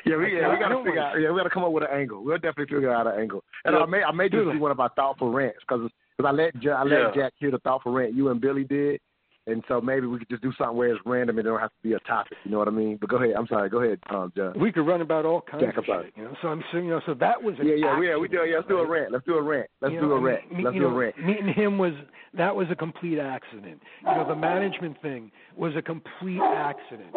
Yeah, 0.05 0.17
we 0.17 0.37
yeah, 0.37 0.51
we 0.53 0.59
gotta 0.59 0.83
figure 0.83 0.99
out. 1.01 1.21
Yeah, 1.21 1.31
we 1.31 1.39
gotta 1.39 1.51
come 1.51 1.63
up 1.63 1.71
with 1.71 1.85
an 1.85 1.91
angle. 1.97 2.25
We'll 2.25 2.39
definitely 2.39 2.75
figure 2.75 2.93
out 2.93 3.07
an 3.07 3.21
angle. 3.21 3.45
And 3.65 3.75
Yeah. 3.77 3.83
I 3.83 3.87
may 3.87 4.03
I 4.03 4.11
may 4.11 4.29
just 4.29 4.51
do 4.51 4.59
one 4.59 4.71
of 4.73 4.81
our 4.81 4.89
thoughtful 4.97 5.31
rants 5.31 5.59
because 5.61 5.89
because 6.17 6.29
I 6.29 6.33
let 6.33 6.61
Ja- 6.61 6.75
I 6.81 6.83
let 6.83 6.99
Yeah. 6.99 7.11
Jack 7.15 7.35
hear 7.37 7.51
the 7.53 7.59
thoughtful 7.61 7.93
rant 7.93 8.15
you 8.15 8.31
and 8.31 8.41
Billy 8.41 8.65
did, 8.65 9.01
and 9.47 9.63
so 9.67 9.81
maybe 9.81 10.07
we 10.07 10.19
could 10.19 10.29
just 10.29 10.43
do 10.43 10.53
something 10.57 10.77
where 10.77 10.89
it's 10.95 11.01
random 11.05 11.39
and 11.39 11.47
it 11.47 11.51
don't 11.51 11.61
have 11.61 11.71
to 11.71 11.89
be 11.89 11.95
a 11.95 11.99
topic. 12.01 12.39
You 12.45 12.53
know 12.53 12.59
what 12.59 12.69
I 12.69 12.71
mean? 12.71 12.97
But 13.01 13.11
go 13.11 13.17
ahead. 13.17 13.35
I'm 13.37 13.47
sorry. 13.49 13.69
Go 13.69 13.83
ahead, 13.83 13.99
um, 14.11 14.33
John. 14.37 14.59
We 14.59 14.71
could 14.71 14.87
run 14.87 15.01
about 15.01 15.25
all 15.25 15.41
kinds 15.41 15.65
Jack, 15.65 15.77
of 15.79 15.85
shit, 15.85 16.13
you 16.17 16.25
know. 16.25 16.37
So 16.43 16.49
I'm 16.49 16.63
saying, 16.73 16.85
you 16.85 16.91
know, 16.93 17.01
so 17.07 17.15
that 17.15 17.43
was 17.43 17.55
Yeah, 17.63 17.75
yeah, 17.75 18.01
yeah. 18.01 18.17
We 18.17 18.29
do. 18.29 18.39
Yeah, 18.47 18.57
let's 18.57 18.69
do 18.69 18.79
a 18.79 18.87
rant. 18.89 19.11
Let's 19.13 19.27
do 19.27 19.35
a 19.35 19.43
rant. 19.43 19.69
Let's 19.81 19.95
You 19.95 20.01
do 20.01 20.09
know, 20.09 20.15
a 20.15 20.21
rant. 20.21 20.53
me- 20.53 20.63
Let's 20.65 20.77
do 20.77 20.87
a 20.87 20.93
rant. 20.93 21.19
Meeting 21.19 21.53
him 21.53 21.79
was 21.79 21.93
that 22.35 22.55
was 22.55 22.69
a 22.71 22.77
complete 22.77 23.19
accident. 23.19 23.81
You 24.03 24.15
know, 24.15 24.27
the 24.29 24.37
management 24.37 25.01
thing 25.03 25.31
was 25.57 25.75
a 25.77 25.83
complete 25.83 26.41
accident. 26.41 27.15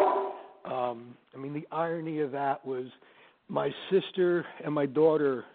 Um, 0.65 1.15
I 1.34 1.38
mean, 1.38 1.53
the 1.53 1.68
irony 1.72 2.22
of 2.22 2.31
that 2.31 2.65
was 2.65 2.88
my 3.49 3.69
sister 3.91 4.45
and 4.64 4.73
my 4.73 4.88
daughter 4.88 5.45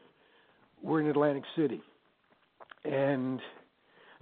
were 0.83 1.01
in 1.01 1.09
Atlantic 1.09 1.43
City, 1.57 1.83
and 2.85 3.41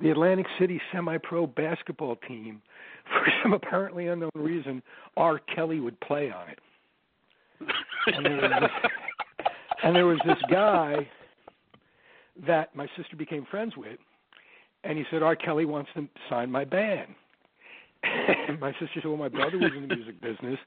the 0.00 0.10
Atlantic 0.10 0.46
City 0.58 0.80
semi-pro 0.92 1.46
basketball 1.46 2.16
team, 2.16 2.62
for 3.04 3.32
some 3.42 3.52
apparently 3.52 4.08
unknown 4.08 4.30
reason, 4.34 4.82
R. 5.16 5.38
Kelly 5.54 5.80
would 5.80 5.98
play 6.00 6.30
on 6.30 6.48
it. 6.48 6.58
And 8.06 8.24
there 8.24 8.36
was 8.36 8.50
this, 8.60 8.90
and 9.82 9.96
there 9.96 10.06
was 10.06 10.18
this 10.26 10.38
guy 10.50 11.08
that 12.46 12.74
my 12.76 12.86
sister 12.96 13.16
became 13.16 13.44
friends 13.50 13.76
with, 13.76 13.98
and 14.84 14.96
he 14.96 15.04
said, 15.10 15.22
R. 15.22 15.34
Kelly 15.34 15.64
wants 15.64 15.90
to 15.94 16.08
sign 16.30 16.50
my 16.50 16.64
band. 16.64 17.14
And 18.04 18.60
my 18.60 18.70
sister 18.72 18.88
said, 18.94 19.06
Well, 19.06 19.16
my 19.16 19.28
brother 19.28 19.58
was 19.58 19.72
in 19.76 19.88
the 19.88 19.94
music 19.94 20.20
business. 20.20 20.58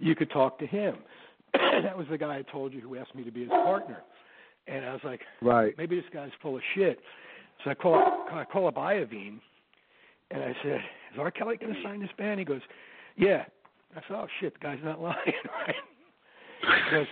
You 0.00 0.14
could 0.14 0.30
talk 0.30 0.58
to 0.58 0.66
him. 0.66 0.96
that 1.54 1.96
was 1.96 2.06
the 2.10 2.18
guy 2.18 2.36
I 2.38 2.42
told 2.42 2.74
you 2.74 2.80
who 2.80 2.96
asked 2.96 3.14
me 3.14 3.24
to 3.24 3.30
be 3.30 3.40
his 3.40 3.48
partner. 3.48 4.02
And 4.66 4.84
I 4.84 4.92
was 4.92 5.00
like, 5.02 5.20
Right. 5.40 5.74
maybe 5.78 5.96
this 5.96 6.04
guy's 6.12 6.30
full 6.42 6.56
of 6.56 6.62
shit. 6.74 6.98
So 7.62 7.70
I 7.70 7.74
call 7.74 7.94
up, 7.94 8.26
I 8.32 8.44
call 8.44 8.66
up 8.66 8.74
Iovine, 8.76 9.38
and 10.30 10.42
I 10.42 10.54
said, 10.62 10.80
"Is 11.12 11.18
R. 11.18 11.30
Kelly 11.30 11.56
going 11.56 11.74
to 11.74 11.82
sign 11.82 12.00
this 12.00 12.10
band?" 12.18 12.38
He 12.38 12.44
goes, 12.44 12.60
"Yeah." 13.16 13.44
I 13.96 14.00
said, 14.08 14.16
"Oh 14.16 14.26
shit, 14.40 14.54
the 14.54 14.60
guy's 14.60 14.78
not 14.82 15.00
lying, 15.00 15.16
right?" 15.66 15.74
Goes, 16.90 17.06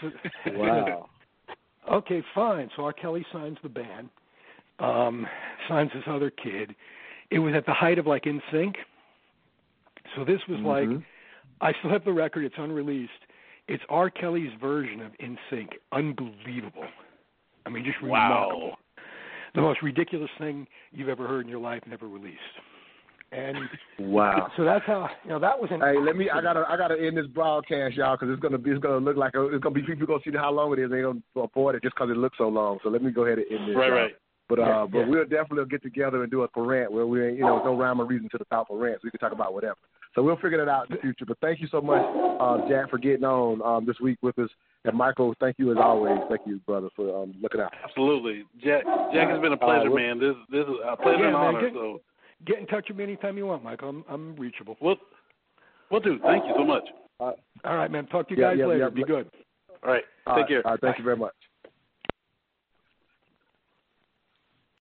Wow. 0.56 1.08
okay, 1.92 2.22
fine. 2.34 2.70
So 2.76 2.84
R. 2.84 2.92
Kelly 2.92 3.24
signs 3.32 3.58
the 3.62 3.68
band, 3.68 4.08
um, 4.78 5.26
signs 5.68 5.90
this 5.94 6.04
other 6.06 6.30
kid. 6.30 6.74
It 7.30 7.38
was 7.38 7.54
at 7.54 7.66
the 7.66 7.72
height 7.74 7.98
of 7.98 8.06
like 8.06 8.26
In 8.26 8.40
Sync. 8.50 8.76
So 10.16 10.24
this 10.24 10.40
was 10.48 10.58
like, 10.60 10.88
Mhm. 10.88 11.04
I 11.60 11.72
still 11.78 11.90
have 11.90 12.04
the 12.04 12.12
record. 12.12 12.44
It's 12.44 12.58
unreleased. 12.58 13.12
It's 13.68 13.82
R. 13.88 14.10
Kelly's 14.10 14.52
version 14.60 15.00
of 15.00 15.12
In 15.20 15.38
Sync. 15.48 15.70
Unbelievable. 15.92 16.86
I 17.64 17.70
mean, 17.70 17.84
just 17.84 18.02
Wow. 18.02 18.48
remarkable. 18.50 18.78
The 19.54 19.60
most 19.60 19.82
ridiculous 19.82 20.30
thing 20.38 20.66
you've 20.92 21.08
ever 21.08 21.26
heard 21.26 21.44
in 21.44 21.50
your 21.50 21.60
life, 21.60 21.82
never 21.88 22.08
released. 22.08 22.38
And 23.32 23.56
Wow. 23.98 24.50
so 24.56 24.64
that's 24.64 24.84
how 24.86 25.08
you 25.24 25.30
know 25.30 25.38
that 25.38 25.58
was 25.58 25.70
an. 25.70 25.80
Hey, 25.80 25.94
let 25.98 26.16
me. 26.16 26.28
I 26.28 26.42
gotta. 26.42 26.64
I 26.68 26.76
gotta 26.76 26.96
end 27.00 27.16
this 27.16 27.26
broadcast, 27.28 27.94
y'all, 27.94 28.16
because 28.16 28.32
it's 28.32 28.42
gonna 28.42 28.58
be. 28.58 28.70
It's 28.70 28.80
gonna 28.80 28.98
look 28.98 29.16
like 29.16 29.34
a, 29.34 29.46
it's 29.46 29.62
gonna 29.62 29.74
be 29.74 29.82
people 29.82 30.06
gonna 30.06 30.20
see 30.24 30.36
how 30.36 30.52
long 30.52 30.72
it 30.74 30.78
is. 30.78 30.90
They 30.90 31.00
gonna 31.00 31.20
afford 31.36 31.74
it 31.76 31.82
just 31.82 31.94
because 31.94 32.10
it 32.10 32.16
looks 32.18 32.36
so 32.36 32.48
long. 32.48 32.78
So 32.82 32.90
let 32.90 33.02
me 33.02 33.10
go 33.10 33.24
ahead 33.24 33.38
and 33.38 33.46
end 33.50 33.70
this. 33.70 33.76
Right, 33.76 33.88
y'all. 33.88 33.96
right. 33.96 34.12
But 34.48 34.58
uh, 34.58 34.62
Yeah, 34.62 34.86
but 34.90 34.98
yeah. 34.98 35.08
we'll 35.08 35.24
definitely 35.24 35.64
get 35.70 35.82
together 35.82 36.22
and 36.22 36.30
do 36.30 36.42
a 36.42 36.48
for 36.48 36.66
rant 36.66 36.92
where 36.92 37.06
we 37.06 37.20
you 37.32 37.40
know, 37.40 37.62
no 37.64 37.74
rhyme 37.74 38.00
or 38.00 38.04
reason 38.04 38.28
to 38.32 38.38
the 38.38 38.44
top 38.46 38.70
of 38.70 38.78
rants. 38.78 39.02
We 39.02 39.10
can 39.10 39.20
talk 39.20 39.32
about 39.32 39.54
whatever. 39.54 39.78
So 40.14 40.22
we'll 40.22 40.36
figure 40.36 40.58
that 40.58 40.70
out 40.70 40.90
in 40.90 40.96
the 40.96 41.00
future. 41.00 41.24
But 41.26 41.38
thank 41.40 41.60
you 41.60 41.68
so 41.70 41.80
much, 41.80 42.02
uh, 42.40 42.68
Jack, 42.68 42.90
for 42.90 42.98
getting 42.98 43.24
on 43.24 43.62
um, 43.62 43.86
this 43.86 43.98
week 44.00 44.18
with 44.22 44.38
us. 44.38 44.50
And 44.84 44.96
Michael, 44.96 45.34
thank 45.40 45.58
you 45.58 45.70
as 45.72 45.78
always. 45.80 46.18
Thank 46.28 46.42
you, 46.46 46.60
brother, 46.66 46.88
for 46.96 47.22
um, 47.22 47.34
looking 47.40 47.60
out. 47.60 47.72
Absolutely, 47.84 48.44
Jack. 48.62 48.84
Jack 49.12 49.30
has 49.30 49.40
been 49.40 49.52
a 49.52 49.56
pleasure, 49.56 49.90
Uh, 49.90 49.94
man. 49.94 50.18
This 50.18 50.34
this 50.50 50.66
is 50.66 50.74
a 50.84 50.96
pleasure 50.96 51.20
yeah, 51.20 51.24
and 51.26 51.32
man, 51.34 51.54
honor. 51.56 51.60
get, 51.62 51.72
So 51.72 52.00
get 52.44 52.58
in 52.58 52.66
touch 52.66 52.86
with 52.88 52.96
me 52.98 53.04
anytime 53.04 53.36
you 53.38 53.46
want, 53.46 53.62
Michael. 53.64 53.88
I'm 53.88 54.04
I'm 54.08 54.36
reachable. 54.36 54.76
we'll 54.80 54.96
we'll 55.90 56.00
do. 56.00 56.18
Thank 56.24 56.44
you 56.46 56.52
so 56.56 56.64
much. 56.64 56.84
Uh, 57.20 57.32
All 57.64 57.76
right, 57.76 57.90
man. 57.90 58.06
Talk 58.06 58.28
to 58.28 58.34
you 58.34 58.42
Yeah, 58.42 58.50
guys 58.50 58.58
yeah, 58.58 58.66
later. 58.66 58.84
yeah. 58.84 58.88
Be 58.90 59.04
good. 59.04 59.30
All 59.84 59.92
right. 59.92 60.02
All 60.26 60.34
Take 60.36 60.42
right, 60.42 60.48
care. 60.48 60.66
All 60.66 60.72
right, 60.72 60.80
thank 60.80 60.98
you 60.98 61.04
very 61.04 61.16
much. 61.16 61.34